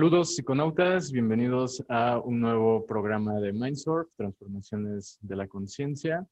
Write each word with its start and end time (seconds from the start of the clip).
Saludos 0.00 0.34
psiconautas, 0.34 1.12
bienvenidos 1.12 1.84
a 1.90 2.18
un 2.20 2.40
nuevo 2.40 2.86
programa 2.86 3.38
de 3.38 3.52
Mindsurf, 3.52 4.08
Transformaciones 4.16 5.18
de 5.20 5.36
la 5.36 5.46
Conciencia. 5.46 6.26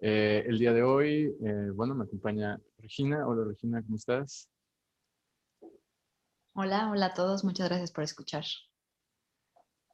Eh, 0.00 0.42
el 0.44 0.58
día 0.58 0.72
de 0.72 0.82
hoy, 0.82 1.32
eh, 1.40 1.70
bueno, 1.72 1.94
me 1.94 2.02
acompaña 2.02 2.60
Regina. 2.78 3.24
Hola 3.28 3.44
Regina, 3.44 3.80
¿cómo 3.80 3.94
estás? 3.94 4.50
Hola, 6.54 6.90
hola 6.90 7.06
a 7.06 7.14
todos, 7.14 7.44
muchas 7.44 7.68
gracias 7.68 7.92
por 7.92 8.02
escuchar. 8.02 8.42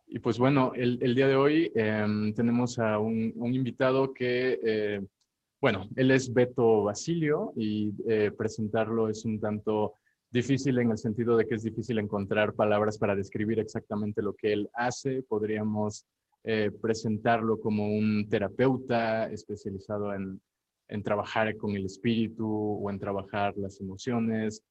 Y 0.07 0.19
pues 0.19 0.39
bueno, 0.39 0.73
el, 0.75 1.15
día 1.15 1.29
de 1.29 1.37
hoy 1.37 1.71
em, 1.75 2.33
tenemos 2.33 2.79
a 2.79 2.99
un, 2.99 3.35
un 3.37 3.55
invitado 3.55 4.15
que, 4.15 4.59
eh, 4.65 5.07
bueno, 5.61 5.87
él 5.97 6.13
es 6.13 6.33
Beto 6.33 6.85
Basilio 6.85 7.53
y 7.57 7.93
presentarlo 8.39 9.11
es 9.11 9.27
un 9.27 9.39
tanto 9.39 9.99
difícil 10.33 10.79
en 10.79 10.91
el 10.91 10.99
sentido 10.99 11.37
de 11.37 11.47
que 11.47 11.57
es 11.57 11.63
difícil 11.63 11.99
encontrar 11.99 12.55
palabras 12.55 12.97
para 12.99 13.15
describir 13.15 13.61
exactamente 13.61 14.23
lo 14.23 14.35
que 14.35 14.53
él 14.53 14.71
hace. 14.73 15.23
Podríamos 15.23 16.07
eh, 16.45 16.71
presentarlo 16.81 17.61
como 17.61 17.87
un 17.87 18.27
terapeuta 18.29 19.31
especializado 19.31 20.15
en, 20.15 20.41
en, 20.89 21.03
trabajar 21.03 21.55
con 21.57 21.77
el 21.77 21.85
espíritu 21.85 22.49
o 22.49 22.91
en 22.91 22.99
trabajar 22.99 23.55
las 23.59 23.79
emociones. 23.81 24.63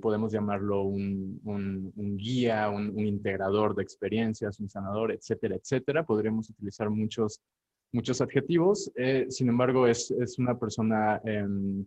podemos 0.00 0.30
llamarlo 0.30 0.82
un, 0.82 1.40
un, 1.44 2.16
guía, 2.18 2.68
un, 2.68 2.98
integrador 3.00 3.74
de 3.74 3.82
experiencias, 3.82 4.60
un 4.60 4.68
sanador, 4.68 5.10
etcétera, 5.10 5.56
etcétera. 5.56 6.04
Podríamos 6.04 6.50
utilizar 6.50 6.90
muchos, 6.90 7.40
muchos 7.92 8.20
adjetivos. 8.20 8.92
Eh, 8.94 9.26
sin 9.30 9.48
embargo, 9.48 9.86
es, 9.86 10.10
es 10.10 10.38
una 10.38 10.58
persona 10.58 11.20
em, 11.24 11.84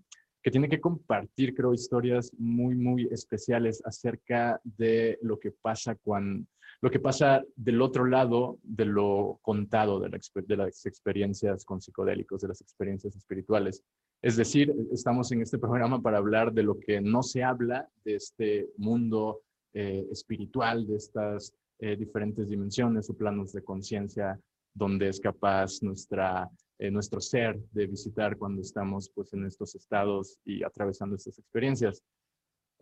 que 0.47 0.51
tiene 0.51 0.69
que 0.69 0.79
compartir, 0.79 1.53
creo, 1.53 1.73
historias 1.73 2.31
muy, 2.37 2.73
muy 2.73 3.05
especiales 3.11 3.81
acerca 3.83 4.61
de 4.63 5.19
lo 5.21 5.37
que 5.37 5.51
pasa 5.51 5.95
cuando, 5.95 6.47
lo 6.79 6.89
que 6.89 7.01
pasa 7.01 7.43
del 7.57 7.81
otro 7.81 8.05
lado 8.05 8.57
de 8.63 8.85
lo 8.85 9.39
contado 9.41 9.99
de, 9.99 10.07
las 10.55 10.85
experiencias 10.85 11.65
con 11.65 11.81
psicodélicos, 11.81 12.39
de 12.39 12.47
las 12.47 12.61
experiencias 12.61 13.13
espirituales. 13.17 13.83
Es 14.21 14.37
decir, 14.37 14.73
estamos 14.93 15.29
en 15.33 15.41
este 15.41 15.57
programa 15.57 16.01
para 16.01 16.19
hablar 16.19 16.53
de 16.53 16.63
lo 16.63 16.79
que 16.79 17.01
no 17.01 17.23
se 17.23 17.43
habla 17.43 17.89
de 18.05 18.15
este 18.15 18.69
mundo 18.77 19.41
eh, 19.73 20.07
espiritual, 20.13 20.87
de 20.87 20.95
estas 20.95 21.53
eh, 21.79 21.97
diferentes 21.97 22.47
dimensiones 22.47 23.09
o 23.09 23.17
planos 23.17 23.51
de 23.51 23.65
conciencia 23.65 24.39
donde 24.73 25.09
es 25.09 25.19
capaz 25.19 25.83
nuestra 25.83 26.49
eh, 26.79 26.91
nuestro 26.91 27.19
ser 27.19 27.59
de 27.71 27.87
visitar 27.87 28.37
cuando 28.37 28.61
estamos 28.61 29.09
pues 29.09 29.33
en 29.33 29.45
estos 29.45 29.73
estados 29.73 30.37
y 30.45 30.63
atravesando 30.63 31.15
estas 31.15 31.39
experiencias. 31.39 32.03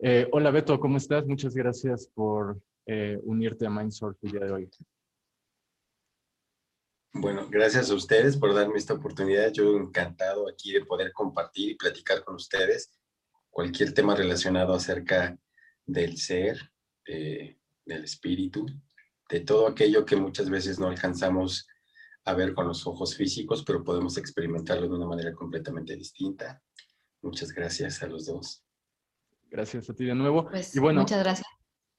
Eh, 0.00 0.28
hola 0.32 0.50
Beto, 0.50 0.78
¿cómo 0.78 0.98
estás? 0.98 1.26
Muchas 1.26 1.54
gracias 1.54 2.06
por 2.12 2.60
eh, 2.84 3.18
unirte 3.22 3.66
a 3.66 3.70
Mindsurf 3.70 4.18
el 4.22 4.32
día 4.32 4.40
de 4.40 4.52
hoy. 4.52 4.70
Bueno, 7.14 7.48
gracias 7.48 7.90
a 7.90 7.94
ustedes 7.94 8.36
por 8.36 8.52
darme 8.52 8.76
esta 8.76 8.92
oportunidad. 8.92 9.50
Yo 9.50 9.74
encantado 9.78 10.46
aquí 10.46 10.72
de 10.72 10.84
poder 10.84 11.12
compartir 11.14 11.70
y 11.70 11.76
platicar 11.76 12.22
con 12.22 12.34
ustedes 12.34 12.92
cualquier 13.48 13.94
tema 13.94 14.14
relacionado 14.14 14.74
acerca 14.74 15.38
del 15.86 16.18
ser, 16.18 16.70
del 17.06 18.04
espíritu, 18.04 18.66
de 19.30 19.40
todo 19.40 19.66
aquello 19.66 20.04
que 20.04 20.16
muchas 20.16 20.50
veces 20.50 20.78
no 20.78 20.88
alcanzamos 20.88 21.66
a 22.26 22.34
ver 22.34 22.54
con 22.54 22.66
los 22.66 22.86
ojos 22.86 23.16
físicos, 23.16 23.62
pero 23.64 23.84
podemos 23.84 24.18
experimentarlo 24.18 24.88
de 24.88 24.96
una 24.96 25.06
manera 25.06 25.32
completamente 25.32 25.96
distinta. 25.96 26.60
Muchas 27.22 27.52
gracias 27.52 28.02
a 28.02 28.08
los 28.08 28.26
dos. 28.26 28.64
Gracias 29.48 29.88
a 29.88 29.94
ti 29.94 30.04
de 30.04 30.14
nuevo. 30.14 30.44
Pues, 30.48 30.74
y 30.74 30.80
bueno, 30.80 31.00
muchas 31.02 31.20
gracias. 31.22 31.46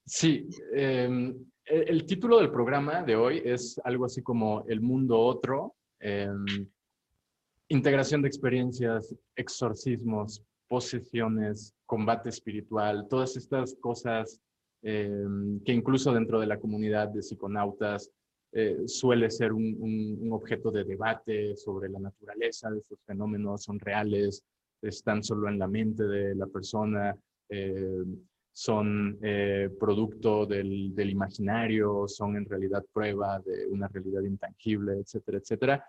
Sí, 0.06 0.50
em, 0.74 1.34
el, 1.64 2.06
título 2.06 2.40
del 2.40 2.52
programa 2.52 3.04
de 3.04 3.16
hoy 3.16 3.42
es 3.44 3.80
algo 3.86 4.06
así 4.06 4.22
como 4.22 4.66
El 4.68 4.82
mundo 4.82 5.18
otro, 5.18 5.76
em, 6.00 6.46
integración 7.70 8.22
de 8.22 8.28
experiencias, 8.28 9.16
exorcismos, 9.34 10.44
posesiones, 10.68 11.74
combate 11.86 12.28
espiritual, 12.28 13.08
todas 13.10 13.38
estas 13.38 13.76
cosas 13.80 14.42
em, 14.82 15.62
que 15.64 15.72
incluso 15.72 16.12
dentro 16.12 16.40
de 16.40 16.48
la 16.48 16.60
comunidad 16.60 17.08
de 17.08 17.24
psiconautas 17.24 18.12
eh, 18.52 18.88
suele 18.88 19.30
ser 19.30 19.52
un, 19.52 20.30
objeto 20.32 20.72
de 20.72 20.84
debate 20.84 21.56
sobre 21.56 21.90
la 21.90 22.00
naturaleza 22.00 22.70
de 22.72 22.80
estos 22.80 23.00
fenómenos, 23.06 23.64
son 23.64 23.80
reales, 23.80 24.44
están 24.82 25.24
solo 25.24 25.50
en 25.50 25.60
la 25.60 25.68
mente 25.68 26.04
de 26.04 26.36
la 26.36 26.48
persona, 26.48 27.16
eh, 27.50 28.04
son 28.54 29.18
eh, 29.22 29.70
producto 29.80 30.46
del, 30.46 30.96
del, 30.96 31.10
imaginario, 31.10 32.08
son 32.08 32.38
en 32.38 32.46
realidad 32.46 32.84
prueba 32.92 33.40
de 33.40 33.68
una 33.68 33.88
realidad 33.88 34.22
intangible, 34.22 34.94
etcétera, 35.00 35.38
etcétera. 35.38 35.86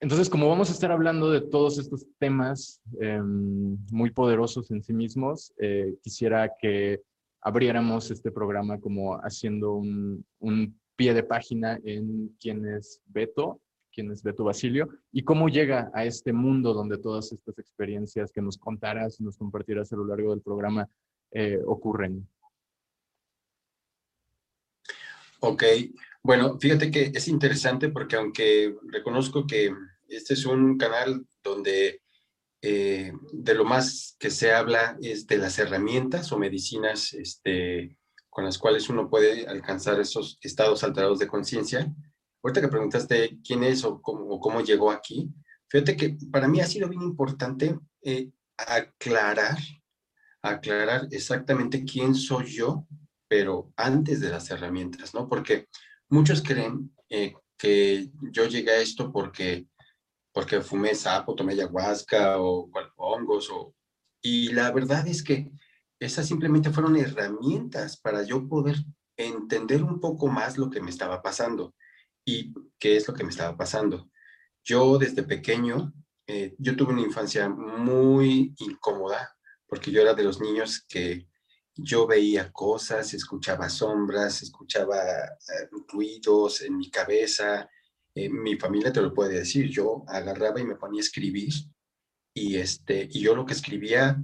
Entonces, 0.00 0.28
como 0.28 0.48
vamos 0.48 0.70
a 0.70 0.74
estar 0.74 0.92
hablando 0.92 1.30
de 1.30 1.40
todos 1.40 1.78
estos 1.78 2.06
temas 2.18 2.80
em, 3.00 3.76
muy 3.90 4.10
poderosos 4.10 4.70
en 4.70 4.82
sí 4.82 4.92
mismos, 4.92 5.52
quisiera 6.00 6.52
que 6.56 7.02
abriéramos 7.40 8.10
este 8.12 8.30
programa 8.30 8.78
como 8.78 9.16
haciendo 9.16 9.72
un, 9.72 10.24
un 10.38 10.78
pie 10.98 11.14
de 11.14 11.22
página 11.22 11.78
en 11.84 12.36
quién 12.40 12.66
es 12.66 13.00
Beto, 13.06 13.60
quién 13.92 14.10
es 14.10 14.24
Beto 14.24 14.42
Basilio, 14.42 14.88
y 15.12 15.22
cómo 15.22 15.48
llega 15.48 15.92
a 15.94 16.04
este 16.04 16.32
mundo 16.32 16.74
donde 16.74 16.98
todas 16.98 17.30
estas 17.30 17.56
experiencias 17.60 18.32
que 18.32 18.42
nos 18.42 18.58
contarás 18.58 19.20
y 19.20 19.22
nos 19.22 19.36
compartirás 19.36 19.92
a 19.92 19.96
lo 19.96 20.04
largo 20.04 20.30
del 20.30 20.42
programa 20.42 20.88
eh, 21.30 21.60
ocurren. 21.64 22.28
Ok, 25.38 25.62
bueno, 26.20 26.58
fíjate 26.58 26.90
que 26.90 27.12
es 27.14 27.28
interesante 27.28 27.90
porque 27.90 28.16
aunque 28.16 28.74
reconozco 28.88 29.46
que 29.46 29.72
este 30.08 30.34
es 30.34 30.46
un 30.46 30.76
canal 30.76 31.24
donde 31.44 32.02
eh, 32.60 33.12
de 33.32 33.54
lo 33.54 33.64
más 33.64 34.16
que 34.18 34.30
se 34.30 34.52
habla 34.52 34.98
es 35.00 35.28
de 35.28 35.38
las 35.38 35.60
herramientas 35.60 36.32
o 36.32 36.38
medicinas 36.38 37.12
este, 37.12 37.96
con 38.30 38.44
las 38.44 38.58
cuales 38.58 38.88
uno 38.88 39.08
puede 39.08 39.46
alcanzar 39.46 39.98
esos 40.00 40.38
estados 40.42 40.84
alterados 40.84 41.18
de 41.18 41.26
conciencia. 41.26 41.92
Ahorita 42.42 42.60
que 42.60 42.68
preguntaste 42.68 43.38
quién 43.44 43.64
es 43.64 43.84
o 43.84 44.00
cómo, 44.00 44.60
llegó 44.60 44.90
aquí, 44.90 45.30
fíjate 45.68 45.96
que 45.96 46.16
para 46.30 46.48
mí 46.48 46.60
ha 46.60 46.66
sido 46.66 46.88
bien 46.88 47.02
importante 47.02 47.78
eh, 48.02 48.30
aclarar, 48.56 49.58
aclarar 50.42 51.08
exactamente 51.10 51.84
quién 51.84 52.14
soy 52.14 52.46
yo, 52.46 52.86
pero 53.28 53.72
antes 53.76 54.20
de 54.20 54.30
las 54.30 54.50
herramientas, 54.50 55.14
¿no? 55.14 55.28
Porque 55.28 55.68
muchos 56.08 56.42
creen 56.42 56.94
eh, 57.10 57.34
que 57.58 58.10
yo 58.32 58.46
llegué 58.46 58.70
a 58.70 58.80
esto 58.80 59.12
porque, 59.12 59.66
porque 60.32 60.60
fumé 60.60 60.94
sapo, 60.94 61.34
tomé 61.34 61.54
ayahuasca 61.54 62.38
o, 62.38 62.70
o 62.96 63.14
hongos, 63.14 63.50
o, 63.50 63.74
y 64.22 64.52
la 64.52 64.70
verdad 64.70 65.06
es 65.06 65.22
que 65.22 65.50
esas 66.00 66.26
simplemente 66.26 66.70
fueron 66.70 66.96
herramientas 66.96 67.96
para 67.96 68.22
yo 68.22 68.48
poder 68.48 68.76
entender 69.16 69.82
un 69.82 70.00
poco 70.00 70.28
más 70.28 70.56
lo 70.56 70.70
que 70.70 70.80
me 70.80 70.90
estaba 70.90 71.22
pasando 71.22 71.74
y 72.24 72.54
qué 72.78 72.96
es 72.96 73.08
lo 73.08 73.14
que 73.14 73.24
me 73.24 73.30
estaba 73.30 73.56
pasando. 73.56 74.10
Yo 74.64 74.98
desde 74.98 75.22
pequeño, 75.22 75.92
eh, 76.26 76.54
yo 76.58 76.76
tuve 76.76 76.92
una 76.92 77.02
infancia 77.02 77.48
muy 77.48 78.54
incómoda 78.58 79.34
porque 79.66 79.90
yo 79.90 80.00
era 80.00 80.14
de 80.14 80.24
los 80.24 80.40
niños 80.40 80.84
que 80.88 81.28
yo 81.74 82.06
veía 82.06 82.50
cosas, 82.52 83.14
escuchaba 83.14 83.68
sombras, 83.68 84.42
escuchaba 84.42 84.98
eh, 84.98 85.68
ruidos 85.88 86.62
en 86.62 86.76
mi 86.76 86.90
cabeza. 86.90 87.68
Eh, 88.14 88.28
mi 88.28 88.56
familia 88.56 88.92
te 88.92 89.00
lo 89.00 89.14
puede 89.14 89.38
decir, 89.38 89.68
yo 89.68 90.04
agarraba 90.08 90.60
y 90.60 90.64
me 90.64 90.76
ponía 90.76 91.00
a 91.00 91.02
escribir 91.04 91.52
y, 92.34 92.56
este, 92.56 93.08
y 93.10 93.20
yo 93.20 93.34
lo 93.34 93.44
que 93.44 93.52
escribía 93.52 94.22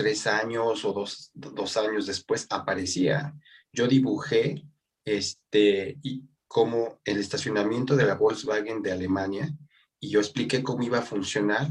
tres 0.00 0.26
años 0.26 0.82
o 0.86 0.94
dos, 0.94 1.76
años 1.76 2.06
después 2.06 2.46
aparecía. 2.48 3.34
Yo 3.70 3.86
dibujé 3.86 4.64
este, 5.04 5.98
y 6.02 6.24
como 6.48 7.00
el 7.04 7.18
estacionamiento 7.18 7.94
de 7.96 8.06
la 8.06 8.14
Volkswagen 8.14 8.80
de 8.80 8.92
Alemania, 8.92 9.54
y 10.00 10.08
yo 10.08 10.20
expliqué 10.20 10.62
cómo 10.62 10.82
iba 10.82 11.00
a 11.00 11.02
funcionar 11.02 11.68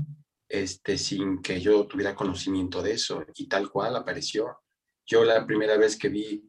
este, 0.47 0.99
sin 0.99 1.41
que 1.41 1.59
yo 1.59 1.87
tuviera 1.87 2.13
conocimiento 2.13 2.83
de 2.83 2.91
eso, 2.91 3.25
y 3.33 3.47
tal 3.47 3.71
cual 3.71 3.95
apareció. 3.95 4.59
Yo 5.07 5.25
la 5.25 5.47
primera 5.47 5.75
vez 5.75 5.97
que 5.97 6.09
vi 6.09 6.45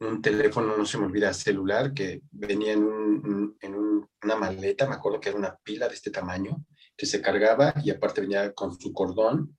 un 0.00 0.20
teléfono, 0.20 0.76
no 0.76 0.84
se 0.84 0.98
me 0.98 1.06
olvida, 1.06 1.32
celular, 1.32 1.94
que 1.94 2.22
venía 2.32 2.72
en, 2.72 2.82
un, 2.82 3.56
en 3.60 3.74
una 3.76 4.36
maleta, 4.36 4.88
me 4.88 4.96
acuerdo 4.96 5.20
que 5.20 5.28
era 5.28 5.38
una 5.38 5.56
pila 5.62 5.86
de 5.86 5.94
este 5.94 6.10
tamaño, 6.10 6.66
que 6.96 7.06
se 7.06 7.22
cargaba 7.22 7.74
y 7.84 7.90
aparte 7.90 8.22
venía 8.22 8.52
con 8.52 8.76
su 8.76 8.92
cordón. 8.92 9.56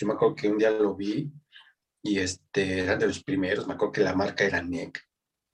Yo 0.00 0.06
me 0.06 0.14
acuerdo 0.14 0.34
que 0.34 0.48
un 0.48 0.56
día 0.56 0.70
lo 0.70 0.94
vi 0.94 1.30
y 2.02 2.18
este, 2.18 2.78
era 2.78 2.96
de 2.96 3.06
los 3.06 3.22
primeros, 3.22 3.66
me 3.66 3.74
acuerdo 3.74 3.92
que 3.92 4.00
la 4.00 4.14
marca 4.14 4.44
era 4.44 4.62
NEC. 4.62 4.98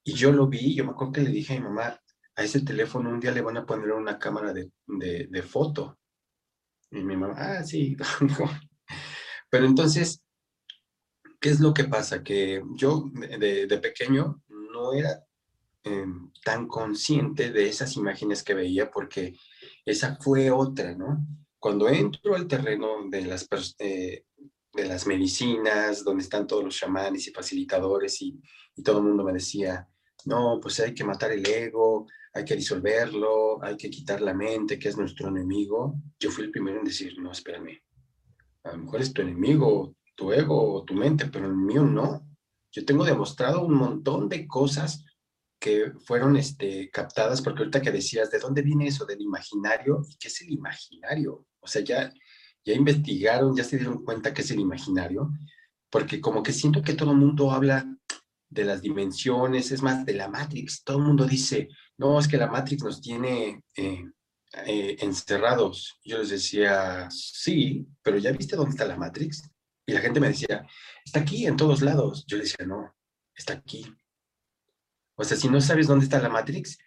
Y 0.05 0.13
yo 0.13 0.31
lo 0.31 0.47
vi, 0.47 0.73
yo 0.73 0.85
me 0.85 0.93
acuerdo 0.93 1.15
que 1.15 1.23
le 1.23 1.31
dije 1.31 1.55
a 1.55 1.57
mi 1.57 1.65
mamá, 1.65 2.01
a 2.37 2.45
ese 2.45 2.61
teléfono 2.61 3.11
un 3.11 3.19
día 3.19 3.33
le 3.33 3.41
van 3.41 3.57
a 3.57 3.67
poner 3.67 3.91
una 3.91 4.21
cámara 4.21 4.53
de, 4.53 4.71
de, 4.87 5.43
foto. 5.43 5.99
Y 6.93 7.03
mi 7.03 7.17
mamá, 7.17 7.35
ah, 7.37 7.65
sí. 7.65 7.97
Pero 9.51 9.67
entonces, 9.67 10.23
¿qué 11.41 11.49
es 11.49 11.59
lo 11.59 11.75
que 11.75 11.85
pasa? 11.85 12.23
Que 12.23 12.63
yo 12.77 13.11
de, 13.13 13.79
pequeño 13.83 14.45
no 14.47 14.93
era 14.93 15.25
eh, 15.83 16.07
tan 16.45 16.69
consciente 16.69 17.51
de 17.51 17.69
esas 17.69 17.97
imágenes 17.97 18.45
que 18.45 18.55
veía 18.55 18.93
porque 18.93 19.37
esa 19.85 20.15
fue 20.21 20.53
otra, 20.53 20.95
¿no? 20.95 21.27
Cuando 21.67 21.89
entro 21.89 22.37
al 22.37 22.47
terreno 22.47 23.09
de 23.11 23.23
las, 23.23 23.49
eh, 23.81 24.25
de 24.73 24.85
las 24.87 25.05
medicinas, 25.05 26.05
donde 26.05 26.23
están 26.23 26.47
todos 26.47 26.63
los 26.63 26.77
chamanes 26.77 27.27
y 27.27 27.33
facilitadores 27.33 28.23
y, 28.23 28.41
y 28.77 28.85
todo 28.85 28.99
el 28.99 29.07
mundo 29.07 29.25
me 29.25 29.33
decía, 29.33 29.89
no, 30.27 30.61
pues 30.63 30.79
hay 30.79 30.95
que 30.95 31.03
matar 31.03 31.33
el 31.33 31.45
ego, 31.45 32.07
hay 32.33 32.45
que 32.45 32.55
disolverlo, 32.55 33.61
hay 33.65 33.77
que 33.77 33.91
quitar 33.91 34.21
la 34.21 34.33
mente, 34.33 34.79
que 34.79 34.91
es 34.91 34.97
nuestro 34.97 35.27
enemigo. 35.27 35.97
Yo 36.21 36.31
fui 36.31 36.45
el 36.45 36.53
primero 36.53 36.79
en 36.79 36.85
decir, 36.85 37.19
no, 37.19 37.33
espérame, 37.33 37.83
a 38.63 38.71
lo 38.71 38.85
mejor 38.85 39.01
es 39.01 39.13
tu 39.13 39.23
enemigo, 39.23 39.97
tu 40.15 40.33
ego 40.33 40.73
o 40.73 40.85
tu 40.85 40.95
mente, 40.95 41.27
pero 41.27 41.47
el 41.47 41.57
mío 41.57 41.83
no. 41.83 42.29
Yo 42.71 42.85
tengo 42.85 43.05
demostrado 43.05 43.67
un 43.67 43.75
montón 43.75 44.29
de 44.29 44.47
cosas 44.47 45.05
que 45.59 45.91
fueron 46.05 46.37
este, 46.37 46.91
captadas, 46.91 47.43
porque 47.43 47.63
ahorita 47.63 47.83
que 47.83 47.91
decías, 47.91 48.31
¿de 48.31 48.39
dónde 48.39 48.63
viene 48.63 48.87
eso 48.87 49.05
del 49.05 49.21
imaginario? 49.21 50.05
¿Y 50.09 50.17
qué 50.17 50.29
es 50.29 50.41
el 50.43 50.53
imaginario? 50.53 51.45
O 51.67 51.69
sea, 51.69 51.83
ya, 51.83 52.13
ya 52.65 52.75
investigaron, 52.75 53.57
ya 53.57 53.65
se 53.65 53.77
dieron 53.77 54.05
cuenta 54.05 54.33
qué 54.33 54.43
es 54.43 54.51
el 54.53 54.61
imaginario, 54.61 55.33
porque 55.91 56.21
como 56.21 56.45
que 56.45 56.53
siento 56.53 56.81
que 56.81 56.95
todo 56.95 57.11
el 57.11 57.17
mundo 57.19 57.51
habla 57.51 57.85
de 58.49 58.65
las 58.65 58.81
dimensiones, 58.81 59.73
es 59.73 59.83
más, 59.83 60.07
de 60.07 60.15
la 60.15 60.29
Matrix. 60.29 60.85
Todo 60.85 60.99
el 60.99 61.05
mundo 61.05 61.27
dice, 61.27 61.69
no, 61.99 62.21
es 62.21 62.29
que 62.29 62.37
la 62.37 62.47
Matrix 62.47 62.85
nos 62.85 63.01
tiene 63.01 63.65
eh, 63.77 64.05
eh, 64.65 64.97
encerrados. 65.01 65.99
Yo 66.05 66.19
les 66.19 66.29
decía, 66.31 67.09
sí, 67.11 67.85
pero 68.01 68.19
¿ya 68.19 68.31
viste 68.31 68.55
dónde 68.55 68.71
está 68.71 68.85
la 68.85 68.97
Matrix? 68.97 69.43
Y 69.85 69.93
la 69.93 70.01
gente 70.01 70.21
me 70.21 70.29
decía, 70.29 70.65
está 71.05 71.21
aquí 71.21 71.47
en 71.47 71.57
todos 71.57 71.83
lados. 71.83 72.25
Yo 72.29 72.37
le 72.37 72.45
decía, 72.45 72.65
no, 72.65 72.95
está 73.35 73.55
aquí. 73.55 73.85
O 75.17 75.25
sea, 75.25 75.37
si 75.37 75.49
no 75.49 75.61
sabes 75.61 75.89
dónde 75.89 76.05
está 76.05 76.21
la 76.21 76.29
Matrix, 76.29 76.79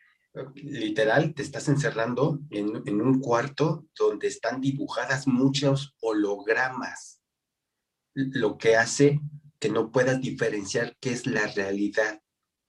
literal 0.55 1.33
te 1.33 1.41
estás 1.41 1.67
encerrando 1.69 2.39
en, 2.51 3.01
un 3.01 3.19
cuarto 3.19 3.87
donde 3.97 4.27
están 4.27 4.61
dibujadas 4.61 5.27
muchos 5.27 5.95
hologramas, 6.01 7.21
lo 8.13 8.57
que 8.57 8.75
hace 8.75 9.19
que 9.59 9.69
no 9.69 9.91
puedas 9.91 10.21
diferenciar 10.21 10.95
qué 10.99 11.11
es 11.11 11.25
la 11.25 11.47
realidad 11.47 12.21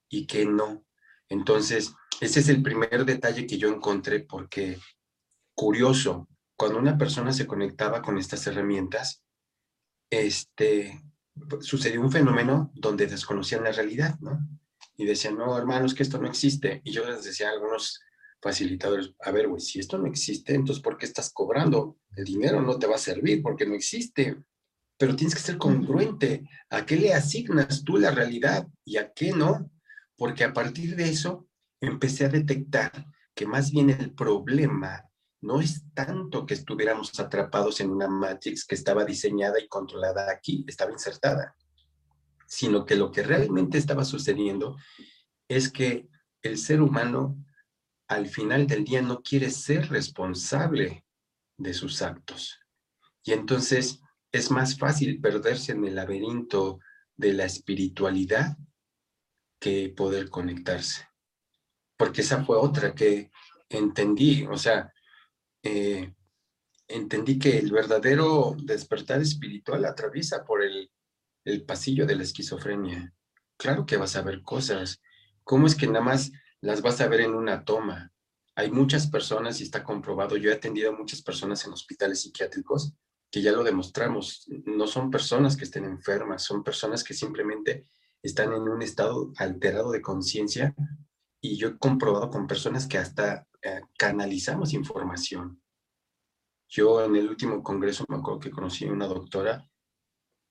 y 0.08 0.26
qué 0.26 0.46
no. 0.46 0.84
Entonces, 1.28 1.94
ese 2.20 2.40
es 2.40 2.48
el 2.48 2.62
primer 2.62 3.04
detalle 3.04 3.46
que 3.46 3.58
yo 3.58 3.68
encontré 3.68 4.20
porque, 4.20 4.78
curioso, 5.54 6.28
cuando 6.56 6.78
una 6.78 6.98
persona 6.98 7.32
se 7.32 7.46
conectaba 7.46 8.02
con 8.02 8.18
estas 8.18 8.46
herramientas, 8.46 9.22
este, 10.10 11.00
sucedió 11.60 12.00
un 12.00 12.10
fenómeno 12.10 12.72
donde 12.74 13.06
desconocían 13.06 13.64
la 13.64 13.72
realidad, 13.72 14.18
¿no? 14.20 14.40
Y 15.00 15.06
decían, 15.06 15.38
no, 15.38 15.56
hermanos, 15.56 15.94
que 15.94 16.02
esto 16.02 16.18
no 16.18 16.28
existe. 16.28 16.82
Y 16.84 16.90
yo 16.92 17.06
les 17.08 17.24
decía 17.24 17.48
a 17.48 17.52
algunos 17.52 18.02
facilitadores, 18.38 19.14
a 19.20 19.30
ver, 19.30 19.48
güey, 19.48 19.58
si 19.58 19.78
esto 19.78 19.96
no 19.96 20.06
existe, 20.06 20.54
entonces 20.54 20.82
¿por 20.82 20.98
qué 20.98 21.06
estás 21.06 21.32
cobrando? 21.32 21.96
El 22.14 22.26
dinero 22.26 22.60
no 22.60 22.78
te 22.78 22.86
va 22.86 22.96
a 22.96 22.98
servir 22.98 23.40
porque 23.40 23.64
no 23.64 23.74
existe. 23.74 24.36
Pero 24.98 25.16
tienes 25.16 25.34
que 25.34 25.40
ser 25.40 25.56
congruente. 25.56 26.46
¿A 26.68 26.84
qué 26.84 26.96
le 26.96 27.14
asignas 27.14 27.82
tú 27.82 27.96
la 27.96 28.10
realidad 28.10 28.68
y 28.84 28.98
a 28.98 29.10
qué 29.10 29.32
no? 29.32 29.70
Porque 30.16 30.44
a 30.44 30.52
partir 30.52 30.94
de 30.96 31.08
eso 31.08 31.48
empecé 31.80 32.26
a 32.26 32.28
detectar 32.28 33.06
que 33.34 33.46
más 33.46 33.70
bien 33.70 33.88
el 33.88 34.12
problema 34.12 35.08
no 35.40 35.62
es 35.62 35.82
tanto 35.94 36.44
que 36.44 36.52
estuviéramos 36.52 37.18
atrapados 37.18 37.80
en 37.80 37.88
una 37.88 38.06
matrix 38.06 38.66
que 38.66 38.74
estaba 38.74 39.06
diseñada 39.06 39.58
y 39.58 39.66
controlada 39.66 40.30
aquí, 40.30 40.62
estaba 40.68 40.92
insertada, 40.92 41.56
sino 42.50 42.84
que 42.84 42.96
lo 42.96 43.12
que 43.12 43.22
realmente 43.22 43.78
estaba 43.78 44.04
sucediendo 44.04 44.76
es 45.48 45.70
que 45.70 46.08
el 46.42 46.58
ser 46.58 46.82
humano 46.82 47.36
al 48.08 48.26
final 48.26 48.66
del 48.66 48.84
día 48.84 49.02
no 49.02 49.22
quiere 49.22 49.50
ser 49.50 49.88
responsable 49.88 51.04
de 51.56 51.72
sus 51.74 52.02
actos. 52.02 52.58
Y 53.22 53.32
entonces 53.32 54.00
es 54.32 54.50
más 54.50 54.76
fácil 54.76 55.20
perderse 55.20 55.72
en 55.72 55.84
el 55.84 55.94
laberinto 55.94 56.80
de 57.16 57.34
la 57.34 57.44
espiritualidad 57.44 58.56
que 59.60 59.90
poder 59.96 60.28
conectarse. 60.28 61.06
Porque 61.96 62.22
esa 62.22 62.44
fue 62.44 62.56
otra 62.56 62.96
que 62.96 63.30
entendí, 63.68 64.44
o 64.46 64.56
sea, 64.56 64.92
eh, 65.62 66.12
entendí 66.88 67.38
que 67.38 67.58
el 67.58 67.70
verdadero 67.70 68.56
despertar 68.60 69.20
espiritual 69.20 69.84
atraviesa 69.84 70.44
por 70.44 70.64
el, 70.64 70.89
el 71.50 71.64
pasillo 71.64 72.06
de 72.06 72.16
la 72.16 72.22
esquizofrenia. 72.22 73.12
Claro 73.56 73.86
que 73.86 73.96
vas 73.96 74.16
a 74.16 74.22
ver 74.22 74.42
cosas. 74.42 75.00
¿Cómo 75.44 75.66
es 75.66 75.74
que 75.74 75.86
nada 75.86 76.00
más 76.00 76.32
las 76.60 76.82
vas 76.82 77.00
a 77.00 77.08
ver 77.08 77.20
en 77.20 77.34
una 77.34 77.64
toma? 77.64 78.12
Hay 78.54 78.70
muchas 78.70 79.06
personas, 79.06 79.60
y 79.60 79.64
está 79.64 79.84
comprobado, 79.84 80.36
yo 80.36 80.50
he 80.50 80.54
atendido 80.54 80.90
a 80.90 80.96
muchas 80.96 81.22
personas 81.22 81.64
en 81.64 81.72
hospitales 81.72 82.22
psiquiátricos 82.22 82.94
que 83.30 83.42
ya 83.42 83.52
lo 83.52 83.62
demostramos, 83.62 84.46
no 84.66 84.86
son 84.86 85.10
personas 85.10 85.56
que 85.56 85.64
estén 85.64 85.84
enfermas, 85.84 86.42
son 86.42 86.64
personas 86.64 87.04
que 87.04 87.14
simplemente 87.14 87.86
están 88.22 88.52
en 88.52 88.62
un 88.62 88.82
estado 88.82 89.32
alterado 89.36 89.92
de 89.92 90.02
conciencia 90.02 90.74
y 91.40 91.56
yo 91.56 91.68
he 91.68 91.78
comprobado 91.78 92.28
con 92.28 92.46
personas 92.46 92.86
que 92.86 92.98
hasta 92.98 93.46
eh, 93.62 93.82
canalizamos 93.96 94.72
información. 94.72 95.62
Yo 96.68 97.04
en 97.04 97.16
el 97.16 97.28
último 97.28 97.62
congreso 97.62 98.04
me 98.08 98.16
acuerdo 98.16 98.40
que 98.40 98.50
conocí 98.50 98.86
a 98.86 98.92
una 98.92 99.06
doctora 99.06 99.69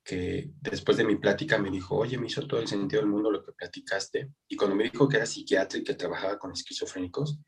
que 0.10 0.50
después 0.60 0.98
de 0.98 1.04
mi 1.04 1.18
plática 1.18 1.60
me 1.60 1.70
dijo, 1.70 1.96
oye, 1.96 2.18
me 2.18 2.26
hizo 2.26 2.48
todo 2.48 2.60
el 2.60 2.68
sentido 2.68 3.00
del 3.00 3.12
mundo 3.12 3.30
lo 3.30 3.44
que 3.44 3.52
platicaste. 3.52 4.32
Y 4.48 4.56
cuando 4.56 4.76
me 4.76 4.86
dijo 4.86 5.08
que 5.08 5.18
era 5.18 5.26
psiquiatra 5.28 5.78
y 5.78 5.84
que 5.84 5.94
trabajaba 5.94 6.40
con 6.40 6.52
esquizofrénicos, 6.52 7.40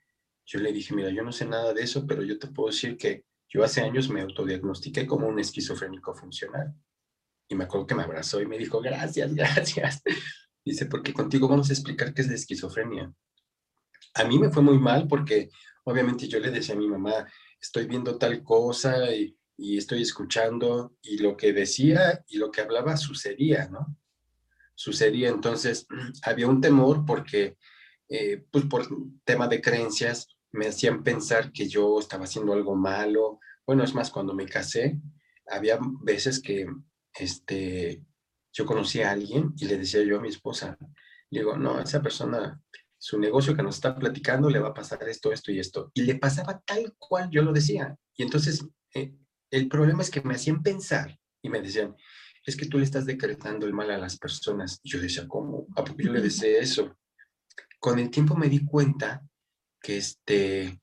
yo 0.46 0.60
le 0.60 0.72
dije, 0.72 0.94
mira, 0.94 1.10
yo 1.10 1.24
no 1.24 1.32
sé 1.32 1.48
nada 1.48 1.74
de 1.74 1.82
eso, 1.82 2.06
pero 2.06 2.22
yo 2.22 2.38
te 2.38 2.50
puedo 2.50 2.70
decir 2.70 2.98
que 2.98 3.26
yo 3.50 3.64
hace 3.64 3.82
años 3.82 4.10
me 4.10 4.22
autodiagnostiqué 4.22 5.08
como 5.08 5.28
un 5.28 5.40
esquizofrénico 5.40 6.14
funcional. 6.14 6.72
Y 7.50 7.56
me 7.56 7.64
acuerdo 7.64 7.88
que 7.88 7.96
me 7.96 8.04
abrazó 8.04 8.40
y 8.40 8.46
me 8.46 8.60
dijo, 8.60 8.80
gracias, 8.80 9.34
gracias. 9.34 10.04
Dice, 10.64 10.86
porque 10.86 11.14
contigo 11.14 11.48
vamos 11.48 11.72
a 11.72 11.74
explicar 11.74 12.14
qué 12.14 12.22
es 12.22 12.28
la 12.28 12.36
esquizofrenia. 12.36 13.12
A 14.14 14.24
mí 14.26 14.38
me 14.38 14.52
fue 14.52 14.62
muy 14.62 14.78
mal 14.78 15.08
porque 15.08 15.50
obviamente 15.86 16.28
yo 16.28 16.38
le 16.40 16.52
decía 16.52 16.76
a 16.76 16.78
mi 16.78 16.88
mamá, 16.88 17.28
estoy 17.60 17.88
viendo 17.88 18.20
tal 18.20 18.44
cosa 18.44 19.12
y, 19.16 19.36
estoy 19.58 20.02
escuchando 20.02 20.96
y 21.02 21.18
lo 21.18 21.38
que 21.38 21.54
decía 21.54 22.24
y 22.28 22.38
lo 22.38 22.52
que 22.52 22.62
hablaba 22.62 22.98
sucedía, 22.98 23.68
¿no? 23.70 23.98
Sucedía. 24.76 25.30
Entonces 25.30 25.88
había 26.24 26.48
un 26.48 26.62
temor 26.62 27.06
porque, 27.06 27.58
eh, 28.10 28.44
pues 28.52 28.66
por 28.66 28.88
tema 29.24 29.48
de 29.48 29.62
creencias, 29.62 30.28
me 30.52 30.68
hacían 30.68 31.04
pensar 31.04 31.52
que 31.52 31.68
yo 31.68 32.00
estaba 32.00 32.26
haciendo 32.26 32.54
algo 32.54 32.76
malo. 32.76 33.40
Bueno, 33.66 33.84
es 33.84 33.94
más, 33.94 34.10
cuando 34.10 34.34
me 34.34 34.46
casé, 34.46 35.00
había 35.48 35.80
veces 36.02 36.42
que 36.42 36.68
este, 37.18 38.04
yo 38.52 38.66
conocía 38.66 39.10
a 39.10 39.14
alguien 39.14 39.54
y 39.58 39.66
le 39.66 39.78
decía 39.78 40.04
yo 40.04 40.18
a 40.18 40.22
mi 40.22 40.30
esposa, 40.30 40.78
digo, 41.30 41.58
no, 41.58 41.80
esa 41.80 42.02
persona 42.02 42.62
su 43.02 43.18
negocio 43.18 43.56
que 43.56 43.64
nos 43.64 43.76
está 43.76 43.96
platicando 43.96 44.48
le 44.48 44.60
va 44.60 44.70
a 44.70 44.74
pasar 44.76 45.02
esto, 45.10 45.32
esto 45.32 45.52
y 45.52 45.58
esto. 45.58 45.92
Y 45.96 46.04
le 46.04 46.16
pasaba 46.16 46.62
tal 46.64 46.94
cual 47.00 47.32
yo 47.32 47.42
lo 47.42 47.52
decía. 47.52 47.98
Y 48.16 48.22
entonces 48.22 48.64
eh, 48.94 49.16
el 49.52 49.68
problema 49.68 50.02
es 50.02 50.10
que 50.10 50.22
me 50.22 50.36
hacían 50.36 50.64
pensar 50.64 51.20
y 51.42 51.50
me 51.50 51.62
decían, 51.62 51.96
es 52.46 52.56
que 52.56 52.66
tú 52.66 52.78
le 52.78 52.86
estás 52.86 53.06
decretando 53.06 53.66
el 53.66 53.74
mal 53.74 53.92
a 53.92 53.98
las 53.98 54.18
personas. 54.18 54.80
Y 54.84 54.90
yo 54.90 55.00
decía, 55.00 55.28
¿cómo? 55.28 55.68
¿A 55.76 55.84
poco 55.84 56.02
yo 56.02 56.12
le 56.12 56.22
decía 56.22 56.60
eso? 56.60 56.98
Con 57.80 58.00
el 58.00 58.10
tiempo 58.10 58.36
me 58.36 58.50
di 58.50 58.66
cuenta 58.66 59.24
que 59.82 59.98
este, 59.98 60.82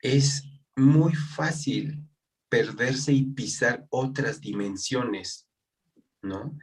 es 0.00 0.44
muy 0.76 1.14
fácil 1.14 2.06
perderse 2.48 3.12
y 3.12 3.24
pisar 3.24 3.86
otras 3.90 4.40
dimensiones, 4.40 5.48
¿no? 6.22 6.56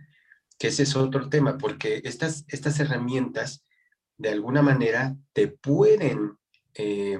Que 0.58 0.68
ese 0.68 0.84
es 0.84 0.96
otro 0.96 1.28
tema, 1.28 1.58
porque 1.58 2.02
estas, 2.04 2.46
estas 2.48 2.80
herramientas 2.80 3.66
de 4.18 4.30
alguna 4.30 4.62
manera 4.62 5.16
te 5.34 5.48
pueden 5.48 6.38
eh, 6.76 7.18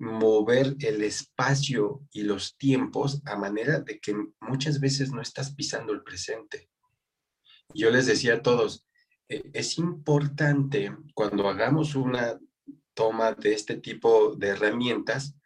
mover 0.00 0.76
el 0.80 1.04
espacio 1.04 2.02
y 2.10 2.22
los 2.22 2.56
tiempos 2.56 3.20
a 3.26 3.36
manera 3.36 3.80
de 3.80 4.00
que 4.00 4.16
muchas 4.40 4.80
veces 4.80 5.12
no 5.12 5.20
estás 5.20 5.54
pisando 5.54 5.92
el 5.92 6.02
presente. 6.02 6.70
Yo 7.74 7.90
les 7.90 8.06
decía 8.06 8.36
a 8.36 8.42
todos, 8.42 8.86
eh, 9.28 9.50
es 9.52 9.76
importante 9.76 10.96
cuando 11.14 11.48
hagamos 11.48 11.94
una 11.94 12.40
toma 12.94 13.32
de 13.32 13.52
este 13.52 13.76
tipo 13.76 14.34
de 14.34 14.48
herramientas 14.48 15.36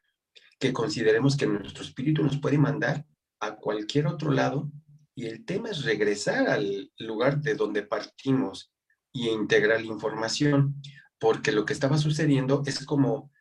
que 0.60 0.72
consideremos 0.72 1.36
que 1.36 1.48
nuestro 1.48 1.82
espíritu 1.82 2.22
nos 2.22 2.38
puede 2.38 2.56
mandar 2.56 3.04
a 3.40 3.56
cualquier 3.56 4.06
otro 4.06 4.30
lado 4.30 4.70
y 5.16 5.26
el 5.26 5.44
tema 5.44 5.70
es 5.70 5.84
regresar 5.84 6.48
al 6.48 6.92
lugar 6.98 7.40
de 7.40 7.56
donde 7.56 7.82
partimos 7.82 8.72
y 9.12 9.28
integrar 9.28 9.80
la 9.80 9.92
información, 9.92 10.80
porque 11.18 11.50
lo 11.50 11.64
que 11.64 11.72
estaba 11.72 11.98
sucediendo 11.98 12.62
es 12.66 12.84
como 12.86 13.32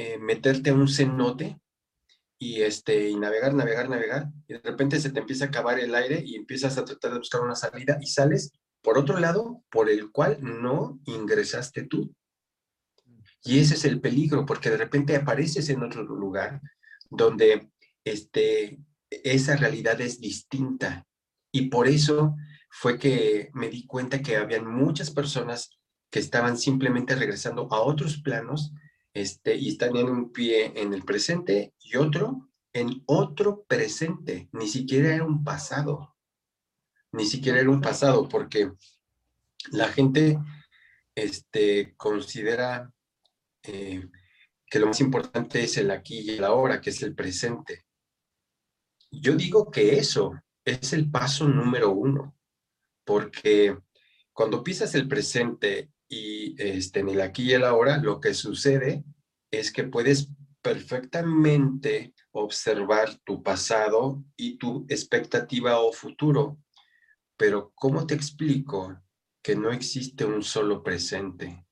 eh, 0.00 0.18
meterte 0.18 0.70
a 0.70 0.74
un 0.74 0.88
cenote 0.88 1.60
y, 2.38 2.62
este, 2.62 3.10
y 3.10 3.16
navegar, 3.16 3.52
navegar, 3.52 3.90
navegar, 3.90 4.28
y 4.48 4.54
de 4.54 4.60
repente 4.60 4.98
se 4.98 5.10
te 5.10 5.20
empieza 5.20 5.44
a 5.44 5.48
acabar 5.48 5.78
el 5.78 5.94
aire 5.94 6.22
y 6.24 6.36
empiezas 6.36 6.78
a 6.78 6.86
tratar 6.86 7.12
de 7.12 7.18
buscar 7.18 7.42
una 7.42 7.54
salida 7.54 7.98
y 8.00 8.06
sales 8.06 8.50
por 8.82 8.96
otro 8.96 9.18
lado 9.18 9.62
por 9.70 9.90
el 9.90 10.10
cual 10.10 10.38
no 10.40 10.98
ingresaste 11.04 11.82
tú. 11.82 12.14
Y 13.44 13.58
ese 13.58 13.74
es 13.74 13.84
el 13.84 14.00
peligro, 14.00 14.46
porque 14.46 14.70
de 14.70 14.78
repente 14.78 15.16
apareces 15.16 15.68
en 15.68 15.82
otro 15.82 16.02
lugar 16.02 16.62
donde 17.10 17.70
este, 18.04 18.78
esa 19.10 19.56
realidad 19.56 20.00
es 20.00 20.18
distinta. 20.18 21.06
Y 21.52 21.68
por 21.68 21.88
eso 21.88 22.36
fue 22.70 22.98
que 22.98 23.50
me 23.52 23.68
di 23.68 23.86
cuenta 23.86 24.22
que 24.22 24.36
habían 24.36 24.66
muchas 24.66 25.10
personas 25.10 25.78
que 26.10 26.20
estaban 26.20 26.56
simplemente 26.56 27.14
regresando 27.14 27.68
a 27.70 27.80
otros 27.80 28.22
planos 28.22 28.72
este, 29.14 29.56
y 29.56 29.70
están 29.70 29.96
en 29.96 30.08
un 30.08 30.32
pie 30.32 30.72
en 30.80 30.94
el 30.94 31.04
presente 31.04 31.74
y 31.80 31.96
otro 31.96 32.50
en 32.72 33.02
otro 33.06 33.64
presente, 33.64 34.48
ni 34.52 34.68
siquiera 34.68 35.14
era 35.14 35.24
un 35.24 35.42
pasado, 35.42 36.16
ni 37.12 37.26
siquiera 37.26 37.60
era 37.60 37.70
un 37.70 37.80
pasado, 37.80 38.28
porque 38.28 38.70
la 39.72 39.88
gente 39.88 40.38
este, 41.14 41.94
considera 41.96 42.92
eh, 43.64 44.08
que 44.66 44.78
lo 44.78 44.86
más 44.86 45.00
importante 45.00 45.62
es 45.62 45.76
el 45.78 45.90
aquí 45.90 46.20
y 46.20 46.30
el 46.30 46.44
ahora, 46.44 46.80
que 46.80 46.90
es 46.90 47.02
el 47.02 47.14
presente. 47.14 47.84
Yo 49.10 49.34
digo 49.34 49.70
que 49.70 49.98
eso 49.98 50.40
es 50.64 50.92
el 50.92 51.10
paso 51.10 51.48
número 51.48 51.90
uno, 51.90 52.36
porque 53.04 53.76
cuando 54.32 54.62
pisas 54.62 54.94
el 54.94 55.08
presente 55.08 55.90
y 56.12 56.60
este, 56.60 57.00
en 57.00 57.08
el 57.08 57.20
aquí 57.20 57.44
y 57.44 57.52
el 57.52 57.64
ahora, 57.64 57.98
lo 57.98 58.20
que 58.20 58.34
sucede 58.34 59.04
es 59.50 59.72
que 59.72 59.84
puedes 59.84 60.28
perfectamente 60.60 62.14
observar 62.32 63.14
tu 63.24 63.44
pasado 63.44 64.22
y 64.36 64.58
tu 64.58 64.84
expectativa 64.88 65.78
o 65.78 65.92
futuro. 65.92 66.58
Pero 67.36 67.72
¿cómo 67.76 68.06
te 68.08 68.14
explico 68.14 69.00
que 69.40 69.54
no 69.54 69.70
existe 69.70 70.24
un 70.24 70.42
solo 70.42 70.82
presente? 70.82 71.64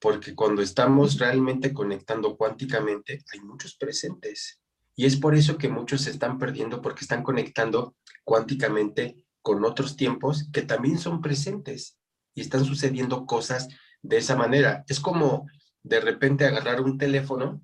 Porque 0.00 0.34
cuando 0.34 0.62
estamos 0.62 1.18
realmente 1.18 1.74
conectando 1.74 2.38
cuánticamente, 2.38 3.22
hay 3.34 3.40
muchos 3.40 3.76
presentes. 3.76 4.62
Y 4.96 5.04
es 5.04 5.16
por 5.16 5.34
eso 5.34 5.58
que 5.58 5.68
muchos 5.68 6.00
se 6.00 6.10
están 6.10 6.38
perdiendo 6.38 6.80
porque 6.80 7.02
están 7.02 7.22
conectando 7.22 7.94
cuánticamente 8.24 9.26
con 9.42 9.62
otros 9.62 9.94
tiempos 9.94 10.48
que 10.50 10.62
también 10.62 10.98
son 10.98 11.20
presentes 11.20 11.99
y 12.34 12.40
están 12.40 12.64
sucediendo 12.64 13.26
cosas 13.26 13.68
de 14.02 14.18
esa 14.18 14.36
manera. 14.36 14.84
Es 14.88 15.00
como 15.00 15.46
de 15.82 16.00
repente 16.00 16.44
agarrar 16.44 16.80
un 16.80 16.98
teléfono 16.98 17.60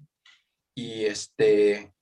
y 0.75 1.04
este 1.04 1.92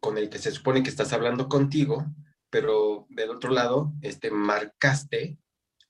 con 0.00 0.18
el 0.18 0.28
que 0.28 0.38
se 0.38 0.52
supone 0.52 0.82
que 0.82 0.90
estás 0.90 1.12
hablando 1.12 1.48
contigo, 1.48 2.06
pero 2.50 3.06
del 3.08 3.30
otro 3.30 3.50
lado 3.50 3.92
este 4.02 4.30
marcaste 4.30 5.38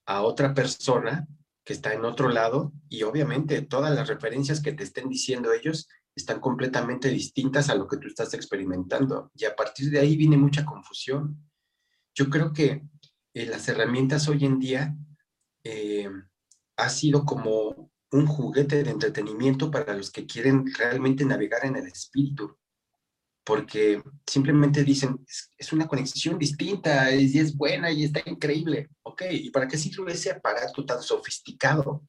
a 0.06 0.22
otra 0.22 0.54
persona 0.54 1.26
que 1.64 1.72
está 1.72 1.92
en 1.92 2.04
otro 2.04 2.28
lado 2.28 2.72
y 2.88 3.02
obviamente 3.02 3.60
todas 3.62 3.94
las 3.94 4.08
referencias 4.08 4.62
que 4.62 4.72
te 4.72 4.84
estén 4.84 5.08
diciendo 5.08 5.52
ellos 5.52 5.88
están 6.14 6.40
completamente 6.40 7.08
distintas 7.08 7.68
a 7.68 7.74
lo 7.74 7.86
que 7.86 7.98
tú 7.98 8.06
estás 8.08 8.32
experimentando 8.34 9.30
y 9.34 9.44
a 9.44 9.54
partir 9.54 9.90
de 9.90 9.98
ahí 9.98 10.16
viene 10.16 10.36
mucha 10.36 10.64
confusión. 10.64 11.50
Yo 12.14 12.30
creo 12.30 12.52
que 12.52 12.82
eh, 13.34 13.46
las 13.46 13.68
herramientas 13.68 14.28
hoy 14.28 14.44
en 14.44 14.58
día 14.58 14.96
eh, 15.66 16.08
ha 16.76 16.88
sido 16.88 17.24
como 17.24 17.90
un 18.12 18.26
juguete 18.26 18.82
de 18.84 18.90
entretenimiento 18.90 19.70
para 19.70 19.94
los 19.94 20.10
que 20.10 20.26
quieren 20.26 20.64
realmente 20.74 21.24
navegar 21.24 21.64
en 21.64 21.76
el 21.76 21.86
espíritu, 21.86 22.56
porque 23.44 24.02
simplemente 24.26 24.84
dicen, 24.84 25.24
es, 25.56 25.72
una 25.72 25.86
conexión 25.86 26.38
distinta 26.38 27.12
y 27.14 27.38
es 27.38 27.56
buena 27.56 27.90
y 27.90 28.04
está 28.04 28.20
increíble. 28.26 28.90
Ok, 29.02 29.22
¿y 29.30 29.50
para 29.50 29.66
qué 29.66 29.76
sirve 29.76 30.12
ese 30.12 30.30
aparato 30.30 30.84
tan 30.84 31.02
sofisticado? 31.02 32.06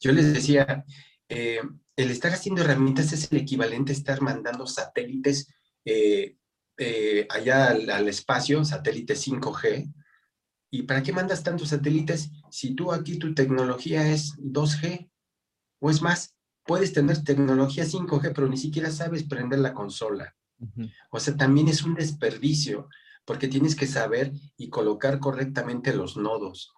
Yo 0.00 0.12
les 0.12 0.34
decía, 0.34 0.84
eh, 1.28 1.60
el 1.96 2.10
estar 2.10 2.32
haciendo 2.32 2.62
herramientas 2.62 3.12
es 3.12 3.30
el 3.32 3.38
equivalente 3.38 3.92
a 3.92 3.96
estar 3.96 4.20
mandando 4.20 4.66
satélites 4.66 5.48
eh, 5.84 6.36
eh, 6.78 7.26
allá 7.30 7.68
al, 7.68 7.88
al, 7.88 8.08
espacio, 8.08 8.64
satélites 8.64 9.26
5G, 9.26 9.92
¿Y 10.76 10.82
para 10.82 11.02
qué 11.02 11.10
mandas 11.10 11.42
tantos 11.42 11.70
satélites 11.70 12.30
si 12.50 12.74
tú 12.74 12.92
aquí 12.92 13.18
tu 13.18 13.32
tecnología 13.32 14.12
es 14.12 14.36
2G? 14.36 15.10
O 15.80 15.88
es 15.88 16.02
más, 16.02 16.36
puedes 16.64 16.92
tener 16.92 17.24
tecnología 17.24 17.84
5G, 17.84 18.32
pero 18.34 18.46
ni 18.46 18.58
siquiera 18.58 18.90
sabes 18.90 19.24
prender 19.24 19.60
la 19.60 19.72
consola. 19.72 20.36
O 21.10 21.18
sea, 21.18 21.34
también 21.34 21.68
es 21.68 21.82
un 21.82 21.94
desperdicio, 21.94 22.90
porque 23.24 23.48
tienes 23.48 23.74
que 23.74 23.86
saber 23.86 24.32
y 24.58 24.68
colocar 24.68 25.18
correctamente 25.18 25.94
los 25.94 26.18
nodos. 26.18 26.74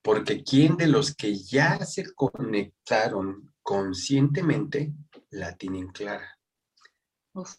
Porque 0.00 0.44
¿quién 0.44 0.76
de 0.76 0.86
los 0.86 1.16
que 1.16 1.34
ya 1.34 1.84
se 1.84 2.14
conectaron 2.14 3.52
conscientemente 3.62 4.92
la 5.30 5.56
tienen 5.56 5.88
clara? 5.88 6.38
Uf. 7.32 7.52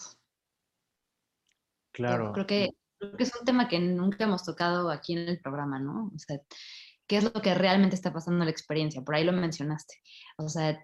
Claro. 1.92 2.32
creo 2.32 2.48
que 2.48 2.70
creo 3.02 3.18
que 3.18 3.24
es 3.24 3.36
un 3.38 3.46
tema 3.46 3.68
que 3.68 3.80
nunca 3.80 4.24
hemos 4.24 4.44
tocado 4.44 4.92
aquí 4.92 5.14
en 5.14 5.28
el 5.28 5.40
programa, 5.40 5.80
¿no? 5.80 6.12
O 6.14 6.20
sea, 6.20 6.40
¿qué 7.08 7.18
es 7.18 7.24
lo 7.24 7.42
que 7.42 7.54
realmente 7.56 7.96
está 7.96 8.14
pasando 8.14 8.42
en 8.42 8.46
la 8.46 8.52
experiencia? 8.52 9.02
Por 9.02 9.16
ahí 9.16 9.24
lo 9.24 9.34
mencionaste. 9.34 9.96
O 10.38 10.48
sea, 10.48 10.80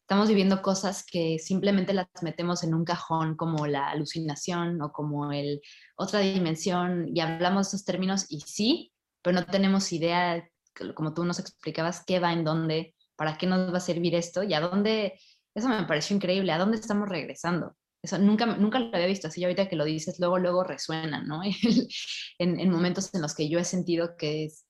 estamos 0.00 0.28
viviendo 0.28 0.62
cosas 0.62 1.04
que 1.10 1.38
simplemente 1.38 1.94
las 1.94 2.08
metemos 2.22 2.64
en 2.64 2.74
un 2.74 2.84
cajón 2.84 3.36
como 3.36 3.66
la 3.66 3.88
alucinación 3.88 4.82
o 4.82 4.92
como 4.92 5.32
el 5.32 5.62
otra 5.96 6.20
dimensión 6.20 7.08
y 7.14 7.20
hablamos 7.20 7.68
esos 7.68 7.84
términos 7.84 8.26
y 8.28 8.40
sí, 8.40 8.92
pero 9.22 9.40
no 9.40 9.46
tenemos 9.46 9.92
idea, 9.92 10.46
como 10.94 11.14
tú 11.14 11.24
nos 11.24 11.38
explicabas, 11.38 12.04
qué 12.04 12.18
va 12.18 12.32
en 12.32 12.44
dónde, 12.44 12.94
para 13.16 13.38
qué 13.38 13.46
nos 13.46 13.72
va 13.72 13.78
a 13.78 13.80
servir 13.80 14.14
esto 14.14 14.42
y 14.42 14.54
a 14.54 14.60
dónde, 14.60 15.18
eso 15.54 15.68
me 15.68 15.84
pareció 15.84 16.16
increíble, 16.16 16.52
a 16.52 16.58
dónde 16.58 16.78
estamos 16.78 17.08
regresando. 17.08 17.76
Nunca, 18.20 18.46
nunca 18.46 18.78
lo 18.78 18.90
había 18.92 19.06
visto 19.06 19.28
así, 19.28 19.42
ahorita 19.42 19.68
que 19.68 19.76
lo 19.76 19.84
dices, 19.84 20.18
luego, 20.18 20.38
luego 20.38 20.64
resuena, 20.64 21.22
¿no? 21.22 21.42
en, 22.38 22.60
en, 22.60 22.70
momentos 22.70 23.12
en 23.14 23.22
los 23.22 23.34
que 23.34 23.48
yo 23.48 23.58
he 23.58 23.64
sentido 23.64 24.16
que 24.16 24.44
es 24.44 24.66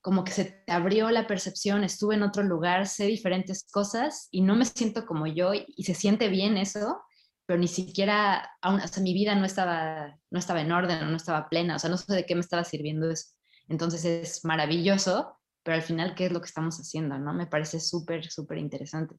como 0.00 0.24
que 0.24 0.32
se 0.32 0.44
te 0.66 0.72
abrió 0.72 1.10
la 1.10 1.26
percepción, 1.26 1.84
estuve 1.84 2.14
en 2.14 2.22
otro 2.22 2.42
lugar, 2.42 2.86
sé 2.86 3.06
diferentes 3.06 3.66
cosas 3.70 4.28
y 4.30 4.40
no 4.40 4.56
me 4.56 4.64
siento 4.64 5.04
como 5.04 5.26
yo 5.26 5.52
y, 5.54 5.82
se 5.84 5.94
siente 5.94 6.28
bien 6.28 6.56
eso, 6.56 7.02
pero 7.46 7.58
ni 7.58 7.68
siquiera, 7.68 8.50
aún, 8.62 8.80
o 8.80 8.88
sea, 8.88 9.02
mi 9.02 9.12
vida 9.12 9.34
no 9.34 9.44
estaba, 9.44 10.18
no 10.30 10.38
estaba 10.38 10.62
en 10.62 10.72
orden, 10.72 11.10
no 11.10 11.16
estaba 11.16 11.48
plena, 11.48 11.76
o 11.76 11.78
sea, 11.78 11.90
no 11.90 11.98
sé 11.98 12.14
de 12.14 12.24
qué 12.24 12.34
me 12.34 12.40
estaba 12.40 12.64
sirviendo 12.64 13.10
eso. 13.10 13.32
Entonces 13.68 14.04
es 14.04 14.44
maravilloso, 14.44 15.38
pero 15.62 15.76
al 15.76 15.82
final, 15.82 16.14
¿qué 16.14 16.26
es 16.26 16.32
lo 16.32 16.40
que 16.40 16.46
estamos 16.46 16.78
haciendo? 16.78 17.18
¿no? 17.18 17.34
Me 17.34 17.46
parece 17.46 17.80
súper, 17.80 18.30
súper 18.30 18.58
interesante. 18.58 19.16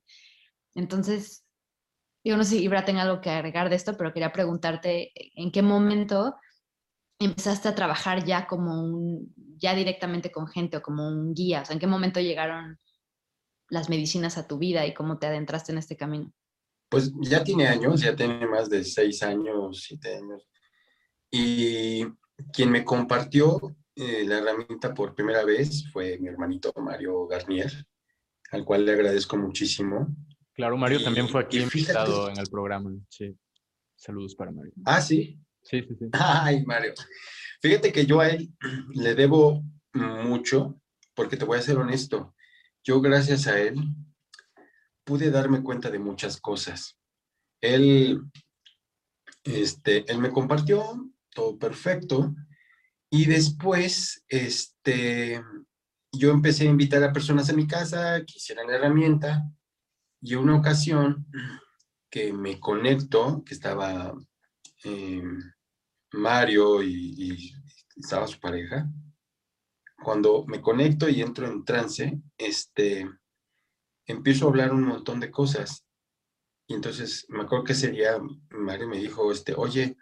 Entonces, 0.73 1.45
yo 2.23 2.37
no 2.37 2.43
sé 2.43 2.51
si 2.51 2.63
Ibra 2.63 2.85
tenga 2.85 3.03
algo 3.03 3.21
que 3.21 3.29
agregar 3.29 3.69
de 3.69 3.75
esto, 3.75 3.97
pero 3.97 4.13
quería 4.13 4.31
preguntarte 4.31 5.11
en 5.35 5.51
qué 5.51 5.61
momento 5.61 6.35
empezaste 7.19 7.67
a 7.67 7.75
trabajar 7.75 8.25
ya 8.25 8.47
como 8.47 8.83
un, 8.83 9.33
ya 9.57 9.75
directamente 9.75 10.31
con 10.31 10.47
gente 10.47 10.77
o 10.77 10.81
como 10.81 11.07
un 11.07 11.33
guía, 11.33 11.63
en 11.69 11.79
qué 11.79 11.87
momento 11.87 12.19
llegaron 12.19 12.79
las 13.69 13.89
medicinas 13.89 14.37
a 14.37 14.47
tu 14.47 14.57
vida 14.57 14.85
y 14.85 14.93
cómo 14.93 15.17
te 15.17 15.27
adentraste 15.27 15.71
en 15.71 15.77
este 15.77 15.95
camino. 15.95 16.33
Pues 16.89 17.11
ya 17.21 17.43
tiene 17.43 17.67
años, 17.67 18.01
ya 18.01 18.15
tiene 18.15 18.45
más 18.45 18.69
de 18.69 18.83
seis 18.83 19.23
años, 19.23 19.81
siete 19.81 20.17
años. 20.17 20.45
Y 21.31 22.03
quien 22.51 22.69
me 22.69 22.83
compartió 22.83 23.61
eh, 23.95 24.25
la 24.25 24.39
herramienta 24.39 24.93
por 24.93 25.15
primera 25.15 25.45
vez 25.45 25.89
fue 25.91 26.17
mi 26.19 26.27
hermanito 26.27 26.73
Mario 26.75 27.27
Garnier, 27.27 27.71
al 28.51 28.65
cual 28.65 28.85
le 28.85 28.91
agradezco 28.91 29.37
muchísimo. 29.37 30.07
Claro, 30.61 30.77
Mario 30.77 31.03
también 31.03 31.27
fue 31.27 31.41
aquí 31.41 31.57
invitado 31.59 32.29
en 32.29 32.37
el 32.37 32.45
programa. 32.45 32.91
Sí. 33.09 33.35
Saludos 33.95 34.35
para 34.35 34.51
Mario. 34.51 34.71
Ah, 34.85 35.01
sí. 35.01 35.41
Sí, 35.63 35.81
sí, 35.81 35.95
sí. 35.97 36.05
Ay, 36.13 36.63
Mario. 36.67 36.93
Fíjate 37.63 37.91
que 37.91 38.05
yo 38.05 38.19
a 38.19 38.27
él 38.27 38.53
le 38.93 39.15
debo 39.15 39.63
mucho, 39.91 40.79
porque 41.15 41.35
te 41.35 41.45
voy 41.45 41.57
a 41.57 41.63
ser 41.63 41.79
honesto. 41.79 42.35
yo 42.83 43.01
gracias 43.01 43.47
a 43.47 43.59
él 43.59 43.75
pude 45.03 45.31
darme 45.31 45.63
cuenta 45.63 45.89
de 45.89 45.97
muchas 45.97 46.39
cosas. 46.39 46.95
Él, 47.59 48.21
este, 49.43 50.11
él 50.11 50.19
me 50.19 50.29
compartió 50.29 51.11
todo 51.33 51.57
perfecto 51.57 52.35
y 53.09 53.25
después, 53.25 54.23
este, 54.27 55.41
yo 56.11 56.29
empecé 56.29 56.67
a 56.67 56.69
invitar 56.69 57.03
a 57.03 57.11
personas 57.11 57.49
a 57.49 57.53
mi 57.53 57.65
casa 57.65 58.19
que 58.19 58.33
hicieran 58.37 58.67
la 58.67 58.75
herramienta 58.75 59.43
y 60.21 60.35
una 60.35 60.55
ocasión 60.55 61.27
que 62.09 62.31
me 62.31 62.59
conecto, 62.59 63.43
que 63.45 63.53
estaba 63.53 64.13
eh, 64.83 65.23
Mario 66.13 66.83
y, 66.83 67.53
estaba 67.95 68.27
su 68.27 68.39
pareja, 68.39 68.89
cuando 70.03 70.45
me 70.45 70.61
conecto 70.61 71.07
y 71.07 71.21
entro 71.21 71.47
en 71.47 71.63
trance, 71.63 72.19
este, 72.37 73.07
empiezo 74.05 74.45
a 74.45 74.49
hablar 74.49 74.73
un 74.73 74.83
montón 74.83 75.19
de 75.19 75.29
cosas. 75.29 75.85
Y 76.67 76.73
entonces 76.73 77.25
me 77.29 77.43
acuerdo 77.43 77.65
que 77.65 77.73
ese 77.73 77.93
Mario 78.49 78.87
me 78.87 78.97
dijo, 78.97 79.31
este, 79.31 79.53
oye, 79.55 79.97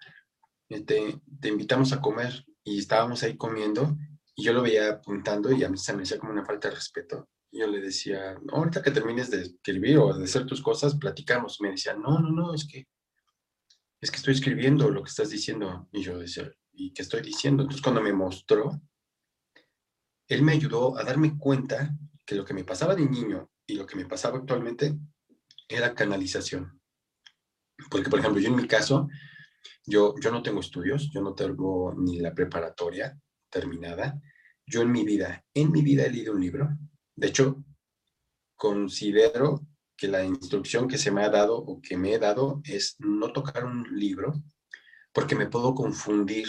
este, 0.70 1.20
te 1.42 1.48
invitamos 1.50 1.92
a 1.92 2.02
comer. 2.02 2.46
Y 2.64 2.80
estábamos 2.80 3.24
ahí 3.24 3.36
comiendo 3.36 3.98
y 4.36 4.44
yo 4.44 4.54
lo 4.54 4.62
veía 4.62 4.90
apuntando 4.90 5.52
y 5.52 5.64
a 5.64 5.70
mí 5.70 5.78
se 5.78 5.94
me 5.96 6.04
hacía 6.04 6.20
como 6.20 6.32
una 6.32 6.46
falta 6.46 6.70
de 6.70 6.76
respeto. 6.76 7.28
Yo 7.52 7.68
le 7.68 7.82
decía, 7.82 8.38
ahorita 8.52 8.82
que 8.82 8.92
termines 8.92 9.32
de 9.32 9.42
escribir 9.42 9.98
o 9.98 10.14
de 10.14 10.24
hacer 10.24 10.46
tus 10.46 10.62
cosas, 10.62 10.96
platicamos. 10.96 11.60
me 11.62 11.72
decía, 11.72 11.94
no, 11.94 12.20
no, 12.20 12.32
no, 12.32 12.54
es 12.54 12.68
que, 12.68 12.88
es 14.02 14.12
que 14.12 14.18
estoy 14.18 14.34
escribiendo 14.34 14.90
lo 14.90 15.04
que 15.04 15.10
estás 15.10 15.30
diciendo. 15.30 15.88
Y 15.92 16.04
yo 16.04 16.20
decía, 16.20 16.52
¿y 16.74 16.94
qué 16.94 17.02
estoy 17.02 17.22
diciendo? 17.22 17.64
Entonces 17.64 17.82
cuando 17.82 18.02
me 18.02 18.14
mostró, 18.14 18.82
él 20.28 20.44
me 20.44 20.52
ayudó 20.52 20.98
a 20.98 21.04
darme 21.04 21.38
cuenta 21.38 21.96
que 22.26 22.36
lo 22.36 22.46
que 22.46 22.54
me 22.54 22.64
pasaba 22.64 22.94
de 22.94 23.10
niño 23.10 23.50
y 23.66 23.74
lo 23.74 23.86
que 23.88 23.96
me 23.96 24.06
pasaba 24.06 24.38
actualmente 24.38 24.96
era 25.68 25.96
canalización. 25.96 26.80
Porque, 27.90 28.10
por 28.10 28.20
ejemplo, 28.20 28.42
yo 28.42 28.50
en 28.50 28.56
mi 28.56 28.68
caso, 28.68 29.08
yo, 29.86 30.14
yo 30.22 30.32
no 30.32 30.44
tengo 30.44 30.60
estudios, 30.60 31.10
yo 31.12 31.22
no 31.22 31.34
tengo 31.34 31.94
ni 31.98 32.20
la 32.20 32.34
preparatoria 32.34 33.20
terminada. 33.50 34.22
Yo 34.66 34.82
en 34.82 34.92
mi 34.92 35.04
vida, 35.04 35.44
en 35.54 35.72
mi 35.72 35.82
vida 35.82 36.06
he 36.06 36.12
leído 36.12 36.34
un 36.34 36.42
libro. 36.42 36.70
De 37.20 37.28
hecho, 37.28 37.62
considero 38.56 39.68
que 39.98 40.08
la 40.08 40.24
instrucción 40.24 40.88
que 40.88 40.98
se 40.98 41.12
me 41.12 41.22
ha 41.22 41.30
dado 41.30 41.58
o 41.58 41.82
que 41.82 41.98
me 41.98 42.14
he 42.14 42.18
dado 42.18 42.62
es 42.64 42.96
no 43.00 43.34
tocar 43.34 43.66
un 43.66 43.86
libro 43.92 44.42
porque 45.12 45.36
me 45.36 45.48
puedo 45.48 45.76
confundir 45.76 46.48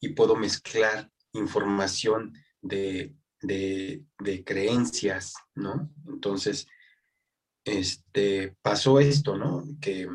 y 0.00 0.14
puedo 0.14 0.34
mezclar 0.34 1.08
información 1.34 2.32
de, 2.60 3.14
de, 3.42 4.02
de 4.18 4.42
creencias, 4.42 5.34
¿no? 5.54 5.88
Entonces, 6.08 6.66
este, 7.64 8.56
pasó 8.60 8.98
esto, 8.98 9.36
¿no? 9.36 9.62
Que, 9.80 10.08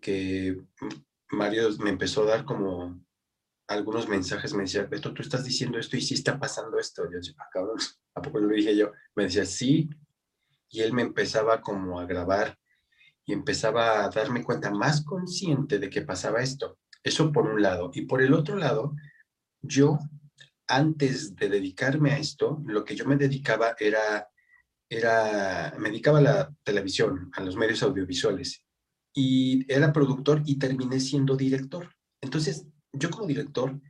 que 0.00 0.56
Mario 1.32 1.76
me 1.80 1.90
empezó 1.90 2.22
a 2.22 2.26
dar 2.26 2.44
como 2.44 3.04
algunos 3.68 4.08
mensajes, 4.08 4.54
me 4.54 4.62
decía, 4.62 4.84
Beto, 4.84 5.12
tú 5.12 5.22
estás 5.22 5.44
diciendo 5.44 5.78
esto 5.78 5.96
y 5.96 6.00
sí 6.00 6.14
está 6.14 6.38
pasando 6.38 6.78
esto. 6.78 7.04
Yo 7.04 7.18
decía, 7.18 7.34
ah, 7.38 7.48
cabrón, 7.52 7.76
¿a 8.14 8.22
poco 8.22 8.40
lo 8.40 8.48
dije 8.48 8.74
yo? 8.74 8.92
Me 9.14 9.24
decía, 9.24 9.44
sí. 9.44 9.90
Y 10.70 10.80
él 10.80 10.92
me 10.92 11.02
empezaba 11.02 11.60
como 11.60 12.00
a 12.00 12.06
grabar 12.06 12.58
y 13.26 13.34
empezaba 13.34 14.04
a 14.04 14.08
darme 14.08 14.42
cuenta 14.42 14.70
más 14.70 15.04
consciente 15.04 15.78
de 15.78 15.90
que 15.90 16.00
pasaba 16.00 16.42
esto. 16.42 16.78
Eso 17.02 17.30
por 17.30 17.46
un 17.46 17.60
lado. 17.60 17.90
Y 17.92 18.02
por 18.06 18.22
el 18.22 18.32
otro 18.32 18.56
lado, 18.56 18.94
yo, 19.60 19.98
antes 20.66 21.36
de 21.36 21.50
dedicarme 21.50 22.12
a 22.12 22.18
esto, 22.18 22.62
lo 22.64 22.84
que 22.84 22.96
yo 22.96 23.04
me 23.04 23.16
dedicaba 23.16 23.76
era, 23.78 24.28
era, 24.88 25.74
me 25.78 25.90
dedicaba 25.90 26.18
a 26.18 26.22
la 26.22 26.54
televisión, 26.62 27.30
a 27.34 27.42
los 27.42 27.54
medios 27.54 27.82
audiovisuales. 27.82 28.64
Y 29.14 29.70
era 29.70 29.92
productor 29.92 30.42
y 30.46 30.58
terminé 30.58 30.98
siendo 30.98 31.36
director. 31.36 31.94
Entonces, 32.22 32.66
yo 32.92 33.10
como 33.10 33.26
director, 33.26 33.80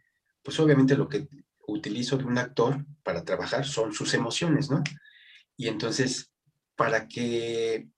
pues 0.43 0.59
obviamente 0.61 0.97
lo 0.97 1.09
que 1.09 1.29
utilizo 1.67 2.17
de 2.17 2.25
un 2.25 2.39
actor 2.39 2.85
para 3.03 3.25
trabajar 3.25 3.67
son 3.67 3.93
sus 3.93 4.15
emociones, 4.15 4.71
¿no? 4.71 4.83
Y 5.57 5.69
entonces, 5.69 6.33
para 6.77 7.09
que 7.09 7.89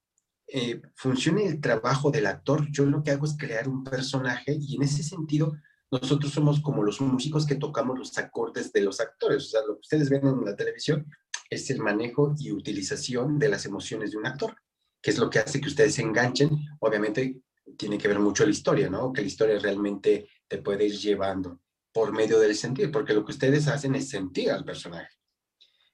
eh, 0.48 0.82
funcione 0.96 1.46
el 1.46 1.60
trabajo 1.60 2.10
del 2.10 2.26
actor, 2.26 2.66
yo 2.70 2.84
lo 2.84 3.02
que 3.02 3.12
hago 3.12 3.26
es 3.26 3.36
crear 3.38 3.68
un 3.68 3.84
personaje 3.84 4.56
y 4.58 4.76
en 4.76 4.82
ese 4.82 5.02
sentido, 5.02 5.52
nosotros 5.90 6.32
somos 6.32 6.60
como 6.60 6.82
los 6.82 7.00
músicos 7.00 7.46
que 7.46 7.56
tocamos 7.56 7.98
los 7.98 8.16
acordes 8.18 8.72
de 8.72 8.80
los 8.80 9.00
actores. 9.00 9.44
O 9.44 9.48
sea, 9.48 9.60
lo 9.66 9.74
que 9.74 9.80
ustedes 9.80 10.08
ven 10.08 10.26
en 10.26 10.44
la 10.44 10.56
televisión 10.56 11.06
es 11.48 11.68
el 11.70 11.80
manejo 11.80 12.34
y 12.38 12.52
utilización 12.52 13.38
de 13.38 13.48
las 13.48 13.66
emociones 13.66 14.12
de 14.12 14.18
un 14.18 14.26
actor, 14.26 14.56
que 15.02 15.10
es 15.10 15.18
lo 15.18 15.28
que 15.30 15.40
hace 15.40 15.60
que 15.60 15.68
ustedes 15.68 15.94
se 15.94 16.02
enganchen. 16.02 16.50
Obviamente 16.78 17.40
tiene 17.76 17.98
que 17.98 18.09
ver 18.09 18.18
mucho 18.18 18.44
la 18.44 18.50
historia, 18.50 18.88
¿no? 18.88 19.12
Que 19.12 19.22
la 19.22 19.28
historia 19.28 19.59
realmente 19.59 20.28
te 20.46 20.59
puede 20.59 20.87
ir 20.87 20.96
llevando 20.96 21.61
por 21.92 22.12
medio 22.12 22.38
del 22.38 22.54
sentir, 22.54 22.90
porque 22.90 23.14
lo 23.14 23.24
que 23.24 23.33
ustedes 23.33 23.66
hacen 23.68 23.94
es 23.94 24.09
sentir 24.09 24.50
al 24.50 24.64
personaje. 24.64 25.16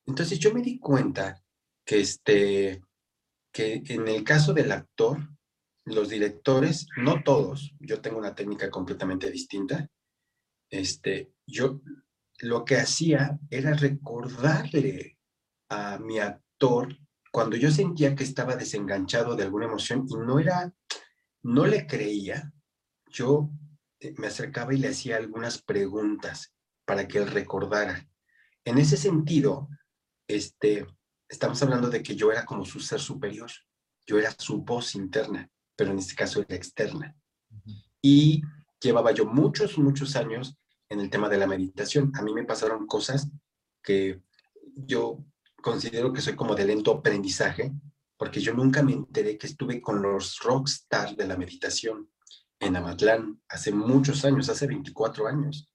Entonces 0.07 0.39
yo 0.39 0.53
me 0.53 0.63
di 0.63 0.79
cuenta 0.79 1.43
que, 1.85 2.01
este, 2.01 2.83
que 3.53 3.83
en 3.87 4.09
el 4.09 4.23
caso 4.23 4.53
del 4.53 4.73
actor, 4.73 5.19
los 5.85 6.09
directores, 6.09 6.87
no 6.97 7.23
todos, 7.23 7.73
yo 7.81 8.01
tengo 8.01 8.19
una 8.19 8.35
técnica 8.35 8.71
completamente 8.71 9.31
distinta, 9.31 9.89
este, 10.71 11.33
yo 11.47 11.81
lo 12.41 12.65
que 12.65 12.77
hacía 12.77 13.39
era 13.51 13.73
recordarle 13.75 15.19
a 15.71 15.99
mi 15.99 16.19
actor 16.19 16.97
cuando 17.33 17.57
yo 17.57 17.71
sentía 17.71 18.15
que 18.15 18.25
estaba 18.25 18.57
desenganchado 18.57 19.37
de 19.37 19.45
alguna 19.45 19.67
emoción 19.67 20.07
y 20.09 20.15
no 20.17 20.39
era, 20.39 20.73
no 21.47 21.65
le 21.65 21.87
creía, 21.87 22.53
yo 23.07 23.51
eh, 24.01 24.13
me 24.19 24.27
acercaba 24.27 24.75
y 24.75 24.79
le 24.79 24.89
hacía 24.89 25.17
algunas 25.17 25.63
preguntas 25.63 26.53
para 26.85 27.07
que 27.07 27.19
él 27.19 27.29
recordara. 27.29 28.05
En 28.65 28.79
ese 28.79 28.97
sentido, 28.97 29.69
este, 30.27 30.85
estamos 31.29 31.63
hablando 31.63 31.89
de 31.89 32.03
que 32.03 32.17
yo 32.17 32.33
era 32.33 32.45
como 32.45 32.65
su 32.65 32.81
ser 32.81 32.99
superior, 32.99 33.49
yo 34.09 34.19
era 34.19 34.33
su 34.37 34.63
voz 34.63 34.97
interna, 34.97 35.49
pero 35.77 35.93
en 35.93 36.01
este 36.01 36.17
caso 36.17 36.41
era 36.41 36.57
externa. 36.57 37.17
Y 38.03 38.43
llevaba 38.81 39.13
yo 39.13 39.25
muchos, 39.25 39.79
muchos 39.79 40.17
años 40.17 40.59
en 40.89 40.99
el 40.99 41.11
tema 41.11 41.29
de 41.29 41.39
la 41.39 41.47
meditación. 41.47 42.11
A 42.17 42.23
mí 42.23 42.35
me 42.35 42.45
pasaron 42.45 42.89
cosas 42.89 43.31
que 43.85 44.21
yo 44.75 45.25
considero 45.63 46.13
que 46.13 46.21
soy 46.21 46.35
como 46.35 46.57
de 46.57 46.67
lento 46.67 46.91
aprendizaje, 46.91 47.73
porque 48.17 48.41
yo 48.41 48.55
nunca 48.55 48.83
me 48.83 48.93
enteré 48.93 49.37
que 49.37 49.47
estuve 49.47 49.81
con 49.81 50.03
los 50.03 50.39
rockstars 50.41 51.17
de 51.17 51.27
la 51.27 51.37
meditación 51.37 52.11
en 52.59 52.77
Amatlán 52.77 53.41
hace 53.49 53.73
muchos 53.73 54.25
años, 54.25 54.49
hace 54.49 54.67
24 54.67 55.27
años. 55.27 55.71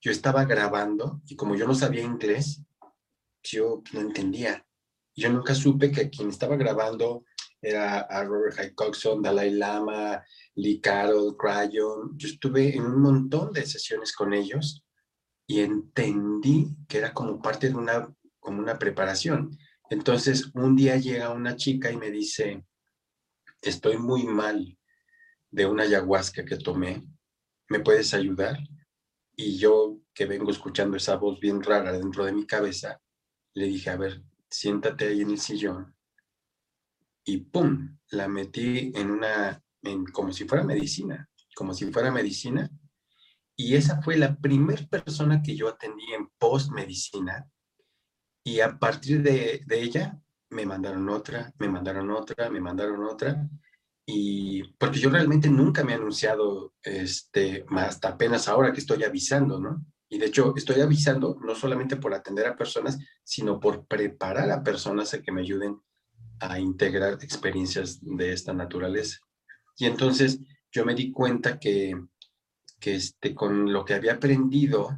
Yo 0.00 0.12
estaba 0.12 0.44
grabando 0.44 1.22
y 1.26 1.36
como 1.36 1.56
yo 1.56 1.66
no 1.66 1.74
sabía 1.74 2.02
inglés, 2.02 2.62
yo 3.42 3.82
no 3.92 4.00
entendía. 4.00 4.64
Yo 5.16 5.30
nunca 5.32 5.54
supe 5.54 5.90
que 5.90 6.10
quien 6.10 6.28
estaba 6.28 6.56
grabando 6.56 7.24
era 7.60 8.00
a 8.00 8.24
Robert 8.24 8.74
Coxon, 8.74 9.22
Dalai 9.22 9.50
Lama, 9.50 10.22
Lee 10.54 10.80
Carroll, 10.80 11.36
Crayon. 11.36 12.16
Yo 12.16 12.28
estuve 12.28 12.76
en 12.76 12.84
un 12.84 13.00
montón 13.00 13.52
de 13.52 13.66
sesiones 13.66 14.14
con 14.14 14.32
ellos 14.32 14.84
y 15.46 15.60
entendí 15.60 16.68
que 16.86 16.98
era 16.98 17.12
como 17.12 17.40
parte 17.40 17.68
de 17.68 17.74
una, 17.74 18.14
como 18.38 18.60
una 18.60 18.78
preparación. 18.78 19.58
Entonces, 19.90 20.50
un 20.54 20.76
día 20.76 20.96
llega 20.96 21.30
una 21.30 21.56
chica 21.56 21.90
y 21.90 21.96
me 21.96 22.10
dice, 22.10 22.64
estoy 23.62 23.96
muy 23.96 24.24
mal, 24.24 24.78
de 25.50 25.66
una 25.66 25.84
ayahuasca 25.84 26.44
que 26.44 26.56
tomé, 26.56 27.06
¿me 27.68 27.80
puedes 27.80 28.12
ayudar? 28.12 28.58
Y 29.36 29.56
yo, 29.58 29.98
que 30.12 30.26
vengo 30.26 30.50
escuchando 30.50 30.96
esa 30.96 31.16
voz 31.16 31.40
bien 31.40 31.62
rara 31.62 31.92
dentro 31.92 32.24
de 32.24 32.32
mi 32.32 32.46
cabeza, 32.46 33.00
le 33.54 33.66
dije, 33.66 33.90
a 33.90 33.96
ver, 33.96 34.22
siéntate 34.50 35.08
ahí 35.08 35.22
en 35.22 35.30
el 35.30 35.38
sillón. 35.38 35.94
Y 37.24 37.38
¡pum! 37.38 37.98
La 38.10 38.28
metí 38.28 38.92
en 38.94 39.10
una, 39.10 39.62
en, 39.82 40.04
como 40.06 40.32
si 40.32 40.46
fuera 40.46 40.64
medicina, 40.64 41.28
como 41.54 41.74
si 41.74 41.90
fuera 41.92 42.10
medicina. 42.10 42.70
Y 43.56 43.74
esa 43.74 44.00
fue 44.02 44.16
la 44.16 44.36
primera 44.36 44.86
persona 44.86 45.42
que 45.42 45.56
yo 45.56 45.68
atendí 45.68 46.12
en 46.12 46.28
post-medicina. 46.38 47.46
Y 48.44 48.60
a 48.60 48.78
partir 48.78 49.22
de, 49.22 49.64
ella, 49.70 50.20
me 50.50 50.64
mandaron 50.64 51.08
otra, 51.08 51.52
me 51.58 51.68
mandaron 51.68 52.10
otra, 52.10 52.48
me 52.50 52.60
mandaron 52.60 53.04
otra 53.04 53.48
y 54.06 54.62
porque 54.78 54.98
yo 54.98 55.10
realmente 55.10 55.50
nunca 55.50 55.84
me 55.84 55.92
he 55.92 55.96
anunciado, 55.96 56.72
este, 56.82 57.66
hasta 57.68 58.08
apenas 58.08 58.48
ahora 58.48 58.72
que 58.72 58.80
estoy 58.80 59.04
avisando, 59.04 59.60
¿no? 59.60 59.84
Y 60.08 60.18
de 60.18 60.26
hecho 60.26 60.54
estoy 60.56 60.80
avisando 60.80 61.38
no 61.42 61.54
solamente 61.54 61.96
por 61.96 62.14
atender 62.14 62.46
a 62.46 62.56
personas, 62.56 62.98
sino 63.22 63.60
por 63.60 63.86
preparar 63.86 64.50
a 64.50 64.62
personas 64.62 65.12
a 65.12 65.20
que 65.20 65.30
me 65.30 65.42
ayuden 65.42 65.78
a 66.40 66.58
integrar 66.58 67.18
experiencias 67.20 67.98
de 68.00 68.32
esta 68.32 68.54
naturaleza. 68.54 69.18
Y 69.76 69.84
entonces 69.84 70.40
yo 70.72 70.84
me 70.84 70.94
di 70.94 71.12
cuenta 71.12 71.58
que, 71.58 71.94
que 72.80 72.94
este, 72.94 73.34
con 73.34 73.72
lo 73.72 73.84
que 73.84 73.94
había 73.94 74.14
aprendido, 74.14 74.96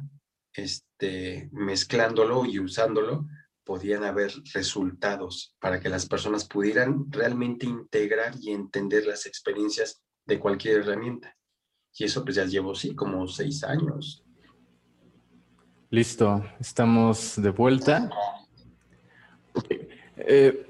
este, 0.53 1.49
mezclándolo 1.51 2.45
y 2.45 2.59
usándolo, 2.59 3.27
podían 3.63 4.03
haber 4.03 4.33
resultados 4.53 5.55
para 5.59 5.79
que 5.79 5.89
las 5.89 6.05
personas 6.05 6.45
pudieran 6.45 7.11
realmente 7.11 7.65
integrar 7.65 8.33
y 8.39 8.51
entender 8.51 9.05
las 9.05 9.25
experiencias 9.25 10.01
de 10.25 10.39
cualquier 10.39 10.79
herramienta. 10.79 11.35
Y 11.97 12.05
eso 12.05 12.23
pues 12.23 12.35
ya 12.35 12.45
llevo, 12.45 12.73
sí, 12.75 12.95
como 12.95 13.27
seis 13.27 13.63
años. 13.63 14.23
Listo, 15.89 16.43
estamos 16.59 17.41
de 17.41 17.49
vuelta. 17.49 18.09
Eh, 20.15 20.67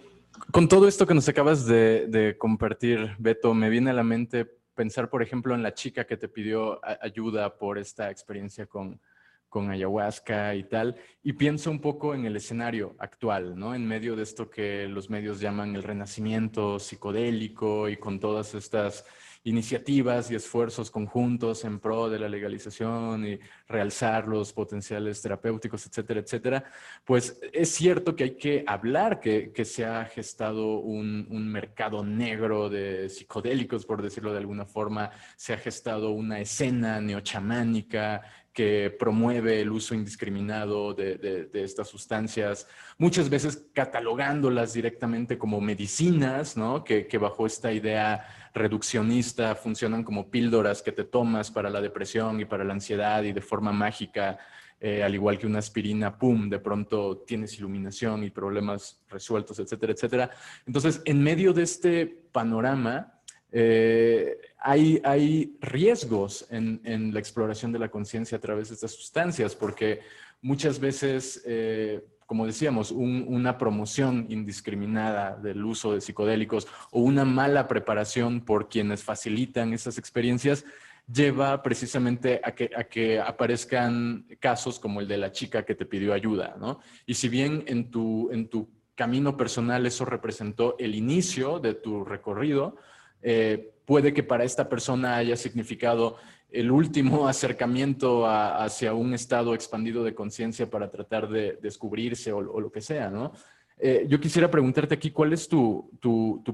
con 0.51 0.67
todo 0.67 0.87
esto 0.87 1.05
que 1.05 1.13
nos 1.13 1.27
acabas 1.27 1.65
de, 1.65 2.35
compartir, 2.39 3.15
Beto, 3.19 3.53
me 3.53 3.69
viene 3.69 3.91
a 3.91 3.93
la 3.93 4.03
mente 4.03 4.45
pensar, 4.73 5.09
por 5.09 5.21
ejemplo, 5.21 5.53
en 5.53 5.61
la 5.61 5.73
chica 5.73 6.05
que 6.05 6.17
te 6.17 6.27
pidió 6.27 6.79
ayuda 7.01 7.57
por 7.57 7.77
esta 7.77 8.09
experiencia 8.09 8.65
con, 8.65 8.99
con 9.51 9.69
ayahuasca 9.69 10.55
y 10.55 10.63
tal, 10.63 10.95
y 11.21 11.33
pienso 11.33 11.69
un 11.69 11.81
poco 11.81 12.15
en 12.15 12.25
el 12.25 12.37
escenario 12.37 12.95
actual, 12.99 13.59
¿no? 13.59 13.75
En 13.75 13.85
medio 13.85 14.15
de 14.15 14.23
esto 14.23 14.49
que 14.49 14.87
los 14.87 15.09
medios 15.09 15.41
llaman 15.41 15.75
el 15.75 15.83
renacimiento 15.83 16.79
psicodélico 16.79 17.89
y 17.89 17.97
con 17.97 18.17
todas 18.17 18.55
estas 18.55 19.03
iniciativas 19.43 20.29
y 20.29 20.35
esfuerzos 20.35 20.91
conjuntos 20.91 21.65
en 21.65 21.79
pro 21.79 22.09
de 22.09 22.19
la 22.19 22.29
legalización 22.29 23.25
y 23.25 23.39
realzar 23.67 24.27
los 24.27 24.53
potenciales 24.53 25.21
terapéuticos, 25.21 25.85
etcétera, 25.87 26.19
etcétera, 26.19 26.63
pues 27.03 27.39
es 27.51 27.69
cierto 27.69 28.15
que 28.15 28.23
hay 28.25 28.37
que 28.37 28.63
hablar 28.67 29.19
que, 29.19 29.51
que 29.51 29.65
se 29.65 29.83
ha 29.83 30.05
gestado 30.05 30.77
un, 30.77 31.27
un, 31.31 31.51
mercado 31.51 32.03
negro 32.03 32.69
de 32.69 33.09
psicodélicos, 33.09 33.85
por 33.85 34.01
decirlo 34.03 34.31
de 34.31 34.37
alguna 34.37 34.65
forma, 34.65 35.09
se 35.35 35.53
ha 35.53 35.57
gestado 35.57 36.11
una 36.11 36.39
escena 36.39 37.01
neochamánica 37.01 38.21
que 38.53 38.95
promueve 38.99 39.61
el 39.61 39.71
uso 39.71 39.95
indiscriminado 39.95 40.93
de, 40.93 41.49
estas 41.53 41.87
sustancias, 41.87 42.67
muchas 42.97 43.29
veces 43.29 43.69
catalogándolas 43.73 44.73
directamente 44.73 45.37
como 45.37 45.61
medicinas, 45.61 46.57
¿no? 46.57 46.83
que, 46.83 47.07
que 47.07 47.17
bajo 47.17 47.45
esta 47.45 47.71
idea 47.71 48.25
reduccionista, 48.53 49.55
funcionan 49.55 50.03
como 50.03 50.29
píldoras 50.29 50.81
que 50.81 50.91
te 50.91 51.05
tomas 51.05 51.51
para 51.51 51.69
la 51.69 51.81
depresión 51.81 52.39
y 52.39 52.45
para 52.45 52.63
la 52.63 52.73
ansiedad 52.73 53.23
y 53.23 53.31
de 53.31 53.41
forma 53.41 53.71
mágica, 53.71 54.37
eh, 54.79 55.03
al 55.03 55.13
igual 55.13 55.37
que 55.37 55.47
una 55.47 55.59
aspirina, 55.59 56.17
¡pum!, 56.17 56.49
de 56.49 56.59
pronto 56.59 57.19
tienes 57.19 57.57
iluminación 57.57 58.23
y 58.23 58.31
problemas 58.31 58.99
resueltos, 59.09 59.59
etcétera, 59.59 59.93
etcétera. 59.93 60.31
Entonces, 60.65 61.01
en 61.05 61.21
medio 61.21 61.53
de 61.53 61.63
este 61.63 62.07
panorama, 62.31 63.20
eh, 63.51 64.37
hay, 64.59 65.01
hay, 65.03 65.57
riesgos 65.59 66.45
en, 66.49 66.81
en, 66.83 67.13
la 67.13 67.19
exploración 67.19 67.71
de 67.71 67.79
la 67.79 67.89
conciencia 67.89 68.37
a 68.37 68.41
través 68.41 68.69
de 68.69 68.75
estas 68.75 68.91
sustancias, 68.91 69.55
porque 69.55 70.01
muchas 70.41 70.79
veces 70.79 71.41
eh, 71.45 72.01
como 72.31 72.45
decíamos, 72.45 72.91
una 72.91 73.57
promoción 73.57 74.25
indiscriminada 74.29 75.35
del 75.35 75.65
uso 75.65 75.93
de 75.93 75.99
psicodélicos 75.99 76.65
o 76.89 77.01
una 77.01 77.25
mala 77.25 77.67
preparación 77.67 78.39
por 78.39 78.69
quienes 78.69 79.03
facilitan 79.03 79.73
esas 79.73 79.97
experiencias 79.97 80.63
lleva 81.11 81.61
precisamente 81.61 82.39
a 82.41 82.53
que, 82.55 82.71
a 82.73 82.85
que 82.85 83.19
aparezcan 83.19 84.27
casos 84.39 84.79
como 84.79 85.01
el 85.01 85.09
de 85.09 85.17
la 85.17 85.33
chica 85.33 85.65
que 85.65 85.75
te 85.75 85.85
pidió 85.85 86.13
ayuda, 86.13 86.55
¿no? 86.57 86.79
Y 87.05 87.15
si 87.15 87.27
bien 87.27 87.65
en 87.67 87.91
tu, 87.91 88.31
en 88.31 88.47
tu 88.47 88.69
camino 88.95 89.35
personal 89.35 89.85
eso 89.85 90.05
representó 90.05 90.77
el 90.79 90.95
inicio 90.95 91.59
de 91.59 91.73
tu 91.73 92.05
recorrido, 92.05 92.77
eh, 93.21 93.73
puede 93.85 94.13
que 94.13 94.23
para 94.23 94.43
esta 94.43 94.69
persona 94.69 95.17
haya 95.17 95.35
significado 95.35 96.17
el 96.49 96.71
último 96.71 97.27
acercamiento 97.27 98.25
hacia 98.27 98.93
un 98.93 99.13
estado 99.13 99.53
expandido 99.53 100.03
de 100.03 100.13
conciencia 100.13 100.69
para 100.69 100.89
tratar 100.89 101.29
de 101.29 101.57
descubrirse 101.61 102.31
o, 102.31 102.41
lo 102.41 102.71
que 102.71 102.81
sea, 102.81 103.09
¿no? 103.09 103.31
Eh, 103.83 104.05
yo 104.07 104.19
quisiera 104.19 104.51
preguntarte 104.51 104.93
aquí, 104.93 105.09
¿cuál 105.09 105.33
es 105.33 105.47
tu, 105.47 105.89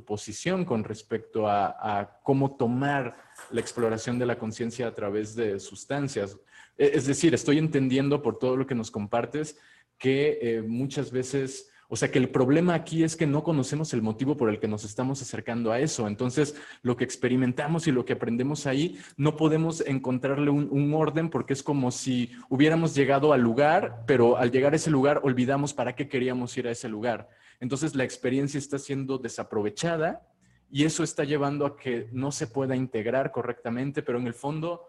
posición 0.05 0.63
con 0.63 0.85
respecto 0.85 1.45
a, 1.49 2.21
cómo 2.23 2.55
tomar 2.55 3.17
la 3.51 3.59
exploración 3.59 4.17
de 4.17 4.25
la 4.25 4.37
conciencia 4.37 4.87
a 4.87 4.93
través 4.93 5.35
de 5.35 5.59
sustancias? 5.59 6.37
E, 6.77 6.91
es 6.93 7.05
decir, 7.05 7.33
estoy 7.33 7.57
entendiendo 7.57 8.21
por 8.21 8.39
todo 8.39 8.55
lo 8.55 8.65
que 8.65 8.75
nos 8.75 8.91
compartes 8.91 9.59
que 9.97 10.39
eh, 10.41 10.61
muchas 10.61 11.11
veces 11.11 11.69
o 11.89 11.95
sea 11.95 12.11
que 12.11 12.19
el 12.19 12.29
problema 12.29 12.73
aquí 12.73 13.03
es 13.03 13.15
que 13.15 13.25
no 13.25 13.43
conocemos 13.43 13.93
el 13.93 14.01
motivo 14.01 14.35
por 14.35 14.49
el 14.49 14.59
que 14.59 14.67
nos 14.67 14.83
estamos 14.83 15.21
acercando 15.21 15.71
a 15.71 15.79
eso. 15.79 16.07
Entonces, 16.07 16.55
lo 16.81 16.97
que 16.97 17.05
experimentamos 17.05 17.87
y 17.87 17.93
lo 17.93 18.03
que 18.03 18.13
aprendemos 18.13 18.67
ahí, 18.67 18.99
no 19.15 19.37
podemos 19.37 19.79
encontrarle 19.81 20.49
un, 20.49 20.93
orden 20.93 21.29
porque 21.29 21.53
es 21.53 21.63
como 21.63 21.91
si 21.91 22.31
hubiéramos 22.49 22.93
llegado 22.93 23.31
al 23.31 23.41
lugar, 23.41 24.03
pero 24.05 24.37
al 24.37 24.51
llegar 24.51 24.73
a 24.73 24.75
ese 24.75 24.89
lugar 24.89 25.21
olvidamos 25.23 25.73
para 25.73 25.95
qué 25.95 26.09
queríamos 26.09 26.57
ir 26.57 26.67
a 26.67 26.71
ese 26.71 26.89
lugar. 26.89 27.29
Entonces, 27.59 27.95
la 27.95 28.03
experiencia 28.03 28.57
está 28.57 28.79
siendo 28.79 29.17
desaprovechada 29.17 30.27
y 30.69 30.83
eso 30.83 31.03
está 31.03 31.23
llevando 31.23 31.65
a 31.65 31.77
que 31.77 32.09
no 32.11 32.31
se 32.33 32.47
pueda 32.47 32.75
integrar 32.75 33.31
correctamente, 33.31 34.01
pero 34.01 34.19
en 34.19 34.27
el 34.27 34.33
fondo... 34.33 34.87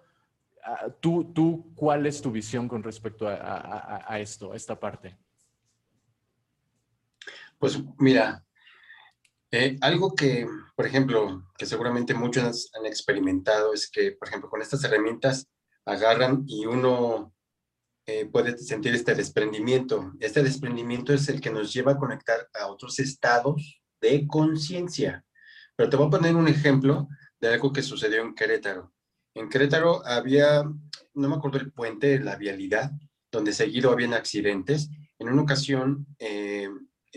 Ah, 0.64 0.88
¿Tú, 1.00 1.32
tú 1.32 1.72
cuál 1.76 2.04
es 2.04 2.20
tu 2.20 2.32
visión 2.32 2.68
con 2.68 2.82
respecto 2.82 3.26
a 3.28 4.18
esto, 4.18 4.52
a 4.52 4.56
esta 4.56 4.78
parte? 4.78 5.16
Pues 7.58 7.78
mira, 7.98 8.44
eh, 9.50 9.76
algo 9.80 10.14
que, 10.14 10.46
por 10.76 10.86
ejemplo, 10.86 11.44
que 11.56 11.66
seguramente 11.66 12.14
muchos 12.14 12.70
han 12.74 12.86
experimentado 12.86 13.72
es 13.72 13.90
que, 13.90 14.12
por 14.12 14.28
ejemplo, 14.28 14.50
con 14.50 14.62
estas 14.62 14.84
herramientas 14.84 15.48
agarran 15.84 16.44
y 16.46 16.66
uno 16.66 17.34
eh, 18.06 18.26
puede 18.26 18.56
sentir 18.58 18.94
este 18.94 19.14
desprendimiento. 19.14 20.12
Este 20.20 20.42
desprendimiento 20.42 21.12
es 21.12 21.28
el 21.28 21.40
que 21.40 21.50
nos 21.50 21.72
lleva 21.72 21.92
a 21.92 21.98
conectar 21.98 22.48
a 22.54 22.68
otros 22.68 22.98
estados 23.00 23.80
de 24.00 24.26
conciencia. 24.26 25.24
Pero 25.76 25.90
te 25.90 25.96
voy 25.96 26.06
a 26.06 26.10
poner 26.10 26.36
un 26.36 26.48
ejemplo 26.48 27.08
de 27.40 27.48
algo 27.48 27.72
que 27.72 27.82
sucedió 27.82 28.22
en 28.22 28.34
Querétaro. 28.34 28.92
En 29.34 29.48
Querétaro 29.48 30.06
había, 30.06 30.62
no 30.62 31.28
me 31.28 31.36
acuerdo 31.36 31.58
el 31.58 31.72
puente, 31.72 32.18
la 32.18 32.36
vialidad, 32.36 32.90
donde 33.30 33.52
seguido 33.52 33.90
habían 33.90 34.14
accidentes. 34.14 34.90
En 35.18 35.28
una 35.28 35.42
ocasión, 35.42 36.06
eh, 36.18 36.68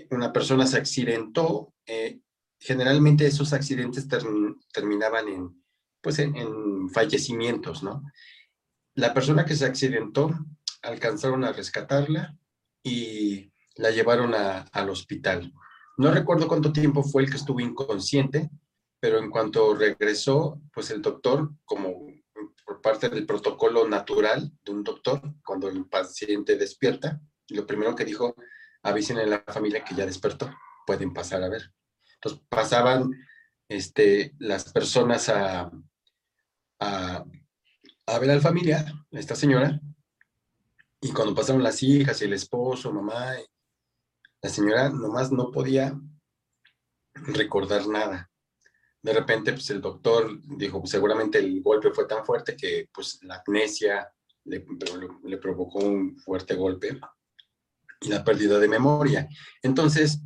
una 0.09 0.31
persona 0.31 0.65
se 0.65 0.77
accidentó, 0.77 1.73
eh, 1.85 2.19
generalmente 2.59 3.25
esos 3.25 3.53
accidentes 3.53 4.07
terminaban 4.73 5.27
en, 5.27 5.63
pues 6.01 6.19
en, 6.19 6.89
fallecimientos, 6.89 7.83
¿no? 7.83 8.03
La 8.95 9.13
persona 9.13 9.45
que 9.45 9.55
se 9.55 9.65
accidentó, 9.65 10.33
alcanzaron 10.81 11.43
a 11.43 11.51
rescatarla 11.51 12.37
y 12.83 13.51
la 13.75 13.91
llevaron 13.91 14.33
al 14.33 14.89
hospital. 14.89 15.53
No 15.97 16.11
recuerdo 16.11 16.47
cuánto 16.47 16.73
tiempo 16.73 17.03
fue 17.03 17.23
el 17.23 17.29
que 17.29 17.37
estuvo 17.37 17.59
inconsciente, 17.59 18.49
pero 18.99 19.19
en 19.19 19.29
cuanto 19.29 19.75
regresó, 19.75 20.61
pues 20.73 20.91
el 20.91 21.01
doctor, 21.01 21.51
como 21.65 22.07
por 22.65 22.81
parte 22.81 23.09
del 23.09 23.25
protocolo 23.25 23.87
natural 23.87 24.51
de 24.63 24.71
un 24.71 24.83
doctor, 24.83 25.21
cuando 25.45 25.69
el 25.69 25.85
paciente 25.85 26.57
despierta, 26.57 27.21
lo 27.49 27.65
primero 27.65 27.95
que 27.95 28.05
dijo, 28.05 28.35
avisen 28.83 29.17
a 29.19 29.25
la 29.25 29.43
familia 29.47 29.83
que 29.83 29.95
ya 29.95 30.05
despertó, 30.05 30.53
pueden 30.85 31.13
pasar 31.13 31.43
a 31.43 31.49
ver. 31.49 31.73
Entonces 32.15 32.41
pasaban 32.49 33.11
este, 33.67 34.33
las 34.39 34.71
personas 34.71 35.29
a, 35.29 35.71
a, 36.79 37.25
a 38.05 38.19
ver 38.19 38.31
a 38.31 38.35
la 38.35 38.41
familia, 38.41 38.85
a 39.11 39.19
esta 39.19 39.35
señora, 39.35 39.79
y 40.99 41.11
cuando 41.11 41.33
pasaron 41.33 41.63
las 41.63 41.81
hijas 41.81 42.21
y 42.21 42.25
el 42.25 42.33
esposo, 42.33 42.93
mamá, 42.93 43.33
la 44.41 44.49
señora 44.49 44.89
nomás 44.89 45.31
no 45.31 45.51
podía 45.51 45.99
recordar 47.13 47.87
nada. 47.87 48.29
De 49.01 49.13
repente, 49.13 49.53
pues 49.53 49.69
el 49.71 49.81
doctor 49.81 50.39
dijo, 50.43 50.83
seguramente 50.85 51.39
el 51.39 51.61
golpe 51.63 51.91
fue 51.91 52.05
tan 52.05 52.23
fuerte 52.23 52.55
que 52.55 52.87
pues 52.93 53.19
la 53.23 53.41
amnesia 53.45 54.13
le, 54.45 54.63
le 55.23 55.37
provocó 55.37 55.79
un 55.79 56.17
fuerte 56.17 56.53
golpe 56.53 56.99
y 58.01 58.09
la 58.09 58.23
pérdida 58.23 58.59
de 58.59 58.67
memoria. 58.67 59.27
Entonces, 59.61 60.19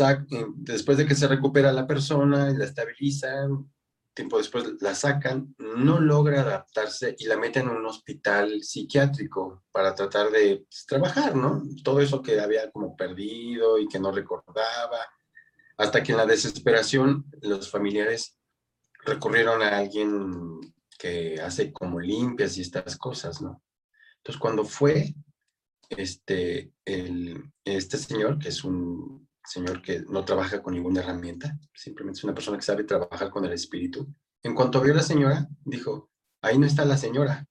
eh, 0.00 0.46
después 0.56 0.98
de 0.98 1.06
que 1.06 1.14
se 1.14 1.28
recupera 1.28 1.72
la 1.72 1.86
persona 1.86 2.50
y 2.50 2.56
la 2.56 2.64
estabilizan, 2.64 3.70
tiempo 4.14 4.38
después 4.38 4.64
la 4.80 4.94
sacan, 4.94 5.54
no 5.58 6.00
logra 6.00 6.40
adaptarse 6.40 7.14
y 7.18 7.26
la 7.26 7.36
meten 7.36 7.68
en 7.68 7.76
un 7.76 7.86
hospital 7.86 8.62
psiquiátrico 8.62 9.62
para 9.70 9.94
tratar 9.94 10.30
de 10.30 10.64
pues, 10.68 10.86
trabajar, 10.86 11.36
¿no? 11.36 11.62
Todo 11.84 12.00
eso 12.00 12.20
que 12.20 12.40
había 12.40 12.70
como 12.72 12.96
perdido 12.96 13.78
y 13.78 13.86
que 13.86 14.00
no 14.00 14.10
recordaba, 14.10 14.98
hasta 15.76 16.02
que 16.02 16.12
en 16.12 16.18
la 16.18 16.26
desesperación 16.26 17.26
los 17.42 17.70
familiares 17.70 18.36
recurrieron 19.04 19.62
a 19.62 19.78
alguien 19.78 20.60
que 20.98 21.40
hace 21.40 21.72
como 21.72 22.00
limpias 22.00 22.58
y 22.58 22.62
estas 22.62 22.96
cosas, 22.96 23.40
¿no? 23.40 23.62
Entonces, 24.16 24.40
cuando 24.40 24.64
fue, 24.64 25.14
este, 25.88 26.72
este 26.84 27.96
señor, 27.96 28.38
que 28.38 28.48
es 28.48 28.64
un 28.64 29.28
señor 29.44 29.80
que 29.82 30.00
no 30.00 30.24
trabaja 30.24 30.62
con 30.62 30.74
ninguna 30.74 31.00
herramienta, 31.00 31.58
simplemente 31.74 32.18
es 32.18 32.24
una 32.24 32.34
persona 32.34 32.58
que 32.58 32.64
sabe 32.64 32.84
trabajar 32.84 33.30
con 33.30 33.44
el 33.44 33.52
espíritu. 33.52 34.06
En 34.42 34.54
cuanto 34.54 34.80
vio 34.80 34.92
a 34.92 34.96
la 34.96 35.02
señora, 35.02 35.48
dijo, 35.64 36.10
ahí 36.42 36.58
no 36.58 36.66
está 36.66 36.84
la 36.84 36.96
señora, 36.96 37.46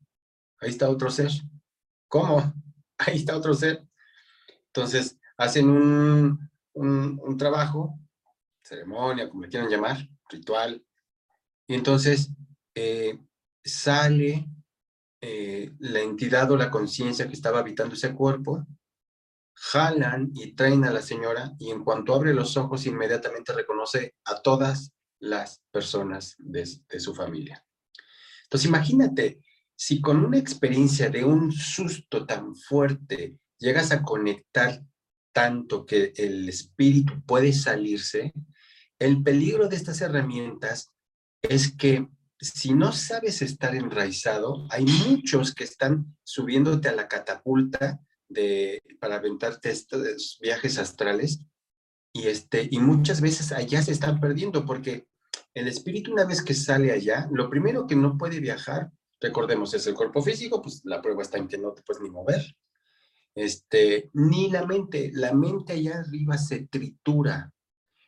ahí 0.59 0.69
está 0.69 0.89
otro 0.89 1.09
ser. 1.09 1.31
¿Cómo? 2.07 2.53
Ahí 2.99 3.17
está 3.17 3.37
otro 3.37 3.53
ser. 3.53 3.87
Entonces, 4.73 5.19
hacen 5.37 5.69
un, 5.69 6.49
un, 6.73 7.37
trabajo, 7.37 7.99
ceremonia, 8.63 9.29
como 9.29 9.43
le 9.43 9.49
quieran 9.49 9.69
llamar, 9.69 10.09
ritual, 10.29 10.83
y 11.67 11.75
entonces 11.75 12.31
eh, 12.73 13.19
sale 13.63 14.47
eh, 15.21 15.71
la 15.79 16.01
entidad 16.01 16.51
o 16.51 16.57
la 16.57 16.69
conciencia 16.69 17.27
que 17.27 17.33
estaba 17.33 17.59
habitando 17.59 17.95
ese 17.95 18.13
cuerpo, 18.13 18.65
jalan 19.53 20.31
y 20.35 20.53
traen 20.53 20.83
a 20.85 20.91
la 20.91 21.01
señora 21.01 21.53
y 21.57 21.71
en 21.71 21.83
cuanto 21.83 22.13
abre 22.13 22.33
los 22.33 22.57
ojos 22.57 22.85
inmediatamente 22.85 23.53
reconoce 23.53 24.13
a 24.25 24.41
todas 24.41 24.91
las 25.19 25.63
personas 25.71 26.35
de, 26.37 26.69
de 26.87 26.99
su 26.99 27.15
familia. 27.15 27.65
Entonces 28.43 28.67
imagínate, 28.67 29.41
si 29.75 29.99
con 29.99 30.23
una 30.23 30.37
experiencia 30.37 31.09
de 31.09 31.25
un 31.25 31.51
susto 31.51 32.25
tan 32.25 32.55
fuerte 32.55 33.37
llegas 33.57 33.91
a 33.91 34.03
conectar 34.03 34.83
tanto 35.31 35.85
que 35.85 36.13
el 36.15 36.47
espíritu 36.47 37.21
puede 37.25 37.53
salirse, 37.53 38.33
el 38.99 39.23
peligro 39.23 39.67
de 39.67 39.75
estas 39.75 40.01
herramientas 40.01 40.91
es 41.41 41.71
que 41.71 42.07
si 42.39 42.73
no 42.73 42.91
sabes 42.91 43.41
estar 43.41 43.75
enraizado, 43.75 44.67
hay 44.69 44.85
muchos 44.85 45.53
que 45.53 45.63
están 45.63 46.17
subiéndote 46.23 46.89
a 46.89 46.95
la 46.95 47.07
catapulta 47.07 47.99
de, 48.29 48.81
para 48.99 49.15
aventarte 49.15 49.71
estos 49.71 50.37
viajes 50.41 50.77
astrales 50.77 51.41
y, 52.13 52.27
este, 52.27 52.67
y 52.69 52.79
muchas 52.79 53.21
veces 53.21 53.51
allá 53.51 53.81
se 53.81 53.91
están 53.91 54.19
perdiendo 54.19 54.65
porque 54.65 55.07
el 55.53 55.67
espíritu 55.67 56.11
una 56.11 56.25
vez 56.25 56.43
que 56.43 56.53
sale 56.53 56.91
allá, 56.91 57.27
lo 57.31 57.49
primero 57.49 57.87
que 57.87 57.95
no 57.95 58.17
puede 58.17 58.39
viajar, 58.39 58.91
recordemos, 59.19 59.73
es 59.73 59.87
el 59.87 59.95
cuerpo 59.95 60.21
físico, 60.21 60.61
pues 60.61 60.81
la 60.83 61.01
prueba 61.01 61.23
está 61.23 61.37
en 61.37 61.47
que 61.47 61.57
no 61.57 61.73
te 61.73 61.81
puedes 61.81 62.01
ni 62.03 62.09
mover. 62.09 62.55
Este, 63.33 64.09
ni 64.13 64.49
la 64.49 64.65
mente, 64.65 65.11
la 65.13 65.33
mente 65.33 65.73
allá 65.73 65.99
arriba 65.99 66.37
se 66.37 66.67
tritura, 66.67 67.51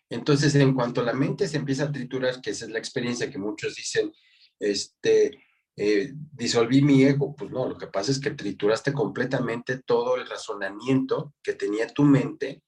entonces, 0.09 0.55
en 0.55 0.73
cuanto 0.73 1.03
la 1.03 1.13
mente 1.13 1.47
se 1.47 1.57
empieza 1.57 1.83
a 1.83 1.91
triturar, 1.91 2.41
que 2.41 2.49
esa 2.49 2.65
es 2.65 2.71
la 2.71 2.79
experiencia 2.79 3.29
que 3.29 3.37
muchos 3.37 3.75
dicen, 3.75 4.11
este, 4.59 5.43
eh, 5.77 6.11
disolví 6.13 6.81
mi 6.81 7.03
ego, 7.03 7.35
pues 7.35 7.51
no, 7.51 7.69
lo 7.69 7.77
que 7.77 7.87
pasa 7.87 8.11
es 8.11 8.19
que 8.19 8.31
trituraste 8.31 8.91
completamente 8.91 9.77
todo 9.83 10.15
el 10.15 10.27
razonamiento 10.27 11.35
que 11.43 11.53
tenía 11.53 11.87
tu 11.87 12.03
mente, 12.03 12.63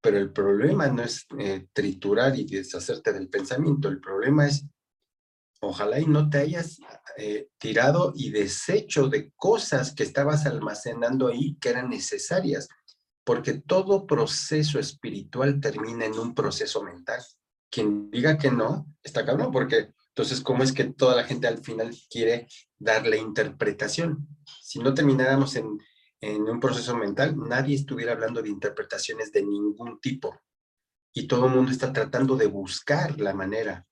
pero 0.00 0.18
el 0.18 0.32
problema 0.32 0.88
no 0.88 1.02
es 1.02 1.26
eh, 1.38 1.66
triturar 1.72 2.36
y 2.38 2.46
deshacerte 2.46 3.12
del 3.12 3.28
pensamiento, 3.28 3.88
el 3.88 4.00
problema 4.00 4.46
es, 4.46 4.64
ojalá 5.60 6.00
y 6.00 6.06
no 6.06 6.30
te 6.30 6.38
hayas 6.38 6.78
eh, 7.18 7.48
tirado 7.58 8.12
y 8.16 8.30
deshecho 8.30 9.08
de 9.08 9.32
cosas 9.36 9.94
que 9.94 10.02
estabas 10.02 10.46
almacenando 10.46 11.28
ahí 11.28 11.56
que 11.60 11.68
eran 11.68 11.90
necesarias 11.90 12.68
porque 13.26 13.54
todo 13.54 14.06
proceso 14.06 14.78
espiritual 14.78 15.60
termina 15.60 16.04
en 16.04 16.16
un 16.16 16.32
proceso 16.32 16.84
mental. 16.84 17.20
Quien 17.68 18.08
diga 18.08 18.38
que 18.38 18.52
no, 18.52 18.86
está 19.02 19.26
cabrón, 19.26 19.50
porque 19.50 19.92
entonces, 20.10 20.40
¿cómo 20.40 20.62
es 20.62 20.72
que 20.72 20.84
toda 20.84 21.16
la 21.16 21.24
gente 21.24 21.48
al 21.48 21.58
final 21.58 21.92
quiere 22.08 22.46
darle 22.78 23.18
interpretación? 23.18 24.28
Si 24.62 24.78
no 24.78 24.94
termináramos 24.94 25.56
en, 25.56 25.76
en 26.20 26.42
un 26.42 26.60
proceso 26.60 26.96
mental, 26.96 27.36
nadie 27.36 27.74
estuviera 27.74 28.12
hablando 28.12 28.40
de 28.40 28.48
interpretaciones 28.48 29.32
de 29.32 29.42
ningún 29.42 29.98
tipo. 30.00 30.40
Y 31.12 31.26
todo 31.26 31.46
el 31.46 31.52
mundo 31.52 31.72
está 31.72 31.92
tratando 31.92 32.36
de 32.36 32.46
buscar 32.46 33.20
la 33.20 33.34
manera. 33.34 33.84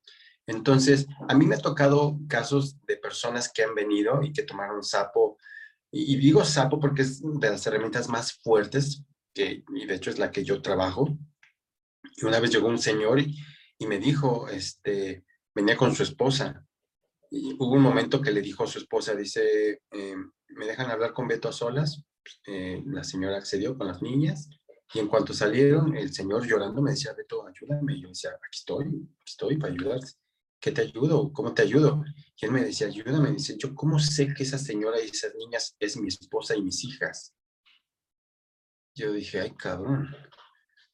Entonces, 0.47 1.09
a 1.29 1.35
mí 1.35 1.45
me 1.45 1.57
ha 1.57 1.61
tocado 1.61 2.21
casos 2.29 2.81
de 2.87 2.99
personas 2.99 3.51
que 3.53 3.65
han 3.65 3.75
venido 3.75 4.23
y 4.23 4.33
que 4.33 4.45
tomaron 4.45 4.85
sapo, 4.85 5.39
y, 5.91 6.15
y 6.15 6.17
digo 6.19 6.45
sapo 6.45 6.79
porque 6.79 7.03
es 7.03 7.21
de 7.21 7.51
las 7.51 7.67
herramientas 7.67 8.09
más 8.09 8.33
fuertes 8.33 9.05
que, 9.35 9.65
y 9.75 9.87
de 9.87 9.95
hecho 9.95 10.11
es 10.11 10.19
la 10.19 10.31
que 10.31 10.45
yo 10.45 10.63
trabajo. 10.63 11.19
Y 12.17 12.25
una 12.25 12.41
vez 12.41 12.51
llegó 12.51 12.69
un 12.69 12.79
señor 12.79 13.21
y, 13.21 13.37
me 13.87 13.99
dijo, 13.99 14.49
este, 14.49 15.25
venía 15.55 15.77
con 15.77 15.95
su 15.95 16.03
esposa. 16.03 16.65
Y 17.31 17.53
hubo 17.55 17.73
un 17.73 17.83
momento 17.83 18.23
que 18.23 18.33
le 18.33 18.41
dijo 18.41 18.65
a 18.65 18.67
su 18.67 18.79
esposa, 18.79 19.15
dice, 19.15 19.83
em, 19.91 20.31
¿me 20.49 20.67
dejan 20.67 20.91
hablar 20.91 21.13
con 21.13 21.29
Beto 21.29 21.49
a 21.49 21.53
solas? 21.53 22.03
Eh, 22.47 22.83
la 22.87 23.05
señora 23.05 23.37
accedió 23.37 23.77
con 23.77 23.89
las 23.89 24.01
niñas. 24.01 24.49
Y 24.95 25.01
en 25.01 25.09
cuanto 25.09 25.35
salieron, 25.35 25.97
el 25.97 26.15
señor 26.15 26.47
llorando 26.47 26.81
me 26.81 26.93
decía, 26.93 27.13
Beto, 27.13 27.47
ayúdame. 27.47 27.97
Y 27.97 28.03
yo 28.03 28.09
decía, 28.09 28.31
aquí 28.31 28.59
estoy, 28.59 28.87
aquí 28.87 29.25
estoy 29.27 29.57
para 29.59 29.73
ayudarte. 29.73 30.13
¿Qué 30.61 30.73
te 30.73 30.81
ayudo? 30.81 31.31
¿Cómo 31.33 31.53
te 31.53 31.63
ayudo? 31.63 32.03
Y 32.37 32.47
él 32.47 32.53
me 32.53 32.65
decía, 32.65 32.87
ayúdame. 32.87 33.33
Dice, 33.33 33.57
yo, 33.59 33.75
¿cómo 33.75 33.99
sé 33.99 34.33
que 34.33 34.45
esa 34.45 34.57
señora 34.57 34.99
y 35.03 35.09
esas 35.09 35.35
niñas 35.35 35.77
es 35.79 35.97
mi 35.99 36.09
esposa 36.09 36.57
y 36.57 36.63
mis 36.63 36.85
hijas? 36.85 37.35
Yo 38.95 39.13
dije, 39.13 39.41
ay, 39.41 39.51
cabrón, 39.55 40.15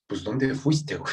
pues 0.06 0.24
¿dónde 0.24 0.54
fuiste, 0.54 0.96
güey? 0.96 1.12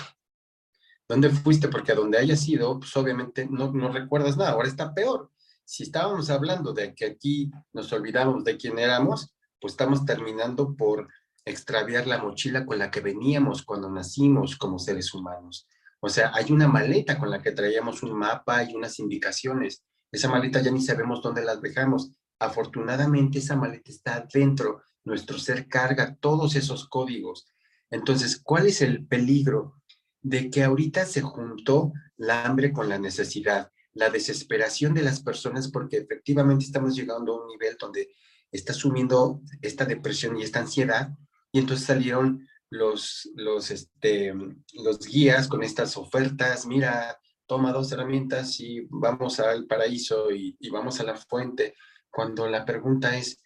¿Dónde 1.07 1.29
fuiste? 1.29 1.67
Porque 1.67 1.91
a 1.91 1.95
donde 1.95 2.17
hayas 2.17 2.47
ido, 2.47 2.79
pues 2.79 2.95
obviamente 2.97 3.47
no, 3.49 3.71
no 3.71 3.91
recuerdas 3.91 4.37
nada. 4.37 4.51
Ahora 4.51 4.67
está 4.67 4.93
peor. 4.93 5.31
Si 5.63 5.83
estábamos 5.83 6.29
hablando 6.29 6.73
de 6.73 6.93
que 6.95 7.05
aquí 7.05 7.51
nos 7.73 7.91
olvidamos 7.91 8.43
de 8.43 8.57
quién 8.57 8.79
éramos, 8.79 9.35
pues 9.59 9.73
estamos 9.73 10.05
terminando 10.05 10.75
por 10.75 11.07
extraviar 11.45 12.07
la 12.07 12.21
mochila 12.21 12.65
con 12.65 12.79
la 12.79 12.91
que 12.91 13.01
veníamos 13.01 13.63
cuando 13.63 13.89
nacimos 13.89 14.57
como 14.57 14.79
seres 14.79 15.13
humanos. 15.13 15.67
O 15.99 16.09
sea, 16.09 16.31
hay 16.33 16.51
una 16.51 16.67
maleta 16.67 17.17
con 17.17 17.29
la 17.29 17.41
que 17.41 17.51
traíamos 17.51 18.03
un 18.03 18.13
mapa 18.13 18.63
y 18.63 18.75
unas 18.75 18.99
indicaciones. 18.99 19.83
Esa 20.11 20.29
maleta 20.29 20.61
ya 20.61 20.71
ni 20.71 20.81
sabemos 20.81 21.21
dónde 21.21 21.43
las 21.43 21.61
dejamos. 21.61 22.11
Afortunadamente 22.39 23.39
esa 23.39 23.55
maleta 23.55 23.91
está 23.91 24.27
dentro 24.31 24.83
nuestro 25.07 25.39
ser 25.39 25.67
carga 25.67 26.17
todos 26.19 26.55
esos 26.55 26.87
códigos. 26.87 27.47
Entonces, 27.89 28.39
¿cuál 28.43 28.67
es 28.67 28.81
el 28.81 29.07
peligro 29.07 29.81
de 30.21 30.49
que 30.49 30.63
ahorita 30.63 31.05
se 31.05 31.21
juntó 31.21 31.93
la 32.17 32.45
hambre 32.45 32.73
con 32.73 32.89
la 32.89 32.99
necesidad, 32.99 33.71
la 33.93 34.09
desesperación 34.09 34.93
de 34.93 35.03
las 35.03 35.21
personas 35.21 35.71
porque 35.71 35.97
efectivamente 35.97 36.65
estamos 36.65 36.95
llegando 36.95 37.33
a 37.33 37.41
un 37.41 37.47
nivel 37.47 37.77
donde 37.79 38.09
está 38.51 38.73
sumiendo 38.73 39.41
esta 39.61 39.85
depresión 39.85 40.37
y 40.37 40.43
esta 40.43 40.59
ansiedad 40.59 41.09
y 41.51 41.59
entonces 41.59 41.85
salieron 41.85 42.45
los, 42.69 43.29
los, 43.35 43.71
este, 43.71 44.33
los 44.73 44.99
guías 44.99 45.47
con 45.47 45.63
estas 45.63 45.95
ofertas, 45.95 46.65
mira, 46.65 47.17
toma 47.45 47.71
dos 47.71 47.91
herramientas 47.93 48.59
y 48.59 48.85
vamos 48.89 49.39
al 49.39 49.65
paraíso 49.65 50.31
y, 50.31 50.57
y 50.59 50.69
vamos 50.69 50.99
a 50.99 51.03
la 51.03 51.15
fuente, 51.15 51.75
cuando 52.09 52.47
la 52.47 52.65
pregunta 52.65 53.17
es, 53.17 53.41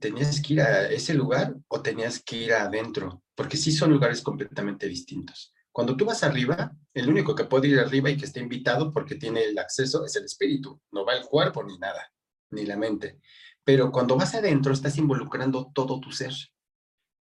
¿tenías 0.00 0.40
que 0.40 0.54
ir 0.54 0.60
a 0.60 0.88
ese 0.88 1.14
lugar 1.14 1.54
o 1.68 1.82
tenías 1.82 2.22
que 2.22 2.36
ir 2.36 2.52
adentro? 2.52 3.22
Porque 3.34 3.56
sí 3.56 3.72
son 3.72 3.90
lugares 3.90 4.22
completamente 4.22 4.86
distintos. 4.86 5.52
Cuando 5.72 5.96
tú 5.96 6.04
vas 6.04 6.22
arriba, 6.22 6.72
el 6.92 7.08
único 7.08 7.34
que 7.34 7.44
puede 7.44 7.68
ir 7.68 7.80
arriba 7.80 8.10
y 8.10 8.16
que 8.16 8.26
está 8.26 8.40
invitado 8.40 8.92
porque 8.92 9.16
tiene 9.16 9.44
el 9.44 9.58
acceso 9.58 10.04
es 10.04 10.14
el 10.16 10.24
espíritu, 10.24 10.80
no 10.92 11.04
va 11.04 11.14
el 11.16 11.24
cuerpo 11.24 11.64
ni 11.64 11.78
nada, 11.78 12.12
ni 12.50 12.64
la 12.64 12.76
mente. 12.76 13.18
Pero 13.64 13.90
cuando 13.90 14.16
vas 14.16 14.34
adentro, 14.34 14.72
estás 14.72 14.96
involucrando 14.98 15.72
todo 15.74 15.98
tu 16.00 16.12
ser. 16.12 16.32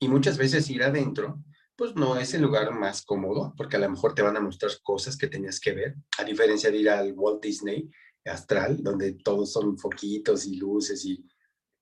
Y 0.00 0.08
muchas 0.08 0.36
veces 0.36 0.68
ir 0.70 0.82
adentro, 0.82 1.44
pues 1.76 1.94
no 1.94 2.16
es 2.16 2.34
el 2.34 2.42
lugar 2.42 2.72
más 2.72 3.02
cómodo, 3.02 3.54
porque 3.56 3.76
a 3.76 3.80
lo 3.80 3.88
mejor 3.88 4.14
te 4.14 4.22
van 4.22 4.36
a 4.36 4.40
mostrar 4.40 4.72
cosas 4.82 5.16
que 5.16 5.28
tenías 5.28 5.60
que 5.60 5.72
ver, 5.72 5.94
a 6.18 6.24
diferencia 6.24 6.70
de 6.70 6.78
ir 6.78 6.90
al 6.90 7.12
Walt 7.12 7.42
Disney 7.42 7.88
astral, 8.24 8.82
donde 8.82 9.12
todos 9.12 9.52
son 9.52 9.78
foquitos 9.78 10.46
y 10.46 10.56
luces 10.56 11.04
y 11.04 11.24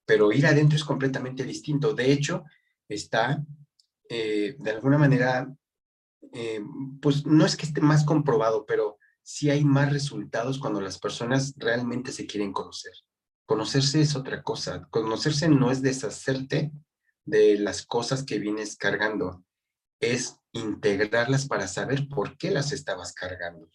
pero 0.08 0.32
ir 0.32 0.46
adentro 0.46 0.74
es 0.74 0.84
completamente 0.84 1.44
distinto. 1.44 1.92
De 1.92 2.10
hecho, 2.10 2.44
está 2.88 3.44
eh, 4.08 4.56
de 4.58 4.70
alguna 4.70 4.96
manera, 4.96 5.54
eh, 6.32 6.62
pues 7.02 7.26
no 7.26 7.44
es 7.44 7.56
que 7.56 7.66
esté 7.66 7.82
más 7.82 8.06
comprobado, 8.06 8.64
pero 8.64 8.96
sí 9.22 9.50
hay 9.50 9.64
más 9.64 9.92
resultados 9.92 10.58
cuando 10.58 10.80
las 10.80 10.98
personas 10.98 11.52
realmente 11.58 12.10
se 12.10 12.24
quieren 12.24 12.54
conocer. 12.54 12.94
Conocerse 13.44 14.00
es 14.00 14.16
otra 14.16 14.42
cosa. 14.42 14.88
Conocerse 14.88 15.46
no 15.50 15.70
es 15.70 15.82
deshacerte 15.82 16.72
de 17.26 17.58
las 17.58 17.84
cosas 17.84 18.22
que 18.22 18.38
vienes 18.38 18.76
cargando, 18.76 19.44
es 20.00 20.38
integrarlas 20.52 21.46
para 21.46 21.68
saber 21.68 22.08
por 22.08 22.38
qué 22.38 22.50
las 22.50 22.72
estabas 22.72 23.12
cargando. 23.12 23.68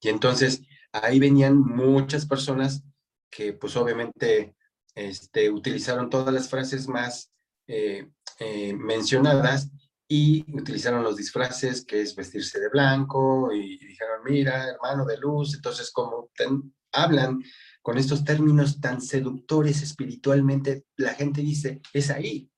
Y 0.00 0.08
entonces 0.08 0.62
ahí 0.90 1.20
venían 1.20 1.56
muchas 1.56 2.26
personas 2.26 2.82
que 3.30 3.52
pues 3.52 3.76
obviamente 3.76 4.56
este, 4.98 5.50
utilizaron 5.50 6.10
todas 6.10 6.34
las 6.34 6.48
frases 6.48 6.88
más 6.88 7.32
eh, 7.68 8.10
eh, 8.40 8.74
mencionadas 8.74 9.70
y 10.08 10.44
utilizaron 10.52 11.04
los 11.04 11.16
disfraces, 11.16 11.84
que 11.84 12.00
es 12.00 12.16
vestirse 12.16 12.58
de 12.58 12.68
blanco, 12.68 13.52
y, 13.52 13.78
dijeron, 13.78 14.22
mira, 14.24 14.66
hermano 14.68 15.04
de 15.04 15.18
luz, 15.18 15.54
entonces 15.54 15.90
como 15.92 16.30
hablan 16.92 17.42
con 17.82 17.98
estos 17.98 18.24
términos 18.24 18.80
tan 18.80 19.00
seductores 19.00 19.82
espiritualmente, 19.82 20.84
la 20.96 21.14
gente 21.14 21.42
dice, 21.42 21.80
es 21.92 22.10
ahí, 22.10 22.50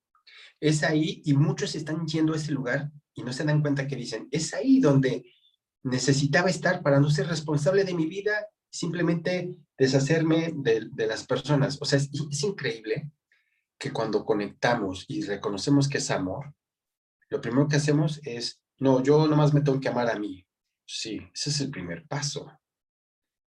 es 0.60 0.82
ahí, 0.82 1.22
y 1.24 1.34
muchos 1.34 1.74
están 1.74 2.06
yendo 2.06 2.32
a 2.32 2.36
ese 2.36 2.52
lugar 2.52 2.90
y 3.14 3.22
no 3.22 3.32
se 3.32 3.44
dan 3.44 3.60
cuenta 3.60 3.86
que 3.86 3.96
dicen, 3.96 4.28
es 4.30 4.54
ahí 4.54 4.80
donde 4.80 5.24
necesitaba 5.82 6.48
estar 6.48 6.82
para 6.82 7.00
no 7.00 7.10
ser 7.10 7.26
responsable 7.26 7.84
de 7.84 7.94
mi 7.94 8.06
vida 8.06 8.46
simplemente 8.70 9.56
deshacerme 9.80 10.52
de, 10.54 11.06
las 11.06 11.26
personas. 11.26 11.78
O 11.80 11.86
sea, 11.86 11.98
es, 11.98 12.42
increíble 12.42 13.10
que 13.78 13.90
cuando 13.90 14.26
conectamos 14.26 15.06
y 15.08 15.22
reconocemos 15.22 15.88
que 15.88 15.98
es 15.98 16.10
amor, 16.10 16.54
lo 17.30 17.40
primero 17.40 17.66
que 17.66 17.76
hacemos 17.76 18.20
es, 18.24 18.60
no, 18.78 19.02
yo 19.02 19.26
nomás 19.26 19.54
me 19.54 19.62
tengo 19.62 19.80
que 19.80 19.88
amar 19.88 20.10
a 20.10 20.18
mí. 20.18 20.46
Sí, 20.86 21.18
ese 21.32 21.48
es 21.48 21.60
el 21.62 21.70
primer 21.70 22.06
paso. 22.06 22.52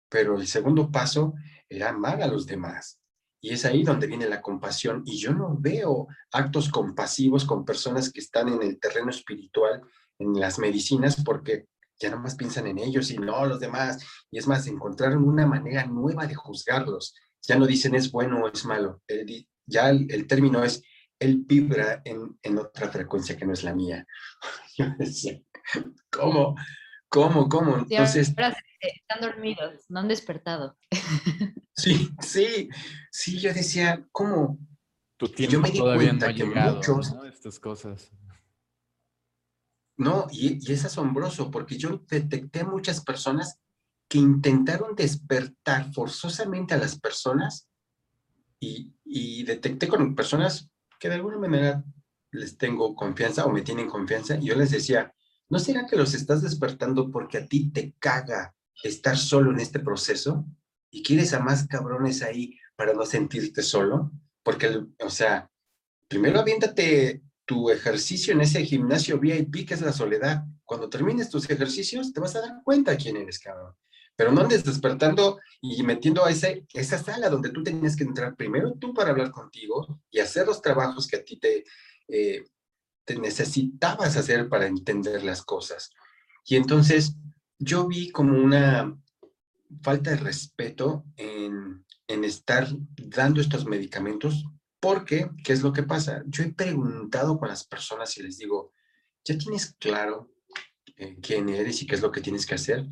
Pero 0.08 0.40
el 0.40 0.46
segundo 0.46 0.90
paso 0.90 1.34
era 1.68 1.90
amar 1.90 2.22
a 2.22 2.26
los 2.26 2.46
demás. 2.46 2.98
Y 3.42 3.52
es 3.52 3.66
ahí 3.66 3.82
donde 3.82 4.06
viene 4.06 4.26
la 4.26 4.40
compasión. 4.40 5.02
Y 5.04 5.18
yo 5.18 5.34
no 5.34 5.54
veo 5.58 6.06
actos 6.32 6.70
compasivos 6.70 7.44
con 7.44 7.66
personas 7.66 8.10
que 8.10 8.20
están 8.20 8.48
en 8.48 8.62
el 8.62 8.80
terreno 8.80 9.10
espiritual, 9.10 9.82
en 10.18 10.40
las 10.40 10.58
medicinas, 10.58 11.22
porque 11.22 11.66
ya 11.98 12.10
no 12.10 12.18
más 12.18 12.34
piensan 12.34 12.66
en 12.66 12.78
ellos 12.78 13.10
y 13.10 13.18
no 13.18 13.46
los 13.46 13.60
demás. 13.60 14.04
Y 14.30 14.38
es 14.38 14.46
más, 14.46 14.66
encontraron 14.66 15.24
una 15.24 15.46
manera 15.46 15.86
nueva 15.86 16.26
de 16.26 16.34
juzgarlos. 16.34 17.14
Ya 17.42 17.56
no 17.56 17.66
dicen 17.66 17.94
es 17.94 18.10
bueno 18.10 18.44
o 18.44 18.48
es 18.48 18.64
malo. 18.64 19.02
ya 19.66 19.90
el, 19.90 20.26
término 20.26 20.64
es, 20.64 20.82
él 21.18 21.44
vibra 21.46 22.02
en, 22.04 22.38
en, 22.42 22.58
otra 22.58 22.88
frecuencia 22.88 23.36
que 23.36 23.46
no 23.46 23.52
es 23.52 23.62
la 23.62 23.74
mía. 23.74 24.06
Yo 24.76 24.86
decía, 24.98 25.40
¿cómo? 26.10 26.56
¿Cómo? 27.08 27.48
¿Cómo? 27.48 27.78
Entonces... 27.78 28.28
están 28.28 29.20
dormidos, 29.20 29.84
no 29.88 30.00
han 30.00 30.08
despertado. 30.08 30.76
Sí, 31.76 32.08
sí, 32.20 32.68
sí, 33.10 33.40
yo 33.40 33.52
decía, 33.52 34.06
¿cómo? 34.12 34.58
Tu 35.16 35.28
tiempo 35.28 35.54
yo 35.54 35.60
me 35.60 35.70
di 35.70 35.78
todavía 35.78 36.08
cuenta 36.08 36.26
no 36.26 36.30
ha 36.30 36.34
llegado, 36.36 36.76
muchos, 36.76 37.12
¿no? 37.12 37.24
Estas 37.24 37.58
cosas. 37.58 38.12
No, 39.96 40.26
y, 40.30 40.58
es 40.70 40.84
asombroso 40.84 41.50
porque 41.50 41.78
yo 41.78 42.04
detecté 42.08 42.64
muchas 42.64 43.02
personas 43.02 43.58
que 44.08 44.18
intentaron 44.18 44.94
despertar 44.96 45.92
forzosamente 45.92 46.74
a 46.74 46.78
las 46.78 46.98
personas 46.98 47.68
y, 48.60 48.94
y, 49.04 49.44
detecté 49.44 49.88
con 49.88 50.14
personas 50.14 50.68
que 50.98 51.08
de 51.08 51.16
alguna 51.16 51.38
manera 51.38 51.84
les 52.32 52.58
tengo 52.58 52.94
confianza 52.94 53.44
o 53.44 53.52
me 53.52 53.62
tienen 53.62 53.88
confianza 53.88 54.36
y 54.36 54.46
yo 54.46 54.56
les 54.56 54.70
decía, 54.70 55.14
¿no 55.48 55.58
será 55.58 55.86
que 55.86 55.96
los 55.96 56.14
estás 56.14 56.42
despertando 56.42 57.10
porque 57.10 57.38
a 57.38 57.46
ti 57.46 57.70
te 57.70 57.94
caga 57.98 58.54
estar 58.82 59.16
solo 59.16 59.52
en 59.52 59.60
este 59.60 59.78
proceso 59.78 60.44
y 60.90 61.02
quieres 61.02 61.32
a 61.32 61.40
más 61.40 61.66
cabrones 61.68 62.22
ahí 62.22 62.58
para 62.76 62.92
no 62.94 63.06
sentirte 63.06 63.62
solo? 63.62 64.10
Porque, 64.42 64.84
o 65.00 65.10
sea, 65.10 65.50
primero 66.08 66.40
aviéntate 66.40 67.23
tu 67.44 67.70
ejercicio 67.70 68.32
en 68.32 68.40
ese 68.40 68.64
gimnasio 68.64 69.18
VIP 69.18 69.66
que 69.68 69.74
es 69.74 69.80
la 69.80 69.92
soledad. 69.92 70.44
Cuando 70.64 70.88
termines 70.88 71.30
tus 71.30 71.48
ejercicios, 71.48 72.12
te 72.12 72.20
vas 72.20 72.34
a 72.36 72.40
dar 72.40 72.62
cuenta 72.64 72.96
quién 72.96 73.16
eres, 73.16 73.38
cabrón. 73.38 73.74
Pero 74.16 74.32
no 74.32 74.42
andes 74.42 74.64
despertando 74.64 75.40
y 75.60 75.82
metiendo 75.82 76.24
a 76.24 76.30
ese, 76.30 76.66
esa 76.72 76.98
sala 76.98 77.28
donde 77.28 77.50
tú 77.50 77.62
tenías 77.62 77.96
que 77.96 78.04
entrar 78.04 78.36
primero 78.36 78.74
tú 78.74 78.94
para 78.94 79.10
hablar 79.10 79.30
contigo 79.30 80.00
y 80.10 80.20
hacer 80.20 80.46
los 80.46 80.62
trabajos 80.62 81.06
que 81.06 81.16
a 81.16 81.24
ti 81.24 81.38
te, 81.38 81.64
eh, 82.08 82.44
te 83.04 83.18
necesitabas 83.18 84.16
hacer 84.16 84.48
para 84.48 84.66
entender 84.66 85.24
las 85.24 85.42
cosas. 85.42 85.90
Y 86.46 86.56
entonces 86.56 87.16
yo 87.58 87.86
vi 87.86 88.10
como 88.10 88.38
una 88.38 88.96
falta 89.82 90.10
de 90.10 90.16
respeto 90.16 91.04
en, 91.16 91.84
en 92.06 92.24
estar 92.24 92.68
dando 92.96 93.40
estos 93.40 93.66
medicamentos 93.66 94.44
porque, 94.84 95.30
¿qué 95.42 95.54
es 95.54 95.62
lo 95.62 95.72
que 95.72 95.82
pasa? 95.82 96.22
Yo 96.26 96.44
he 96.44 96.52
preguntado 96.52 97.38
con 97.38 97.48
las 97.48 97.64
personas 97.64 98.18
y 98.18 98.22
les 98.22 98.36
digo, 98.36 98.74
¿ya 99.24 99.38
tienes 99.38 99.74
claro 99.78 100.30
eh, 100.98 101.16
quién 101.22 101.48
eres 101.48 101.80
y 101.80 101.86
qué 101.86 101.94
es 101.94 102.02
lo 102.02 102.12
que 102.12 102.20
tienes 102.20 102.44
que 102.44 102.56
hacer? 102.56 102.84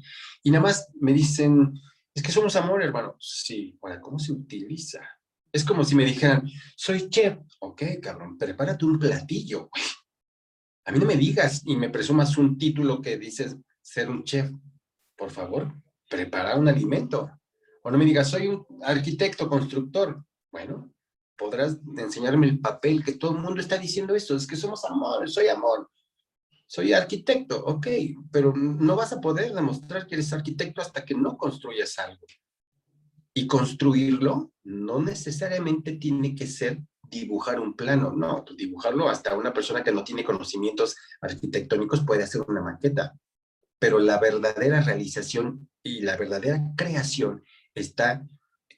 Y 0.42 0.50
nada 0.50 0.62
más 0.62 0.88
me 0.98 1.12
dicen, 1.12 1.78
es 2.14 2.22
que 2.22 2.32
somos 2.32 2.56
amor, 2.56 2.82
hermano. 2.82 3.14
Sí, 3.20 3.78
ahora, 3.82 4.00
¿cómo 4.00 4.18
se 4.18 4.32
utiliza? 4.32 5.06
Es 5.52 5.64
como 5.64 5.84
si 5.84 5.94
me 5.94 6.06
dijeran, 6.06 6.48
soy 6.76 7.10
chef. 7.10 7.36
Ok, 7.60 7.82
cabrón, 8.00 8.38
prepárate 8.38 8.86
un 8.86 8.98
platillo. 8.98 9.68
A 10.86 10.92
mí 10.92 10.98
no 10.98 11.04
me 11.04 11.16
digas 11.16 11.60
y 11.66 11.76
me 11.76 11.90
presumas 11.90 12.38
un 12.38 12.56
título 12.56 13.02
que 13.02 13.18
dices 13.18 13.54
ser 13.82 14.08
un 14.08 14.24
chef. 14.24 14.50
Por 15.14 15.30
favor, 15.30 15.70
prepara 16.08 16.56
un 16.56 16.68
alimento. 16.68 17.38
O 17.82 17.90
no 17.90 17.98
me 17.98 18.06
digas, 18.06 18.30
soy 18.30 18.46
un 18.46 18.64
arquitecto, 18.82 19.46
constructor. 19.46 20.24
Bueno, 20.50 20.91
podrás 21.42 21.78
enseñarme 21.98 22.46
el 22.46 22.60
papel 22.60 23.04
que 23.04 23.14
todo 23.14 23.32
el 23.32 23.42
mundo 23.42 23.60
está 23.60 23.76
diciendo 23.76 24.14
esto, 24.14 24.36
es 24.36 24.46
que 24.46 24.56
somos 24.56 24.84
amor, 24.84 25.28
soy 25.28 25.48
amor, 25.48 25.90
soy 26.66 26.92
arquitecto, 26.92 27.62
ok, 27.64 27.86
pero 28.30 28.54
no 28.54 28.94
vas 28.96 29.12
a 29.12 29.20
poder 29.20 29.52
demostrar 29.52 30.06
que 30.06 30.14
eres 30.14 30.32
arquitecto 30.32 30.80
hasta 30.80 31.04
que 31.04 31.14
no 31.14 31.36
construyas 31.36 31.98
algo. 31.98 32.24
Y 33.34 33.46
construirlo 33.46 34.52
no 34.64 35.02
necesariamente 35.02 35.92
tiene 35.92 36.34
que 36.34 36.46
ser 36.46 36.80
dibujar 37.10 37.60
un 37.60 37.74
plano, 37.74 38.12
no, 38.12 38.44
dibujarlo 38.56 39.08
hasta 39.08 39.36
una 39.36 39.52
persona 39.52 39.82
que 39.82 39.92
no 39.92 40.04
tiene 40.04 40.24
conocimientos 40.24 40.96
arquitectónicos 41.20 42.04
puede 42.04 42.22
hacer 42.22 42.40
una 42.48 42.62
maqueta, 42.62 43.14
pero 43.78 43.98
la 43.98 44.18
verdadera 44.18 44.80
realización 44.80 45.68
y 45.82 46.00
la 46.00 46.16
verdadera 46.16 46.62
creación 46.76 47.42
está 47.74 48.24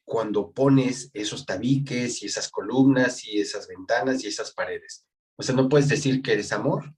cuando 0.04 0.52
pones 0.52 1.10
esos 1.14 1.46
tabiques 1.46 2.22
y 2.22 2.26
esas 2.26 2.50
columnas 2.50 3.24
y 3.24 3.40
esas 3.40 3.66
ventanas 3.66 4.22
y 4.22 4.28
esas 4.28 4.52
paredes. 4.52 5.06
O 5.36 5.42
sea, 5.42 5.54
no 5.54 5.68
puedes 5.68 5.88
decir 5.88 6.22
que 6.22 6.32
eres 6.32 6.52
amor, 6.52 6.94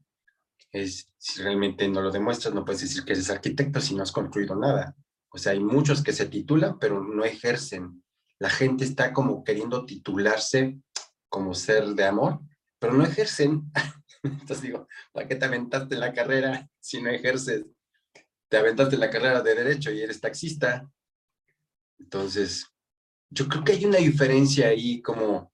es, 0.73 1.11
si 1.17 1.43
realmente 1.43 1.89
no 1.89 2.03
lo 2.03 2.11
demuestras, 2.11 2.55
no 2.55 2.65
puedes 2.65 2.83
decir 2.83 3.05
que 3.05 3.13
eres 3.13 3.31
arquitecto 3.31 3.81
si 3.81 3.95
no 3.95 4.03
has 4.03 4.13
construido 4.13 4.57
nada. 4.57 4.95
O 5.31 5.39
sea, 5.39 5.53
hay 5.53 5.61
muchos 5.61 6.03
que 6.03 6.13
se 6.13 6.27
titulan, 6.27 6.79
pero 6.79 7.03
no 7.03 7.25
ejercen. 7.25 8.03
La 8.39 8.51
gente 8.51 8.85
está 8.85 9.13
como 9.13 9.45
queriendo 9.45 9.87
titularse 9.87 10.79
como 11.29 11.55
ser 11.55 11.89
de 11.89 12.05
amor, 12.05 12.41
pero 12.79 12.93
no 12.93 13.05
ejercen. 13.05 13.71
Entonces 14.23 14.63
digo, 14.63 14.89
¿para 15.13 15.27
qué 15.27 15.37
te 15.37 15.45
aventaste 15.45 15.95
en 15.95 16.01
la 16.01 16.13
carrera 16.13 16.69
si 16.81 17.01
no 17.01 17.11
ejerces? 17.11 17.65
Te 18.49 18.57
aventaste 18.57 18.95
en 18.95 19.01
la 19.01 19.11
carrera 19.11 19.43
de 19.43 19.55
derecho 19.55 19.91
y 19.91 20.01
eres 20.01 20.21
taxista. 20.21 20.89
Entonces, 21.99 22.67
yo 23.31 23.49
creo 23.49 23.65
que 23.65 23.73
hay 23.73 23.85
una 23.85 23.99
diferencia 23.99 24.69
ahí 24.69 25.03
como 25.03 25.53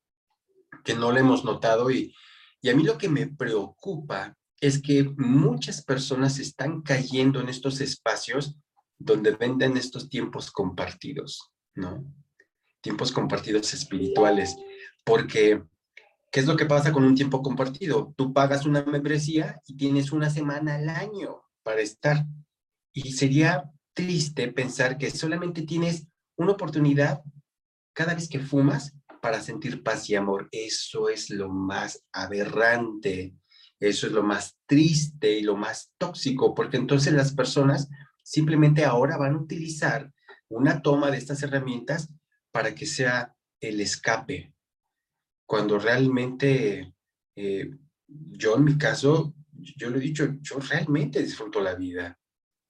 que 0.85 0.95
no 0.95 1.11
lo 1.13 1.19
hemos 1.19 1.45
notado 1.45 1.91
y, 1.91 2.15
y 2.61 2.69
a 2.69 2.77
mí 2.77 2.83
lo 2.83 2.99
que 2.99 3.09
me 3.09 3.27
preocupa 3.27 4.37
es 4.61 4.81
que 4.81 5.05
muchas 5.17 5.83
personas 5.83 6.39
están 6.39 6.83
cayendo 6.83 7.41
en 7.41 7.49
estos 7.49 7.81
espacios 7.81 8.57
donde 8.97 9.33
venden 9.33 9.77
estos 9.77 10.09
tiempos 10.09 10.51
compartidos, 10.51 11.53
¿no? 11.75 12.05
Tiempos 12.81 13.11
compartidos 13.11 13.75
espirituales, 13.75 14.57
porque 15.05 15.63
¿qué 16.31 16.41
es 16.41 16.47
lo 16.47 16.57
que 16.57 16.67
pasa 16.67 16.93
con 16.93 17.05
un 17.05 17.15
tiempo 17.15 17.43
compartido? 17.43 18.15
Tú 18.17 18.33
pagas 18.33 18.65
una 18.65 18.85
membresía 18.85 19.61
y 19.67 19.77
tienes 19.77 20.13
una 20.13 20.31
semana 20.31 20.77
al 20.77 20.89
año 20.89 21.43
para 21.65 21.81
estar. 21.81 22.25
Y 22.93 23.13
sería 23.13 23.71
triste 23.95 24.49
pensar 24.53 24.99
que 24.99 25.11
solamente 25.11 25.63
tienes 25.63 26.07
una 26.37 26.53
oportunidad 26.53 27.23
cada 27.93 28.15
vez 28.15 28.29
que 28.29 28.41
fumas 28.41 28.95
para 29.21 29.41
sentir 29.41 29.83
paz 29.83 30.11
y 30.11 30.17
amor. 30.17 30.49
Eso 30.51 31.09
es 31.09 31.31
lo 31.31 31.49
más 31.49 32.05
aberrante, 32.13 33.35
eso 33.79 34.07
es 34.07 34.13
lo 34.13 34.23
más 34.23 34.59
triste 34.67 35.39
y 35.39 35.43
lo 35.43 35.57
más 35.57 35.93
tóxico, 35.99 36.55
porque 36.55 36.77
entonces 36.77 37.13
las 37.13 37.33
personas 37.33 37.89
simplemente 38.23 38.85
ahora 38.85 39.17
van 39.17 39.35
a 39.35 39.39
utilizar 39.39 40.13
una 40.49 40.83
toma 40.83 41.11
de 41.11 41.19
estas 41.19 41.43
herramientas 41.43 42.09
para 42.51 42.75
que 42.75 42.87
sea 42.87 43.35
el 43.61 43.81
escape, 43.81 44.53
cuando 45.47 45.79
realmente 45.79 46.95
eh, 47.37 47.71
yo 48.07 48.57
en 48.57 48.65
mi 48.65 48.79
caso, 48.79 49.35
yo 49.53 49.91
lo 49.91 49.99
he 49.99 50.01
dicho, 50.01 50.35
yo 50.41 50.59
realmente 50.59 51.23
disfruto 51.23 51.61
la 51.61 51.75
vida 51.75 52.19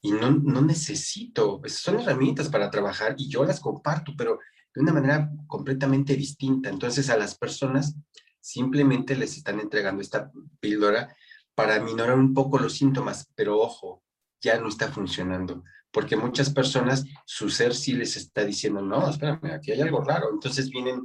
y 0.01 0.11
no, 0.11 0.31
no 0.31 0.61
necesito, 0.61 1.61
son 1.65 1.99
herramientas 1.99 2.49
para 2.49 2.69
trabajar 2.69 3.15
y 3.17 3.29
yo 3.29 3.43
las 3.43 3.59
comparto, 3.59 4.13
pero 4.17 4.39
de 4.73 4.81
una 4.81 4.93
manera 4.93 5.31
completamente 5.47 6.15
distinta. 6.15 6.69
Entonces 6.69 7.09
a 7.09 7.17
las 7.17 7.37
personas 7.37 7.95
simplemente 8.39 9.15
les 9.15 9.37
están 9.37 9.59
entregando 9.59 10.01
esta 10.01 10.31
píldora 10.59 11.15
para 11.55 11.79
minorar 11.79 12.17
un 12.17 12.33
poco 12.33 12.59
los 12.59 12.73
síntomas, 12.73 13.29
pero 13.35 13.59
ojo, 13.59 14.03
ya 14.41 14.59
no 14.59 14.67
está 14.67 14.91
funcionando, 14.91 15.63
porque 15.91 16.17
muchas 16.17 16.49
personas, 16.49 17.05
su 17.25 17.49
ser 17.49 17.73
sí 17.73 17.93
les 17.93 18.17
está 18.17 18.43
diciendo, 18.43 18.81
no, 18.81 19.09
espérame, 19.09 19.53
aquí 19.53 19.71
hay 19.71 19.81
algo 19.81 20.01
raro. 20.01 20.29
Entonces 20.31 20.69
vienen 20.69 21.01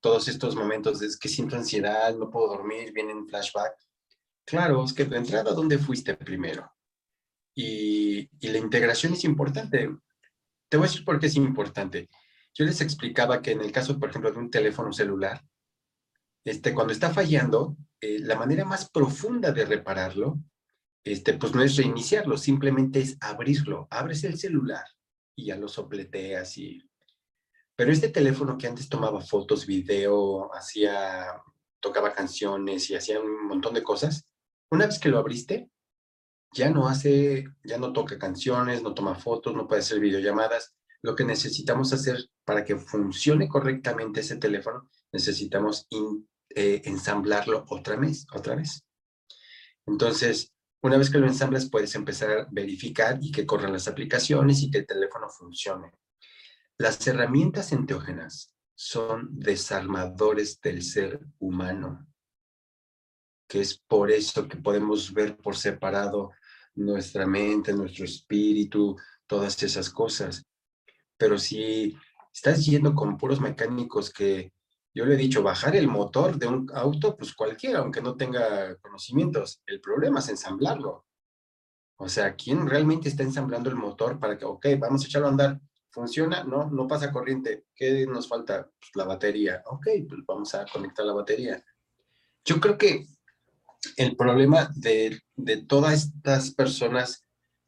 todos 0.00 0.28
estos 0.28 0.54
momentos 0.54 0.98
de 0.98 1.08
que 1.18 1.28
siento 1.28 1.56
ansiedad, 1.56 2.14
no 2.14 2.30
puedo 2.30 2.48
dormir, 2.48 2.92
vienen 2.92 3.26
flashback. 3.26 3.72
Claro, 4.44 4.84
es 4.84 4.92
que 4.92 5.06
de 5.06 5.16
entrada, 5.16 5.52
¿dónde 5.52 5.78
fuiste 5.78 6.14
primero? 6.14 6.70
Y, 7.54 8.28
y 8.40 8.48
la 8.48 8.58
integración 8.58 9.14
es 9.14 9.24
importante. 9.24 9.88
Te 10.68 10.76
voy 10.76 10.86
a 10.86 10.90
decir 10.90 11.04
por 11.04 11.18
qué 11.18 11.26
es 11.26 11.36
importante. 11.36 12.10
Yo 12.54 12.64
les 12.64 12.80
explicaba 12.80 13.42
que 13.42 13.50
en 13.50 13.60
el 13.60 13.72
caso, 13.72 13.98
por 13.98 14.10
ejemplo, 14.10 14.30
de 14.30 14.38
un 14.38 14.50
teléfono 14.50 14.92
celular, 14.92 15.44
este, 16.44 16.72
cuando 16.72 16.92
está 16.92 17.12
fallando, 17.12 17.76
eh, 18.00 18.18
la 18.20 18.36
manera 18.36 18.64
más 18.64 18.88
profunda 18.88 19.50
de 19.50 19.64
repararlo, 19.64 20.38
este, 21.02 21.34
pues 21.34 21.54
no 21.54 21.62
es 21.62 21.76
reiniciarlo, 21.76 22.38
simplemente 22.38 23.00
es 23.00 23.16
abrirlo. 23.20 23.88
Abres 23.90 24.24
el 24.24 24.38
celular 24.38 24.84
y 25.34 25.46
ya 25.46 25.56
lo 25.56 25.68
sopleteas 25.68 26.56
y... 26.58 26.88
Pero 27.76 27.90
este 27.90 28.08
teléfono 28.08 28.56
que 28.56 28.68
antes 28.68 28.88
tomaba 28.88 29.20
fotos, 29.20 29.66
video, 29.66 30.54
hacía, 30.54 31.42
tocaba 31.80 32.12
canciones 32.12 32.88
y 32.88 32.94
hacía 32.94 33.20
un 33.20 33.46
montón 33.46 33.74
de 33.74 33.82
cosas, 33.82 34.24
Una 34.70 34.86
vez 34.86 34.98
que 34.98 35.08
lo 35.08 35.18
abriste, 35.18 35.68
ya 36.52 36.70
no 36.70 36.88
hace, 36.88 37.44
ya 37.64 37.78
no 37.78 37.92
toca 37.92 38.18
canciones, 38.18 38.82
no 38.82 38.94
toma 38.94 39.16
fotos, 39.16 39.54
no 39.54 39.66
puede 39.66 39.80
hacer 39.80 39.98
videollamadas. 39.98 40.74
Lo 41.04 41.14
que 41.14 41.24
necesitamos 41.24 41.92
hacer 41.92 42.30
para 42.46 42.64
que 42.64 42.76
funcione 42.76 43.46
correctamente 43.46 44.20
ese 44.20 44.36
teléfono, 44.36 44.88
necesitamos 45.12 45.86
eh, 46.48 46.80
ensamblarlo 46.86 47.66
otra 47.68 47.96
vez, 47.96 48.26
otra 48.32 48.54
vez. 48.54 48.82
Entonces, 49.84 50.54
una 50.80 50.96
vez 50.96 51.10
que 51.10 51.18
lo 51.18 51.26
ensamblas, 51.26 51.68
puedes 51.68 51.94
empezar 51.94 52.30
a 52.30 52.48
verificar 52.50 53.18
y 53.20 53.30
que 53.30 53.44
corran 53.44 53.74
las 53.74 53.86
aplicaciones 53.86 54.62
y 54.62 54.70
que 54.70 54.78
el 54.78 54.86
teléfono 54.86 55.28
funcione. 55.28 55.92
Las 56.78 57.06
herramientas 57.06 57.72
enteógenas 57.72 58.54
son 58.74 59.28
desarmadores 59.38 60.58
del 60.62 60.82
ser 60.82 61.20
humano, 61.38 62.06
que 63.46 63.60
es 63.60 63.76
por 63.76 64.10
eso 64.10 64.48
que 64.48 64.56
podemos 64.56 65.12
ver 65.12 65.36
por 65.36 65.54
separado 65.54 66.30
nuestra 66.76 67.26
mente, 67.26 67.74
nuestro 67.74 68.06
espíritu, 68.06 68.96
todas 69.26 69.62
esas 69.62 69.90
cosas. 69.90 70.42
Pero 71.16 71.38
si 71.38 71.96
estás 72.32 72.64
yendo 72.66 72.94
con 72.94 73.16
puros 73.16 73.40
mecánicos 73.40 74.12
que, 74.12 74.52
yo 74.94 75.04
le 75.04 75.14
he 75.14 75.18
dicho, 75.18 75.42
bajar 75.42 75.74
el 75.74 75.88
motor 75.88 76.38
de 76.38 76.46
un 76.46 76.70
auto, 76.72 77.16
pues 77.16 77.34
cualquiera, 77.34 77.80
aunque 77.80 78.00
no 78.00 78.16
tenga 78.16 78.76
conocimientos. 78.76 79.60
El 79.66 79.80
problema 79.80 80.20
es 80.20 80.28
ensamblarlo. 80.28 81.04
O 81.96 82.08
sea, 82.08 82.34
¿quién 82.36 82.68
realmente 82.68 83.08
está 83.08 83.22
ensamblando 83.22 83.70
el 83.70 83.76
motor 83.76 84.20
para 84.20 84.38
que, 84.38 84.44
ok, 84.44 84.66
vamos 84.78 85.02
a 85.02 85.06
echarlo 85.06 85.26
a 85.26 85.30
andar? 85.30 85.60
¿Funciona? 85.90 86.44
No, 86.44 86.70
no 86.70 86.86
pasa 86.86 87.12
corriente. 87.12 87.66
¿Qué 87.74 88.06
nos 88.06 88.28
falta? 88.28 88.68
Pues 88.78 88.90
la 88.94 89.04
batería. 89.04 89.62
Ok, 89.66 89.86
pues 90.08 90.20
vamos 90.26 90.54
a 90.54 90.64
conectar 90.66 91.04
la 91.04 91.12
batería. 91.12 91.64
Yo 92.44 92.60
creo 92.60 92.78
que 92.78 93.06
el 93.96 94.16
problema 94.16 94.70
de, 94.74 95.20
de 95.34 95.64
todas 95.64 95.94
estas 95.94 96.50
personas 96.52 97.24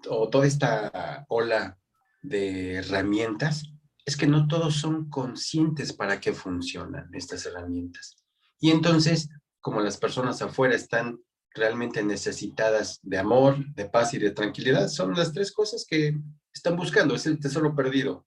o 0.09 0.29
toda 0.29 0.47
esta 0.47 1.25
ola 1.29 1.79
de 2.27 2.75
herramientas 2.75 3.65
es 4.05 4.17
que 4.17 4.27
no 4.27 4.47
todos 4.47 4.77
son 4.77 5.11
conscientes 5.11 5.93
para 5.93 6.21
qué 6.21 6.33
funcionan 6.33 7.09
estas 7.13 7.47
herramientas. 7.47 8.17
Y 8.61 8.71
entonces, 8.71 9.29
como 9.61 9.81
las 9.81 9.97
personas 9.97 10.41
afuera 10.43 10.75
están 10.75 11.19
realmente 11.55 12.03
necesitadas 12.03 13.01
de 13.03 13.19
amor, 13.19 13.57
de 13.75 13.89
paz 13.89 14.15
y 14.15 14.19
de 14.19 14.31
tranquilidad, 14.31 14.89
son 14.89 15.15
las 15.15 15.33
tres 15.33 15.53
cosas 15.53 15.85
que 15.89 16.17
están 16.53 16.77
buscando, 16.77 17.15
es 17.15 17.27
el 17.27 17.41
tesoro 17.41 17.75
perdido. 17.75 18.27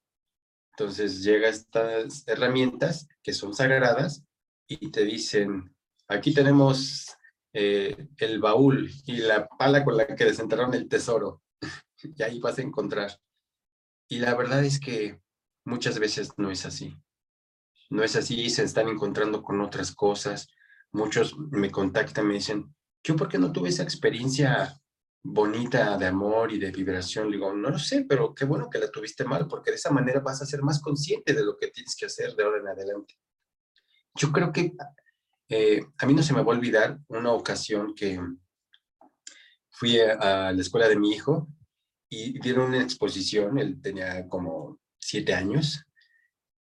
Entonces 0.77 1.23
llega 1.23 1.49
estas 1.49 2.23
herramientas 2.27 3.07
que 3.23 3.33
son 3.33 3.53
sagradas 3.53 4.23
y 4.67 4.91
te 4.91 5.03
dicen, 5.03 5.73
aquí 6.07 6.33
tenemos 6.33 7.17
eh, 7.53 8.07
el 8.17 8.39
baúl 8.39 8.89
y 9.05 9.17
la 9.17 9.47
pala 9.47 9.83
con 9.83 9.97
la 9.97 10.07
que 10.07 10.25
desenterraron 10.25 10.73
el 10.73 10.87
tesoro. 10.87 11.41
y 12.03 12.23
ahí 12.23 12.39
vas 12.39 12.57
a 12.59 12.61
encontrar. 12.61 13.19
Y 14.09 14.19
la 14.19 14.35
verdad 14.35 14.65
es 14.65 14.79
que 14.79 15.21
Muchas 15.69 15.99
veces 15.99 16.31
no 16.37 16.49
es 16.49 16.65
así. 16.65 16.97
No 17.91 18.03
es 18.03 18.15
así, 18.15 18.49
se 18.49 18.63
están 18.63 18.87
encontrando 18.87 19.43
con 19.43 19.61
otras 19.61 19.93
cosas. 19.93 20.47
Muchos 20.91 21.37
me 21.37 21.69
contactan, 21.69 22.27
me 22.27 22.33
dicen, 22.33 22.73
yo 23.03 23.15
por 23.15 23.29
qué 23.29 23.37
no 23.37 23.51
tuve 23.51 23.69
esa 23.69 23.83
experiencia 23.83 24.81
bonita 25.21 25.95
de 25.95 26.07
amor 26.07 26.51
y 26.51 26.57
de 26.57 26.71
vibración? 26.71 27.29
Le 27.29 27.37
digo, 27.37 27.53
no 27.53 27.69
lo 27.69 27.77
sé, 27.77 28.05
pero 28.09 28.33
qué 28.33 28.45
bueno 28.45 28.67
que 28.67 28.79
la 28.79 28.89
tuviste 28.89 29.25
mal, 29.25 29.47
porque 29.47 29.69
de 29.69 29.75
esa 29.75 29.91
manera 29.91 30.21
vas 30.21 30.41
a 30.41 30.45
ser 30.47 30.63
más 30.63 30.81
consciente 30.81 31.33
de 31.33 31.45
lo 31.45 31.55
que 31.55 31.67
tienes 31.67 31.95
que 31.95 32.07
hacer 32.07 32.35
de 32.35 32.43
ahora 32.43 32.59
en 32.59 32.67
adelante. 32.67 33.13
Yo 34.15 34.31
creo 34.31 34.51
que 34.51 34.73
eh, 35.49 35.85
a 35.99 36.05
mí 36.07 36.15
no 36.15 36.23
se 36.23 36.33
me 36.33 36.41
va 36.41 36.51
a 36.51 36.57
olvidar 36.57 36.97
una 37.09 37.31
ocasión 37.31 37.93
que 37.93 38.19
fui 39.69 39.99
a, 39.99 40.47
a 40.47 40.51
la 40.51 40.61
escuela 40.61 40.87
de 40.87 40.97
mi 40.97 41.11
hijo 41.11 41.47
y 42.09 42.39
dieron 42.39 42.69
una 42.69 42.81
exposición, 42.81 43.59
él 43.59 43.81
tenía 43.81 44.27
como 44.27 44.79
siete 44.99 45.33
años, 45.33 45.85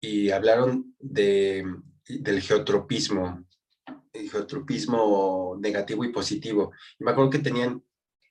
y 0.02 0.32
hablaron 0.32 0.96
de, 1.00 1.66
del 2.08 2.42
geotropismo, 2.42 3.46
el 4.14 4.30
geotropismo 4.30 5.58
negativo 5.60 6.04
y 6.04 6.12
positivo. 6.12 6.72
Y 7.00 7.04
me 7.04 7.12
acuerdo 7.12 7.30
que 7.30 7.40
tenían 7.40 7.84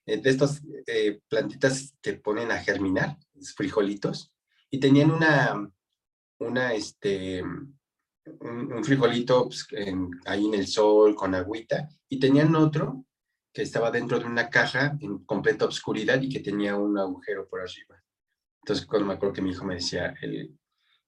eh, 0.07 0.19
de 0.19 0.31
estas 0.31 0.63
eh, 0.87 1.21
plantitas 1.29 1.95
que 2.03 2.15
ponen 2.15 2.51
a 2.51 2.59
germinar, 2.59 3.17
frijolitos, 3.57 4.33
y 4.71 4.81
tenían 4.81 5.11
una, 5.11 5.71
una 6.39 6.75
este, 6.75 7.43
un, 7.43 8.85
frijolito 8.85 9.45
pues, 9.45 9.67
ahí 10.27 10.47
en 10.47 10.55
el 10.55 10.67
sol 10.67 11.15
con 11.15 11.35
agüita, 11.35 11.89
y 12.09 12.19
tenían 12.19 12.55
otro 12.57 13.06
que 13.57 13.63
estaba 13.63 13.91
dentro 13.91 14.19
de 14.19 14.27
una 14.27 14.51
caja 14.51 14.99
en 15.01 15.25
completa 15.25 15.65
oscuridad 15.65 16.21
y 16.21 16.29
que 16.29 16.41
tenía 16.41 16.77
un 16.77 16.99
agujero 16.99 17.49
por 17.49 17.63
arriba. 17.63 18.05
Entonces, 18.61 18.85
cuando 18.85 19.09
me 19.09 19.15
acuerdo 19.15 19.33
que 19.33 19.41
mi 19.41 19.53
hijo 19.53 19.65
me 19.65 19.77
decía, 19.77 20.15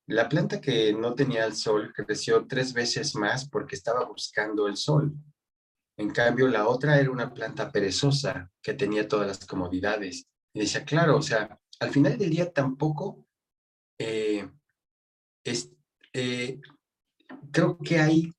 la 0.07 0.31
planta 0.31 0.59
que 0.59 0.95
no 0.95 1.15
tenía 1.15 1.45
el 1.45 1.55
sol 1.55 1.93
creció 1.95 2.47
tres 2.47 2.73
veces 2.73 3.15
más 3.17 3.47
porque 3.51 3.77
estaba 3.77 4.07
buscando 4.07 4.67
el 4.67 4.79
sol. 4.79 5.13
En 5.99 6.09
cambio, 6.09 6.49
la 6.49 6.67
otra 6.67 6.99
era 6.99 7.11
una 7.11 7.35
planta 7.35 7.71
perezosa 7.71 8.51
que 8.63 8.73
tenía 8.73 9.07
todas 9.07 9.27
las 9.27 9.45
comodidades. 9.45 10.27
Y 10.55 10.61
decía, 10.61 10.87
claro, 10.87 11.19
o 11.19 11.23
sea, 11.23 11.61
al 11.81 11.91
final 11.91 12.17
del 12.17 12.31
día 12.31 12.51
tampoco 12.51 13.27
eh, 13.99 14.49
es, 15.45 15.71
eh, 16.15 16.63
creo 17.53 17.77
que 17.77 17.99
hay 17.99 18.33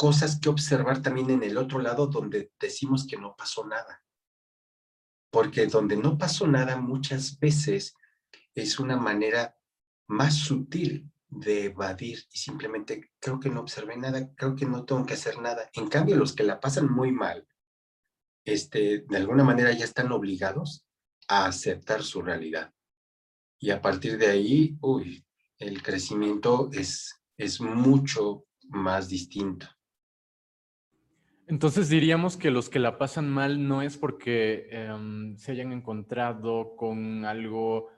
cosas 0.00 0.40
que 0.40 0.48
observar 0.48 1.02
también 1.02 1.28
en 1.28 1.42
el 1.42 1.58
otro 1.58 1.78
lado 1.78 2.06
donde 2.06 2.54
decimos 2.58 3.06
que 3.06 3.18
no 3.18 3.36
pasó 3.36 3.66
nada. 3.66 4.02
Porque 5.30 5.66
donde 5.66 5.94
no 5.94 6.16
pasó 6.16 6.46
nada 6.46 6.78
muchas 6.78 7.38
veces 7.38 7.92
es 8.54 8.80
una 8.80 8.96
manera 8.96 9.58
más 10.06 10.36
sutil 10.36 11.12
de 11.28 11.66
evadir 11.66 12.24
y 12.32 12.38
simplemente 12.38 13.12
creo 13.20 13.38
que 13.38 13.50
no 13.50 13.60
observé 13.60 13.98
nada, 13.98 14.34
creo 14.36 14.56
que 14.56 14.64
no 14.64 14.86
tengo 14.86 15.04
que 15.04 15.12
hacer 15.12 15.38
nada. 15.38 15.68
En 15.74 15.86
cambio, 15.88 16.16
los 16.16 16.34
que 16.34 16.44
la 16.44 16.60
pasan 16.60 16.90
muy 16.90 17.12
mal, 17.12 17.46
este, 18.46 19.04
de 19.06 19.16
alguna 19.18 19.44
manera 19.44 19.70
ya 19.72 19.84
están 19.84 20.12
obligados 20.12 20.86
a 21.28 21.44
aceptar 21.44 22.02
su 22.02 22.22
realidad. 22.22 22.72
Y 23.58 23.68
a 23.68 23.82
partir 23.82 24.16
de 24.16 24.28
ahí, 24.28 24.78
uy, 24.80 25.26
el 25.58 25.82
crecimiento 25.82 26.70
es, 26.72 27.20
es 27.36 27.60
mucho 27.60 28.46
más 28.62 29.06
distinto. 29.06 29.68
Entonces 31.50 31.88
diríamos 31.88 32.36
que 32.36 32.52
los 32.52 32.68
que 32.68 32.78
la 32.78 32.96
pasan 32.96 33.28
mal 33.28 33.66
no 33.66 33.82
es 33.82 33.96
porque 33.96 34.68
em, 34.70 35.36
se 35.36 35.50
hayan 35.50 35.72
encontrado 35.72 36.76
con 36.76 37.24
algo 37.24 37.88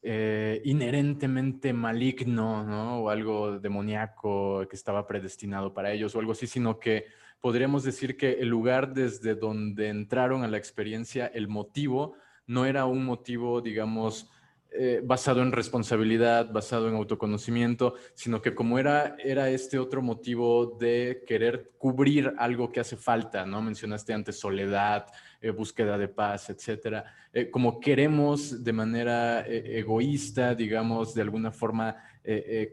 eh, 0.00 0.62
inherentemente 0.64 1.72
maligno, 1.72 2.64
¿no? 2.64 3.00
O 3.00 3.10
algo 3.10 3.58
demoníaco 3.58 4.64
que 4.68 4.76
estaba 4.76 5.08
predestinado 5.08 5.74
para 5.74 5.90
ellos 5.92 6.14
o 6.14 6.20
algo 6.20 6.30
así, 6.30 6.46
sino 6.46 6.78
que 6.78 7.06
podríamos 7.40 7.82
decir 7.82 8.16
que 8.16 8.34
el 8.34 8.46
lugar 8.46 8.94
desde 8.94 9.34
donde 9.34 9.88
entraron 9.88 10.44
a 10.44 10.48
la 10.48 10.58
experiencia, 10.58 11.26
el 11.26 11.48
motivo, 11.48 12.14
no 12.46 12.64
era 12.64 12.84
un 12.84 13.04
motivo, 13.04 13.60
digamos, 13.60 14.30
eh, 14.72 15.00
basado 15.02 15.42
en 15.42 15.50
responsabilidad, 15.50 16.52
basado 16.52 16.88
en 16.88 16.94
autoconocimiento, 16.94 17.94
sino 18.14 18.40
que 18.40 18.54
como 18.54 18.78
era, 18.78 19.16
era 19.18 19.50
este 19.50 19.80
otro 19.80 20.00
motivo 20.00 20.76
de 20.78 21.24
querer 21.26 21.72
cubrir 21.76 22.32
algo 22.38 22.70
que 22.70 22.78
hace 22.78 22.96
falta, 22.96 23.44
¿no? 23.44 23.60
Mencionaste 23.62 24.12
antes 24.12 24.38
soledad, 24.38 25.06
eh, 25.40 25.50
búsqueda 25.50 25.98
de 25.98 26.06
paz, 26.06 26.50
etcétera. 26.50 27.04
Eh, 27.32 27.50
como 27.50 27.80
queremos 27.80 28.62
de 28.62 28.72
manera 28.72 29.44
egoísta, 29.44 30.54
digamos, 30.54 31.14
de 31.14 31.22
alguna 31.22 31.50
forma 31.50 31.96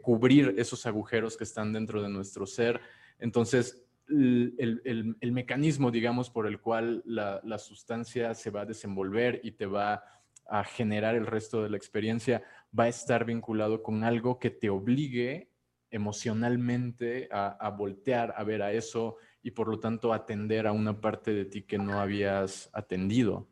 cubrir 0.02 0.54
esos 0.56 0.86
agujeros 0.86 1.36
que 1.36 1.44
están 1.44 1.72
dentro 1.72 2.00
de 2.00 2.08
nuestro 2.08 2.46
ser. 2.46 2.80
Entonces, 3.18 3.82
el, 4.08 5.16
mecanismo, 5.32 5.90
digamos, 5.90 6.30
por 6.30 6.46
el 6.46 6.60
cual 6.60 7.02
la, 7.06 7.40
la, 7.44 7.58
sustancia 7.58 8.34
se 8.34 8.50
va 8.50 8.62
a 8.62 8.66
desenvolver 8.66 9.40
y 9.42 9.52
te 9.52 9.66
va 9.66 9.94
a 9.94 10.17
generar 10.64 11.14
el 11.14 11.26
resto 11.26 11.62
de 11.62 11.70
la 11.70 11.76
experiencia, 11.76 12.42
va 12.78 12.84
a 12.84 12.88
estar 12.88 13.24
vinculado 13.24 13.82
con 13.82 14.04
algo 14.04 14.38
que 14.38 14.50
te 14.50 14.70
obligue 14.70 15.50
emocionalmente 15.90 17.28
a, 17.30 17.48
a 17.48 17.70
voltear 17.70 18.34
a 18.36 18.44
ver 18.44 18.62
a 18.62 18.72
eso 18.72 19.16
y 19.42 19.50
por 19.52 19.68
lo 19.68 19.78
tanto 19.78 20.12
atender 20.12 20.66
a 20.66 20.72
una 20.72 21.00
parte 21.00 21.32
de 21.32 21.44
ti 21.44 21.62
que 21.62 21.78
no 21.78 22.00
habías 22.00 22.68
atendido. 22.72 23.48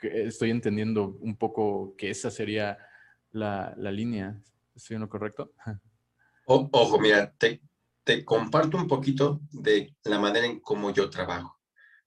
Estoy 0.00 0.50
entendiendo 0.50 1.16
un 1.20 1.36
poco 1.36 1.94
que 1.96 2.10
esa 2.10 2.30
sería 2.30 2.78
la, 3.32 3.74
la 3.76 3.90
línea. 3.90 4.40
¿Estoy 4.74 4.96
en 4.96 5.02
lo 5.02 5.08
correcto? 5.08 5.52
ojo, 6.46 7.00
mira, 7.00 7.32
te, 7.36 7.60
te 8.04 8.24
comparto 8.24 8.76
un 8.76 8.86
poquito 8.86 9.40
de 9.50 9.94
la 10.04 10.18
manera 10.18 10.46
en 10.46 10.60
cómo 10.60 10.90
yo 10.90 11.10
trabajo. 11.10 11.58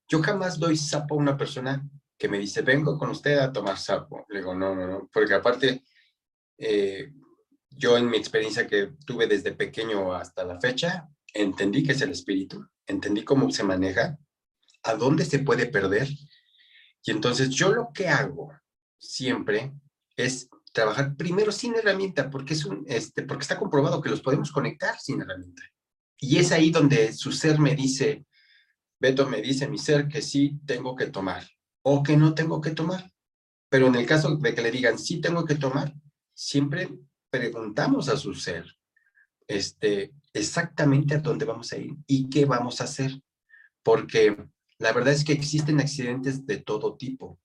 Yo 0.07 0.21
jamás 0.21 0.57
doy 0.57 0.75
sapo 0.75 1.15
a 1.15 1.17
una 1.17 1.37
persona 1.37 1.87
que 2.19 2.27
me 2.27 2.37
dice, 2.37 2.61
vengo 2.61 2.99
con 2.99 3.09
usted 3.11 3.37
a 3.37 3.51
tomar 3.51 3.77
sapo. 3.77 4.25
Le 4.27 4.39
digo, 4.39 4.53
no, 4.53 4.75
no, 4.75 4.85
no, 4.85 5.09
porque 5.11 5.33
aparte, 5.33 5.85
eh, 6.57 7.13
yo 7.69 7.97
en 7.97 8.09
mi 8.09 8.17
experiencia 8.17 8.67
que 8.67 8.91
tuve 9.05 9.25
desde 9.25 9.53
pequeño 9.53 10.13
hasta 10.13 10.43
la 10.43 10.59
fecha, 10.59 11.07
entendí 11.33 11.81
que 11.81 11.93
es 11.93 12.01
el 12.01 12.11
espíritu, 12.11 12.67
entendí 12.85 13.23
cómo 13.23 13.49
se 13.51 13.63
maneja 13.63 14.19
a 14.83 14.95
dónde 14.95 15.23
se 15.23 15.39
puede 15.39 15.67
perder. 15.67 16.09
Y 17.05 17.11
entonces 17.11 17.49
yo 17.51 17.71
lo 17.71 17.91
que 17.93 18.09
hago 18.09 18.51
siempre 18.97 19.71
es 20.17 20.49
trabajar 20.73 21.15
primero 21.15 21.53
sin 21.53 21.75
herramienta, 21.75 22.29
porque, 22.29 22.53
es 22.53 22.65
un, 22.65 22.83
este, 22.85 23.23
porque 23.23 23.43
está 23.43 23.57
comprobado 23.57 24.01
que 24.01 24.09
los 24.09 24.21
podemos 24.21 24.51
conectar 24.51 24.99
sin 24.99 25.21
herramienta. 25.21 25.63
Y 26.17 26.37
es 26.37 26.51
ahí 26.51 26.69
donde 26.69 27.13
su 27.13 27.31
ser 27.31 27.59
me 27.59 27.75
dice, 27.75 28.25
Beto 28.99 29.25
me 29.25 29.41
dice, 29.41 29.69
mi 29.69 29.77
ser, 29.77 30.09
que 30.09 30.21
sí 30.21 30.59
tengo 30.65 30.97
que 30.97 31.07
tomar 31.07 31.47
o 31.83 32.03
que 32.03 32.17
no 32.17 32.33
tengo 32.33 32.61
que 32.61 32.71
tomar. 32.71 33.11
Pero 33.69 33.87
en 33.87 33.95
el 33.95 34.05
caso 34.05 34.35
de 34.35 34.55
que 34.55 34.61
le 34.61 34.71
digan 34.71 34.97
sí 34.97 35.21
tengo 35.21 35.45
que 35.45 35.55
tomar, 35.55 35.93
siempre 36.33 36.89
preguntamos 37.29 38.09
a 38.09 38.17
su 38.17 38.33
ser 38.33 38.65
este, 39.47 40.13
exactamente 40.33 41.15
a 41.15 41.19
dónde 41.19 41.45
vamos 41.45 41.71
a 41.71 41.77
ir 41.77 41.95
y 42.07 42.29
qué 42.29 42.45
vamos 42.45 42.81
a 42.81 42.85
hacer. 42.85 43.11
Porque 43.83 44.35
la 44.77 44.93
verdad 44.93 45.13
es 45.13 45.23
que 45.23 45.33
existen 45.33 45.79
accidentes 45.79 46.45
de 46.45 46.57
todo 46.57 46.95
tipo. 46.95 47.39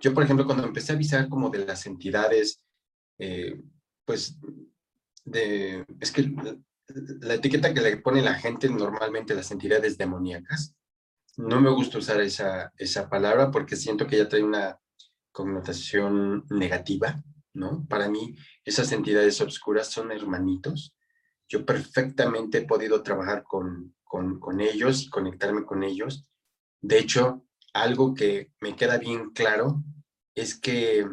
Yo, 0.00 0.12
por 0.12 0.24
ejemplo, 0.24 0.44
cuando 0.46 0.64
empecé 0.64 0.92
a 0.92 0.96
avisar 0.96 1.28
como 1.28 1.50
de 1.50 1.64
las 1.64 1.86
entidades, 1.86 2.62
eh, 3.18 3.60
pues, 4.04 4.38
de, 5.24 5.84
es 6.00 6.12
que 6.12 6.30
la 7.20 7.34
etiqueta 7.34 7.72
que 7.72 7.80
le 7.80 7.96
pone 7.98 8.20
la 8.22 8.34
gente 8.34 8.68
normalmente 8.68 9.34
las 9.34 9.50
entidades 9.50 9.96
demoníacas, 9.96 10.74
no 11.36 11.60
me 11.60 11.70
gusta 11.70 11.98
usar 11.98 12.20
esa, 12.20 12.72
esa 12.76 13.08
palabra 13.08 13.50
porque 13.50 13.76
siento 13.76 14.06
que 14.06 14.18
ya 14.18 14.28
trae 14.28 14.42
una 14.42 14.78
connotación 15.32 16.44
negativa, 16.50 17.22
¿no? 17.54 17.86
Para 17.88 18.08
mí, 18.08 18.36
esas 18.64 18.92
entidades 18.92 19.40
obscuras 19.40 19.88
son 19.88 20.12
hermanitos. 20.12 20.94
Yo 21.48 21.66
perfectamente 21.66 22.58
he 22.58 22.66
podido 22.66 23.02
trabajar 23.02 23.42
con, 23.42 23.94
con, 24.04 24.38
con 24.38 24.60
ellos 24.60 25.02
y 25.02 25.10
conectarme 25.10 25.64
con 25.64 25.82
ellos. 25.82 26.26
De 26.80 26.98
hecho, 26.98 27.46
algo 27.72 28.14
que 28.14 28.52
me 28.60 28.76
queda 28.76 28.98
bien 28.98 29.30
claro 29.30 29.82
es 30.34 30.58
que 30.58 31.06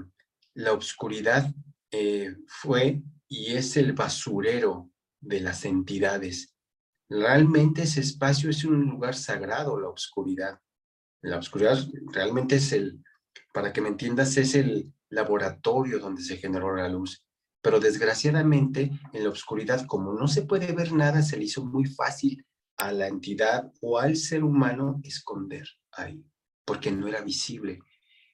la 0.54 0.74
obscuridad 0.74 1.54
eh, 1.92 2.36
fue 2.48 3.02
y 3.28 3.54
es 3.54 3.78
el 3.78 3.94
basurero 3.94 4.90
de 5.20 5.42
las 5.42 5.66
entidades. 5.66 6.56
Realmente 7.14 7.82
ese 7.82 8.00
espacio 8.00 8.50
es 8.50 8.64
un 8.64 8.86
lugar 8.86 9.16
sagrado, 9.16 9.78
la 9.78 9.90
oscuridad. 9.90 10.62
La 11.22 11.40
oscuridad 11.40 11.78
realmente 12.14 12.56
es 12.56 12.72
el, 12.72 13.04
para 13.54 13.74
que 13.74 13.82
me 13.82 13.90
entiendas, 13.90 14.38
es 14.38 14.56
el 14.56 14.94
laboratorio 15.10 16.00
donde 16.00 16.22
se 16.22 16.38
generó 16.38 16.74
la 16.74 16.88
luz. 16.88 17.22
Pero 17.62 17.82
desgraciadamente 17.82 18.92
en 19.12 19.24
la 19.26 19.30
oscuridad, 19.30 19.86
como 19.88 20.14
no 20.14 20.30
se 20.30 20.44
puede 20.44 20.72
ver 20.72 20.94
nada, 20.94 21.22
se 21.22 21.36
le 21.36 21.44
hizo 21.44 21.66
muy 21.66 21.86
fácil 21.86 22.46
a 22.78 22.94
la 22.94 23.08
entidad 23.08 23.70
o 23.82 24.00
al 24.00 24.16
ser 24.16 24.46
humano 24.46 25.02
esconder 25.04 25.68
ahí, 25.92 26.24
porque 26.64 26.94
no 26.94 27.10
era 27.10 27.20
visible. 27.20 27.80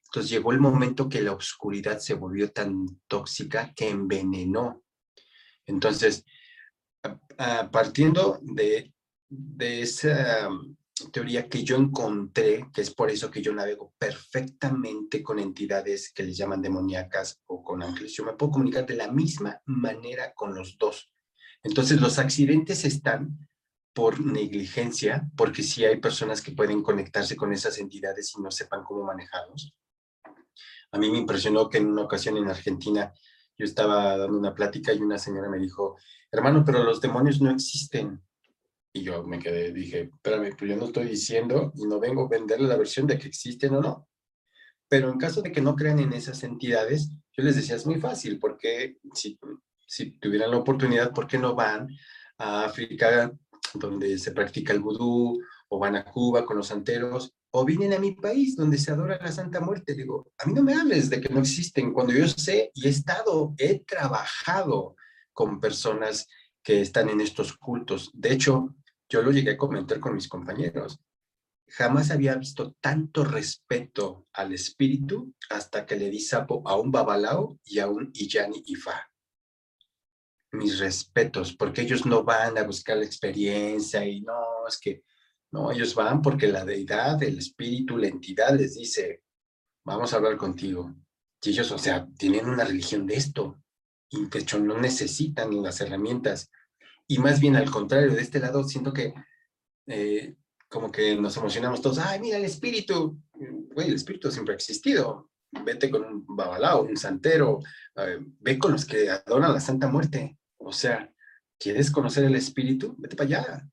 Entonces 0.06 0.30
llegó 0.30 0.52
el 0.52 0.60
momento 0.60 1.10
que 1.10 1.24
la 1.24 1.32
oscuridad 1.32 1.98
se 1.98 2.14
volvió 2.14 2.52
tan 2.52 2.86
tóxica 3.08 3.74
que 3.74 3.90
envenenó. 3.90 4.84
Entonces, 5.66 6.24
partiendo 7.72 8.40
de, 8.42 8.94
esa 9.60 10.50
teoría 11.12 11.48
que 11.48 11.64
yo 11.64 11.76
encontré, 11.76 12.68
que 12.74 12.82
es 12.82 12.92
por 12.92 13.12
eso 13.12 13.30
que 13.30 13.42
yo 13.42 13.54
navego 13.54 13.94
perfectamente 13.98 15.22
con 15.22 15.40
entidades 15.40 16.12
que 16.12 16.24
les 16.24 16.38
llaman 16.38 16.62
demoníacas 16.62 17.42
o 17.46 17.64
con 17.64 17.84
ángeles, 17.84 18.14
yo 18.14 18.26
me 18.26 18.34
puedo 18.34 18.54
comunicar 18.54 18.86
de 18.86 18.96
la 18.96 19.12
misma 19.12 19.62
manera 19.66 20.34
con 20.34 20.56
los 20.56 20.78
dos. 20.78 21.12
Entonces 21.64 22.00
los 22.00 22.18
accidentes 22.18 22.86
están 22.86 23.48
por 23.94 24.20
negligencia, 24.20 25.28
porque 25.36 25.64
sí 25.64 25.84
hay 25.84 26.00
personas 26.00 26.42
que 26.42 26.52
pueden 26.52 26.84
conectarse 26.84 27.36
con 27.36 27.52
esas 27.52 27.80
entidades 27.80 28.34
y 28.38 28.42
no 28.42 28.52
sepan 28.52 28.84
cómo 28.84 29.04
manejarlos. 29.04 29.74
A 30.92 30.98
mí 31.00 31.10
me 31.10 31.18
impresionó 31.18 31.68
que 31.68 31.80
en 31.80 31.88
una 31.88 32.04
ocasión 32.04 32.38
en 32.38 32.48
Argentina 32.48 33.12
yo 33.58 33.66
estaba 33.66 34.18
dando 34.18 34.38
una 34.38 34.54
plática 34.54 34.94
y 34.94 35.00
una 35.00 35.18
señora 35.18 35.50
me 35.50 35.58
dijo, 35.58 35.98
hermano, 36.32 36.64
pero 36.66 36.84
los 36.84 37.02
demonios 37.02 37.42
no 37.42 37.50
existen. 37.50 38.22
Y 38.94 39.04
yo 39.04 39.24
me 39.24 39.40
quedé, 39.40 39.72
dije, 39.72 40.10
espérame, 40.14 40.56
pues 40.58 40.72
yo 40.72 40.78
no 40.78 40.86
estoy 40.86 41.08
diciendo 41.08 41.72
y 41.76 41.86
no 41.86 42.00
vengo 42.00 42.26
a 42.26 42.30
venderle 42.30 42.68
la 42.68 42.78
versión 42.78 43.08
de 43.08 43.18
que 43.18 43.28
existen 43.28 43.76
o 43.76 43.82
no. 43.82 44.08
Pero 44.88 45.12
en 45.12 45.18
caso 45.18 45.42
de 45.42 45.52
que 45.52 45.62
no 45.62 45.76
crean 45.76 46.00
en 46.00 46.14
esas 46.14 46.44
entidades, 46.44 47.10
yo 47.36 47.44
les 47.44 47.56
decía, 47.56 47.76
es 47.76 47.86
muy 47.86 48.00
fácil, 48.00 48.40
porque 48.40 48.98
si, 49.14 49.38
si 49.86 50.12
tuvieran 50.20 50.52
la 50.52 50.58
oportunidad, 50.58 51.12
¿por 51.14 51.28
qué 51.28 51.38
no 51.38 51.56
van 51.56 51.90
a 52.38 52.66
África, 52.66 53.32
donde 53.74 54.18
se 54.18 54.32
practica 54.32 54.74
el 54.74 54.80
vudú, 54.80 55.40
o 55.70 55.80
van 55.80 55.96
a 55.96 56.06
Cuba 56.06 56.46
con 56.46 56.58
los 56.58 56.68
santeros, 56.68 57.36
o 57.52 57.66
vienen 57.66 57.94
a 57.94 58.00
mi 58.00 58.12
país, 58.12 58.56
donde 58.56 58.78
se 58.78 58.92
adora 58.92 59.20
la 59.22 59.32
Santa 59.32 59.60
Muerte? 59.60 59.94
Digo, 59.94 60.32
a 60.38 60.46
mí 60.46 60.54
no 60.54 60.64
me 60.64 60.74
hables 60.74 61.10
de 61.10 61.22
que 61.22 61.30
no 61.30 61.40
existen, 61.40 61.94
cuando 61.94 62.14
yo 62.14 62.28
sé 62.28 62.72
y 62.74 62.88
he 62.88 62.90
estado, 62.90 63.54
he 63.58 63.80
trabajado 63.80 64.96
con 65.34 65.60
personas 65.60 66.28
que 66.64 66.82
están 66.82 67.10
en 67.10 67.22
estos 67.22 67.56
cultos. 67.58 68.12
De 68.14 68.34
hecho, 68.34 68.76
yo 69.10 69.22
lo 69.22 69.32
llegué 69.32 69.52
a 69.52 69.58
comentar 69.58 70.00
con 70.00 70.16
mis 70.16 70.28
compañeros. 70.28 71.00
Jamás 71.70 72.12
había 72.12 72.36
visto 72.36 72.76
tanto 72.82 73.24
respeto 73.24 74.28
al 74.34 74.54
espíritu 74.54 75.34
hasta 75.50 75.86
que 75.86 75.96
le 75.96 76.10
di 76.10 76.20
sapo 76.20 76.62
a 76.66 76.76
un 76.76 76.92
babalao 76.92 77.60
y 77.64 77.80
a 77.80 77.88
un 77.88 78.10
Iyani 78.14 78.64
Ifa. 78.66 79.10
Mis 80.52 80.80
respetos, 80.80 81.56
porque 81.56 81.82
ellos 81.82 82.06
no 82.06 82.24
van 82.24 82.58
a 82.58 82.64
buscar 82.64 82.98
la 82.98 83.06
experiencia 83.06 84.06
y 84.06 84.22
no, 84.22 84.68
es 84.68 84.78
que, 84.80 85.04
no, 85.52 85.72
ellos 85.72 85.96
van 85.96 86.22
porque 86.22 86.48
la 86.48 86.66
deidad, 86.66 87.22
el 87.24 87.38
espíritu, 87.38 87.98
la 87.98 88.08
entidad 88.08 88.58
les 88.58 88.76
dice, 88.76 89.24
vamos 89.86 90.14
a 90.14 90.18
hablar 90.18 90.38
contigo. 90.38 90.94
Y 91.42 91.52
ellos, 91.52 91.72
o 91.72 91.78
sea, 91.78 92.08
tienen 92.18 92.50
una 92.50 92.66
religión 92.66 93.08
de 93.08 93.16
esto. 93.16 93.62
Y 94.10 94.26
de 94.26 94.40
hecho 94.40 94.60
no 94.60 94.78
necesitan 94.80 95.62
las 95.62 95.82
herramientas 95.82 96.50
y 97.08 97.20
más 97.20 97.40
bien 97.40 97.56
al 97.56 97.72
contrario, 97.72 98.14
de 98.14 98.22
este 98.22 98.40
lado 98.40 98.64
siento 98.66 98.92
que 98.92 99.14
eh, 99.88 100.36
como 100.68 100.92
que 100.92 101.16
nos 101.16 101.38
emocionamos 101.38 101.82
todos, 101.82 102.00
ay, 102.00 102.20
mira 102.20 102.38
el 102.38 102.44
espíritu, 102.44 103.18
güey, 103.34 103.88
el 103.88 103.96
espíritu 103.96 104.30
siempre 104.30 104.54
ha 104.54 104.58
existido, 104.58 105.32
vete 105.64 105.90
con 105.90 106.04
un 106.04 106.26
babalao, 106.28 106.84
un 106.84 106.98
santero, 106.98 107.60
eh, 107.96 108.20
ve 108.20 108.60
con 108.60 108.74
los 108.74 108.84
que 108.84 109.10
adoran 109.10 109.54
la 109.54 109.62
Santa 109.62 109.88
Muerte, 109.88 110.38
o 110.58 110.74
sea, 110.74 111.10
¿quieres 111.58 111.90
conocer 111.90 112.26
el 112.26 112.36
espíritu? 112.36 112.94
Vete 112.98 113.16
para 113.16 113.28
allá, 113.28 113.70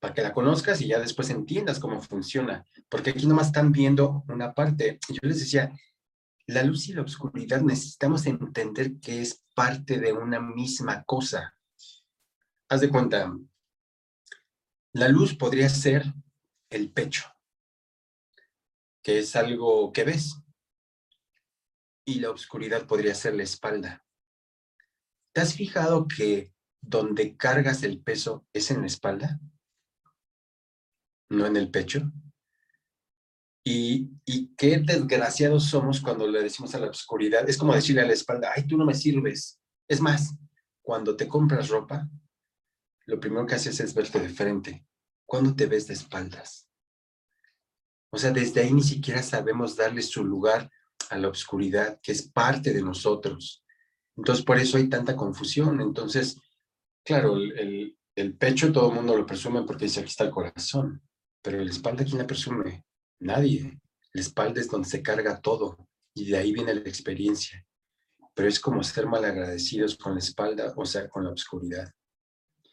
para 0.00 0.14
que 0.14 0.22
la 0.22 0.32
conozcas 0.32 0.80
y 0.80 0.88
ya 0.88 0.98
después 0.98 1.30
entiendas 1.30 1.78
cómo 1.78 2.00
funciona, 2.00 2.64
porque 2.88 3.10
aquí 3.10 3.26
nomás 3.26 3.48
están 3.48 3.70
viendo 3.70 4.24
una 4.28 4.52
parte, 4.54 4.98
yo 5.08 5.20
les 5.22 5.40
decía, 5.40 5.70
la 6.46 6.64
luz 6.64 6.88
y 6.88 6.94
la 6.94 7.02
oscuridad 7.02 7.60
necesitamos 7.60 8.26
entender 8.26 8.98
que 8.98 9.20
es 9.20 9.44
parte 9.54 10.00
de 10.00 10.12
una 10.12 10.40
misma 10.40 11.04
cosa 11.04 11.54
haz 12.70 12.80
de 12.80 12.88
cuenta, 12.88 13.36
la 14.92 15.08
luz 15.08 15.34
podría 15.34 15.68
ser 15.68 16.04
el 16.70 16.92
pecho, 16.92 17.24
que 19.02 19.18
es 19.18 19.34
algo 19.34 19.92
que 19.92 20.04
ves, 20.04 20.36
y 22.04 22.20
la 22.20 22.30
oscuridad 22.30 22.86
podría 22.86 23.14
ser 23.14 23.34
la 23.34 23.42
espalda. 23.42 24.04
¿Te 25.32 25.40
has 25.40 25.54
fijado 25.54 26.06
que 26.06 26.54
donde 26.80 27.36
cargas 27.36 27.82
el 27.82 28.00
peso 28.00 28.46
es 28.52 28.70
en 28.70 28.82
la 28.82 28.86
espalda? 28.86 29.40
No 31.30 31.46
en 31.46 31.56
el 31.56 31.70
pecho. 31.70 32.10
Y, 33.64 34.10
y, 34.24 34.54
qué 34.56 34.78
desgraciados 34.78 35.64
somos 35.64 36.00
cuando 36.00 36.26
le 36.26 36.42
decimos 36.42 36.74
a 36.74 36.80
la 36.80 36.88
oscuridad. 36.88 37.48
Es 37.48 37.56
como 37.56 37.74
decirle 37.74 38.02
a 38.02 38.06
la 38.06 38.14
espalda, 38.14 38.52
ay, 38.54 38.66
tú 38.66 38.76
no 38.76 38.84
me 38.84 38.94
sirves. 38.94 39.60
Es 39.86 40.00
más, 40.00 40.34
cuando 40.82 41.14
te 41.14 41.28
compras 41.28 41.68
ropa, 41.68 42.08
lo 43.06 43.20
primero 43.20 43.46
que 43.46 43.54
haces 43.54 43.78
es 43.80 43.94
verte 43.94 44.18
de 44.18 44.28
frente. 44.28 44.86
¿Cuándo 45.26 45.54
te 45.54 45.66
ves 45.66 45.86
de 45.86 45.94
espaldas? 45.94 46.68
O 48.12 48.18
sea, 48.18 48.32
desde 48.32 48.62
ahí 48.62 48.72
ni 48.72 48.82
siquiera 48.82 49.22
sabemos 49.22 49.76
darle 49.76 50.02
su 50.02 50.24
lugar 50.24 50.70
a 51.10 51.18
la 51.18 51.28
oscuridad, 51.28 52.00
que 52.02 52.12
es 52.12 52.22
parte 52.22 52.72
de 52.72 52.82
nosotros. 52.82 53.64
Entonces, 54.16 54.44
por 54.44 54.58
eso 54.58 54.78
hay 54.78 54.88
tanta 54.88 55.14
confusión. 55.14 55.80
Entonces, 55.80 56.40
claro, 57.04 57.36
el, 57.36 57.96
el 58.16 58.36
pecho 58.36 58.72
todo 58.72 58.88
el 58.88 58.96
mundo 58.96 59.16
lo 59.16 59.26
presume 59.26 59.62
porque 59.62 59.84
dice 59.84 60.00
aquí 60.00 60.08
está 60.08 60.24
el 60.24 60.30
corazón, 60.30 61.02
pero 61.42 61.62
la 61.62 61.70
espalda, 61.70 62.04
¿quién 62.04 62.18
la 62.18 62.26
presume? 62.26 62.84
Nadie. 63.20 63.78
La 64.12 64.20
espalda 64.20 64.60
es 64.60 64.68
donde 64.68 64.88
se 64.88 65.02
carga 65.02 65.40
todo 65.40 65.88
y 66.14 66.30
de 66.30 66.36
ahí 66.36 66.52
viene 66.52 66.74
la 66.74 66.80
experiencia. 66.80 67.64
Pero 68.34 68.48
es 68.48 68.60
como 68.60 68.82
ser 68.82 69.06
malagradecidos 69.06 69.96
con 69.96 70.14
la 70.14 70.20
espalda, 70.20 70.72
o 70.76 70.84
sea, 70.84 71.08
con 71.08 71.24
la 71.24 71.30
oscuridad. 71.30 71.90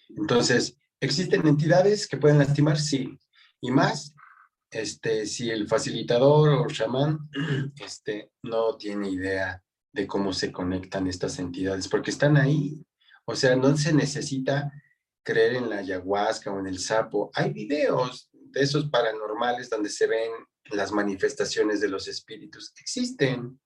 Entonces, 0.09 0.77
¿existen 0.99 1.47
entidades 1.47 2.07
que 2.07 2.17
pueden 2.17 2.39
lastimar? 2.39 2.79
Sí. 2.79 3.17
Y 3.61 3.71
más, 3.71 4.13
este, 4.71 5.25
si 5.25 5.49
el 5.49 5.67
facilitador 5.67 6.49
o 6.49 6.67
chamán 6.67 7.29
este, 7.79 8.31
no 8.43 8.77
tiene 8.77 9.09
idea 9.09 9.61
de 9.91 10.07
cómo 10.07 10.33
se 10.33 10.51
conectan 10.51 11.07
estas 11.07 11.39
entidades, 11.39 11.87
porque 11.87 12.11
están 12.11 12.37
ahí. 12.37 12.85
O 13.25 13.35
sea, 13.35 13.55
no 13.55 13.75
se 13.75 13.93
necesita 13.93 14.71
creer 15.23 15.55
en 15.55 15.69
la 15.69 15.79
ayahuasca 15.79 16.51
o 16.51 16.59
en 16.59 16.67
el 16.67 16.79
sapo. 16.79 17.31
Hay 17.33 17.51
videos 17.51 18.26
de 18.51 18.61
esos 18.61 18.89
paranormales 18.89 19.69
donde 19.69 19.89
se 19.89 20.07
ven 20.07 20.31
las 20.71 20.91
manifestaciones 20.91 21.81
de 21.81 21.89
los 21.89 22.07
espíritus. 22.07 22.73
Existen, 22.79 23.59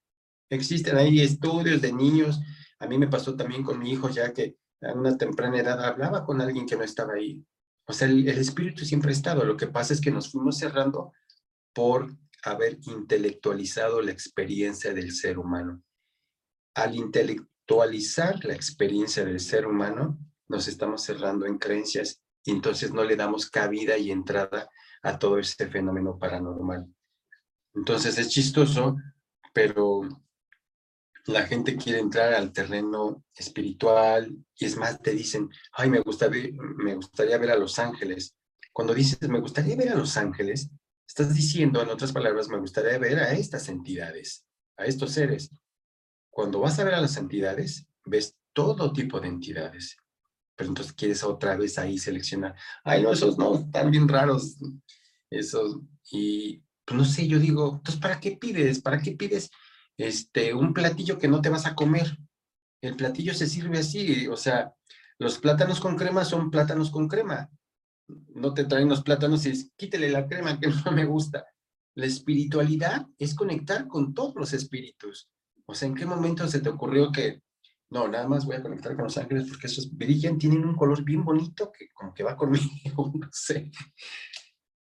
existen, 0.50 0.98
hay 0.98 1.22
estudios 1.22 1.82
de 1.82 1.92
niños. 1.92 2.40
A 2.80 2.88
mí 2.88 2.98
me 2.98 3.08
pasó 3.08 3.36
también 3.36 3.64
con 3.64 3.80
mi 3.80 3.92
hijo 3.92 4.10
ya 4.10 4.34
que 4.34 4.58
a 4.82 4.94
una 4.94 5.18
temprana 5.18 5.60
edad 5.60 5.84
hablaba 5.84 6.26
con 6.26 6.42
alguien 6.42 6.66
que 6.66 6.76
no 6.76 6.84
estaba 6.84 7.14
ahí. 7.14 7.44
O 7.88 7.94
sea, 7.94 8.08
el, 8.08 8.28
espíritu 8.28 8.86
siempre 8.86 9.10
ha 9.10 9.14
estado. 9.14 9.44
Lo 9.44 9.58
que 9.58 9.68
pasa 9.68 9.94
es 9.94 10.02
que 10.02 10.12
nos 10.12 10.32
fuimos 10.32 10.58
cerrando 10.58 11.14
por 11.74 12.16
haber 12.44 12.80
intelectualizado 12.84 14.02
la 14.02 14.12
experiencia 14.12 14.94
del 14.94 15.12
ser 15.12 15.38
humano. 15.38 15.84
Al 16.74 16.96
intelectualizar 16.96 18.44
la 18.46 18.54
experiencia 18.54 19.26
del 19.26 19.40
ser 19.40 19.68
humano, 19.68 20.18
nos 20.48 20.68
estamos 20.68 21.04
cerrando 21.04 21.46
en 21.46 21.58
creencias 21.58 22.22
y 22.44 22.52
entonces 22.52 22.92
no 22.92 23.04
le 23.04 23.16
damos 23.16 23.50
cabida 23.50 23.98
y 23.98 24.12
entrada 24.12 24.70
a 25.04 25.18
todo 25.20 25.40
este 25.40 25.68
fenómeno 25.68 26.18
paranormal. 26.18 26.88
Entonces 27.74 28.18
es 28.18 28.30
chistoso, 28.30 28.98
pero 29.54 30.02
la 31.26 31.44
gente 31.44 31.78
quiere 31.78 32.00
entrar 32.00 32.34
al 32.34 32.52
terreno 32.52 33.24
espiritual 33.34 34.36
y 34.56 34.66
es 34.66 34.76
más, 34.78 35.02
te 35.02 35.12
dicen, 35.12 35.50
ay, 35.74 35.90
me, 35.90 36.02
me 36.78 36.96
gustaría 36.96 37.38
ver 37.38 37.52
a 37.52 37.58
los 37.58 37.78
ángeles. 37.80 38.36
Cuando 38.74 38.94
dices, 38.94 39.30
me 39.30 39.40
gustaría 39.40 39.76
ver 39.76 39.90
a 39.90 39.96
los 39.96 40.18
ángeles, 40.18 40.70
estás 41.08 41.34
diciendo, 41.34 41.82
en 41.82 41.90
otras 41.90 42.12
palabras, 42.12 42.48
me 42.48 42.60
gustaría 42.60 42.98
ver 42.98 43.20
a 43.20 43.34
estas 43.34 43.70
entidades, 43.70 44.46
a 44.78 44.86
estos 44.86 45.12
seres. 45.12 45.52
Cuando 46.30 46.60
vas 46.60 46.80
a 46.80 46.84
ver 46.84 46.94
a 46.96 47.02
las 47.02 47.18
entidades, 47.18 47.86
ves 48.06 48.36
todo 48.54 48.92
tipo 48.94 49.20
de 49.20 49.28
entidades 49.28 49.98
pero 50.56 50.70
entonces 50.70 50.94
quieres 50.94 51.24
otra 51.24 51.56
vez 51.56 51.78
ahí 51.78 51.98
seleccionar, 51.98 52.56
ay, 52.84 53.04
no, 53.04 53.12
esos 53.12 53.38
no, 53.38 53.56
están 53.56 53.92
bien 53.92 54.08
raros, 54.08 54.58
esos, 55.30 55.80
y 56.12 56.64
pues 56.86 56.98
no 56.98 57.06
sé, 57.06 57.28
yo 57.28 57.40
digo, 57.40 57.76
entonces, 57.76 58.02
¿para 58.02 58.20
qué 58.20 58.38
pides? 58.38 58.82
¿Para 58.82 59.02
qué 59.02 59.12
pides 59.12 59.50
este, 59.98 60.54
un 60.54 60.74
platillo 60.74 61.18
que 61.18 61.28
no 61.28 61.42
te 61.42 61.50
vas 61.50 61.66
a 61.66 61.76
comer? 61.76 62.18
El 62.82 62.96
platillo 62.96 63.34
se 63.34 63.48
sirve 63.48 63.80
así, 63.80 64.28
o 64.28 64.36
sea, 64.36 64.74
los 65.22 65.38
plátanos 65.38 65.80
con 65.80 65.96
crema 65.96 66.26
son 66.26 66.50
plátanos 66.50 66.90
con 66.90 67.08
crema. 67.08 67.48
No 68.34 68.56
te 68.56 68.66
traen 68.66 68.90
los 68.90 69.04
plátanos 69.04 69.46
y 69.46 69.50
es, 69.50 69.72
quítele 69.78 70.10
la 70.10 70.28
crema 70.28 70.60
que 70.60 70.68
no 70.86 70.92
me 70.92 71.06
gusta. 71.06 71.46
La 71.94 72.08
espiritualidad 72.08 73.06
es 73.20 73.36
conectar 73.36 73.88
con 73.88 74.16
todos 74.16 74.34
los 74.36 74.52
espíritus. 74.54 75.30
O 75.68 75.76
sea, 75.76 75.88
¿en 75.88 75.94
qué 75.94 76.08
momento 76.08 76.48
se 76.48 76.60
te 76.60 76.70
ocurrió 76.70 77.12
que 77.12 77.42
no, 77.92 78.08
nada 78.08 78.26
más 78.26 78.46
voy 78.46 78.56
a 78.56 78.62
conectar 78.62 78.96
con 78.96 79.04
los 79.04 79.18
ángeles 79.18 79.50
porque 79.50 79.68
esos 79.68 79.96
brillan, 79.96 80.38
tienen 80.38 80.64
un 80.64 80.76
color 80.76 81.04
bien 81.04 81.26
bonito 81.26 81.72
que 81.72 81.90
como 81.90 82.14
que 82.14 82.24
va 82.24 82.38
conmigo, 82.38 83.12
no 83.14 83.28
sé. 83.32 83.70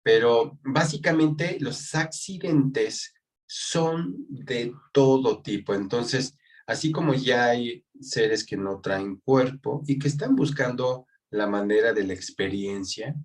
Pero 0.03 0.59
básicamente 0.63 1.57
los 1.61 1.95
accidentes 1.95 3.13
son 3.47 4.15
de 4.27 4.73
todo 4.91 5.41
tipo. 5.41 5.73
Entonces, 5.73 6.37
así 6.67 6.91
como 6.91 7.13
ya 7.13 7.45
hay 7.45 7.85
seres 8.01 8.45
que 8.45 8.57
no 8.57 8.81
traen 8.81 9.21
cuerpo 9.21 9.81
y 9.87 9.97
que 9.97 10.09
están 10.09 10.35
buscando 10.35 11.07
la 11.31 11.47
manera 11.47 11.93
de 11.93 12.03
la 12.03 12.13
experiencia, 12.13 13.15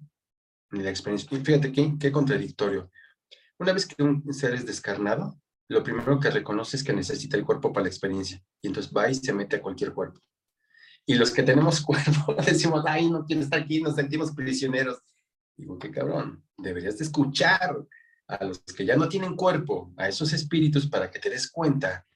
de 0.70 0.82
la 0.84 0.90
experiencia. 0.90 1.36
Fíjate 1.42 1.72
qué, 1.72 1.94
qué 1.98 2.12
contradictorio. 2.12 2.92
Una 3.58 3.72
vez 3.72 3.86
que 3.86 4.00
un 4.02 4.32
ser 4.32 4.54
es 4.54 4.66
descarnado, 4.66 5.40
lo 5.68 5.82
primero 5.82 6.20
que 6.20 6.30
reconoce 6.30 6.76
es 6.76 6.84
que 6.84 6.92
necesita 6.92 7.36
el 7.36 7.44
cuerpo 7.44 7.72
para 7.72 7.84
la 7.84 7.88
experiencia. 7.88 8.42
Y 8.60 8.68
entonces 8.68 8.92
va 8.92 9.10
y 9.10 9.14
se 9.14 9.32
mete 9.32 9.56
a 9.56 9.62
cualquier 9.62 9.92
cuerpo. 9.92 10.20
Y 11.06 11.14
los 11.14 11.30
que 11.30 11.42
tenemos 11.42 11.80
cuerpo 11.84 12.34
decimos, 12.34 12.84
ay, 12.86 13.10
no 13.10 13.24
quiero 13.24 13.42
estar 13.42 13.60
aquí, 13.60 13.80
nos 13.80 13.94
sentimos 13.94 14.32
prisioneros. 14.32 15.02
Digo, 15.56 15.78
qué 15.78 15.90
cabrón, 15.90 16.44
deberías 16.58 16.98
de 16.98 17.04
escuchar 17.04 17.86
a 18.26 18.44
los 18.44 18.58
que 18.60 18.84
ya 18.84 18.96
no 18.96 19.08
tienen 19.08 19.36
cuerpo, 19.36 19.92
a 19.96 20.08
esos 20.08 20.32
espíritus, 20.32 20.88
para 20.88 21.10
que 21.10 21.18
te 21.18 21.30
des 21.30 21.50
cuenta 21.50 22.06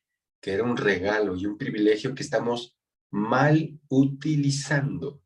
que 0.40 0.52
era 0.52 0.64
un 0.64 0.76
regalo 0.76 1.36
y 1.36 1.46
un 1.46 1.58
privilegio 1.58 2.14
que 2.14 2.22
estamos 2.22 2.76
mal 3.10 3.78
utilizando 3.88 5.22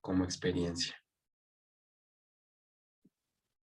como 0.00 0.24
experiencia. 0.24 0.97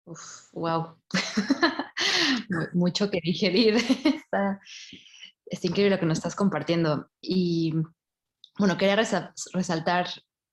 Uf, 0.06 0.52
wow. 0.54 0.96
mucho 2.74 3.10
que 3.10 3.20
digerir. 3.24 3.76
está, 4.32 4.60
increíble 5.62 5.96
lo 5.96 6.00
que 6.00 6.06
nos 6.06 6.18
estás 6.18 6.36
compartiendo. 6.36 7.10
Y 7.22 7.74
bueno, 8.58 8.78
quería 8.78 8.96
resaltar 8.96 10.08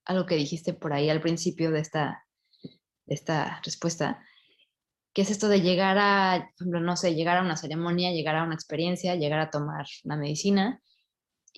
algo 0.05 0.26
que 0.26 0.36
dijiste 0.36 0.74
por 0.74 0.92
ahí 0.92 1.11
al 1.11 1.20
principio 1.20 1.70
de 1.70 1.80
esta, 1.80 2.24
esta 3.07 3.61
respuesta, 3.64 4.24
que 5.12 5.22
es 5.22 5.30
esto 5.30 5.49
de 5.49 5.61
llegar 5.61 5.99
a, 5.99 6.51
no 6.61 6.96
sé, 6.96 7.14
llegar 7.14 7.38
a 7.38 7.42
una 7.42 7.57
ceremonia, 7.57 8.12
llegar 8.12 8.36
a 8.36 8.44
una 8.44 8.55
experiencia, 8.55 9.16
llegar 9.16 9.40
a 9.40 9.51
tomar 9.51 9.86
una 10.05 10.16
medicina 10.16 10.80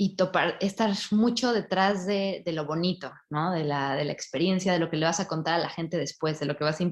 y 0.02 0.16
topar, 0.16 0.56
estar 0.62 0.94
mucho 1.10 1.52
detrás 1.52 2.06
de, 2.06 2.42
lo 2.46 2.64
bonito, 2.64 3.12
¿no? 3.28 3.52
De 3.52 3.64
la, 3.64 3.96
de 3.96 4.06
la, 4.06 4.12
experiencia, 4.12 4.72
de 4.72 4.78
lo 4.78 4.88
que 4.88 4.96
le 4.96 5.04
vas 5.04 5.20
a 5.20 5.28
contar 5.28 5.56
a 5.56 5.58
la 5.58 5.68
gente 5.68 5.98
después, 5.98 6.40
de 6.40 6.46
lo 6.46 6.56
que 6.56 6.64
vas 6.64 6.80
a 6.80 6.84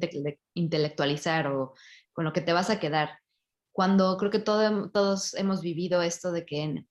intelectualizar 0.53 1.47
o 1.47 1.73
con 2.13 2.27
lo 2.27 2.35
que 2.35 2.43
te 2.43 2.53
vas 2.53 2.69
a 2.69 2.79
quedar. 2.79 3.19
Cuando 3.73 4.19
creo 4.19 4.31
que 4.31 4.41
todos 4.41 5.33
hemos 5.37 5.63
vivido 5.63 6.03
esto 6.03 6.33
de 6.33 6.45
que 6.45 6.85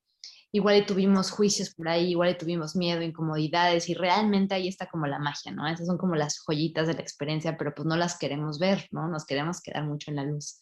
igual 0.51 0.77
y 0.77 0.87
tuvimos 0.87 1.29
juicios 1.29 1.75
por 1.75 1.87
ahí, 1.87 2.09
igual 2.09 2.31
y 2.31 2.37
tuvimos 2.39 2.75
miedo, 2.75 3.03
incomodidades 3.03 3.87
y 3.87 3.93
realmente 3.93 4.55
ahí 4.55 4.67
está 4.67 4.87
como 4.87 5.05
la 5.05 5.19
magia, 5.19 5.51
¿no? 5.51 5.67
Esas 5.67 5.85
son 5.85 5.99
como 5.99 6.15
las 6.15 6.39
joyitas 6.39 6.87
de 6.87 6.95
la 6.95 7.01
experiencia, 7.01 7.55
pero 7.59 7.75
pues 7.75 7.85
no 7.85 7.95
las 7.95 8.17
queremos 8.17 8.57
ver, 8.57 8.87
¿no? 8.89 9.07
Nos 9.07 9.23
queremos 9.23 9.61
quedar 9.61 9.83
mucho 9.83 10.09
en 10.09 10.15
la 10.15 10.23
luz. 10.23 10.59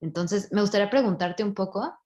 Entonces, 0.00 0.52
me 0.52 0.60
gustaría 0.60 0.88
preguntarte 0.88 1.42
un 1.42 1.52
poco, 1.52 1.98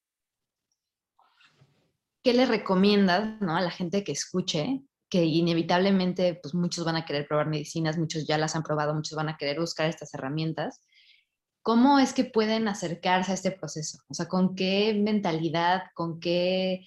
¿qué 2.28 2.34
le 2.34 2.44
recomiendas 2.44 3.40
¿no? 3.40 3.56
a 3.56 3.62
la 3.62 3.70
gente 3.70 4.04
que 4.04 4.12
escuche? 4.12 4.82
Que 5.08 5.24
inevitablemente, 5.24 6.38
pues 6.42 6.52
muchos 6.52 6.84
van 6.84 6.96
a 6.96 7.06
querer 7.06 7.26
probar 7.26 7.46
medicinas, 7.46 7.96
muchos 7.96 8.26
ya 8.26 8.36
las 8.36 8.54
han 8.54 8.62
probado, 8.62 8.92
muchos 8.92 9.16
van 9.16 9.30
a 9.30 9.38
querer 9.38 9.58
buscar 9.58 9.88
estas 9.88 10.12
herramientas. 10.12 10.82
¿cómo 11.62 11.98
es 11.98 12.12
que 12.12 12.24
pueden 12.24 12.68
acercarse 12.68 13.30
a 13.30 13.34
este 13.34 13.50
proceso? 13.50 13.98
O 14.08 14.14
sea, 14.14 14.28
¿con 14.28 14.54
qué 14.54 14.92
mentalidad, 14.94 15.84
con 15.94 16.20
qué... 16.20 16.86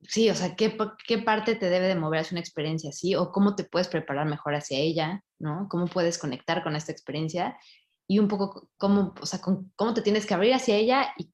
Sí, 0.00 0.30
o 0.30 0.34
sea, 0.34 0.56
¿qué, 0.56 0.74
qué 1.06 1.18
parte 1.18 1.54
te 1.54 1.68
debe 1.68 1.88
de 1.88 1.94
mover 1.94 2.20
hacia 2.20 2.34
una 2.34 2.40
experiencia 2.40 2.90
así? 2.90 3.14
¿O 3.14 3.30
cómo 3.30 3.54
te 3.54 3.64
puedes 3.64 3.88
preparar 3.88 4.26
mejor 4.26 4.54
hacia 4.54 4.78
ella? 4.78 5.22
¿No? 5.38 5.66
¿Cómo 5.68 5.86
puedes 5.86 6.16
conectar 6.16 6.62
con 6.62 6.76
esta 6.76 6.92
experiencia? 6.92 7.58
Y 8.06 8.20
un 8.20 8.28
poco 8.28 8.70
cómo, 8.78 9.14
o 9.20 9.26
sea, 9.26 9.42
cómo 9.42 9.92
te 9.92 10.00
tienes 10.00 10.24
que 10.24 10.32
abrir 10.32 10.54
hacia 10.54 10.76
ella 10.76 11.12
y 11.18 11.33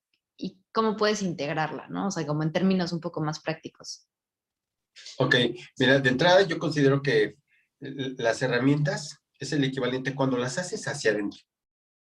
cómo 0.72 0.96
puedes 0.96 1.22
integrarla, 1.22 1.88
¿no? 1.88 2.08
O 2.08 2.10
sea, 2.10 2.26
como 2.26 2.42
en 2.42 2.52
términos 2.52 2.92
un 2.92 3.00
poco 3.00 3.20
más 3.20 3.40
prácticos. 3.40 4.06
Ok, 5.18 5.36
mira, 5.78 5.98
de 5.98 6.08
entrada 6.08 6.42
yo 6.42 6.58
considero 6.58 7.02
que 7.02 7.36
las 7.80 8.42
herramientas 8.42 9.18
es 9.38 9.52
el 9.52 9.64
equivalente 9.64 10.14
cuando 10.14 10.36
las 10.36 10.58
haces 10.58 10.86
hacia 10.86 11.12
adentro. 11.12 11.40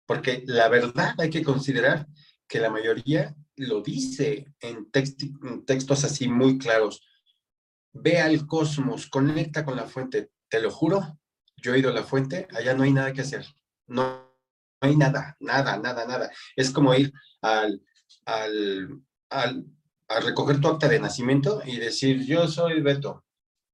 Porque 0.05 0.43
la 0.45 0.67
verdad 0.67 1.15
hay 1.17 1.29
que 1.29 1.43
considerar 1.43 2.07
que 2.47 2.59
la 2.59 2.69
mayoría 2.69 3.33
lo 3.55 3.81
dice 3.81 4.53
en, 4.59 4.91
textos 4.91 6.03
así 6.03 6.27
muy 6.27 6.57
claros. 6.57 7.01
Ve 7.93 8.19
al 8.19 8.45
cosmos, 8.45 9.07
conecta 9.07 9.63
con 9.63 9.77
la 9.77 9.85
fuente. 9.85 10.31
Te 10.49 10.61
lo 10.61 10.69
juro, 10.69 11.17
yo 11.55 11.73
he 11.73 11.79
ido 11.79 11.89
a 11.89 11.93
la 11.93 12.03
fuente, 12.03 12.47
allá 12.51 12.73
no 12.73 12.83
hay 12.83 12.91
nada 12.91 13.13
que 13.13 13.21
hacer. 13.21 13.45
No, 13.87 14.35
hay 14.81 14.97
nada, 14.97 15.37
nada, 15.39 15.77
nada, 15.77 16.05
nada. 16.05 16.31
Es 16.55 16.71
como 16.71 16.93
ir 16.93 17.13
al, 17.41 17.81
al, 18.25 19.01
al, 19.29 19.65
a 20.07 20.19
recoger 20.19 20.59
tu 20.59 20.67
acta 20.67 20.87
de 20.87 20.99
nacimiento 20.99 21.61
y 21.65 21.77
decir, 21.77 22.25
yo 22.25 22.47
soy 22.47 22.81
Beto. 22.81 23.23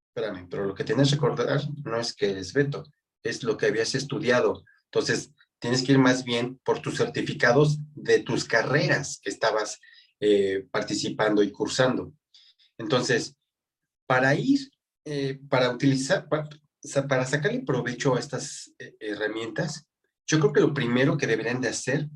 Espérame, 0.09 0.47
pero 0.49 0.65
lo 0.65 0.73
que 0.73 0.83
tienes 0.83 1.09
que 1.09 1.15
recordar 1.15 1.61
no 1.83 1.99
es 1.99 2.13
que 2.13 2.31
eres 2.31 2.53
Beto, 2.53 2.83
es 3.23 3.43
lo 3.43 3.57
que 3.57 3.67
habías 3.67 3.95
estudiado. 3.95 4.63
Entonces, 4.85 5.31
tienes 5.59 5.83
que 5.83 5.93
ir 5.93 5.99
más 5.99 6.23
bien 6.23 6.59
por 6.63 6.81
tus 6.81 6.97
certificados 6.97 7.77
de 7.95 8.19
tus 8.19 8.45
carreras 8.45 9.19
que 9.21 9.29
estabas 9.29 9.79
eh, 10.19 10.67
participando 10.71 11.43
y 11.43 11.51
cursando. 11.51 12.13
Entonces, 12.77 13.35
para 14.07 14.35
ir, 14.35 14.71
eh, 15.05 15.39
para 15.49 15.71
utilizar, 15.71 16.27
para, 16.29 16.49
para, 17.07 17.25
sacarle 17.25 17.59
provecho 17.59 18.15
a 18.15 18.19
estas 18.19 18.73
eh, 18.79 18.95
herramientas, 18.99 19.85
yo 20.25 20.39
creo 20.39 20.53
que 20.53 20.61
lo 20.61 20.73
primero 20.73 21.17
que 21.17 21.27
deberían 21.27 21.61
de 21.61 21.69
hacer, 21.69 22.09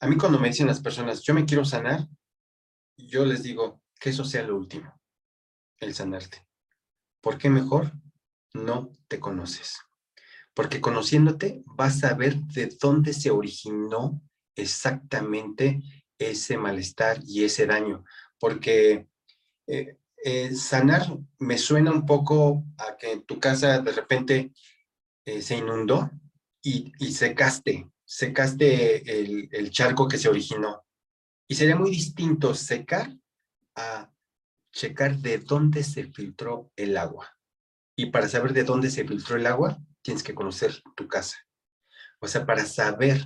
a 0.00 0.06
mí 0.06 0.16
cuando 0.16 0.38
me 0.38 0.48
dicen 0.48 0.66
las 0.66 0.80
personas, 0.80 1.22
yo 1.22 1.34
me 1.34 1.44
quiero 1.44 1.64
sanar, 1.64 2.06
yo 2.96 3.24
les 3.24 3.42
digo 3.42 3.82
que 4.00 4.10
eso 4.10 4.24
sea 4.24 4.42
lo 4.42 4.56
último, 4.56 5.00
el 5.78 5.94
sanarte. 5.94 6.46
¿Por 7.20 7.38
qué 7.38 7.50
mejor? 7.50 7.92
No 8.54 8.90
te 9.08 9.18
conoces 9.20 9.86
porque 10.56 10.80
conociéndote 10.80 11.62
vas 11.66 12.02
a 12.02 12.14
ver 12.14 12.36
de 12.44 12.74
dónde 12.80 13.12
se 13.12 13.30
originó 13.30 14.22
exactamente 14.56 15.82
ese 16.18 16.56
malestar 16.56 17.20
y 17.26 17.44
ese 17.44 17.66
daño, 17.66 18.04
porque 18.40 19.06
eh, 19.66 19.98
eh, 20.24 20.54
sanar 20.54 21.14
me 21.38 21.58
suena 21.58 21.92
un 21.92 22.06
poco 22.06 22.64
a 22.78 22.96
que 22.96 23.18
tu 23.18 23.38
casa 23.38 23.80
de 23.80 23.92
repente 23.92 24.54
eh, 25.26 25.42
se 25.42 25.58
inundó 25.58 26.10
y, 26.62 26.90
secaste, 27.12 27.90
secaste 28.06 29.20
el, 29.20 29.48
el 29.52 29.70
charco 29.70 30.08
que 30.08 30.16
se 30.16 30.28
originó. 30.28 30.84
Y 31.48 31.54
sería 31.54 31.76
muy 31.76 31.90
distinto 31.90 32.54
secar 32.54 33.14
a 33.74 34.10
checar 34.72 35.18
de 35.18 35.38
dónde 35.38 35.82
se 35.82 36.04
filtró 36.04 36.72
el 36.76 36.96
agua. 36.96 37.36
Y 37.96 38.06
para 38.10 38.28
saber 38.28 38.52
de 38.52 38.64
dónde 38.64 38.90
se 38.90 39.06
filtró 39.06 39.36
el 39.36 39.46
agua, 39.46 39.78
tienes 40.02 40.22
que 40.22 40.34
conocer 40.34 40.82
tu 40.94 41.08
casa. 41.08 41.36
O 42.20 42.28
sea, 42.28 42.46
para 42.46 42.64
saber 42.64 43.24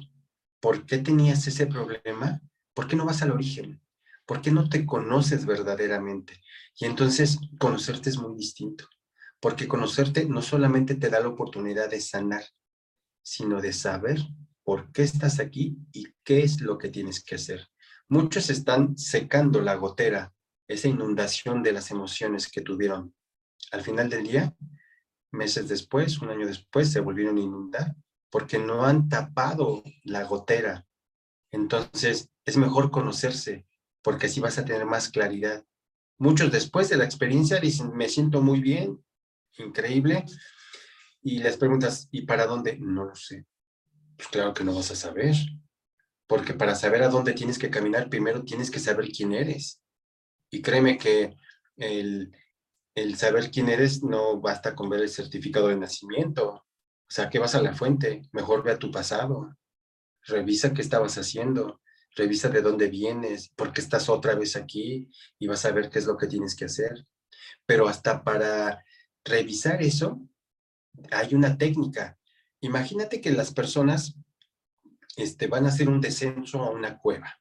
por 0.60 0.86
qué 0.86 0.98
tenías 0.98 1.46
ese 1.46 1.66
problema, 1.66 2.40
¿por 2.74 2.86
qué 2.86 2.96
no 2.96 3.04
vas 3.04 3.22
al 3.22 3.32
origen? 3.32 3.82
¿Por 4.26 4.40
qué 4.40 4.50
no 4.50 4.68
te 4.68 4.86
conoces 4.86 5.44
verdaderamente? 5.44 6.40
Y 6.78 6.86
entonces 6.86 7.38
conocerte 7.58 8.10
es 8.10 8.18
muy 8.18 8.36
distinto, 8.36 8.88
porque 9.40 9.66
conocerte 9.66 10.26
no 10.26 10.40
solamente 10.42 10.94
te 10.94 11.10
da 11.10 11.20
la 11.20 11.28
oportunidad 11.28 11.90
de 11.90 12.00
sanar, 12.00 12.44
sino 13.22 13.60
de 13.60 13.72
saber 13.72 14.20
por 14.64 14.92
qué 14.92 15.02
estás 15.02 15.40
aquí 15.40 15.76
y 15.92 16.06
qué 16.24 16.42
es 16.42 16.60
lo 16.60 16.78
que 16.78 16.88
tienes 16.88 17.22
que 17.22 17.36
hacer. 17.36 17.68
Muchos 18.08 18.50
están 18.50 18.96
secando 18.96 19.60
la 19.60 19.74
gotera, 19.74 20.32
esa 20.68 20.88
inundación 20.88 21.62
de 21.62 21.72
las 21.72 21.90
emociones 21.90 22.48
que 22.48 22.60
tuvieron. 22.60 23.14
Al 23.72 23.82
final 23.82 24.10
del 24.10 24.24
día, 24.24 24.54
meses 25.32 25.68
después, 25.68 26.18
un 26.20 26.30
año 26.30 26.46
después, 26.46 26.90
se 26.90 27.00
volvieron 27.00 27.36
a 27.36 27.40
inundar 27.40 27.94
porque 28.30 28.58
no 28.58 28.84
han 28.84 29.08
tapado 29.08 29.82
la 30.04 30.24
gotera. 30.24 30.86
Entonces, 31.50 32.30
es 32.44 32.56
mejor 32.56 32.90
conocerse, 32.90 33.66
porque 34.02 34.26
así 34.26 34.40
vas 34.40 34.58
a 34.58 34.64
tener 34.64 34.86
más 34.86 35.08
claridad. 35.08 35.64
Muchos 36.18 36.52
después 36.52 36.88
de 36.88 36.96
la 36.96 37.04
experiencia 37.04 37.58
dicen, 37.58 37.96
me 37.96 38.08
siento 38.08 38.40
muy 38.40 38.60
bien, 38.60 39.02
increíble, 39.58 40.24
y 41.22 41.38
les 41.38 41.56
preguntas, 41.56 42.08
¿y 42.10 42.22
para 42.22 42.46
dónde? 42.46 42.78
No 42.78 43.04
lo 43.04 43.14
sé. 43.14 43.46
Pues 44.20 44.28
claro 44.28 44.52
que 44.52 44.64
no 44.64 44.74
vas 44.74 44.90
a 44.90 44.96
saber, 44.96 45.34
porque 46.26 46.52
para 46.52 46.74
saber 46.74 47.02
a 47.02 47.08
dónde 47.08 47.32
tienes 47.32 47.58
que 47.58 47.70
caminar, 47.70 48.10
primero 48.10 48.44
tienes 48.44 48.70
que 48.70 48.78
saber 48.78 49.08
quién 49.08 49.32
eres. 49.32 49.80
Y 50.50 50.60
créeme 50.60 50.98
que 50.98 51.38
el, 51.78 52.30
el 52.94 53.16
saber 53.16 53.50
quién 53.50 53.70
eres 53.70 54.02
no 54.02 54.38
basta 54.38 54.74
con 54.74 54.90
ver 54.90 55.00
el 55.00 55.08
certificado 55.08 55.68
de 55.68 55.76
nacimiento. 55.76 56.50
O 56.50 56.66
sea, 57.08 57.30
que 57.30 57.38
vas 57.38 57.54
a 57.54 57.62
la 57.62 57.74
fuente, 57.74 58.20
mejor 58.32 58.62
ve 58.62 58.72
a 58.72 58.78
tu 58.78 58.90
pasado, 58.90 59.56
revisa 60.24 60.74
qué 60.74 60.82
estabas 60.82 61.16
haciendo, 61.16 61.80
revisa 62.14 62.50
de 62.50 62.60
dónde 62.60 62.90
vienes, 62.90 63.48
por 63.48 63.72
qué 63.72 63.80
estás 63.80 64.10
otra 64.10 64.34
vez 64.34 64.54
aquí 64.54 65.10
y 65.38 65.46
vas 65.46 65.64
a 65.64 65.72
ver 65.72 65.88
qué 65.88 65.98
es 65.98 66.04
lo 66.04 66.18
que 66.18 66.26
tienes 66.26 66.54
que 66.54 66.66
hacer. 66.66 67.06
Pero 67.64 67.88
hasta 67.88 68.22
para 68.22 68.84
revisar 69.24 69.80
eso, 69.80 70.20
hay 71.10 71.34
una 71.34 71.56
técnica. 71.56 72.19
Imagínate 72.60 73.20
que 73.20 73.30
las 73.30 73.52
personas 73.52 74.14
este, 75.16 75.46
van 75.46 75.66
a 75.66 75.68
hacer 75.68 75.88
un 75.88 76.00
descenso 76.00 76.62
a 76.62 76.70
una 76.70 76.98
cueva. 76.98 77.40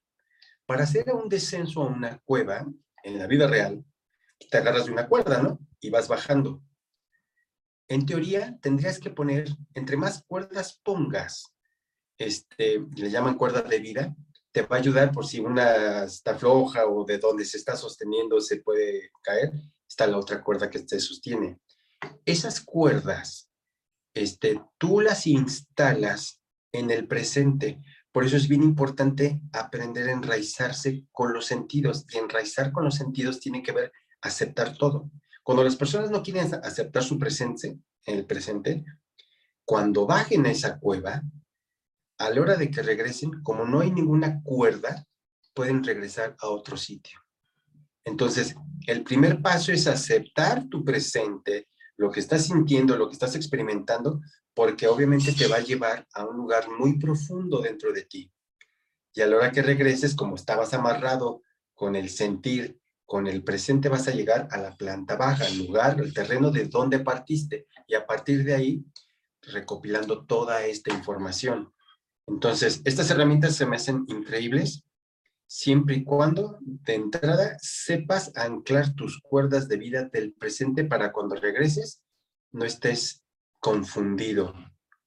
Para 0.66 0.84
hacer 0.84 1.12
un 1.14 1.30
descenso 1.30 1.84
a 1.84 1.88
una 1.88 2.20
cueva, 2.20 2.66
en 3.04 3.18
la 3.18 3.28
vida 3.28 3.48
real, 3.48 3.84
te 4.50 4.58
agarras 4.58 4.86
de 4.86 4.92
una 4.92 5.08
cuerda, 5.08 5.42
¿no? 5.42 5.60
Y 5.80 5.90
vas 5.90 6.08
bajando 6.08 6.62
en 7.90 8.06
teoría 8.06 8.58
tendrías 8.62 9.00
que 9.00 9.10
poner, 9.10 9.50
entre 9.74 9.98
más 9.98 10.24
cuerdas 10.24 10.80
pongas, 10.84 11.52
este, 12.18 12.86
le 12.96 13.10
llaman 13.10 13.36
cuerda 13.36 13.64
de 13.64 13.80
vida, 13.80 14.16
te 14.52 14.62
va 14.62 14.76
a 14.76 14.80
ayudar 14.80 15.12
por 15.12 15.26
si 15.26 15.40
una 15.40 16.04
está 16.04 16.36
floja 16.36 16.86
o 16.86 17.04
de 17.04 17.18
donde 17.18 17.46
se 17.46 17.58
está 17.58 17.76
sosteniendo 17.76 18.40
se 18.42 18.58
puede 18.58 19.10
caer, 19.24 19.52
está 19.88 20.06
la 20.06 20.18
otra 20.18 20.44
cuerda 20.44 20.70
que 20.70 20.80
te 20.80 21.00
sostiene. 21.00 21.60
Esas 22.26 22.62
cuerdas, 22.62 23.49
este, 24.20 24.62
tú 24.78 25.02
las 25.02 25.28
instalas 25.28 26.42
en 26.72 26.92
el 26.92 27.08
presente. 27.08 27.82
Por 28.12 28.26
eso 28.26 28.38
es 28.38 28.48
bien 28.48 28.64
importante 28.64 29.40
aprender 29.54 30.10
a 30.10 30.14
enraizarse 30.14 31.06
con 31.12 31.34
los 31.34 31.46
sentidos. 31.46 32.06
Y 32.10 32.18
enraizar 32.18 32.72
con 32.72 32.84
los 32.84 32.96
sentidos 32.96 33.40
tiene 33.40 33.64
que 33.64 33.72
ver 33.72 33.92
aceptar 34.22 34.78
todo. 34.78 35.10
Cuando 35.44 35.64
las 35.64 35.76
personas 35.76 36.12
no 36.12 36.22
quieren 36.22 36.54
aceptar 36.64 37.04
su 37.04 37.18
presencia 37.18 37.72
en 38.06 38.18
el 38.18 38.26
presente, 38.26 38.84
cuando 39.64 40.06
bajen 40.06 40.46
a 40.46 40.52
esa 40.52 40.80
cueva, 40.80 41.22
a 42.18 42.30
la 42.30 42.42
hora 42.42 42.56
de 42.56 42.70
que 42.70 42.82
regresen, 42.82 43.42
como 43.44 43.66
no 43.66 43.80
hay 43.80 43.92
ninguna 43.92 44.42
cuerda, 44.44 45.06
pueden 45.54 45.84
regresar 45.84 46.36
a 46.40 46.48
otro 46.48 46.76
sitio. 46.76 47.20
Entonces, 48.04 48.56
el 48.88 49.04
primer 49.04 49.42
paso 49.42 49.72
es 49.72 49.88
aceptar 49.88 50.68
tu 50.68 50.84
presente, 50.84 51.68
lo 52.00 52.10
que 52.10 52.22
estás 52.22 52.46
sintiendo, 52.46 52.96
lo 52.96 53.10
que 53.10 53.14
estás 53.14 53.36
experimentando, 53.36 54.22
porque 54.54 54.88
obviamente 54.88 55.34
te 55.34 55.48
va 55.48 55.58
a 55.58 55.64
llevar 55.64 56.08
a 56.14 56.26
un 56.26 56.38
lugar 56.38 56.70
muy 56.72 56.98
profundo 56.98 57.62
dentro 57.62 57.92
de 57.92 58.04
ti. 58.04 58.32
Y 59.14 59.20
a 59.20 59.28
la 59.28 59.36
hora 59.36 59.52
que 59.52 59.62
regreses, 59.62 60.16
como 60.16 60.36
estabas 60.36 60.74
amarrado 60.74 61.44
con 61.76 61.98
el 61.98 62.10
sentir 62.10 62.80
con 63.06 63.26
el 63.28 63.44
presente 63.44 63.90
vas 63.90 64.08
a 64.08 64.12
llegar 64.12 64.48
a 64.52 64.58
la 64.60 64.78
planta 64.78 65.16
baja, 65.16 65.48
el 65.48 65.58
lugar, 65.58 66.00
el 66.00 66.14
terreno 66.14 66.52
de 66.52 66.66
donde 66.66 67.00
partiste, 67.00 67.66
y 67.88 67.96
a 67.96 68.06
partir 68.06 68.44
de 68.44 68.54
ahí, 68.54 68.86
recopilando 69.42 70.26
toda 70.26 70.64
esta 70.64 70.94
información. 70.94 71.74
Entonces, 72.28 72.82
estas 72.86 73.10
herramientas 73.10 73.56
se 73.56 73.66
me 73.66 73.78
hacen 73.78 74.06
increíbles 74.08 74.86
siempre 75.50 75.96
y 75.96 76.04
cuando 76.04 76.60
de 76.62 76.94
entrada 76.94 77.58
sepas 77.60 78.32
anclar 78.36 78.94
tus 78.94 79.20
cuerdas 79.20 79.68
de 79.68 79.78
vida 79.78 80.04
del 80.04 80.32
presente 80.34 80.84
para 80.84 81.12
cuando 81.12 81.36
regreses 81.36 82.04
no 82.52 82.66
estés 82.66 83.24
confundido. 83.60 84.54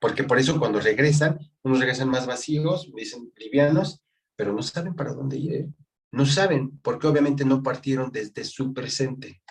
Porque 0.00 0.24
por 0.24 0.40
eso 0.40 0.58
cuando 0.58 0.80
regresan, 0.80 1.38
unos 1.62 1.78
regresan 1.78 2.08
más 2.08 2.26
vacíos, 2.26 2.90
dicen 2.92 3.32
livianos, 3.36 4.02
pero 4.34 4.52
no 4.52 4.62
saben 4.64 4.96
para 4.96 5.12
dónde 5.14 5.36
ir. 5.36 5.54
¿eh? 5.54 5.68
No 6.10 6.26
saben, 6.26 6.76
porque 6.82 7.06
obviamente 7.06 7.44
no 7.44 7.62
partieron 7.62 8.10
desde 8.10 8.44
su 8.44 8.74
presente. 8.74 9.42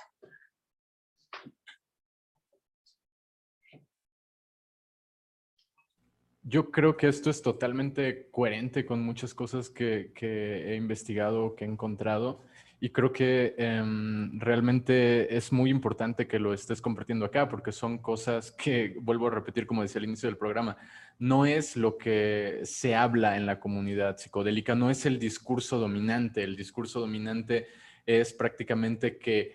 Yo 6.51 6.69
creo 6.69 6.97
que 6.97 7.07
esto 7.07 7.29
es 7.29 7.41
totalmente 7.41 8.27
coherente 8.29 8.85
con 8.85 9.01
muchas 9.01 9.33
cosas 9.33 9.69
que, 9.69 10.11
he 10.19 10.75
investigado, 10.75 11.55
que 11.55 11.63
he 11.63 11.67
encontrado. 11.67 12.41
Y 12.81 12.89
creo 12.89 13.13
que 13.13 13.55
em, 13.57 14.37
realmente 14.37 15.33
es 15.37 15.53
muy 15.53 15.69
importante 15.69 16.27
que 16.27 16.39
lo 16.39 16.53
estés 16.53 16.81
compartiendo 16.81 17.23
acá, 17.23 17.47
porque 17.47 17.71
son 17.71 17.99
cosas 17.99 18.51
que, 18.51 18.97
vuelvo 18.99 19.27
a 19.27 19.29
repetir 19.29 19.65
como 19.65 19.81
decía 19.81 19.99
al 19.99 20.07
inicio 20.09 20.27
del 20.27 20.37
programa, 20.37 20.75
no 21.19 21.45
es 21.45 21.77
lo 21.77 21.97
que 21.97 22.59
se 22.63 22.95
habla 22.95 23.37
en 23.37 23.45
la 23.45 23.61
comunidad 23.61 24.17
psicodélica, 24.17 24.75
no 24.75 24.89
es 24.89 25.05
el 25.05 25.19
discurso 25.19 25.79
dominante. 25.79 26.43
El 26.43 26.57
discurso 26.57 26.99
dominante 26.99 27.67
es 28.05 28.33
prácticamente 28.33 29.17
que 29.17 29.53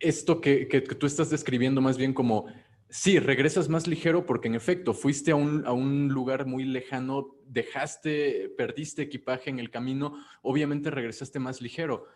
esto 0.00 0.40
que, 0.40 0.68
que 0.68 0.80
tú 0.80 1.04
estás 1.04 1.28
describiendo 1.28 1.82
más 1.82 1.98
bien 1.98 2.14
como 2.14 2.46
Sí, 2.88 3.18
regresas 3.18 3.68
más 3.68 3.88
ligero 3.88 4.26
porque 4.26 4.46
en 4.46 4.54
efecto 4.54 4.94
fuiste 4.94 5.32
a 5.32 5.36
un, 5.36 5.66
a 5.66 5.72
un, 5.72 6.08
lugar 6.08 6.46
muy 6.46 6.64
lejano, 6.64 7.36
dejaste, 7.44 8.48
perdiste 8.56 9.02
equipaje 9.02 9.50
en 9.50 9.58
el 9.58 9.70
camino, 9.70 10.14
obviamente 10.42 10.90
regresaste 10.90 11.40
más 11.40 11.60
ligero. 11.60 12.06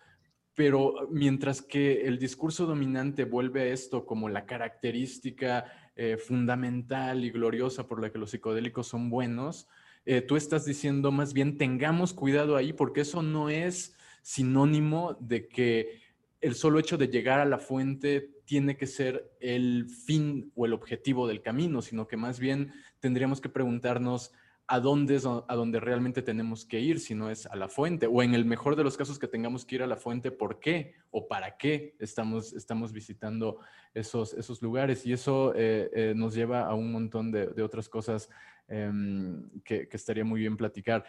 Pero 0.54 1.08
mientras 1.10 1.60
que 1.60 2.02
el 2.02 2.18
discurso 2.18 2.66
dominante 2.66 3.24
vuelve 3.24 3.62
a 3.62 3.72
esto 3.72 4.06
como 4.06 4.28
la 4.28 4.46
característica 4.46 5.90
eh, 5.96 6.16
fundamental 6.16 7.24
y 7.24 7.30
gloriosa 7.30 7.86
por 7.86 8.00
la 8.00 8.10
que 8.12 8.18
los 8.18 8.30
psicodélicos 8.30 8.86
son 8.86 9.10
buenos, 9.10 9.68
eh, 10.06 10.20
tú 10.20 10.36
estás 10.36 10.64
diciendo 10.64 11.10
más 11.10 11.32
bien 11.32 11.58
tengamos 11.58 12.12
cuidado 12.12 12.56
ahí 12.56 12.72
porque 12.72 13.02
eso 13.02 13.22
no 13.22 13.50
es 13.50 13.96
sinónimo 14.22 15.16
de 15.20 15.48
que 15.48 16.00
el 16.40 16.54
solo 16.54 16.78
hecho 16.78 16.96
de 16.96 17.08
llegar 17.08 17.40
a 17.40 17.44
la 17.44 17.58
fuente 17.58 18.30
tiene 18.44 18.76
que 18.76 18.86
ser 18.86 19.30
el 19.40 19.88
fin 19.88 20.50
o 20.54 20.66
el 20.66 20.72
objetivo 20.72 21.26
del 21.26 21.42
camino, 21.42 21.82
sino 21.82 22.08
que 22.08 22.16
más 22.16 22.40
bien 22.40 22.72
tendríamos 22.98 23.40
que 23.40 23.48
preguntarnos 23.48 24.32
a 24.66 24.78
dónde 24.78 25.16
es 25.16 25.26
a 25.26 25.54
dónde 25.56 25.80
realmente 25.80 26.22
tenemos 26.22 26.64
que 26.64 26.78
ir, 26.78 27.00
si 27.00 27.12
no 27.12 27.28
es 27.28 27.44
a 27.46 27.56
la 27.56 27.68
fuente, 27.68 28.06
o 28.06 28.22
en 28.22 28.34
el 28.34 28.44
mejor 28.44 28.76
de 28.76 28.84
los 28.84 28.96
casos 28.96 29.18
que 29.18 29.26
tengamos 29.26 29.64
que 29.64 29.74
ir 29.74 29.82
a 29.82 29.86
la 29.88 29.96
fuente, 29.96 30.30
¿por 30.30 30.60
qué 30.60 30.94
o 31.10 31.26
para 31.26 31.56
qué 31.56 31.96
estamos, 31.98 32.52
estamos 32.52 32.92
visitando 32.92 33.58
esos, 33.94 34.32
esos 34.32 34.62
lugares? 34.62 35.04
Y 35.06 35.12
eso 35.12 35.52
eh, 35.56 35.90
eh, 35.92 36.12
nos 36.14 36.34
lleva 36.34 36.66
a 36.66 36.74
un 36.74 36.92
montón 36.92 37.32
de, 37.32 37.62
otras 37.62 37.88
cosas 37.88 38.30
em, 38.68 39.50
que 39.64 39.88
estaría 39.90 40.24
muy 40.24 40.38
bien 40.38 40.56
platicar. 40.56 41.04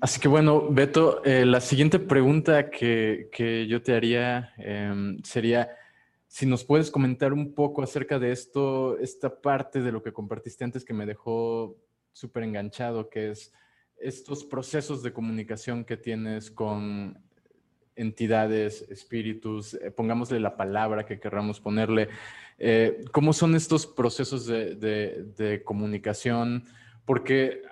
Así 0.00 0.18
que 0.18 0.28
bueno, 0.28 0.68
Beto, 0.70 1.22
eh, 1.24 1.44
la 1.44 1.60
siguiente 1.60 1.98
pregunta 1.98 2.70
que, 2.70 3.66
yo 3.68 3.82
te 3.82 3.94
haría 3.94 4.54
em, 4.56 5.22
sería 5.22 5.76
si 6.26 6.46
nos 6.46 6.64
puedes 6.64 6.90
comentar 6.90 7.32
un 7.32 7.54
poco 7.54 7.82
acerca 7.82 8.18
de 8.18 8.32
esto, 8.32 8.96
esta 8.98 9.40
parte 9.40 9.82
de 9.82 9.92
lo 9.92 10.02
que 10.02 10.12
compartiste 10.12 10.64
antes 10.64 10.84
que 10.84 10.94
me 10.94 11.04
dejó 11.04 11.76
súper 12.12 12.44
enganchado, 12.44 13.10
que 13.10 13.30
es 13.30 13.52
estos 13.98 14.44
procesos 14.44 15.02
de 15.02 15.12
comunicación 15.12 15.84
que 15.84 15.96
tienes 15.96 16.50
con 16.50 17.18
entidades, 17.96 18.86
espíritus, 18.90 19.74
eh, 19.74 19.90
pongámosle 19.90 20.40
la 20.40 20.56
palabra 20.56 21.04
que 21.04 21.20
querramos 21.20 21.60
ponerle. 21.60 22.08
Eh, 22.58 23.04
¿Cómo 23.12 23.32
son 23.32 23.54
estos 23.54 23.86
procesos 23.86 24.46
de, 24.46 25.62
comunicación? 25.64 26.64
Porque 27.04 27.62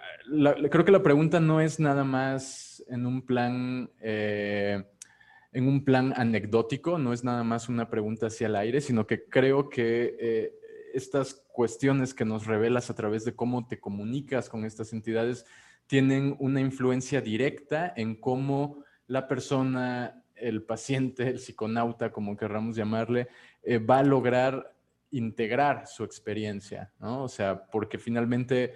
creo 0.70 0.84
que 0.84 0.92
la 0.92 1.02
pregunta 1.02 1.40
no 1.40 1.60
es 1.60 1.80
nada 1.80 2.04
más 2.04 2.84
en 2.88 3.06
un 3.06 3.22
plan... 3.22 3.90
en 4.00 5.66
un 5.66 5.84
plan 5.84 6.12
anecdótico, 6.16 6.98
no 6.98 7.12
es 7.12 7.24
nada 7.24 7.42
más 7.42 7.68
una 7.68 7.88
pregunta 7.88 8.26
hacia 8.26 8.46
el 8.46 8.56
aire, 8.56 8.80
sino 8.80 9.06
que 9.06 9.24
creo 9.24 9.68
que 9.68 10.52
estas 10.92 11.42
cuestiones 11.52 12.14
que 12.14 12.24
nos 12.24 12.46
revelas 12.46 12.90
a 12.90 12.94
través 12.94 13.24
de 13.24 13.34
cómo 13.34 13.66
te 13.66 13.80
comunicas 13.80 14.48
con 14.48 14.64
estas 14.64 14.92
entidades 14.92 15.44
tienen 15.86 16.36
una 16.38 16.60
influencia 16.60 17.20
directa 17.20 17.92
en 17.96 18.14
cómo 18.14 18.84
la 19.06 19.26
persona, 19.26 20.22
el 20.36 20.62
paciente, 20.62 21.28
el 21.28 21.40
psiconauta, 21.40 22.12
como 22.12 22.36
querramos 22.36 22.76
llamarle, 22.76 23.28
eh, 23.62 23.78
va 23.78 24.00
a 24.00 24.04
lograr 24.04 24.74
integrar 25.10 25.86
su 25.86 26.04
experiencia, 26.04 26.92
¿no? 27.00 27.24
O 27.24 27.28
sea, 27.28 27.66
porque 27.70 27.98
finalmente 27.98 28.74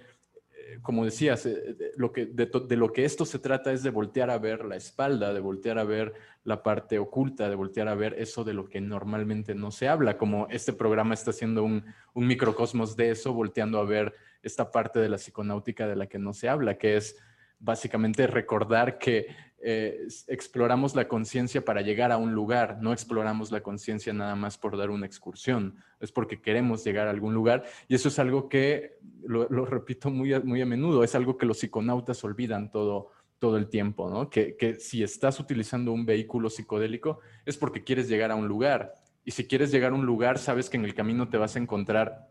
como 0.81 1.05
decías, 1.05 1.45
eh, 1.45 1.93
lo 1.95 2.11
que, 2.11 2.25
de, 2.25 2.75
lo 2.75 2.91
que 2.91 3.05
esto 3.05 3.25
se 3.25 3.39
trata 3.39 3.71
es 3.71 3.83
de 3.83 3.89
voltear 3.89 4.29
a 4.29 4.37
ver 4.37 4.65
la 4.65 4.75
espalda, 4.75 5.33
de 5.33 5.39
voltear 5.39 5.79
a 5.79 5.83
ver 5.83 6.13
la 6.43 6.63
parte 6.63 6.99
oculta, 6.99 7.49
de 7.49 7.55
voltear 7.55 7.87
a 7.87 7.95
ver 7.95 8.15
eso 8.17 8.43
de 8.43 8.53
lo 8.53 8.67
que 8.67 8.81
normalmente 8.81 9.55
no 9.55 9.71
se 9.71 9.87
habla, 9.87 10.17
como 10.17 10.47
este 10.49 10.73
programa 10.73 11.13
está 11.13 11.31
haciendo 11.31 11.63
un, 11.63 11.85
un 12.13 12.27
microcosmos 12.27 12.95
de 12.95 13.11
eso, 13.11 13.33
volteando 13.33 13.79
a 13.79 13.85
ver 13.85 14.13
esta 14.41 14.71
parte 14.71 14.99
de 14.99 15.09
la 15.09 15.17
psiconáutica 15.17 15.87
de 15.87 15.95
la 15.95 16.07
que 16.07 16.19
no 16.19 16.33
se 16.33 16.49
habla, 16.49 16.77
que 16.77 16.97
es 16.97 17.17
básicamente 17.63 18.27
recordar 18.27 18.97
que 18.97 19.27
eh, 19.65 20.07
exploramos 20.27 20.93
la 20.93 21.07
conciencia 21.07 21.63
para 21.63 21.81
llegar 21.81 22.11
a 22.11 22.17
un 22.17 22.33
lugar, 22.33 22.79
no 22.81 22.91
exploramos 22.91 23.49
la 23.51 23.63
conciencia 23.63 24.11
nada 24.11 24.35
más 24.35 24.57
por 24.57 24.77
dar 24.77 24.89
una 24.89 25.05
excursión, 25.05 25.77
es 26.01 26.11
porque 26.11 26.41
queremos 26.41 26.83
llegar 26.83 27.07
a 27.07 27.11
algún 27.11 27.33
lugar 27.33 27.63
y 27.87 27.95
eso 27.95 28.09
es 28.09 28.19
algo 28.19 28.49
que, 28.49 28.97
lo, 29.25 29.47
repito 29.65 30.11
muy 30.11 30.33
a, 30.33 30.41
muy 30.41 30.61
a 30.61 30.65
menudo, 30.65 31.05
es 31.05 31.15
algo 31.15 31.37
que 31.37 31.45
los 31.45 31.59
psiconautas 31.59 32.21
olvidan 32.25 32.69
todo, 32.71 33.11
todo 33.39 33.55
el 33.55 33.69
tiempo, 33.69 34.09
¿no? 34.09 34.29
Que, 34.29 34.57
que 34.57 34.75
si 34.75 35.01
estás 35.01 35.39
utilizando 35.39 35.93
un 35.93 36.05
vehículo 36.05 36.49
psicodélico 36.49 37.21
es 37.45 37.55
porque 37.55 37.85
quieres 37.85 38.09
llegar 38.09 38.31
a 38.31 38.35
un 38.35 38.49
lugar 38.49 38.95
y 39.23 39.31
si 39.31 39.47
quieres 39.47 39.71
llegar 39.71 39.93
a 39.93 39.95
un 39.95 40.05
lugar 40.05 40.39
sabes 40.39 40.69
que 40.69 40.75
en 40.75 40.83
el 40.83 40.93
camino 40.93 41.29
te 41.29 41.37
vas 41.37 41.55
a 41.55 41.59
encontrar 41.59 42.29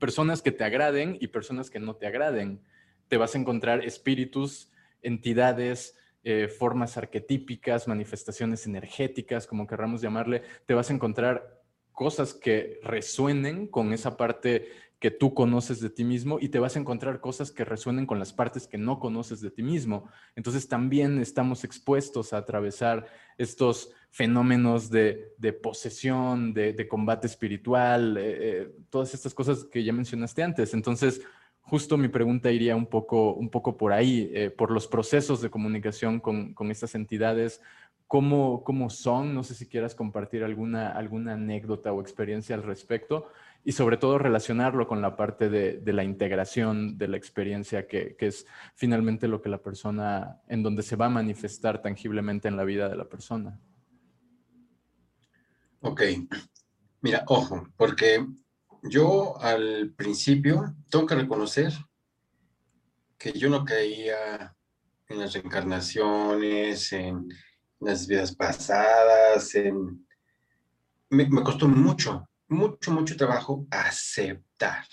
personas 0.00 0.42
que 0.42 0.50
te 0.50 0.64
agraden 0.64 1.16
y 1.20 1.28
personas 1.28 1.70
que 1.70 1.78
no 1.78 1.94
te 1.94 2.08
agraden, 2.08 2.60
te 3.06 3.18
vas 3.18 3.36
a 3.36 3.38
encontrar 3.38 3.84
espíritus, 3.84 4.71
entidades, 5.02 5.96
eh, 6.24 6.48
formas 6.48 6.96
arquetípicas, 6.96 7.88
manifestaciones 7.88 8.66
energéticas, 8.66 9.46
como 9.46 9.66
querramos 9.66 10.00
llamarle, 10.02 10.42
te 10.66 10.74
vas 10.74 10.90
a 10.90 10.94
encontrar 10.94 11.62
cosas 11.92 12.32
que 12.32 12.80
resuenen 12.82 13.66
con 13.66 13.92
esa 13.92 14.16
parte 14.16 14.68
que 15.02 15.10
tú 15.10 15.34
conoces 15.34 15.80
de 15.80 15.90
ti 15.90 16.04
mismo 16.04 16.38
y 16.40 16.48
te 16.48 16.60
vas 16.60 16.76
a 16.76 16.78
encontrar 16.78 17.20
cosas 17.20 17.50
que 17.50 17.64
resuenen 17.64 18.06
con 18.06 18.20
las 18.20 18.32
partes 18.32 18.68
que 18.68 18.78
no 18.78 19.00
conoces 19.00 19.40
de 19.40 19.50
ti 19.50 19.64
mismo. 19.64 20.08
Entonces 20.36 20.68
también 20.68 21.20
estamos 21.20 21.64
expuestos 21.64 22.32
a 22.32 22.36
atravesar 22.36 23.06
estos 23.36 23.90
fenómenos 24.12 24.90
de, 24.90 25.34
posesión, 25.60 26.54
de, 26.54 26.86
combate 26.86 27.26
espiritual, 27.26 28.16
eh, 28.16 28.22
eh, 28.40 28.72
todas 28.90 29.12
estas 29.12 29.34
cosas 29.34 29.64
que 29.64 29.82
ya 29.82 29.92
mencionaste 29.92 30.40
antes. 30.44 30.72
Entonces, 30.72 31.20
justo 31.62 31.96
mi 31.96 32.08
pregunta 32.08 32.50
iría 32.50 32.76
un 32.76 32.86
poco, 32.86 33.32
un 33.34 33.48
poco 33.48 33.76
por 33.76 33.92
ahí, 33.92 34.30
eh, 34.34 34.50
por 34.50 34.70
los 34.70 34.86
procesos 34.86 35.40
de 35.40 35.50
comunicación 35.50 36.20
con, 36.20 36.52
con 36.54 36.70
estas 36.70 36.94
entidades, 36.94 37.60
¿cómo, 38.06 38.62
¿cómo, 38.62 38.90
son? 38.90 39.34
No 39.34 39.42
sé 39.42 39.54
si 39.54 39.66
quieras 39.66 39.94
compartir 39.94 40.44
alguna, 40.44 40.90
alguna 40.90 41.34
anécdota 41.34 41.92
o 41.92 42.00
experiencia 42.00 42.54
al 42.54 42.62
respecto 42.62 43.28
y 43.64 43.72
sobre 43.72 43.96
todo 43.96 44.18
relacionarlo 44.18 44.86
con 44.86 45.00
la 45.00 45.16
parte 45.16 45.48
de, 45.48 45.78
de 45.78 45.92
la 45.92 46.04
integración 46.04 46.98
de 46.98 47.08
la 47.08 47.16
experiencia, 47.16 47.86
que, 47.86 48.16
que, 48.16 48.26
es 48.26 48.46
finalmente 48.74 49.28
lo 49.28 49.40
que 49.40 49.48
la 49.48 49.62
persona, 49.62 50.40
en 50.48 50.62
donde 50.62 50.82
se 50.82 50.96
va 50.96 51.06
a 51.06 51.10
manifestar 51.10 51.80
tangiblemente 51.80 52.48
en 52.48 52.56
la 52.56 52.64
vida 52.64 52.88
de 52.88 52.96
la 52.96 53.08
persona. 53.08 53.58
Ok, 55.80 56.02
mira, 57.00 57.24
ojo, 57.28 57.66
porque 57.76 58.26
yo 58.82 59.40
al 59.40 59.94
principio 59.96 60.74
tengo 60.90 61.06
que 61.06 61.14
reconocer 61.14 61.72
que 63.16 63.32
yo 63.32 63.48
no 63.48 63.64
creía 63.64 64.56
en 65.08 65.20
las 65.20 65.32
reencarnaciones, 65.32 66.92
en 66.92 67.28
las 67.80 68.06
vidas 68.06 68.34
pasadas, 68.34 69.54
en... 69.54 70.06
Me, 71.10 71.28
costó 71.42 71.68
mucho, 71.68 72.28
mucho, 72.48 72.90
mucho 72.90 73.16
trabajo 73.16 73.66
aceptar 73.70 74.86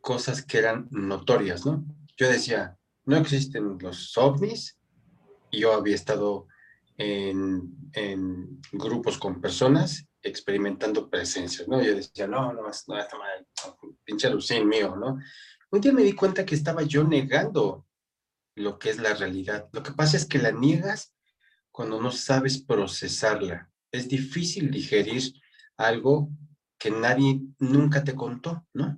cosas 0.00 0.44
que 0.44 0.58
eran 0.58 0.88
notorias, 0.90 1.64
¿no? 1.64 1.84
Yo 2.16 2.28
decía, 2.28 2.76
no 3.04 3.16
existen 3.16 3.78
los 3.80 4.16
ovnis, 4.16 4.78
y 5.50 5.60
yo 5.60 5.72
había 5.74 5.94
estado 5.94 6.48
en, 6.96 7.90
en 7.92 8.60
grupos 8.72 9.18
con 9.18 9.40
personas 9.40 10.06
experimentando 10.24 11.08
presencias, 11.08 11.68
¿no? 11.68 11.80
Yo 11.82 11.94
decía, 11.94 12.26
no, 12.26 12.52
no, 12.52 12.62
no, 12.62 12.68
está 12.70 13.18
mal, 13.18 13.46
pinche 14.04 14.26
alucín 14.26 14.66
mío, 14.66 14.96
¿no? 14.96 15.18
Un 15.70 15.80
día 15.80 15.92
me 15.92 16.02
di 16.02 16.14
cuenta 16.14 16.44
que 16.44 16.54
estaba 16.54 16.82
yo 16.82 17.04
negando 17.04 17.86
lo 18.56 18.78
que 18.78 18.90
es 18.90 18.98
la 18.98 19.14
realidad. 19.14 19.68
Lo 19.72 19.82
que 19.82 19.92
pasa 19.92 20.16
es 20.16 20.26
que 20.26 20.38
la 20.38 20.50
niegas 20.50 21.14
cuando 21.70 22.00
no 22.00 22.12
sabes 22.12 22.62
procesarla. 22.62 23.70
Es 23.90 24.08
difícil 24.08 24.70
digerir 24.70 25.34
algo 25.76 26.30
que 26.78 26.90
nadie 26.90 27.40
nunca 27.58 28.04
te 28.04 28.14
contó, 28.14 28.66
¿no? 28.72 28.96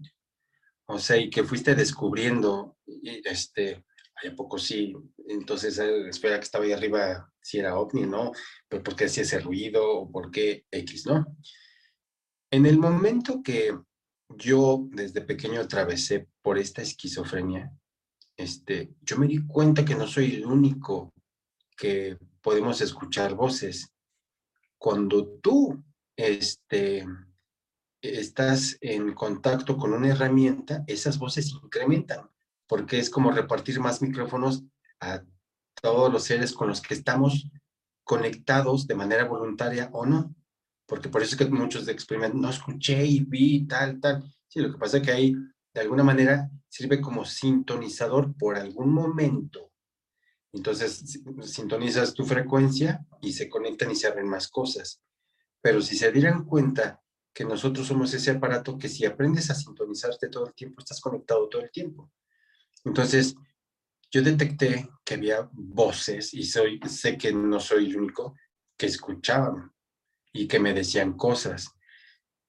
O 0.87 0.99
sea, 0.99 1.17
y 1.17 1.31
que 1.31 1.43
fuiste 1.45 1.75
descubriendo, 1.75 2.77
este, 3.03 3.85
¿a 4.25 4.35
poco 4.35 4.59
sí? 4.59 4.95
Entonces, 5.29 5.79
eh, 5.79 6.09
espera 6.09 6.39
que 6.39 6.45
estaba 6.45 6.65
ahí 6.65 6.73
arriba, 6.73 7.31
si 7.41 7.59
era 7.59 7.79
ovni, 7.79 8.03
¿no? 8.03 8.33
Pero 8.69 8.83
¿por 8.83 8.97
qué 8.97 9.07
hacía 9.07 9.23
ese 9.23 9.41
ruido? 9.41 10.01
¿O 10.01 10.11
por 10.11 10.31
qué 10.31 10.65
X, 10.71 11.07
no? 11.07 11.37
En 12.51 12.67
el 12.67 12.79
momento 12.79 13.43
que 13.43 13.77
yo 14.29 14.89
desde 14.91 15.21
pequeño 15.21 15.61
atravesé 15.61 16.29
por 16.43 16.59
esta 16.59 16.83
esquizofrenia, 16.83 17.73
este, 18.37 18.95
yo 19.03 19.19
me 19.19 19.27
di 19.27 19.47
cuenta 19.47 19.85
que 19.85 19.95
no 19.95 20.07
soy 20.07 20.37
el 20.37 20.47
único 20.47 21.13
que 21.77 22.19
podemos 22.41 22.81
escuchar 22.81 23.35
voces. 23.35 23.93
Cuando 24.79 25.27
tú 25.41 25.83
este, 26.17 27.07
estás 28.01 28.77
en 28.81 29.15
contacto 29.15 29.77
con 29.77 29.93
una 29.93 30.09
herramienta, 30.09 30.85
esas 30.87 31.19
voces 31.19 31.51
incrementan 31.51 32.29
porque 32.67 32.99
es 32.99 33.11
como 33.11 33.31
repartir 33.31 33.81
más 33.81 34.03
micrófonos 34.03 34.65
a 35.01 35.23
todos 35.81 36.13
los 36.13 36.25
seres 36.25 36.53
con 36.53 36.69
los 36.69 36.81
que 36.81 36.95
estamos 36.95 37.51
conectados 38.05 38.87
de 38.87 38.95
manera 38.95 39.25
voluntaria 39.25 39.91
o 39.93 40.07
no. 40.07 40.35
Porque 40.87 41.09
por 41.09 41.23
eso 41.23 41.35
es 41.35 41.39
que 41.39 41.53
muchos 41.53 41.89
experimentan, 41.89 42.41
no 42.41 42.51
escuché 42.51 43.05
y 43.05 43.21
vi 43.25 43.67
tal, 43.67 44.01
tal. 44.01 44.23
Sí, 44.49 44.61
lo 44.61 44.73
que 44.73 44.79
pasa 44.79 44.99
es 44.99 45.03
que 45.03 45.11
ahí, 45.11 45.35
de 45.75 45.81
alguna 45.81 46.05
manera, 46.05 46.49
sirve 46.69 47.01
como 47.01 47.25
sintonizador 47.25 48.37
por 48.37 48.57
algún 48.57 48.93
momento. 48.93 49.73
Entonces, 50.53 51.21
sintonizas 51.43 52.15
tu 52.15 52.25
frecuencia 52.25 53.05
y 53.21 53.33
se 53.33 53.49
conectan 53.49 53.91
y 53.91 53.97
se 53.97 54.07
abren 54.07 54.29
más 54.29 54.49
cosas. 54.49 55.03
Pero 55.61 55.83
si 55.83 55.97
se 55.97 56.13
dieran 56.13 56.45
cuenta 56.45 57.03
que 57.35 57.45
nosotros 57.45 57.89
somos 57.89 58.15
ese 58.15 58.31
aparato 58.31 58.79
que 58.79 58.89
si 58.89 59.05
aprendes 59.05 59.51
a 59.51 59.55
sintonizarte 59.55 60.29
todo 60.29 60.47
el 60.47 60.55
tiempo, 60.55 60.81
estás 60.81 61.01
conectado 61.01 61.49
todo 61.49 61.61
el 61.61 61.71
tiempo. 61.71 62.11
Entonces, 62.87 63.35
yo 64.13 64.23
detecté 64.23 64.89
que 65.05 65.15
había 65.15 65.49
voces, 65.53 66.33
y 66.33 66.45
soy, 66.45 66.81
sé 66.89 67.19
que 67.19 67.33
no 67.33 67.59
soy 67.59 67.87
el 67.87 67.97
único, 67.97 68.37
que 68.79 68.87
escuchaban 68.87 69.73
y 70.33 70.47
que 70.47 70.61
me 70.61 70.73
decían 70.73 71.15
cosas. 71.15 71.69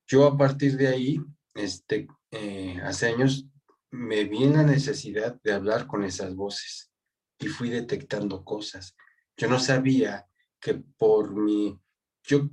Yo 0.05 0.27
a 0.27 0.37
partir 0.37 0.77
de 0.77 0.87
ahí, 0.87 1.19
este, 1.55 2.07
eh, 2.31 2.79
hace 2.83 3.07
años, 3.07 3.47
me 3.89 4.25
vi 4.25 4.43
en 4.43 4.53
la 4.53 4.63
necesidad 4.63 5.41
de 5.43 5.53
hablar 5.53 5.87
con 5.87 6.03
esas 6.03 6.35
voces 6.35 6.91
y 7.39 7.47
fui 7.47 7.69
detectando 7.71 8.45
cosas. 8.45 8.95
Yo 9.37 9.47
no 9.47 9.59
sabía 9.59 10.27
que 10.59 10.75
por 10.75 11.35
mi, 11.35 11.79
yo, 12.23 12.49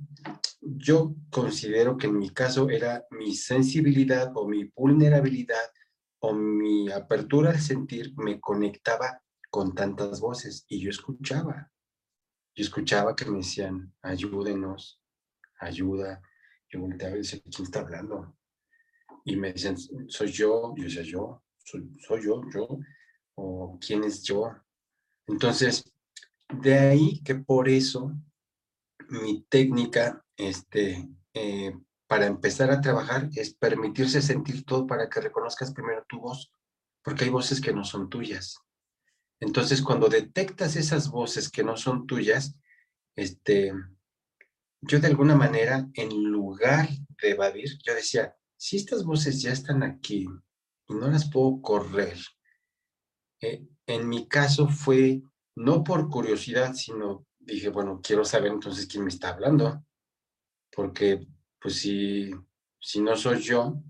yo 0.61 1.13
considero 1.29 1.97
que 1.97 2.07
en 2.07 2.17
mi 2.17 2.31
caso 2.31 2.67
era 2.69 3.05
mi 3.11 3.35
sensibilidad 3.35 4.31
o 4.35 4.47
mi 4.47 4.63
vulnerabilidad 4.75 5.69
o 6.25 6.33
mi 6.33 6.91
apertura 6.91 7.51
al 7.51 7.59
sentir 7.59 8.13
me 8.17 8.39
conectaba 8.39 9.21
con 9.49 9.75
tantas 9.75 10.19
voces 10.19 10.65
y 10.67 10.79
yo 10.79 10.89
escuchaba. 10.89 11.71
Yo 12.55 12.63
escuchaba 12.63 13.15
que 13.15 13.25
me 13.25 13.37
decían, 13.37 13.93
ayúdenos, 14.01 14.99
ayuda. 15.59 16.21
Yo 16.69 16.81
volteaba 16.81 17.15
y 17.15 17.19
decía, 17.19 17.39
¿quién 17.43 17.65
está 17.65 17.81
hablando? 17.81 18.35
Y 19.23 19.35
me 19.35 19.53
decían, 19.53 19.77
soy 20.07 20.31
yo. 20.31 20.73
Yo 20.75 20.83
decía, 20.85 21.03
yo, 21.03 21.43
soy, 21.63 21.91
soy 21.99 22.23
yo, 22.23 22.41
yo. 22.51 22.79
O 23.35 23.77
quién 23.79 24.03
es 24.03 24.23
yo. 24.23 24.51
Entonces, 25.27 25.93
de 26.49 26.73
ahí 26.73 27.21
que 27.23 27.35
por 27.35 27.69
eso 27.69 28.11
mi 29.09 29.43
técnica 29.43 30.25
este, 30.37 31.07
eh, 31.33 31.71
para 32.07 32.25
empezar 32.25 32.71
a 32.71 32.81
trabajar 32.81 33.29
es 33.35 33.53
permitirse 33.53 34.21
sentir 34.21 34.63
todo 34.63 34.85
para 34.85 35.09
que 35.09 35.21
reconozcas 35.21 35.73
primero 35.73 36.05
tu 36.07 36.19
voz, 36.19 36.51
porque 37.03 37.25
hay 37.25 37.29
voces 37.29 37.59
que 37.59 37.73
no 37.73 37.83
son 37.83 38.09
tuyas. 38.09 38.59
Entonces, 39.39 39.81
cuando 39.81 40.07
detectas 40.07 40.75
esas 40.75 41.09
voces 41.09 41.49
que 41.49 41.63
no 41.63 41.77
son 41.77 42.07
tuyas, 42.07 42.55
este, 43.15 43.73
yo 44.81 44.99
de 44.99 45.07
alguna 45.07 45.35
manera, 45.35 45.87
en 45.93 46.23
lugar 46.23 46.89
de 47.21 47.31
evadir, 47.31 47.77
yo 47.83 47.93
decía, 47.93 48.35
si 48.57 48.77
estas 48.77 49.03
voces 49.03 49.41
ya 49.41 49.51
están 49.51 49.83
aquí 49.83 50.27
y 50.87 50.93
no 50.93 51.07
las 51.09 51.29
puedo 51.29 51.61
correr, 51.61 52.17
eh, 53.41 53.67
en 53.87 54.07
mi 54.07 54.27
caso 54.27 54.67
fue 54.67 55.21
no 55.55 55.83
por 55.83 56.09
curiosidad, 56.09 56.73
sino 56.73 57.25
dije, 57.39 57.69
bueno, 57.69 58.01
quiero 58.01 58.25
saber 58.25 58.51
entonces 58.51 58.87
quién 58.87 59.03
me 59.03 59.09
está 59.09 59.29
hablando, 59.29 59.85
porque 60.71 61.27
pues 61.65 61.79
si, 61.79 62.29
si 62.79 63.01
no 63.01 63.15
soy 63.15 63.41
yo, 63.41 63.81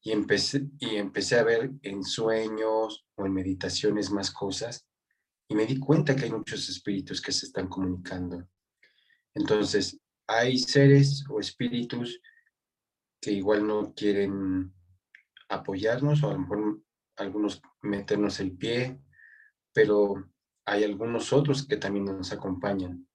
y 0.00 0.12
empecé, 0.12 0.68
y 0.78 0.94
empecé 0.94 1.36
a 1.36 1.42
ver 1.42 1.68
en 1.82 2.04
sueños 2.04 3.04
o 3.16 3.26
en 3.26 3.32
meditaciones 3.32 4.12
más 4.12 4.30
cosas, 4.30 4.86
y 5.48 5.56
me 5.56 5.66
di 5.66 5.80
cuenta 5.80 6.14
que 6.14 6.26
hay 6.26 6.30
muchos 6.30 6.68
espíritus 6.68 7.20
que 7.20 7.32
se 7.32 7.46
están 7.46 7.66
comunicando. 7.66 8.48
Entonces, 9.34 10.00
hay 10.28 10.58
seres 10.58 11.24
o 11.28 11.40
espíritus 11.40 12.20
que 13.20 13.32
igual 13.32 13.66
no 13.66 13.92
quieren 13.94 14.72
apoyarnos 15.48 16.22
o 16.22 16.30
a 16.30 16.34
lo 16.34 16.38
mejor 16.38 16.82
algunos 17.16 17.60
meternos 17.82 18.38
el 18.38 18.56
pie, 18.56 19.00
pero 19.72 20.30
hay 20.66 20.84
algunos 20.84 21.32
otros 21.32 21.66
que 21.66 21.78
también 21.78 22.04
nos 22.04 22.30
acompañan. 22.30 23.08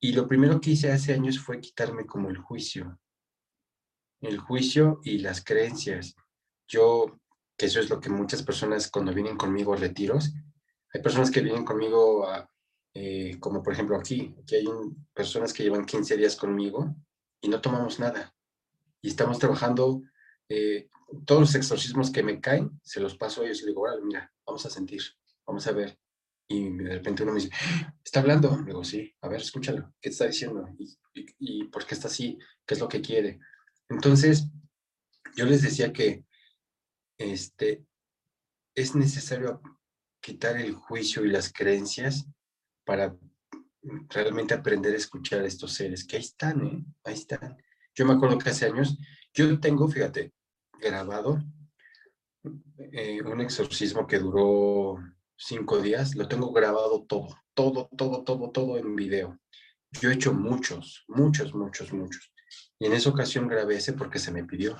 Y 0.00 0.14
lo 0.14 0.26
primero 0.26 0.62
que 0.62 0.70
hice 0.70 0.90
hace 0.90 1.12
años 1.12 1.38
fue 1.38 1.60
quitarme 1.60 2.06
como 2.06 2.30
el 2.30 2.38
juicio, 2.38 2.98
el 4.26 4.38
juicio 4.38 5.00
y 5.04 5.18
las 5.18 5.42
creencias. 5.42 6.14
Yo, 6.68 7.18
que 7.56 7.66
eso 7.66 7.80
es 7.80 7.90
lo 7.90 8.00
que 8.00 8.10
muchas 8.10 8.42
personas 8.42 8.90
cuando 8.90 9.12
vienen 9.12 9.36
conmigo 9.36 9.74
a 9.74 9.76
retiros, 9.76 10.32
hay 10.92 11.02
personas 11.02 11.30
que 11.30 11.40
vienen 11.40 11.64
conmigo 11.64 12.28
a, 12.28 12.48
eh, 12.94 13.38
como 13.40 13.62
por 13.62 13.72
ejemplo 13.72 13.96
aquí, 13.96 14.34
aquí 14.40 14.54
hay 14.54 14.66
personas 15.12 15.52
que 15.52 15.64
llevan 15.64 15.84
15 15.84 16.16
días 16.16 16.36
conmigo 16.36 16.94
y 17.40 17.48
no 17.48 17.60
tomamos 17.60 17.98
nada. 17.98 18.32
Y 19.02 19.08
estamos 19.08 19.38
trabajando, 19.38 20.02
eh, 20.48 20.88
todos 21.26 21.40
los 21.40 21.54
exorcismos 21.56 22.10
que 22.10 22.22
me 22.22 22.40
caen, 22.40 22.80
se 22.82 23.00
los 23.00 23.16
paso 23.16 23.42
a 23.42 23.46
ellos 23.46 23.62
y 23.62 23.66
digo, 23.66 23.84
mira, 24.04 24.32
vamos 24.46 24.64
a 24.64 24.70
sentir, 24.70 25.02
vamos 25.44 25.66
a 25.66 25.72
ver. 25.72 25.98
Y 26.46 26.70
de 26.70 26.94
repente 26.94 27.24
uno 27.24 27.32
me 27.32 27.40
dice, 27.40 27.54
¿está 28.04 28.20
hablando? 28.20 28.56
Le 28.58 28.66
digo, 28.66 28.84
sí, 28.84 29.12
a 29.22 29.28
ver, 29.28 29.40
escúchalo, 29.40 29.92
¿qué 30.00 30.10
está 30.10 30.26
diciendo? 30.26 30.68
¿Y, 30.78 30.96
y, 31.38 31.64
por 31.64 31.86
qué 31.86 31.94
está 31.94 32.08
así? 32.08 32.38
¿Qué 32.64 32.74
es 32.74 32.80
lo 32.80 32.88
que 32.88 33.00
quiere? 33.00 33.40
Entonces, 33.88 34.48
yo 35.36 35.44
les 35.46 35.62
decía 35.62 35.92
que 35.92 36.24
este, 37.18 37.84
es 38.74 38.94
necesario 38.94 39.60
quitar 40.20 40.56
el 40.56 40.74
juicio 40.74 41.24
y 41.24 41.30
las 41.30 41.52
creencias 41.52 42.26
para 42.84 43.16
realmente 44.08 44.54
aprender 44.54 44.94
a 44.94 44.98
escuchar 44.98 45.40
a 45.40 45.46
estos 45.46 45.72
seres, 45.72 46.06
que 46.06 46.16
ahí 46.16 46.22
están, 46.22 46.66
¿eh? 46.66 46.84
Ahí 47.04 47.14
están. 47.14 47.56
Yo 47.94 48.06
me 48.06 48.14
acuerdo 48.14 48.38
que 48.38 48.50
hace 48.50 48.66
años, 48.66 48.98
yo 49.32 49.60
tengo, 49.60 49.88
fíjate, 49.88 50.32
grabado 50.80 51.42
eh, 52.78 53.22
un 53.22 53.40
exorcismo 53.40 54.06
que 54.06 54.18
duró 54.18 54.96
cinco 55.36 55.80
días, 55.80 56.14
lo 56.14 56.28
tengo 56.28 56.52
grabado 56.52 57.04
todo, 57.04 57.36
todo, 57.54 57.88
todo, 57.96 58.24
todo, 58.24 58.50
todo 58.50 58.78
en 58.78 58.96
video. 58.96 59.38
Yo 60.00 60.10
he 60.10 60.14
hecho 60.14 60.32
muchos, 60.32 61.04
muchos, 61.08 61.54
muchos, 61.54 61.92
muchos. 61.92 62.33
Y 62.78 62.86
en 62.86 62.92
esa 62.92 63.10
ocasión 63.10 63.48
grabé 63.48 63.76
ese 63.76 63.92
porque 63.92 64.18
se 64.18 64.32
me 64.32 64.44
pidió. 64.44 64.76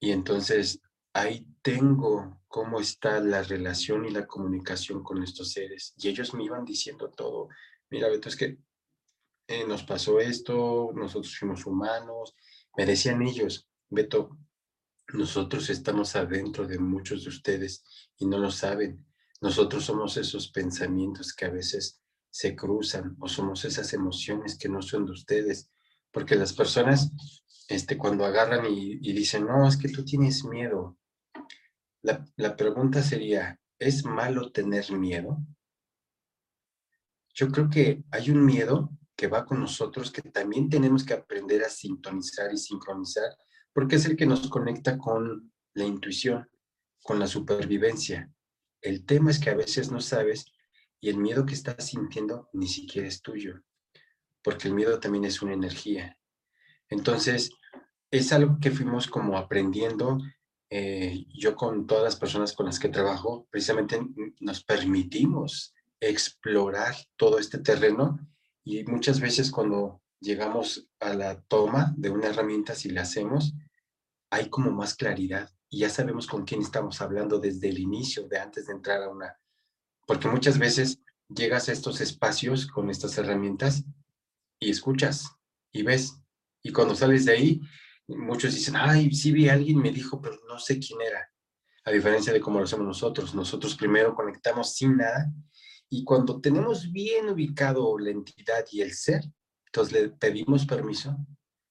Y 0.00 0.10
entonces 0.10 0.80
ahí 1.12 1.46
tengo 1.62 2.40
cómo 2.48 2.80
está 2.80 3.20
la 3.20 3.42
relación 3.42 4.04
y 4.04 4.10
la 4.10 4.26
comunicación 4.26 5.02
con 5.02 5.22
estos 5.22 5.52
seres. 5.52 5.94
Y 5.96 6.08
ellos 6.08 6.34
me 6.34 6.44
iban 6.44 6.64
diciendo 6.64 7.10
todo. 7.10 7.48
Mira, 7.90 8.08
Beto, 8.08 8.28
es 8.28 8.36
que 8.36 8.58
eh, 9.48 9.66
nos 9.66 9.82
pasó 9.82 10.20
esto, 10.20 10.92
nosotros 10.94 11.36
fuimos 11.38 11.66
humanos. 11.66 12.34
Me 12.76 12.86
decían 12.86 13.22
ellos, 13.22 13.68
Beto, 13.90 14.36
nosotros 15.12 15.68
estamos 15.70 16.16
adentro 16.16 16.66
de 16.66 16.78
muchos 16.78 17.24
de 17.24 17.28
ustedes 17.28 17.84
y 18.18 18.26
no 18.26 18.38
lo 18.38 18.50
saben. 18.50 19.06
Nosotros 19.40 19.84
somos 19.84 20.16
esos 20.16 20.50
pensamientos 20.50 21.34
que 21.34 21.44
a 21.44 21.50
veces 21.50 22.00
se 22.30 22.56
cruzan 22.56 23.16
o 23.20 23.28
somos 23.28 23.64
esas 23.64 23.92
emociones 23.92 24.56
que 24.56 24.68
no 24.68 24.80
son 24.80 25.04
de 25.04 25.12
ustedes. 25.12 25.70
Porque 26.12 26.36
las 26.36 26.52
personas, 26.52 27.10
este, 27.68 27.96
cuando 27.96 28.24
agarran 28.24 28.66
y, 28.66 28.98
y 29.00 29.12
dicen, 29.12 29.46
no, 29.46 29.66
es 29.66 29.76
que 29.76 29.88
tú 29.88 30.04
tienes 30.04 30.44
miedo, 30.44 30.98
la, 32.02 32.56
pregunta 32.56 33.02
sería, 33.02 33.58
¿es 33.78 34.04
malo 34.04 34.50
tener 34.50 34.90
miedo? 34.92 35.38
Yo 37.34 37.48
creo 37.50 37.70
que 37.70 38.02
hay 38.10 38.30
un 38.30 38.44
miedo 38.44 38.90
que 39.16 39.28
va 39.28 39.46
con 39.46 39.60
nosotros 39.60 40.10
que 40.10 40.22
también 40.22 40.68
tenemos 40.68 41.04
que 41.04 41.14
aprender 41.14 41.62
a 41.62 41.68
sintonizar 41.68 42.52
y 42.52 42.58
sincronizar, 42.58 43.36
porque 43.72 43.96
es 43.96 44.06
el 44.06 44.16
que 44.16 44.26
nos 44.26 44.48
conecta 44.48 44.98
con 44.98 45.52
la 45.74 45.84
intuición, 45.84 46.48
con 47.02 47.18
la 47.20 47.28
supervivencia. 47.28 48.30
El 48.80 49.06
tema 49.06 49.30
es 49.30 49.38
que 49.38 49.50
a 49.50 49.54
veces 49.54 49.90
no 49.90 50.00
sabes 50.00 50.46
y 51.00 51.08
el 51.08 51.18
miedo 51.18 51.46
que 51.46 51.54
estás 51.54 51.86
sintiendo 51.86 52.48
ni 52.52 52.66
siquiera 52.66 53.06
es 53.06 53.22
tuyo, 53.22 53.62
porque 54.42 54.68
el 54.68 54.74
miedo 54.74 54.98
también 55.00 55.24
es 55.24 55.42
una 55.42 55.54
energía. 55.54 56.18
Entonces, 56.88 57.50
es 58.10 58.32
algo 58.32 58.58
que 58.60 58.70
fuimos 58.70 59.06
como 59.08 59.38
aprendiendo 59.38 60.18
eh, 60.74 61.26
yo 61.28 61.54
con 61.54 61.86
todas 61.86 62.02
las 62.02 62.16
personas 62.16 62.54
con 62.54 62.64
las 62.64 62.78
que 62.78 62.88
trabajo, 62.88 63.46
precisamente 63.50 64.00
nos 64.40 64.64
permitimos 64.64 65.74
explorar 66.00 66.94
todo 67.16 67.38
este 67.38 67.58
terreno 67.58 68.18
y 68.64 68.82
muchas 68.84 69.20
veces 69.20 69.50
cuando 69.50 70.00
llegamos 70.18 70.88
a 70.98 71.12
la 71.12 71.42
toma 71.42 71.92
de 71.98 72.08
una 72.08 72.28
herramienta, 72.28 72.74
si 72.74 72.88
la 72.88 73.02
hacemos, 73.02 73.52
hay 74.30 74.48
como 74.48 74.70
más 74.70 74.94
claridad 74.94 75.50
y 75.68 75.80
ya 75.80 75.90
sabemos 75.90 76.26
con 76.26 76.46
quién 76.46 76.62
estamos 76.62 77.02
hablando 77.02 77.38
desde 77.38 77.68
el 77.68 77.78
inicio, 77.78 78.26
de 78.26 78.38
antes 78.38 78.66
de 78.66 78.72
entrar 78.72 79.02
a 79.02 79.10
una, 79.10 79.38
porque 80.06 80.28
muchas 80.28 80.58
veces 80.58 81.00
llegas 81.28 81.68
a 81.68 81.72
estos 81.72 82.00
espacios 82.00 82.66
con 82.66 82.88
estas 82.88 83.18
herramientas 83.18 83.84
y 84.62 84.70
escuchas 84.70 85.28
y 85.72 85.82
ves, 85.82 86.18
y 86.62 86.72
cuando 86.72 86.94
sales 86.94 87.24
de 87.24 87.32
ahí 87.32 87.60
muchos 88.06 88.54
dicen, 88.54 88.76
ay, 88.76 89.12
sí 89.12 89.32
vi 89.32 89.48
a 89.48 89.54
alguien, 89.54 89.78
me 89.78 89.90
dijo, 89.90 90.20
pero 90.20 90.38
no 90.48 90.58
sé 90.58 90.78
quién 90.78 91.00
era. 91.00 91.28
A 91.84 91.90
diferencia 91.90 92.32
de 92.32 92.40
cómo 92.40 92.58
lo 92.58 92.64
hacemos 92.64 92.86
nosotros. 92.86 93.34
Nosotros 93.34 93.74
primero 93.74 94.14
conectamos 94.14 94.74
sin 94.74 94.96
nada 94.96 95.32
y 95.88 96.04
cuando 96.04 96.40
tenemos 96.40 96.92
bien 96.92 97.28
ubicado 97.28 97.98
la 97.98 98.10
entidad 98.10 98.64
y 98.70 98.82
el 98.82 98.92
ser, 98.92 99.24
entonces 99.66 99.92
le 99.92 100.08
pedimos 100.10 100.64
permiso 100.64 101.16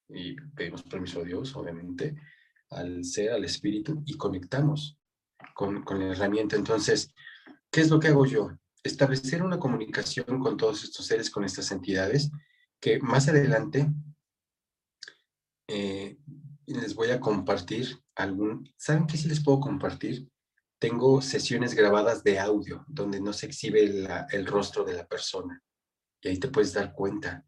y 0.10 0.36
pedimos 0.36 0.84
permiso 0.84 1.22
a 1.22 1.24
Dios, 1.24 1.56
obviamente, 1.56 2.16
al 2.72 3.06
ser, 3.06 3.32
al 3.32 3.46
espíritu 3.46 4.04
y 4.06 4.18
conectamos 4.18 4.98
con, 5.54 5.84
con 5.84 6.00
la 6.00 6.12
herramienta. 6.12 6.56
Entonces, 6.58 7.14
¿qué 7.72 7.82
es 7.82 7.90
lo 7.90 8.00
que 8.00 8.10
hago 8.10 8.26
yo? 8.26 8.52
Establecer 8.84 9.44
una 9.44 9.60
comunicación 9.60 10.40
con 10.40 10.58
todos 10.58 10.84
estos 10.84 11.06
seres, 11.06 11.30
con 11.30 11.46
estas 11.46 11.72
entidades, 11.72 12.32
que 12.82 13.00
más 13.00 13.30
adelante 13.30 13.88
eh, 15.68 16.18
les 16.66 16.96
voy 16.96 17.12
a 17.12 17.20
compartir 17.20 17.98
algún, 18.16 18.74
¿saben 18.76 19.08
qué 19.08 19.18
sí 19.18 19.30
les 19.30 19.44
puedo 19.44 19.60
compartir? 19.60 20.28
Tengo 20.80 21.22
sesiones 21.22 21.76
grabadas 21.76 22.24
de 22.24 22.40
audio 22.40 22.84
donde 22.88 23.22
no 23.22 23.32
se 23.34 23.46
exhibe 23.46 23.84
el 23.84 24.48
rostro 24.48 24.84
de 24.84 24.94
la 24.94 25.08
persona 25.08 25.64
y 26.22 26.30
ahí 26.30 26.40
te 26.40 26.48
puedes 26.48 26.74
dar 26.74 26.94
cuenta 26.94 27.46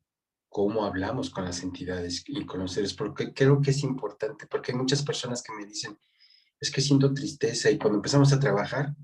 cómo 0.50 0.86
hablamos 0.86 1.30
con 1.30 1.46
las 1.46 1.64
entidades 1.64 2.24
y 2.28 2.46
con 2.46 2.60
los 2.60 2.74
seres, 2.74 2.94
porque 2.94 3.34
creo 3.34 3.60
que 3.60 3.72
es 3.72 3.84
importante, 3.84 4.46
porque 4.48 4.72
hay 4.72 4.78
muchas 4.78 5.04
personas 5.04 5.42
que 5.42 5.54
me 5.54 5.66
dicen, 5.66 5.98
es 6.60 6.70
que 6.70 6.82
siento 6.82 7.14
tristeza 7.14 7.72
y 7.72 7.78
cuando 7.78 7.98
empezamos 7.98 8.32
a 8.34 8.40
trabajar, 8.40 8.96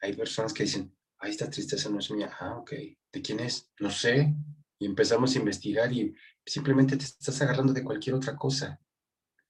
hay 0.00 0.14
personas 0.14 0.52
que 0.52 0.64
dicen, 0.64 0.92
ay, 1.18 1.30
esta 1.30 1.48
tristeza 1.48 1.88
no 1.90 2.00
es 2.00 2.10
mía, 2.10 2.32
ah, 2.40 2.56
ok, 2.58 2.72
¿de 3.12 3.22
quién 3.22 3.38
es? 3.40 3.70
No 3.78 3.90
sé, 3.90 4.34
y 4.80 4.86
empezamos 4.86 5.34
a 5.34 5.38
investigar 5.38 5.92
y 5.92 6.12
simplemente 6.44 6.96
te 6.96 7.04
estás 7.04 7.40
agarrando 7.42 7.72
de 7.72 7.84
cualquier 7.84 8.16
otra 8.16 8.34
cosa. 8.34 8.80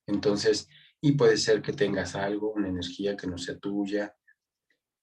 Entonces, 0.07 0.68
y 1.01 1.12
puede 1.12 1.37
ser 1.37 1.62
que 1.62 1.72
tengas 1.72 2.16
algo, 2.16 2.53
una 2.53 2.68
energía 2.68 3.16
que 3.16 3.28
no 3.28 3.39
sea 3.39 3.57
tuya, 3.59 4.14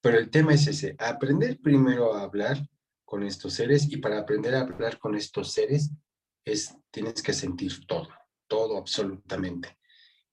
pero 0.01 0.19
el 0.19 0.30
tema 0.30 0.53
es 0.53 0.67
ese, 0.67 0.95
aprender 0.99 1.59
primero 1.59 2.13
a 2.13 2.23
hablar 2.23 2.61
con 3.05 3.23
estos 3.23 3.53
seres 3.53 3.89
y 3.89 3.97
para 3.97 4.19
aprender 4.19 4.53
a 4.53 4.61
hablar 4.61 4.99
con 4.99 5.15
estos 5.15 5.53
seres 5.53 5.91
es 6.45 6.75
tienes 6.91 7.23
que 7.23 7.34
sentir 7.34 7.86
todo, 7.88 8.09
todo 8.47 8.78
absolutamente. 8.78 9.78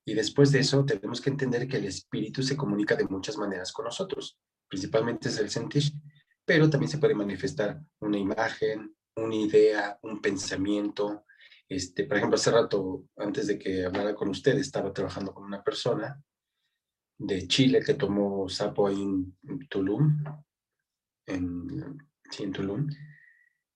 Y 0.05 0.14
después 0.14 0.51
de 0.51 0.59
eso 0.59 0.84
tenemos 0.84 1.20
que 1.20 1.30
entender 1.30 1.68
que 1.68 1.76
el 1.76 1.86
espíritu 1.86 2.42
se 2.42 2.57
comunica 2.57 2.97
de 2.97 3.05
muchas 3.05 3.36
maneras 3.36 3.72
con 3.72 3.84
nosotros, 3.84 4.36
principalmente 4.68 5.28
es 5.28 5.38
el 5.38 5.51
sentir, 5.51 5.84
pero 6.45 6.68
también 6.68 6.90
se 6.90 6.99
puede 6.99 7.14
manifestar 7.14 7.80
una 8.01 8.18
imagen, 8.18 8.95
una 9.16 9.34
idea, 9.34 9.98
un 10.02 10.20
pensamiento. 10.20 11.24
Este, 11.68 12.04
por 12.04 12.16
ejemplo, 12.16 12.36
hace 12.36 12.50
rato, 12.50 13.06
antes 13.16 13.46
de 13.46 13.58
que 13.58 13.84
hablara 13.84 14.14
con 14.14 14.28
usted, 14.28 14.56
estaba 14.58 14.92
trabajando 14.92 15.32
con 15.32 15.44
una 15.44 15.62
persona 15.62 16.22
de 17.18 17.46
Chile 17.46 17.80
que 17.84 17.94
tomó 17.94 18.48
sapo 18.48 18.88
ahí 18.88 19.00
en 19.00 19.68
Tulum, 19.68 20.24
en, 21.26 21.98
sí, 22.30 22.42
en 22.42 22.52
Tulum, 22.52 22.88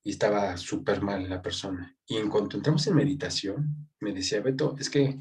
y 0.04 0.10
estaba 0.10 0.56
súper 0.56 1.02
mal 1.02 1.28
la 1.28 1.40
persona. 1.40 1.96
Y 2.06 2.16
en 2.16 2.28
cuanto 2.28 2.56
entramos 2.56 2.86
en 2.86 2.96
meditación, 2.96 3.90
me 4.00 4.12
decía, 4.12 4.40
Beto, 4.40 4.76
es 4.78 4.90
que 4.90 5.18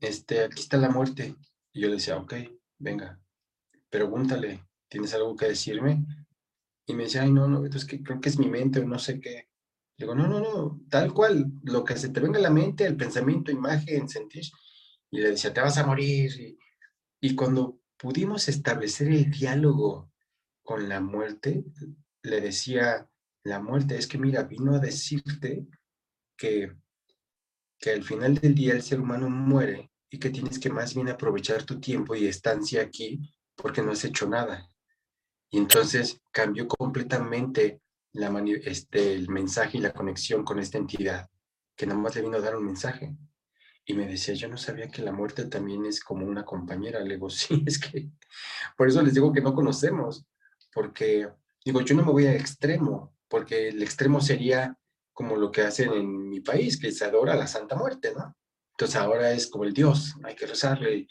este, 0.00 0.44
aquí 0.44 0.60
está 0.60 0.76
la 0.76 0.90
muerte. 0.90 1.36
Y 1.72 1.82
yo 1.82 1.88
le 1.88 1.94
decía, 1.94 2.16
ok, 2.16 2.34
venga, 2.78 3.20
pregúntale, 3.90 4.64
¿tienes 4.88 5.14
algo 5.14 5.36
que 5.36 5.46
decirme? 5.46 6.04
Y 6.88 6.94
me 6.94 7.04
decía, 7.04 7.22
ay, 7.22 7.30
no, 7.30 7.46
no, 7.46 7.64
es 7.66 7.84
que 7.84 8.02
creo 8.02 8.18
que 8.18 8.30
es 8.30 8.38
mi 8.38 8.48
mente 8.48 8.80
o 8.80 8.86
no 8.86 8.98
sé 8.98 9.20
qué. 9.20 9.48
Le 9.98 10.06
digo, 10.06 10.14
no, 10.14 10.26
no, 10.26 10.40
no, 10.40 10.80
tal 10.88 11.12
cual, 11.12 11.52
lo 11.62 11.84
que 11.84 11.96
se 11.96 12.08
te 12.08 12.18
venga 12.18 12.38
a 12.38 12.42
la 12.42 12.50
mente, 12.50 12.86
el 12.86 12.96
pensamiento, 12.96 13.52
imagen, 13.52 14.08
sentir. 14.08 14.44
Y 15.10 15.20
le 15.20 15.30
decía, 15.32 15.52
te 15.52 15.60
vas 15.60 15.76
a 15.76 15.86
morir. 15.86 16.32
Y, 16.40 16.58
y 17.20 17.34
cuando 17.34 17.78
pudimos 17.98 18.48
establecer 18.48 19.08
el 19.08 19.30
diálogo 19.30 20.10
con 20.62 20.88
la 20.88 21.00
muerte, 21.00 21.62
le 22.22 22.40
decía, 22.40 23.06
la 23.44 23.60
muerte 23.60 23.98
es 23.98 24.06
que, 24.06 24.16
mira, 24.16 24.44
vino 24.44 24.74
a 24.74 24.78
decirte 24.78 25.66
que, 26.38 26.74
que 27.78 27.90
al 27.90 28.02
final 28.02 28.36
del 28.36 28.54
día 28.54 28.72
el 28.72 28.82
ser 28.82 28.98
humano 28.98 29.28
muere 29.28 29.90
y 30.08 30.18
que 30.18 30.30
tienes 30.30 30.58
que 30.58 30.70
más 30.70 30.94
bien 30.94 31.10
aprovechar 31.10 31.64
tu 31.64 31.78
tiempo 31.80 32.14
y 32.14 32.26
estancia 32.26 32.80
aquí 32.80 33.20
porque 33.54 33.82
no 33.82 33.92
has 33.92 34.04
hecho 34.06 34.26
nada. 34.26 34.66
Y 35.50 35.58
entonces 35.58 36.20
cambió 36.30 36.68
completamente 36.68 37.80
la 38.12 38.32
este, 38.64 39.14
el 39.14 39.28
mensaje 39.28 39.78
y 39.78 39.80
la 39.80 39.92
conexión 39.92 40.44
con 40.44 40.58
esta 40.58 40.78
entidad, 40.78 41.28
que 41.76 41.86
nada 41.86 42.00
más 42.00 42.14
le 42.14 42.22
vino 42.22 42.36
a 42.36 42.40
dar 42.40 42.56
un 42.56 42.64
mensaje. 42.64 43.16
Y 43.84 43.94
me 43.94 44.06
decía, 44.06 44.34
yo 44.34 44.48
no 44.48 44.58
sabía 44.58 44.88
que 44.88 45.02
la 45.02 45.12
muerte 45.12 45.46
también 45.46 45.86
es 45.86 46.02
como 46.02 46.26
una 46.26 46.44
compañera. 46.44 47.00
Le 47.00 47.14
digo, 47.14 47.30
sí, 47.30 47.62
es 47.66 47.78
que 47.78 48.10
por 48.76 48.88
eso 48.88 49.02
les 49.02 49.14
digo 49.14 49.32
que 49.32 49.40
no 49.40 49.54
conocemos, 49.54 50.26
porque 50.72 51.28
digo, 51.64 51.80
yo 51.80 51.94
no 51.94 52.04
me 52.04 52.12
voy 52.12 52.26
al 52.26 52.36
extremo, 52.36 53.14
porque 53.28 53.68
el 53.68 53.82
extremo 53.82 54.20
sería 54.20 54.76
como 55.12 55.36
lo 55.36 55.50
que 55.50 55.62
hacen 55.62 55.92
en 55.92 56.28
mi 56.28 56.40
país, 56.40 56.78
que 56.78 56.92
se 56.92 57.04
adora 57.04 57.32
a 57.32 57.36
la 57.36 57.46
Santa 57.46 57.74
Muerte, 57.74 58.12
¿no? 58.16 58.36
Entonces 58.72 58.96
ahora 58.96 59.32
es 59.32 59.48
como 59.48 59.64
el 59.64 59.72
Dios, 59.72 60.14
hay 60.22 60.36
que 60.36 60.46
rezarle. 60.46 61.08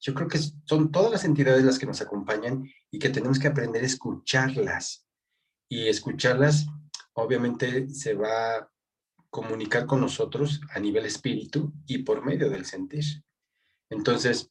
Yo 0.00 0.14
creo 0.14 0.28
que 0.28 0.38
son 0.64 0.90
todas 0.90 1.10
las 1.10 1.24
entidades 1.24 1.64
las 1.64 1.78
que 1.78 1.86
nos 1.86 2.00
acompañan 2.00 2.68
y 2.90 2.98
que 2.98 3.08
tenemos 3.08 3.38
que 3.38 3.48
aprender 3.48 3.82
a 3.82 3.86
escucharlas. 3.86 5.06
Y 5.68 5.88
escucharlas, 5.88 6.66
obviamente, 7.14 7.88
se 7.88 8.14
va 8.14 8.56
a 8.56 8.70
comunicar 9.30 9.86
con 9.86 10.00
nosotros 10.00 10.60
a 10.70 10.80
nivel 10.80 11.06
espíritu 11.06 11.72
y 11.86 11.98
por 11.98 12.24
medio 12.24 12.48
del 12.48 12.64
sentir. 12.64 13.04
Entonces, 13.90 14.50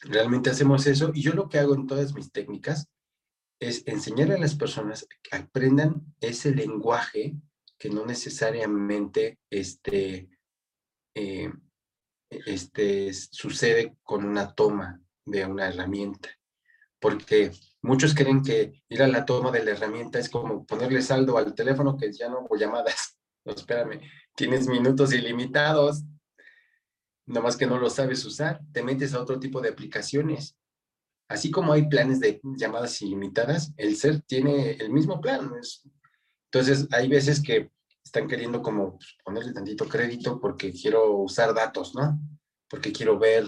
realmente 0.00 0.50
hacemos 0.50 0.86
eso 0.86 1.10
y 1.14 1.22
yo 1.22 1.32
lo 1.32 1.48
que 1.48 1.58
hago 1.58 1.74
en 1.74 1.86
todas 1.86 2.14
mis 2.14 2.32
técnicas 2.32 2.88
es 3.60 3.86
enseñar 3.86 4.32
a 4.32 4.38
las 4.38 4.54
personas 4.54 5.06
que 5.22 5.36
aprendan 5.36 6.14
ese 6.20 6.54
lenguaje 6.54 7.36
que 7.78 7.90
no 7.90 8.04
necesariamente 8.04 9.38
este, 9.50 10.28
eh, 11.14 11.52
este, 12.46 13.12
sucede 13.12 13.96
con 14.02 14.24
una 14.24 14.54
toma 14.54 15.00
de 15.24 15.46
una 15.46 15.68
herramienta. 15.68 16.30
Porque 17.00 17.52
muchos 17.82 18.14
creen 18.14 18.42
que 18.42 18.82
ir 18.88 19.02
a 19.02 19.08
la 19.08 19.24
toma 19.24 19.50
de 19.50 19.64
la 19.64 19.72
herramienta 19.72 20.18
es 20.18 20.28
como 20.28 20.64
ponerle 20.66 21.02
saldo 21.02 21.36
al 21.36 21.54
teléfono 21.54 21.96
que 21.96 22.12
ya 22.12 22.28
no 22.28 22.40
hubo 22.40 22.56
llamadas. 22.56 23.16
No, 23.46 23.52
espérame, 23.52 24.00
tienes 24.34 24.68
minutos 24.68 25.12
ilimitados, 25.12 26.02
nomás 27.26 27.58
que 27.58 27.66
no 27.66 27.78
lo 27.78 27.90
sabes 27.90 28.24
usar, 28.24 28.62
te 28.72 28.82
metes 28.82 29.12
a 29.12 29.20
otro 29.20 29.38
tipo 29.38 29.60
de 29.60 29.68
aplicaciones 29.68 30.56
así 31.28 31.50
como 31.50 31.72
hay 31.72 31.88
planes 31.88 32.20
de 32.20 32.40
llamadas 32.56 33.00
ilimitadas, 33.02 33.72
el 33.76 33.96
ser 33.96 34.20
tiene 34.22 34.72
el 34.72 34.90
mismo 34.90 35.20
plan. 35.20 35.50
Entonces, 36.50 36.86
hay 36.92 37.08
veces 37.08 37.42
que 37.42 37.70
están 38.14 38.28
queriendo 38.28 38.62
como 38.62 38.96
pues, 38.96 39.16
ponerle 39.24 39.52
tantito 39.52 39.88
crédito 39.88 40.40
porque 40.40 40.72
quiero 40.72 41.16
usar 41.16 41.52
datos, 41.52 41.96
¿no? 41.96 42.20
Porque 42.70 42.92
quiero 42.92 43.18
ver 43.18 43.44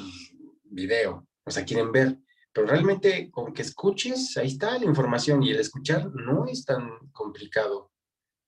video, 0.64 1.28
o 1.44 1.50
sea, 1.50 1.64
quieren 1.64 1.92
ver. 1.92 2.18
Pero 2.52 2.66
realmente 2.66 3.30
con 3.30 3.52
que 3.52 3.62
escuches, 3.62 4.36
ahí 4.36 4.48
está 4.48 4.76
la 4.76 4.86
información 4.86 5.42
y 5.42 5.50
el 5.50 5.60
escuchar 5.60 6.10
no 6.12 6.46
es 6.46 6.64
tan 6.64 7.10
complicado. 7.12 7.92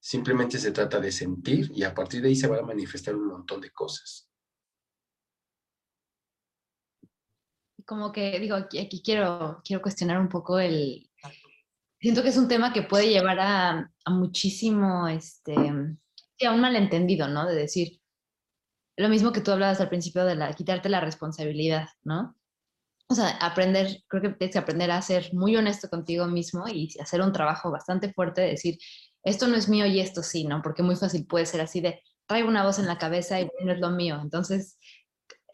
Simplemente 0.01 0.59
se 0.59 0.73
trata 0.73 0.99
de 0.99 1.13
sentir 1.13 1.71
y 1.73 1.85
a 1.85 1.95
partir 1.95 2.21
de 2.23 2.29
ahí 2.29 2.37
se 2.37 2.49
van 2.49 2.61
a 2.61 2.67
manifestar 2.67 3.15
un 3.15 3.29
montón 3.29 3.61
de 3.61 3.71
cosas. 3.71 4.25
como 7.87 8.13
que 8.13 8.39
digo, 8.39 8.55
aquí, 8.55 9.01
quiero, 9.03 9.63
quiero 9.65 9.81
cuestionar 9.81 10.21
un 10.21 10.29
poco 10.29 10.59
el... 10.59 11.09
Siento 11.99 12.23
que 12.23 12.29
es 12.29 12.37
un 12.37 12.47
tema 12.47 12.71
que 12.71 12.83
puede 12.83 13.09
llevar 13.09 13.41
a, 13.41 13.91
a 14.05 14.11
muchísimo, 14.11 15.09
este, 15.09 15.55
a 16.47 16.53
un 16.53 16.61
malentendido, 16.61 17.29
¿no? 17.29 17.47
De 17.47 17.55
decir, 17.55 18.01
lo 18.97 19.09
mismo 19.09 19.33
que 19.33 19.41
tú 19.41 19.53
hablabas 19.53 19.81
al 19.81 19.89
principio 19.89 20.25
de 20.25 20.35
la, 20.37 20.53
quitarte 20.53 20.89
la 20.89 21.01
responsabilidad, 21.01 21.89
¿no? 22.03 22.37
O 23.09 23.15
sea, 23.15 23.31
aprender, 23.39 24.03
creo 24.07 24.23
que 24.23 24.29
tienes 24.31 24.53
que 24.53 24.59
aprender 24.59 24.91
a 24.91 25.01
ser 25.01 25.33
muy 25.33 25.57
honesto 25.57 25.89
contigo 25.89 26.27
mismo 26.27 26.69
y 26.69 26.89
hacer 27.01 27.23
un 27.23 27.33
trabajo 27.33 27.71
bastante 27.71 28.13
fuerte 28.13 28.43
de 28.43 28.49
decir, 28.49 28.79
esto 29.23 29.49
no 29.49 29.57
es 29.57 29.69
mío 29.69 29.87
y 29.87 30.01
esto 30.01 30.23
sí, 30.23 30.45
¿no? 30.45 30.61
Porque 30.63 30.83
muy 30.83 30.97
fácil 30.97 31.27
puede 31.27 31.47
ser 31.47 31.61
así 31.61 31.81
de, 31.81 32.03
traigo 32.27 32.49
una 32.49 32.65
voz 32.65 32.79
en 32.79 32.87
la 32.87 32.99
cabeza 32.99 33.41
y 33.41 33.49
no 33.65 33.73
es 33.73 33.81
lo 33.81 33.91
mío. 33.91 34.19
Entonces, 34.23 34.79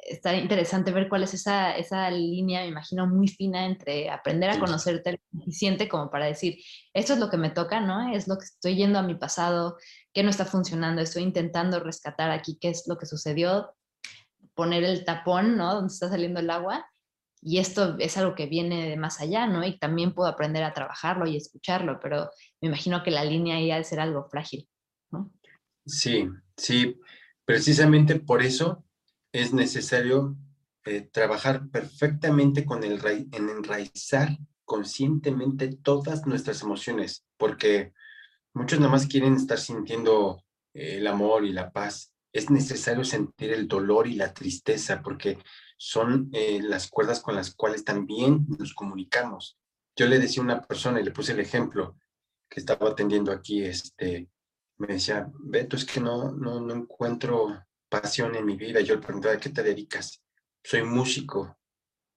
está 0.04 0.34
interesante 0.36 0.92
ver 0.92 1.08
cuál 1.08 1.22
es 1.22 1.34
esa, 1.34 1.76
esa 1.76 2.10
línea, 2.10 2.62
me 2.62 2.68
imagino, 2.68 3.06
muy 3.06 3.28
fina 3.28 3.64
entre 3.64 4.10
aprender 4.10 4.50
a 4.50 4.58
conocerte 4.58 5.12
lo 5.12 5.40
suficiente 5.40 5.88
como 5.88 6.10
para 6.10 6.26
decir, 6.26 6.58
esto 6.92 7.14
es 7.14 7.18
lo 7.18 7.30
que 7.30 7.36
me 7.36 7.50
toca, 7.50 7.80
¿no? 7.80 8.12
Es 8.14 8.28
lo 8.28 8.36
que 8.36 8.44
estoy 8.44 8.76
yendo 8.76 8.98
a 8.98 9.02
mi 9.02 9.14
pasado, 9.14 9.76
qué 10.12 10.22
no 10.22 10.30
está 10.30 10.44
funcionando, 10.44 11.00
estoy 11.00 11.22
intentando 11.22 11.80
rescatar 11.80 12.30
aquí 12.30 12.58
qué 12.60 12.68
es 12.68 12.84
lo 12.86 12.98
que 12.98 13.06
sucedió, 13.06 13.74
poner 14.54 14.84
el 14.84 15.04
tapón, 15.04 15.56
¿no? 15.56 15.74
Donde 15.74 15.92
está 15.92 16.08
saliendo 16.08 16.40
el 16.40 16.50
agua. 16.50 16.86
Y 17.46 17.58
esto 17.58 17.96
es 17.98 18.16
algo 18.16 18.34
que 18.34 18.46
viene 18.46 18.88
de 18.88 18.96
más 18.96 19.20
allá, 19.20 19.46
¿no? 19.46 19.64
Y 19.64 19.78
también 19.78 20.14
puedo 20.14 20.28
aprender 20.28 20.64
a 20.64 20.72
trabajarlo 20.72 21.26
y 21.26 21.36
escucharlo, 21.36 21.98
pero 22.00 22.30
me 22.60 22.68
imagino 22.68 23.02
que 23.02 23.10
la 23.10 23.24
línea 23.24 23.56
ahí 23.56 23.70
ha 23.70 23.76
de 23.76 23.84
ser 23.84 24.00
algo 24.00 24.24
frágil, 24.30 24.66
¿no? 25.10 25.30
Sí, 25.84 26.26
sí. 26.56 26.98
Precisamente 27.44 28.18
por 28.18 28.42
eso 28.42 28.84
es 29.34 29.52
necesario 29.52 30.36
eh, 30.84 31.00
trabajar 31.00 31.68
perfectamente 31.68 32.64
con 32.64 32.84
el 32.84 33.04
en 33.04 33.48
enraizar 33.48 34.38
conscientemente 34.64 35.74
todas 35.74 36.24
nuestras 36.24 36.62
emociones, 36.62 37.26
porque 37.36 37.92
muchos 38.52 38.78
nada 38.78 38.92
más 38.92 39.08
quieren 39.08 39.34
estar 39.34 39.58
sintiendo 39.58 40.40
eh, 40.72 40.98
el 40.98 41.06
amor 41.08 41.44
y 41.44 41.52
la 41.52 41.72
paz. 41.72 42.12
Es 42.32 42.48
necesario 42.48 43.02
sentir 43.04 43.50
el 43.50 43.66
dolor 43.66 44.06
y 44.06 44.14
la 44.14 44.32
tristeza, 44.32 45.02
porque 45.02 45.38
son 45.76 46.30
eh, 46.32 46.60
las 46.62 46.88
cuerdas 46.88 47.20
con 47.20 47.34
las 47.34 47.52
cuales 47.56 47.82
también 47.82 48.46
nos 48.56 48.72
comunicamos. 48.72 49.58
Yo 49.96 50.06
le 50.06 50.20
decía 50.20 50.42
a 50.42 50.46
una 50.46 50.62
persona 50.62 51.00
y 51.00 51.04
le 51.04 51.10
puse 51.10 51.32
el 51.32 51.40
ejemplo 51.40 51.96
que 52.48 52.60
estaba 52.60 52.90
atendiendo 52.90 53.32
aquí, 53.32 53.64
este, 53.64 54.28
me 54.78 54.86
decía, 54.86 55.28
Beto, 55.40 55.74
es 55.74 55.84
que 55.84 56.00
no, 56.00 56.30
no, 56.30 56.60
no 56.60 56.72
encuentro 56.72 57.64
pasión 57.88 58.34
en 58.34 58.44
mi 58.44 58.56
vida. 58.56 58.80
Yo 58.80 58.96
le 58.96 59.02
pregunté, 59.02 59.30
¿a 59.30 59.38
qué 59.38 59.50
te 59.50 59.62
dedicas? 59.62 60.22
Soy 60.62 60.82
músico. 60.82 61.58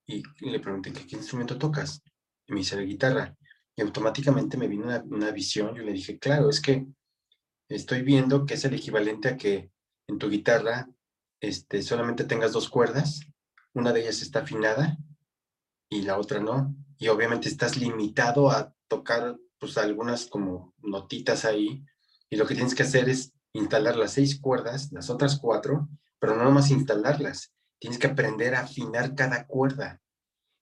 Y 0.06 0.23
le 0.39 0.60
pregunté, 0.60 0.94
¿qué, 0.94 1.15
instrumento 1.15 1.57
tocas? 1.57 2.02
Y 2.48 2.53
me 2.53 2.60
dice, 2.60 2.76
la 2.76 2.84
guitarra. 2.84 3.35
Y 3.76 3.81
automáticamente 3.81 4.57
me 4.57 4.68
vino 4.68 4.85
una, 4.85 5.31
visión. 5.31 5.76
Yo 5.76 5.84
le 5.84 5.94
dije, 5.94 6.18
claro, 6.18 6.49
es 6.49 6.61
que 6.61 6.88
estoy 7.69 8.02
viendo 8.02 8.45
que 8.45 8.56
es 8.56 8.65
el 8.65 8.73
equivalente 8.73 9.27
a 9.27 9.38
que 9.38 9.72
en 10.07 10.18
tu 10.18 10.30
guitarra 10.30 10.89
este, 11.41 11.81
solamente 11.81 12.23
tengas 12.23 12.53
dos 12.53 12.69
cuerdas. 12.69 13.19
Una 13.73 13.94
de 13.94 14.02
ellas 14.02 14.22
está 14.22 14.39
afinada 14.39 14.98
y 15.89 16.02
la 16.02 16.18
otra 16.18 16.39
no. 16.39 16.73
Y 16.98 17.10
obviamente 17.10 17.49
estás 17.49 17.77
limitado 17.77 18.49
a 18.49 18.73
tocar 18.88 19.38
pues 19.60 19.77
algunas 19.77 20.27
como 20.27 20.73
notitas 20.80 21.45
ahí. 21.45 21.84
Y 22.30 22.38
lo 22.38 22.45
que 22.45 22.56
tienes 22.56 22.76
que 22.76 22.84
hacer 22.84 23.10
es 23.10 23.34
instalar 23.57 23.95
las 23.95 24.13
seis 24.13 24.39
cuerdas, 24.39 24.91
las 24.91 25.09
otras 25.09 25.39
cuatro, 25.39 25.89
pero 26.19 26.35
no 26.35 26.43
nomás 26.43 26.71
instalarlas, 26.71 27.53
tienes 27.79 27.99
que 27.99 28.07
aprender 28.07 28.55
a 28.55 28.61
afinar 28.61 29.15
cada 29.15 29.45
cuerda. 29.45 30.01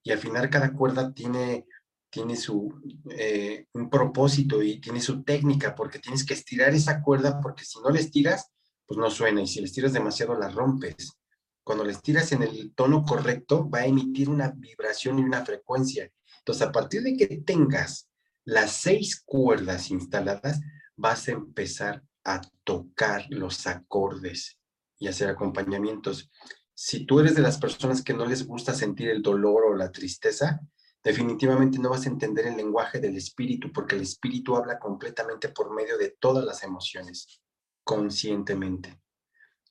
Y 0.04 0.12
afinar 0.12 0.50
cada 0.50 0.74
cuerda 0.74 1.14
tiene, 1.14 1.66
tiene 2.10 2.36
su, 2.36 2.82
eh, 3.10 3.66
un 3.74 3.90
propósito 3.90 4.62
y 4.62 4.80
tiene 4.80 5.02
su 5.02 5.24
técnica, 5.24 5.74
porque 5.74 6.00
tienes 6.00 6.24
que 6.24 6.34
estirar 6.34 6.74
esa 6.74 7.02
cuerda, 7.02 7.40
porque 7.42 7.66
si 7.66 7.80
no 7.82 7.90
la 7.90 8.00
estiras, 8.00 8.52
pues 8.86 9.00
no 9.00 9.10
suena, 9.10 9.42
y 9.42 9.48
si 9.48 9.60
la 9.60 9.66
estiras 9.66 9.94
demasiado, 9.94 10.38
la 10.38 10.50
rompes. 10.50 11.18
Cuando 11.64 11.84
la 11.84 11.92
estiras 11.92 12.32
en 12.32 12.44
el 12.44 12.74
tono 12.76 13.04
correcto, 13.04 13.68
va 13.68 13.80
a 13.80 13.86
emitir 13.88 14.30
una 14.30 14.52
vibración 14.52 15.18
y 15.18 15.24
una 15.24 15.44
frecuencia. 15.44 16.12
Entonces, 16.40 16.68
a 16.68 16.72
partir 16.72 17.02
de 17.02 17.18
que 17.18 17.26
tengas 17.38 18.08
las 18.44 18.74
seis 18.74 19.24
cuerdas 19.26 19.90
instaladas, 19.90 20.62
vas 20.96 21.28
a 21.28 21.32
empezar 21.32 22.04
a 22.26 22.42
tocar 22.64 23.26
los 23.30 23.68
acordes 23.68 24.60
y 25.00 25.08
hacer 25.08 25.30
acompañamientos. 25.30 26.30
Si 26.74 27.06
tú 27.06 27.20
eres 27.20 27.36
de 27.36 27.42
las 27.42 27.58
personas 27.58 28.04
que 28.04 28.14
no 28.14 28.26
les 28.26 28.46
gusta 28.46 28.74
sentir 28.74 29.10
el 29.10 29.22
dolor 29.22 29.64
o 29.66 29.76
la 29.76 29.92
tristeza, 29.92 30.60
definitivamente 31.04 31.78
no 31.78 31.92
vas 31.92 32.06
a 32.06 32.10
entender 32.10 32.48
el 32.48 32.58
lenguaje 32.58 33.00
del 33.00 33.16
espíritu, 33.16 33.72
porque 33.72 33.96
el 33.96 34.02
espíritu 34.02 34.56
habla 34.56 34.80
completamente 34.80 35.50
por 35.50 35.74
medio 35.74 35.98
de 35.98 36.16
todas 36.20 36.44
las 36.44 36.64
emociones, 36.64 37.42
conscientemente. 37.84 39.00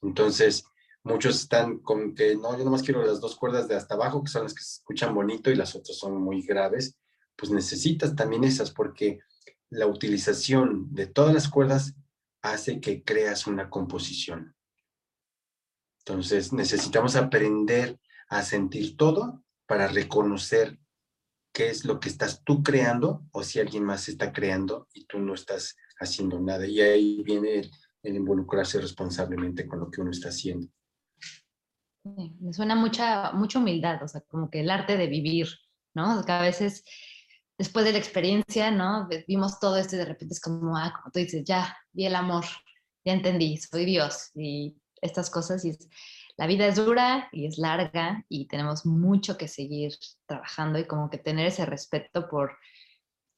Entonces, 0.00 0.64
muchos 1.02 1.40
están 1.40 1.80
con 1.80 2.14
que 2.14 2.36
no, 2.36 2.56
yo 2.56 2.64
nomás 2.64 2.82
quiero 2.82 3.04
las 3.04 3.20
dos 3.20 3.36
cuerdas 3.36 3.66
de 3.66 3.74
hasta 3.74 3.94
abajo, 3.94 4.22
que 4.22 4.30
son 4.30 4.44
las 4.44 4.54
que 4.54 4.62
se 4.62 4.78
escuchan 4.78 5.12
bonito 5.12 5.50
y 5.50 5.56
las 5.56 5.74
otras 5.74 5.98
son 5.98 6.22
muy 6.22 6.42
graves. 6.42 6.96
Pues 7.36 7.50
necesitas 7.50 8.14
también 8.14 8.44
esas, 8.44 8.70
porque 8.70 9.18
la 9.70 9.88
utilización 9.88 10.94
de 10.94 11.06
todas 11.06 11.34
las 11.34 11.48
cuerdas 11.48 11.94
hace 12.44 12.78
que 12.78 13.02
creas 13.02 13.46
una 13.46 13.70
composición. 13.70 14.54
Entonces 16.00 16.52
necesitamos 16.52 17.16
aprender 17.16 17.98
a 18.28 18.42
sentir 18.42 18.96
todo 18.98 19.42
para 19.66 19.88
reconocer 19.88 20.78
qué 21.54 21.70
es 21.70 21.86
lo 21.86 21.98
que 22.00 22.10
estás 22.10 22.42
tú 22.44 22.62
creando 22.62 23.24
o 23.32 23.42
si 23.42 23.60
alguien 23.60 23.84
más 23.84 24.08
está 24.08 24.30
creando 24.30 24.88
y 24.92 25.06
tú 25.06 25.18
no 25.20 25.32
estás 25.32 25.74
haciendo 25.98 26.38
nada. 26.38 26.66
Y 26.66 26.82
ahí 26.82 27.22
viene 27.22 27.70
el, 28.02 28.16
involucrarse 28.16 28.78
responsablemente 28.78 29.66
con 29.66 29.80
lo 29.80 29.90
que 29.90 30.02
uno 30.02 30.10
está 30.10 30.28
haciendo. 30.28 30.68
Me 32.04 32.52
suena 32.52 32.74
mucha, 32.74 33.32
mucha 33.32 33.58
humildad, 33.58 34.02
o 34.02 34.08
sea, 34.08 34.20
como 34.28 34.50
que 34.50 34.60
el 34.60 34.68
arte 34.68 34.98
de 34.98 35.06
vivir, 35.06 35.48
¿no? 35.94 36.22
que 36.26 36.32
a 36.32 36.42
veces 36.42 36.84
después 37.58 37.84
de 37.84 37.92
la 37.92 37.98
experiencia, 37.98 38.70
¿no? 38.70 39.08
Vimos 39.26 39.60
todo 39.60 39.76
esto 39.76 39.96
y 39.96 39.98
de 39.98 40.04
repente 40.04 40.34
es 40.34 40.40
como, 40.40 40.76
ah, 40.76 40.92
como 40.96 41.10
tú 41.12 41.20
dices, 41.20 41.44
ya, 41.44 41.76
vi 41.92 42.06
el 42.06 42.14
amor, 42.14 42.44
ya 43.04 43.12
entendí, 43.12 43.56
soy 43.56 43.84
Dios 43.84 44.30
y 44.34 44.76
estas 45.00 45.30
cosas. 45.30 45.64
Y 45.64 45.76
la 46.36 46.46
vida 46.46 46.66
es 46.66 46.76
dura 46.76 47.28
y 47.32 47.46
es 47.46 47.58
larga 47.58 48.24
y 48.28 48.46
tenemos 48.48 48.86
mucho 48.86 49.36
que 49.36 49.48
seguir 49.48 49.92
trabajando 50.26 50.78
y 50.78 50.86
como 50.86 51.10
que 51.10 51.18
tener 51.18 51.46
ese 51.46 51.64
respeto 51.64 52.28
por, 52.28 52.56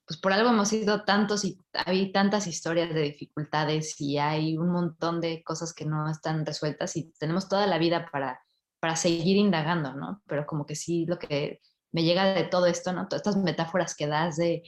pues 0.06 0.18
por 0.18 0.32
algo 0.32 0.50
hemos 0.50 0.68
sido 0.68 1.04
tantos 1.04 1.44
y 1.44 1.60
hay 1.72 2.12
tantas 2.12 2.46
historias 2.46 2.94
de 2.94 3.02
dificultades 3.02 4.00
y 4.00 4.18
hay 4.18 4.56
un 4.56 4.70
montón 4.70 5.20
de 5.20 5.42
cosas 5.42 5.74
que 5.74 5.84
no 5.84 6.08
están 6.10 6.46
resueltas 6.46 6.96
y 6.96 7.12
tenemos 7.18 7.48
toda 7.48 7.66
la 7.66 7.78
vida 7.78 8.08
para, 8.10 8.40
para 8.80 8.96
seguir 8.96 9.36
indagando, 9.36 9.92
¿no? 9.94 10.22
Pero 10.26 10.46
como 10.46 10.64
que 10.64 10.76
sí, 10.76 11.04
lo 11.06 11.18
que 11.18 11.60
me 11.96 12.04
llega 12.04 12.34
de 12.34 12.44
todo 12.44 12.66
esto, 12.66 12.92
¿no? 12.92 13.08
Todas 13.08 13.26
estas 13.26 13.42
metáforas 13.42 13.96
que 13.96 14.06
das 14.06 14.36
de, 14.36 14.62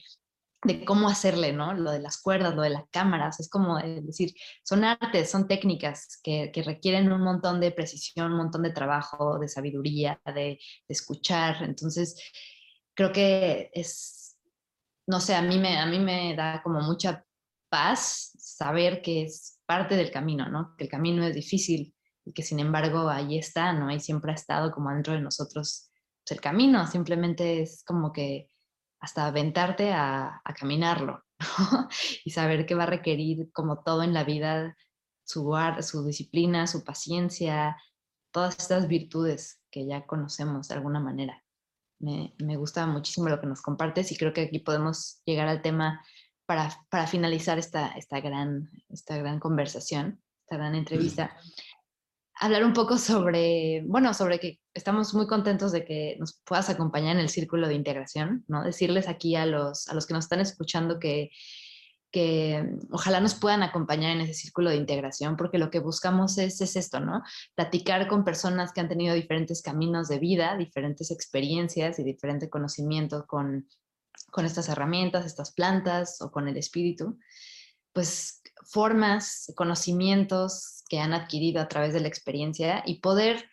de 0.65 0.83
cómo 0.87 1.11
hacerle, 1.11 1.53
¿no? 1.53 1.75
Lo 1.75 1.91
de 1.91 2.01
las 2.01 2.23
cuerdas, 2.23 2.55
lo 2.55 2.63
de 2.63 2.71
las 2.71 2.85
cámaras, 2.91 3.39
es 3.39 3.51
como 3.51 3.77
decir, 3.77 4.33
son 4.65 4.83
artes, 4.83 5.31
son 5.31 5.47
técnicas 5.47 6.19
que, 6.23 6.51
que, 6.55 6.63
requieren 6.63 7.13
un 7.13 7.21
montón 7.21 7.61
de 7.61 7.71
precisión, 7.71 8.33
un 8.33 8.39
montón 8.39 8.63
de 8.63 8.71
trabajo, 8.71 9.39
de 9.39 9.47
sabiduría, 9.47 10.19
de, 10.25 10.59
escuchar. 10.89 11.63
Entonces, 11.65 12.17
creo 12.95 13.13
que 13.13 13.71
es, 13.75 14.39
no 15.07 15.21
sé, 15.21 15.35
a 15.35 15.43
mí, 15.43 15.59
me, 15.59 15.77
a 15.79 15.85
mí 15.85 15.99
me 15.99 16.35
da 16.35 16.63
como 16.63 16.81
mucha 16.81 17.27
paz 17.69 18.33
saber 18.39 19.03
que 19.03 19.25
es 19.25 19.61
parte 19.67 19.97
del 19.97 20.11
camino, 20.11 20.49
¿no? 20.49 20.75
Que 20.79 20.85
el 20.85 20.91
camino 20.91 21.27
es 21.27 21.35
difícil 21.35 21.95
y 22.25 22.33
que 22.33 22.43
sin 22.43 22.59
embargo 22.59 23.11
ahí 23.11 23.37
está, 23.37 23.75
¿no? 23.75 23.91
Y 23.91 24.01
siempre 24.01 24.33
ha 24.33 24.35
estado 24.35 24.73
como 24.73 24.89
dentro 24.91 25.13
de 25.13 25.21
nosotros 25.21 25.88
el 26.33 26.41
camino, 26.41 26.87
simplemente 26.87 27.63
es 27.63 27.83
como 27.85 28.13
que 28.13 28.49
hasta 29.01 29.27
aventarte 29.27 29.93
a, 29.93 30.43
caminarlo 30.59 31.23
y 32.25 32.31
saber 32.31 32.67
que 32.67 32.75
va 32.75 32.85
a 32.85 32.87
requerir 32.87 33.51
como 33.53 33.83
todo 33.83 34.03
en 34.03 34.13
la 34.13 34.25
vida, 34.25 34.77
su, 35.25 35.55
su 35.83 36.05
disciplina, 36.05 36.67
su 36.67 36.85
paciencia, 36.85 37.77
todas 38.33 38.59
estas 38.59 38.89
virtudes 38.89 39.61
que 39.71 39.87
ya 39.87 40.07
conocemos 40.07 40.69
de 40.69 40.75
alguna 40.75 41.01
manera. 41.01 41.45
Me, 42.01 42.57
gusta 42.57 42.87
muchísimo 42.87 43.29
lo 43.29 43.41
que 43.41 43.47
nos 43.47 43.61
compartes 43.61 44.13
y 44.13 44.17
creo 44.17 44.33
que 44.33 44.43
aquí 44.43 44.61
podemos 44.61 45.21
llegar 45.25 45.49
al 45.49 45.63
tema 45.63 46.05
para, 46.47 46.71
para 46.91 47.07
finalizar 47.07 47.59
esta, 47.59 47.89
esta, 47.89 48.21
gran, 48.21 48.71
esta 48.89 49.17
gran 49.19 49.41
conversación, 49.41 50.23
esta 50.43 50.57
gran 50.57 50.75
entrevista 50.75 51.37
hablar 52.41 52.65
un 52.65 52.73
poco 52.73 52.99
sobre, 52.99 53.83
bueno, 53.87 54.15
sobre 54.15 54.39
que 54.39 54.61
estamos 54.75 55.15
muy 55.15 55.27
contentos 55.27 55.73
de 55.73 55.85
que 55.85 56.17
nos 56.19 56.41
puedas 56.45 56.71
acompañar 56.71 57.17
en 57.17 57.21
el 57.21 57.29
círculo 57.29 57.69
de 57.69 57.75
integración, 57.75 58.45
¿no? 58.49 58.63
Decirles 58.63 59.09
aquí 59.09 59.37
a 59.37 59.47
los, 59.47 59.89
a 59.89 59.95
los 59.95 60.07
que 60.07 60.15
nos 60.15 60.25
están 60.25 60.41
escuchando 60.41 60.99
que, 60.99 61.31
que 62.11 62.65
ojalá 62.91 63.21
nos 63.21 63.35
puedan 63.35 63.63
acompañar 63.63 64.13
en 64.13 64.23
ese 64.23 64.35
círculo 64.35 64.71
de 64.71 64.77
integración, 64.77 65.37
porque 65.37 65.59
lo 65.59 65.71
que 65.71 65.81
buscamos 65.81 66.39
es, 66.39 66.61
es 66.61 66.77
esto, 66.77 67.01
¿no? 67.01 67.23
Platicar 67.55 68.07
con 68.07 68.25
personas 68.25 68.73
que 68.73 68.81
han 68.81 68.89
tenido 68.89 69.15
diferentes 69.15 69.61
caminos 69.61 70.09
de 70.09 70.19
vida, 70.19 70.57
diferentes 70.57 71.11
experiencias 71.11 71.99
y 71.99 72.05
diferente 72.05 72.49
conocimiento 72.49 73.27
con, 73.27 73.69
con 74.31 74.45
estas 74.45 74.69
herramientas, 74.69 75.27
estas 75.27 75.53
plantas 75.53 76.21
o 76.23 76.31
con 76.31 76.49
el 76.49 76.57
espíritu, 76.57 77.19
pues 77.93 78.43
formas, 78.65 79.53
conocimientos 79.57 80.78
que 80.89 81.01
han 81.01 81.13
adquirido 81.13 81.61
a 81.61 81.69
través 81.69 81.93
de 81.93 82.01
la 82.01 82.09
experiencia 82.09 82.83
y 82.87 83.01
poder, 83.01 83.49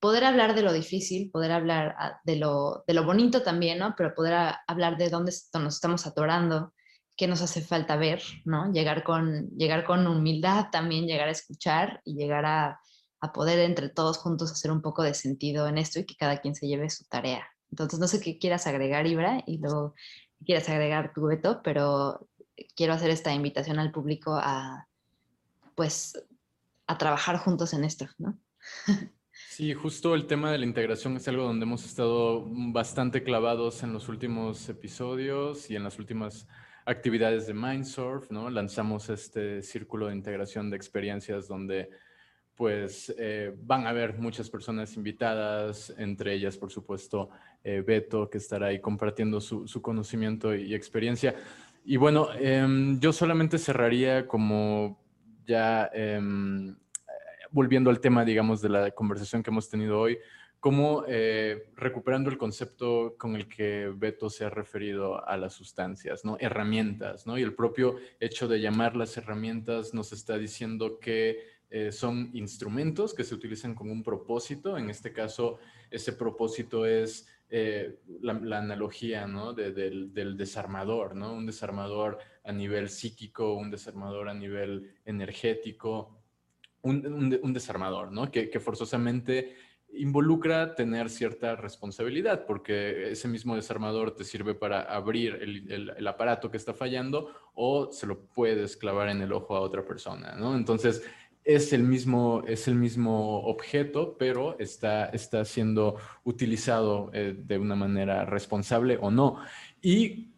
poder 0.00 0.24
hablar 0.24 0.54
de 0.54 0.62
lo 0.62 0.72
difícil, 0.72 1.30
poder 1.30 1.52
hablar 1.52 1.94
ah, 1.98 2.20
de 2.24 2.36
lo, 2.36 2.84
de 2.86 2.94
lo 2.94 3.04
bonito 3.04 3.42
también, 3.42 3.78
¿no? 3.78 3.94
Pero 3.96 4.14
poder 4.14 4.54
hablar 4.66 4.96
de 4.96 5.10
dónde 5.10 5.32
nos 5.54 5.74
estamos 5.74 6.06
atorando, 6.06 6.72
qué 7.16 7.26
nos 7.26 7.42
hace 7.42 7.60
falta 7.60 7.96
ver, 7.96 8.22
¿no? 8.44 8.72
Llegar 8.72 9.04
con, 9.04 9.50
llegar 9.50 9.84
con 9.84 10.06
humildad 10.06 10.66
también, 10.70 11.06
llegar 11.06 11.28
a 11.28 11.32
escuchar 11.32 12.00
y 12.04 12.14
llegar 12.14 12.46
a, 12.46 12.80
a 13.20 13.32
poder 13.32 13.58
entre 13.58 13.88
todos 13.88 14.18
juntos 14.18 14.52
hacer 14.52 14.70
un 14.70 14.82
poco 14.82 15.02
de 15.02 15.14
sentido 15.14 15.66
en 15.68 15.78
esto 15.78 15.98
y 15.98 16.04
que 16.04 16.16
cada 16.16 16.38
quien 16.38 16.54
se 16.54 16.66
lleve 16.66 16.90
su 16.90 17.04
tarea. 17.04 17.46
Entonces, 17.70 17.98
no 17.98 18.08
sé 18.08 18.20
qué 18.20 18.38
quieras 18.38 18.66
agregar, 18.66 19.06
Ibra, 19.06 19.42
y 19.46 19.58
luego 19.58 19.94
quieras 20.44 20.68
agregar 20.68 21.12
tu 21.12 21.26
veto, 21.26 21.60
pero 21.62 22.28
quiero 22.74 22.94
hacer 22.94 23.10
esta 23.10 23.32
invitación 23.32 23.78
al 23.78 23.92
público 23.92 24.38
a, 24.40 24.88
pues, 25.74 26.22
a 26.88 26.98
trabajar 26.98 27.36
juntos 27.38 27.72
en 27.74 27.84
esto, 27.84 28.08
¿no? 28.18 28.38
Sí, 29.50 29.72
justo 29.72 30.14
el 30.14 30.26
tema 30.26 30.50
de 30.50 30.58
la 30.58 30.64
integración 30.64 31.16
es 31.16 31.28
algo 31.28 31.44
donde 31.44 31.64
hemos 31.64 31.84
estado 31.84 32.44
bastante 32.48 33.22
clavados 33.22 33.82
en 33.82 33.92
los 33.92 34.08
últimos 34.08 34.68
episodios 34.68 35.70
y 35.70 35.76
en 35.76 35.84
las 35.84 35.98
últimas 35.98 36.48
actividades 36.86 37.46
de 37.46 37.54
Mindsurf, 37.54 38.30
¿no? 38.30 38.50
Lanzamos 38.50 39.08
este 39.10 39.62
círculo 39.62 40.08
de 40.08 40.16
integración 40.16 40.70
de 40.70 40.76
experiencias 40.76 41.46
donde 41.46 41.90
pues 42.56 43.14
eh, 43.16 43.54
van 43.62 43.86
a 43.86 43.90
haber 43.90 44.18
muchas 44.18 44.50
personas 44.50 44.96
invitadas, 44.96 45.94
entre 45.96 46.34
ellas, 46.34 46.56
por 46.56 46.72
supuesto, 46.72 47.30
eh, 47.62 47.84
Beto, 47.86 48.28
que 48.28 48.38
estará 48.38 48.68
ahí 48.68 48.80
compartiendo 48.80 49.40
su, 49.40 49.68
su 49.68 49.80
conocimiento 49.80 50.54
y 50.54 50.74
experiencia. 50.74 51.36
Y 51.84 51.96
bueno, 51.96 52.28
em, 52.34 52.98
yo 52.98 53.12
solamente 53.12 53.58
cerraría 53.58 54.26
como 54.26 55.07
ya 55.48 55.90
em, 55.92 56.76
volviendo 57.50 57.90
al 57.90 58.00
tema, 58.00 58.24
digamos, 58.24 58.60
de 58.60 58.68
la 58.68 58.90
conversación 58.92 59.42
que 59.42 59.50
hemos 59.50 59.68
tenido 59.68 59.98
hoy, 59.98 60.18
como 60.60 61.04
eh, 61.08 61.70
recuperando 61.76 62.30
el 62.30 62.36
concepto 62.36 63.16
con 63.16 63.34
el 63.36 63.48
que 63.48 63.92
Beto 63.94 64.28
se 64.28 64.44
ha 64.44 64.50
referido 64.50 65.26
a 65.26 65.36
las 65.36 65.54
sustancias, 65.54 66.24
¿no? 66.24 66.36
Herramientas, 66.38 67.26
¿no? 67.26 67.38
Y 67.38 67.42
el 67.42 67.54
propio 67.54 67.96
hecho 68.20 68.48
de 68.48 68.60
llamar 68.60 68.96
las 68.96 69.16
herramientas 69.16 69.94
nos 69.94 70.12
está 70.12 70.36
diciendo 70.36 70.98
que 70.98 71.38
eh, 71.70 71.92
son 71.92 72.30
instrumentos 72.34 73.14
que 73.14 73.24
se 73.24 73.34
utilizan 73.34 73.74
con 73.74 73.90
un 73.90 74.02
propósito. 74.02 74.76
En 74.76 74.90
este 74.90 75.12
caso, 75.12 75.58
ese 75.90 76.12
propósito 76.12 76.84
es 76.84 77.28
eh, 77.50 78.00
la, 78.20 78.58
analogía 78.58 79.26
¿no? 79.26 79.54
del, 79.54 80.36
desarmador, 80.36 81.14
¿no? 81.14 81.32
un 81.32 81.46
desarmador 81.46 82.18
a 82.48 82.52
nivel 82.52 82.88
psíquico, 82.88 83.52
un 83.52 83.70
desarmador 83.70 84.30
a 84.30 84.34
nivel 84.34 84.94
energético, 85.04 86.18
un, 86.80 87.52
desarmador 87.52 88.10
¿no? 88.10 88.30
que, 88.30 88.58
forzosamente 88.58 89.54
involucra 89.92 90.74
tener 90.74 91.10
cierta 91.10 91.56
responsabilidad, 91.56 92.46
porque 92.46 93.10
ese 93.10 93.28
mismo 93.28 93.54
desarmador 93.54 94.16
te 94.16 94.24
sirve 94.24 94.54
para 94.54 94.80
abrir 94.82 95.34
el, 95.40 96.06
aparato 96.06 96.50
que 96.50 96.56
está 96.56 96.72
fallando 96.72 97.30
o 97.54 97.92
se 97.92 98.06
lo 98.06 98.18
puedes 98.18 98.78
clavar 98.78 99.10
en 99.10 99.20
el 99.20 99.32
ojo 99.32 99.54
a 99.54 99.60
otra 99.60 99.84
persona, 99.84 100.34
¿no? 100.36 100.56
Entonces, 100.56 101.02
es 101.44 101.72
el 101.74 101.82
mismo, 101.82 102.44
es 102.46 102.66
el 102.68 102.74
mismo 102.76 103.40
objeto, 103.44 104.16
pero 104.18 104.58
está, 104.58 105.06
está 105.06 105.44
siendo 105.44 105.96
utilizado 106.24 107.10
eh, 107.12 107.34
de 107.36 107.58
una 107.58 107.74
manera 107.74 108.24
responsable 108.24 108.98
o 109.00 109.10
no. 109.10 109.38
Y 109.80 110.30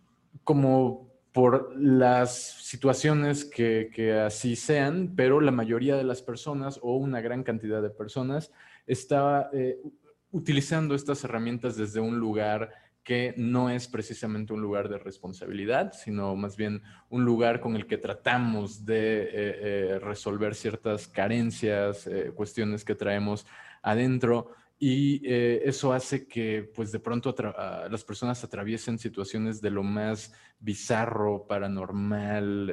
como 0.44 1.09
por 1.40 1.74
las 1.74 2.36
situaciones 2.36 3.46
que, 3.46 4.12
así 4.26 4.56
sean, 4.56 5.14
pero 5.16 5.40
la 5.40 5.50
mayoría 5.50 5.96
de 5.96 6.04
las 6.04 6.20
personas 6.20 6.78
o 6.82 6.96
una 6.96 7.22
gran 7.22 7.44
cantidad 7.44 7.80
de 7.80 7.88
personas 7.88 8.52
está 8.86 9.48
eh, 9.54 9.78
utilizando 10.32 10.94
estas 10.94 11.24
herramientas 11.24 11.78
desde 11.78 11.98
un 11.98 12.18
lugar 12.18 12.74
que 13.02 13.32
no 13.38 13.70
es 13.70 13.88
precisamente 13.88 14.52
un 14.52 14.60
lugar 14.60 14.90
de 14.90 14.98
responsabilidad, 14.98 15.94
sino 15.94 16.36
más 16.36 16.58
bien 16.58 16.82
un 17.08 17.24
lugar 17.24 17.62
con 17.62 17.74
el 17.74 17.86
que 17.86 17.96
tratamos 17.96 18.84
de 18.84 19.22
eh, 19.22 19.30
eh, 19.32 19.98
resolver 19.98 20.54
ciertas 20.54 21.08
carencias, 21.08 22.06
cuestiones 22.34 22.84
que 22.84 22.94
traemos 22.94 23.46
adentro. 23.80 24.50
Y 24.82 25.20
eso 25.28 25.92
hace 25.92 26.26
que, 26.26 26.70
pues, 26.74 26.90
de 26.90 27.00
pronto 27.00 27.34
las 27.90 28.02
personas 28.02 28.42
atraviesen 28.42 28.98
situaciones 28.98 29.60
de 29.60 29.70
lo 29.70 29.82
más 29.82 30.32
bizarro, 30.58 31.46
paranormal, 31.46 32.72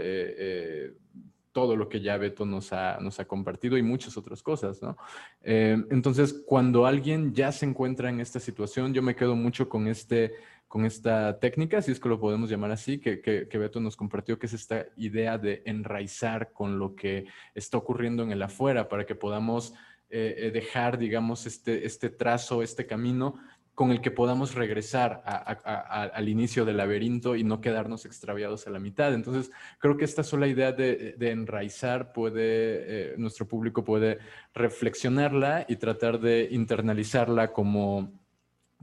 todo 1.57 1.75
lo 1.75 1.89
que 1.89 2.01
ya 2.01 2.17
Beto 2.17 2.45
nos 2.45 2.71
ha, 2.71 2.99
nos 3.01 3.19
ha 3.19 3.25
compartido 3.25 3.79
y 3.79 3.81
muchas 3.81 4.15
otras 4.15 4.43
cosas, 4.43 4.79
¿no? 4.84 4.95
Eh, 5.41 5.75
entonces, 5.89 6.43
cuando 6.45 6.85
alguien 6.85 7.34
ya 7.34 7.51
se 7.51 7.65
encuentra 7.65 8.11
en 8.11 8.19
esta 8.19 8.39
situación, 8.39 8.93
yo 8.93 9.01
me 9.01 9.15
quedo 9.15 9.35
mucho 9.35 9.67
con, 9.67 9.88
este, 9.88 10.35
con 10.67 10.85
esta 10.85 11.39
técnica, 11.39 11.81
si 11.81 11.91
es 11.91 11.99
que 11.99 12.09
lo 12.09 12.19
podemos 12.19 12.51
llamar 12.51 12.69
así, 12.69 12.99
que, 12.99 13.21
que, 13.21 13.57
Beto 13.57 13.79
nos 13.79 13.95
compartió, 13.95 14.38
que 14.38 14.45
es 14.45 14.53
esta 14.53 14.85
idea 14.97 15.39
de 15.39 15.63
enraizar 15.65 16.51
con 16.53 16.77
lo 16.77 16.93
que 16.93 17.25
está 17.55 17.79
ocurriendo 17.79 18.21
en 18.21 18.31
el 18.31 18.43
afuera 18.43 18.88
para 18.88 19.07
que 19.07 19.15
podamos 19.15 19.73
eh, 20.09 20.35
eh, 20.38 20.51
dejar, 20.51 20.97
digamos, 20.97 21.45
este, 21.45 21.85
este 21.85 22.09
trazo, 22.09 22.63
este 22.63 22.85
camino 22.85 23.35
con 23.77 23.91
el 23.91 24.01
que 24.01 24.09
podamos 24.09 24.55
regresar 24.55 25.21
al 25.23 26.29
inicio 26.29 26.65
del 26.65 26.77
laberinto 26.77 27.35
y 27.35 27.43
no 27.43 27.61
quedarnos 27.61 28.05
extraviados 28.05 28.65
a 28.65 28.71
la 28.71 28.79
mitad. 28.79 29.13
Entonces, 29.13 29.51
creo 29.77 29.97
que 29.97 30.05
esta 30.05 30.23
sola 30.23 30.47
idea 30.47 30.71
de, 30.71 31.15
enraizar 31.19 32.11
puede, 32.11 33.11
eh, 33.11 33.15
nuestro 33.19 33.47
público 33.47 33.84
puede 33.84 34.17
reflexionarla 34.55 35.67
y 35.69 35.75
tratar 35.75 36.19
de 36.19 36.47
internalizarla 36.49 37.53
como, 37.53 38.11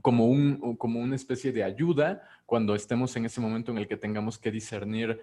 como, 0.01 0.27
un, 0.27 0.77
como 0.77 1.01
una 1.01 1.17
especie 1.17 1.51
de 1.51 1.65
ayuda 1.65 2.23
cuando 2.45 2.73
estemos 2.73 3.17
en 3.17 3.25
ese 3.25 3.41
momento 3.41 3.73
en 3.73 3.79
el 3.79 3.89
que 3.89 3.97
tengamos 3.97 4.37
que 4.37 4.49
discernir 4.49 5.19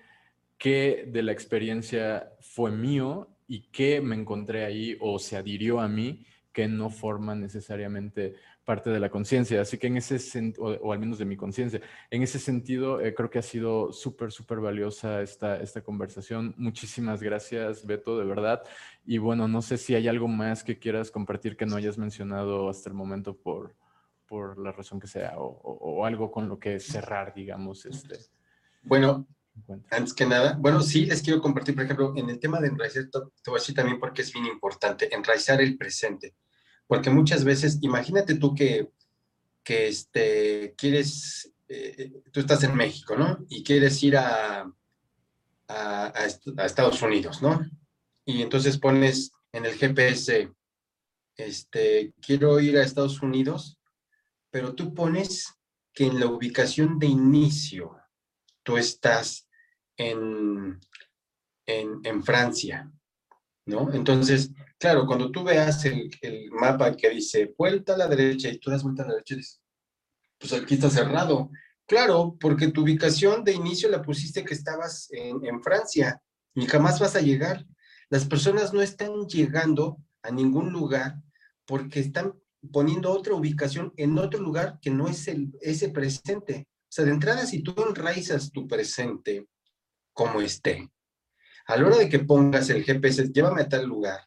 qué 0.58 1.08
de 1.10 1.22
la 1.22 1.32
experiencia 1.32 2.30
fue 2.40 2.70
mío 2.70 3.30
y 3.52 3.68
qué 3.70 4.00
me 4.00 4.16
encontré 4.16 4.64
ahí 4.64 4.96
o 4.98 5.18
se 5.18 5.36
adhirió 5.36 5.78
a 5.78 5.86
mí 5.86 6.24
que 6.54 6.68
no 6.68 6.88
forma 6.88 7.34
necesariamente 7.34 8.34
parte 8.64 8.88
de 8.88 8.98
la 8.98 9.10
conciencia. 9.10 9.60
Así 9.60 9.76
que 9.76 9.88
en 9.88 9.98
ese 9.98 10.18
sentido, 10.18 10.68
o, 10.80 10.90
al 10.90 10.98
menos 10.98 11.18
de 11.18 11.26
mi 11.26 11.36
conciencia, 11.36 11.82
en 12.10 12.22
ese 12.22 12.38
sentido 12.38 13.02
eh, 13.02 13.12
creo 13.14 13.28
que 13.28 13.38
ha 13.38 13.42
sido 13.42 13.92
súper, 13.92 14.32
súper 14.32 14.60
valiosa 14.60 15.20
esta, 15.20 15.60
esta 15.60 15.82
conversación. 15.82 16.54
Muchísimas 16.56 17.22
gracias, 17.22 17.84
Beto, 17.84 18.18
de 18.18 18.24
verdad. 18.24 18.62
Y 19.04 19.18
bueno, 19.18 19.46
no 19.48 19.60
sé 19.60 19.76
si 19.76 19.94
hay 19.94 20.08
algo 20.08 20.28
más 20.28 20.64
que 20.64 20.78
quieras 20.78 21.10
compartir 21.10 21.54
que 21.54 21.66
no 21.66 21.76
hayas 21.76 21.98
mencionado 21.98 22.70
hasta 22.70 22.88
el 22.88 22.94
momento 22.94 23.36
por, 23.36 23.74
por 24.26 24.58
la 24.58 24.72
razón 24.72 24.98
que 24.98 25.08
sea, 25.08 25.34
o, 25.36 26.06
algo 26.06 26.32
con 26.32 26.48
lo 26.48 26.58
que 26.58 26.80
cerrar, 26.80 27.34
digamos. 27.34 27.84
Este, 27.84 28.16
bueno, 28.82 29.26
antes 29.90 30.14
que 30.14 30.26
nada, 30.26 30.56
bueno, 30.58 30.80
sí, 30.82 31.06
les 31.06 31.22
quiero 31.22 31.40
compartir, 31.40 31.74
por 31.74 31.84
ejemplo, 31.84 32.12
en 32.16 32.28
el 32.30 32.38
tema 32.38 32.60
de 32.60 32.68
enraizar, 32.68 33.04
te 33.10 33.50
voy 33.50 33.58
a 33.58 33.60
decir 33.60 33.74
también 33.74 33.98
porque 33.98 34.22
es 34.22 34.32
bien 34.32 34.46
importante, 34.46 35.14
enraizar 35.14 35.60
el 35.60 35.76
presente. 35.76 36.34
Porque 36.86 37.10
muchas 37.10 37.44
veces, 37.44 37.78
imagínate 37.82 38.36
tú 38.36 38.54
que, 38.54 38.90
que 39.62 39.88
este, 39.88 40.74
quieres, 40.76 41.52
eh, 41.68 42.12
tú 42.32 42.40
estás 42.40 42.62
en 42.64 42.74
México, 42.74 43.16
¿no? 43.16 43.44
Y 43.48 43.62
quieres 43.62 44.02
ir 44.02 44.16
a, 44.16 44.70
a, 45.68 46.12
Estados 46.64 47.00
Unidos, 47.02 47.42
¿no? 47.42 47.64
Y 48.24 48.42
entonces 48.42 48.78
pones 48.78 49.32
en 49.52 49.66
el 49.66 49.74
GPS, 49.74 50.52
este, 51.36 52.14
quiero 52.20 52.60
ir 52.60 52.76
a 52.76 52.82
Estados 52.82 53.22
Unidos, 53.22 53.78
pero 54.50 54.74
tú 54.74 54.94
pones 54.94 55.54
que 55.94 56.06
en 56.06 56.20
la 56.20 56.26
ubicación 56.26 56.98
de 56.98 57.06
inicio 57.06 58.01
tú 58.62 58.76
estás 58.76 59.48
en, 59.96 60.78
en, 61.66 62.00
en 62.04 62.22
Francia, 62.22 62.90
¿no? 63.66 63.92
Entonces, 63.92 64.50
claro, 64.78 65.06
cuando 65.06 65.30
tú 65.30 65.44
veas 65.44 65.84
el, 65.84 66.10
mapa 66.52 66.96
que 66.96 67.10
dice 67.10 67.54
vuelta 67.56 67.94
a 67.94 67.98
la 67.98 68.08
derecha 68.08 68.48
y 68.48 68.58
tú 68.58 68.70
das 68.70 68.82
vuelta 68.82 69.02
a 69.02 69.06
la 69.06 69.12
derecha, 69.14 69.36
dices, 69.36 69.60
pues 70.38 70.52
aquí 70.52 70.74
está 70.74 70.90
cerrado. 70.90 71.50
Claro, 71.86 72.36
porque 72.40 72.68
tu 72.68 72.82
ubicación 72.82 73.44
de 73.44 73.52
inicio 73.52 73.88
la 73.88 74.02
pusiste 74.02 74.44
que 74.44 74.54
estabas 74.54 75.08
en, 75.10 75.44
en 75.44 75.62
Francia 75.62 76.20
y 76.54 76.66
jamás 76.66 77.00
vas 77.00 77.16
a 77.16 77.20
llegar. 77.20 77.66
Las 78.08 78.24
personas 78.24 78.72
no 78.72 78.82
están 78.82 79.26
llegando 79.26 79.98
a 80.22 80.30
ningún 80.30 80.72
lugar 80.72 81.16
porque 81.66 82.00
están 82.00 82.34
poniendo 82.70 83.10
otra 83.10 83.34
ubicación 83.34 83.92
en 83.96 84.18
otro 84.18 84.40
lugar 84.40 84.78
que 84.80 84.90
no 84.90 85.08
es 85.08 85.26
el, 85.28 85.52
ese 85.60 85.88
presente. 85.88 86.68
Sea, 86.92 87.06
de 87.06 87.12
entrada, 87.12 87.46
si 87.46 87.62
tú 87.62 87.74
enraizas 87.88 88.52
tu 88.52 88.68
presente 88.68 89.48
como 90.12 90.42
esté, 90.42 90.90
a 91.64 91.78
la 91.78 91.86
hora 91.86 91.96
de 91.96 92.10
que 92.10 92.18
pongas 92.18 92.68
el 92.68 92.84
GPS, 92.84 93.32
llévame 93.32 93.62
a 93.62 93.68
tal 93.70 93.86
lugar, 93.86 94.20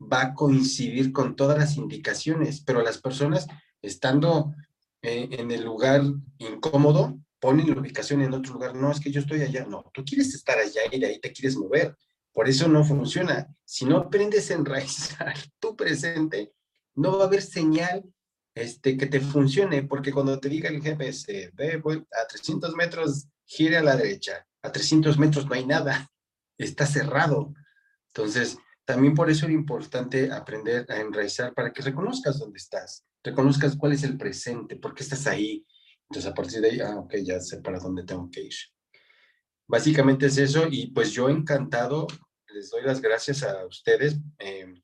va 0.00 0.22
a 0.22 0.34
coincidir 0.34 1.12
con 1.12 1.36
todas 1.36 1.58
las 1.58 1.76
indicaciones, 1.76 2.62
pero 2.62 2.80
las 2.80 2.96
personas 3.02 3.46
estando 3.82 4.54
eh, 5.02 5.28
en 5.30 5.50
el 5.50 5.62
lugar 5.62 6.04
incómodo, 6.38 7.18
ponen 7.38 7.68
la 7.68 7.78
ubicación 7.78 8.22
en 8.22 8.32
otro 8.32 8.54
lugar. 8.54 8.74
No, 8.74 8.90
es 8.90 8.98
que 8.98 9.10
yo 9.10 9.20
estoy 9.20 9.42
allá. 9.42 9.66
No, 9.66 9.84
tú 9.92 10.02
quieres 10.02 10.34
estar 10.34 10.56
allá 10.56 10.80
y 10.90 10.98
de 10.98 11.08
ahí 11.08 11.20
te 11.20 11.34
quieres 11.34 11.54
mover. 11.54 11.94
Por 12.32 12.48
eso 12.48 12.66
no 12.66 12.82
funciona. 12.82 13.46
Si 13.62 13.84
no 13.84 13.98
aprendes 13.98 14.50
a 14.50 14.54
enraizar 14.54 15.34
tu 15.60 15.76
presente, 15.76 16.54
no 16.94 17.18
va 17.18 17.24
a 17.24 17.26
haber 17.26 17.42
señal 17.42 18.02
este, 18.56 18.96
que 18.96 19.06
te 19.06 19.20
funcione, 19.20 19.82
porque 19.82 20.10
cuando 20.10 20.40
te 20.40 20.48
diga 20.48 20.70
el 20.70 20.80
GPS, 20.80 21.52
ve 21.52 21.74
a 21.74 22.26
300 22.26 22.74
metros, 22.74 23.28
gire 23.44 23.76
a 23.76 23.82
la 23.82 23.96
derecha. 23.96 24.46
A 24.62 24.72
300 24.72 25.18
metros 25.18 25.46
no 25.46 25.54
hay 25.54 25.66
nada 25.66 26.10
está 26.56 26.86
cerrado. 26.86 27.52
Entonces, 28.14 28.56
también 28.86 29.14
por 29.14 29.28
eso 29.28 29.44
es 29.44 29.52
importante 29.52 30.32
aprender 30.32 30.90
a 30.90 31.00
enraizar 31.00 31.52
para 31.52 31.70
que 31.70 31.82
reconozcas 31.82 32.38
dónde 32.38 32.56
estás, 32.56 33.04
reconozcas 33.22 33.76
cuál 33.76 33.92
es 33.92 34.04
el 34.04 34.16
presente, 34.16 34.76
por 34.76 34.94
qué 34.94 35.02
estás 35.02 35.26
ahí. 35.26 35.66
Entonces, 36.08 36.30
a 36.30 36.34
partir 36.34 36.62
de 36.62 36.70
ahí, 36.70 36.80
ah, 36.80 36.96
ok, 36.96 37.14
ya 37.22 37.38
sé 37.40 37.58
para 37.58 37.78
dónde 37.78 38.04
tengo 38.04 38.30
que 38.30 38.40
ir. 38.40 38.54
Básicamente 39.68 40.26
es 40.26 40.38
eso 40.38 40.66
y 40.70 40.92
pues 40.92 41.12
yo 41.12 41.28
encantado, 41.28 42.06
les 42.54 42.70
doy 42.70 42.84
las 42.84 43.02
gracias 43.02 43.42
a 43.42 43.66
ustedes. 43.66 44.16
Em, 44.38 44.82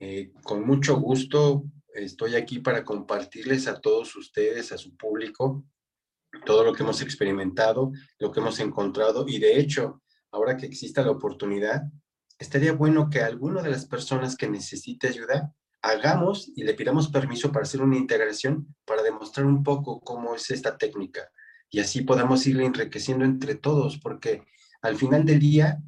eh, 0.00 0.32
con 0.42 0.66
mucho 0.66 0.96
gusto 1.00 1.64
estoy 1.94 2.36
aquí 2.36 2.58
para 2.58 2.84
compartirles 2.84 3.66
a 3.68 3.80
todos 3.80 4.14
ustedes, 4.16 4.72
a 4.72 4.78
su 4.78 4.96
público, 4.96 5.64
todo 6.44 6.64
lo 6.64 6.72
que 6.72 6.82
hemos 6.82 7.02
experimentado, 7.02 7.92
lo 8.18 8.30
que 8.30 8.40
hemos 8.40 8.60
encontrado 8.60 9.24
y 9.26 9.38
de 9.38 9.58
hecho, 9.58 10.02
ahora 10.30 10.56
que 10.56 10.66
exista 10.66 11.02
la 11.02 11.10
oportunidad, 11.10 11.82
estaría 12.38 12.72
bueno 12.72 13.10
que 13.10 13.20
alguna 13.20 13.62
de 13.62 13.70
las 13.70 13.86
personas 13.86 14.36
que 14.36 14.48
necesite 14.48 15.08
ayuda 15.08 15.52
hagamos 15.82 16.50
y 16.54 16.62
le 16.62 16.74
pidamos 16.74 17.08
permiso 17.08 17.50
para 17.50 17.64
hacer 17.64 17.82
una 17.82 17.96
integración 17.96 18.74
para 18.84 19.02
demostrar 19.02 19.46
un 19.46 19.62
poco 19.62 20.00
cómo 20.00 20.34
es 20.34 20.50
esta 20.50 20.76
técnica 20.76 21.30
y 21.70 21.80
así 21.80 22.02
podamos 22.02 22.46
irle 22.46 22.64
enriqueciendo 22.64 23.24
entre 23.24 23.54
todos, 23.54 23.98
porque 23.98 24.44
al 24.82 24.96
final 24.96 25.24
del 25.24 25.38
día 25.38 25.78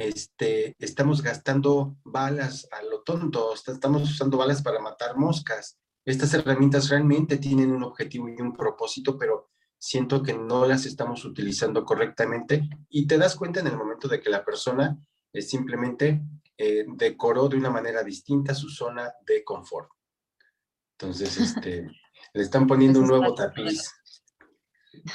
este, 0.00 0.74
estamos 0.78 1.22
gastando 1.22 1.96
balas 2.04 2.66
a 2.72 2.82
lo 2.82 3.02
tonto, 3.02 3.52
estamos 3.52 4.02
usando 4.02 4.38
balas 4.38 4.62
para 4.62 4.80
matar 4.80 5.18
moscas. 5.18 5.78
Estas 6.06 6.32
herramientas 6.32 6.88
realmente 6.88 7.36
tienen 7.36 7.70
un 7.70 7.82
objetivo 7.82 8.30
y 8.30 8.40
un 8.40 8.54
propósito, 8.54 9.18
pero 9.18 9.50
siento 9.78 10.22
que 10.22 10.32
no 10.32 10.66
las 10.66 10.86
estamos 10.86 11.26
utilizando 11.26 11.84
correctamente 11.84 12.66
y 12.88 13.06
te 13.06 13.18
das 13.18 13.36
cuenta 13.36 13.60
en 13.60 13.66
el 13.66 13.76
momento 13.76 14.08
de 14.08 14.20
que 14.20 14.30
la 14.30 14.42
persona 14.42 14.98
es 15.34 15.50
simplemente 15.50 16.22
eh, 16.56 16.86
decoró 16.88 17.48
de 17.48 17.58
una 17.58 17.70
manera 17.70 18.02
distinta 18.02 18.54
su 18.54 18.70
zona 18.70 19.12
de 19.26 19.44
confort. 19.44 19.90
Entonces, 20.98 21.36
este, 21.36 21.86
le 22.32 22.42
están 22.42 22.66
poniendo 22.66 23.00
un 23.00 23.06
nuevo 23.06 23.34
tapiz. 23.34 23.92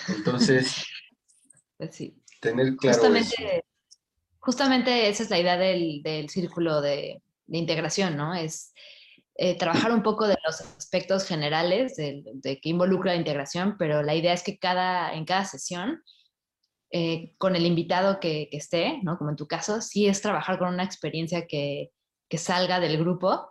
Entonces, 0.10 0.86
pues 1.76 1.96
sí. 1.96 2.24
tener 2.40 2.76
claro 2.76 2.98
justamente, 2.98 3.66
Justamente 4.46 5.10
esa 5.10 5.24
es 5.24 5.32
la 5.32 5.40
idea 5.40 5.58
del, 5.58 6.04
del 6.04 6.30
círculo 6.30 6.80
de, 6.80 7.24
de, 7.48 7.58
integración, 7.58 8.16
¿no? 8.16 8.36
Es 8.36 8.76
eh, 9.38 9.58
trabajar 9.58 9.92
un 9.92 10.04
poco 10.04 10.28
de 10.28 10.38
los 10.46 10.62
aspectos 10.62 11.26
generales 11.26 11.96
de, 11.96 12.24
que 12.62 12.70
involucra 12.70 13.14
la 13.14 13.18
integración, 13.18 13.76
pero 13.80 14.04
la 14.04 14.14
idea 14.14 14.34
es 14.34 14.44
que 14.44 14.60
cada, 14.60 15.16
en 15.16 15.26
cada 15.26 15.46
sesión, 15.46 16.04
eh, 16.92 17.34
con 17.40 17.56
el 17.56 17.66
invitado 17.66 18.20
que, 18.20 18.48
esté, 18.52 19.00
¿no? 19.02 19.18
como 19.18 19.32
en 19.32 19.36
tu 19.36 19.48
caso, 19.48 19.82
sí 19.82 20.06
es 20.06 20.22
trabajar 20.22 20.60
con 20.60 20.70
una 20.70 20.84
experiencia 20.84 21.48
que, 21.48 21.92
que 22.30 22.38
salga 22.38 22.80
del 22.80 23.00
grupo 23.00 23.50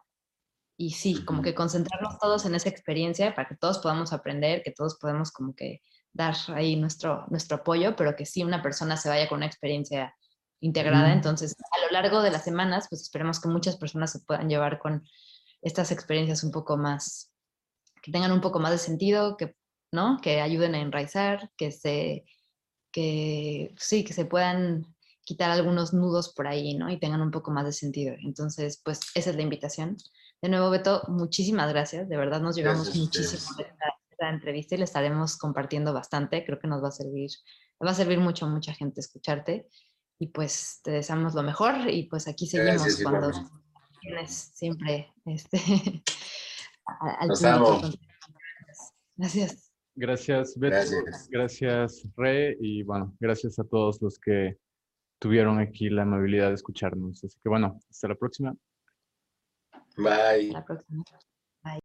y 0.76 0.92
sí, 0.92 1.24
como 1.24 1.42
que 1.42 1.56
concentrarnos 1.56 2.20
todos 2.20 2.46
en 2.46 2.54
esa 2.54 2.68
experiencia 2.68 3.34
para 3.34 3.48
que 3.48 3.56
todos 3.56 3.78
podamos 3.80 4.12
aprender, 4.12 4.62
que 4.62 4.70
todos 4.70 4.96
podamos 5.00 5.32
como 5.32 5.56
que 5.56 5.82
dar 6.12 6.36
ahí 6.54 6.76
nuestro, 6.76 7.26
nuestro 7.30 7.56
apoyo, 7.58 7.96
pero 7.96 8.14
que 8.14 8.26
sí 8.26 8.44
una 8.44 8.62
persona 8.62 8.96
se 8.96 9.08
vaya 9.08 9.28
con 9.28 9.38
una 9.38 9.46
experiencia 9.46 10.14
integrada. 10.64 11.12
Entonces, 11.12 11.54
a 11.70 11.84
lo 11.84 11.90
largo 11.92 12.22
de 12.22 12.30
las 12.30 12.44
semanas, 12.44 12.86
pues 12.88 13.02
esperemos 13.02 13.40
que 13.40 13.48
muchas 13.48 13.76
personas 13.76 14.12
se 14.12 14.20
puedan 14.20 14.48
llevar 14.48 14.78
con 14.78 15.04
estas 15.62 15.92
experiencias 15.92 16.44
un 16.44 16.50
poco 16.50 16.76
más, 16.76 17.32
que 18.02 18.12
tengan 18.12 18.32
un 18.32 18.40
poco 18.40 18.60
más 18.60 18.72
de 18.72 18.78
sentido, 18.78 19.36
que 19.36 19.56
¿no? 19.94 20.18
Que 20.20 20.40
ayuden 20.40 20.74
a 20.74 20.80
enraizar, 20.80 21.50
que 21.56 21.70
se, 21.70 22.24
que 22.92 23.72
sí, 23.78 24.04
que 24.04 24.12
se 24.12 24.26
puedan 24.26 24.94
quitar 25.22 25.50
algunos 25.50 25.94
nudos 25.94 26.34
por 26.34 26.46
ahí, 26.46 26.74
¿no? 26.74 26.90
Y 26.90 26.98
tengan 26.98 27.22
un 27.22 27.30
poco 27.30 27.50
más 27.50 27.64
de 27.64 27.72
sentido. 27.72 28.14
Entonces, 28.20 28.82
pues 28.84 29.00
esa 29.14 29.30
es 29.30 29.36
la 29.36 29.42
invitación. 29.42 29.96
De 30.42 30.48
nuevo, 30.50 30.68
Beto, 30.68 31.04
muchísimas 31.08 31.70
gracias. 31.70 32.08
De 32.08 32.16
verdad 32.16 32.42
nos 32.42 32.56
llevamos 32.56 32.94
muchísimo 32.94 33.56
de 33.56 33.64
esta, 34.10 34.28
entrevista 34.28 34.74
y 34.74 34.78
le 34.78 34.84
estaremos 34.84 35.36
compartiendo 35.36 35.92
bastante. 35.92 36.44
Creo 36.44 36.58
que 36.58 36.68
nos 36.68 36.82
va 36.82 36.88
a 36.88 36.92
servir, 36.92 37.30
va 37.84 37.90
a 37.90 37.94
servir 37.94 38.18
mucho 38.18 38.46
a 38.46 38.48
mucha 38.48 38.74
gente 38.74 39.00
escucharte. 39.00 39.68
Y 40.18 40.28
pues 40.28 40.80
te 40.82 40.92
deseamos 40.92 41.34
lo 41.34 41.42
mejor 41.42 41.90
y 41.90 42.04
pues 42.04 42.28
aquí 42.28 42.46
seguimos 42.46 43.02
cuando 43.02 43.32
tienes 44.00 44.30
siempre 44.54 45.12
este, 45.24 45.58
al 46.86 47.28
Gracias. 49.16 49.72
Gracias, 49.96 50.58
Beto. 50.58 50.76
Gracias. 50.76 51.28
gracias, 51.30 52.08
Re. 52.16 52.56
Y 52.60 52.82
bueno, 52.82 53.14
gracias 53.20 53.58
a 53.60 53.64
todos 53.64 54.02
los 54.02 54.18
que 54.18 54.58
tuvieron 55.20 55.60
aquí 55.60 55.88
la 55.88 56.02
amabilidad 56.02 56.48
de 56.48 56.54
escucharnos. 56.54 57.22
Así 57.22 57.38
que 57.42 57.48
bueno, 57.48 57.78
hasta 57.88 58.08
la 58.08 58.16
próxima. 58.16 58.54
Bye. 59.96 60.48
Hasta 60.48 60.52
la 60.52 60.64
próxima. 60.64 61.04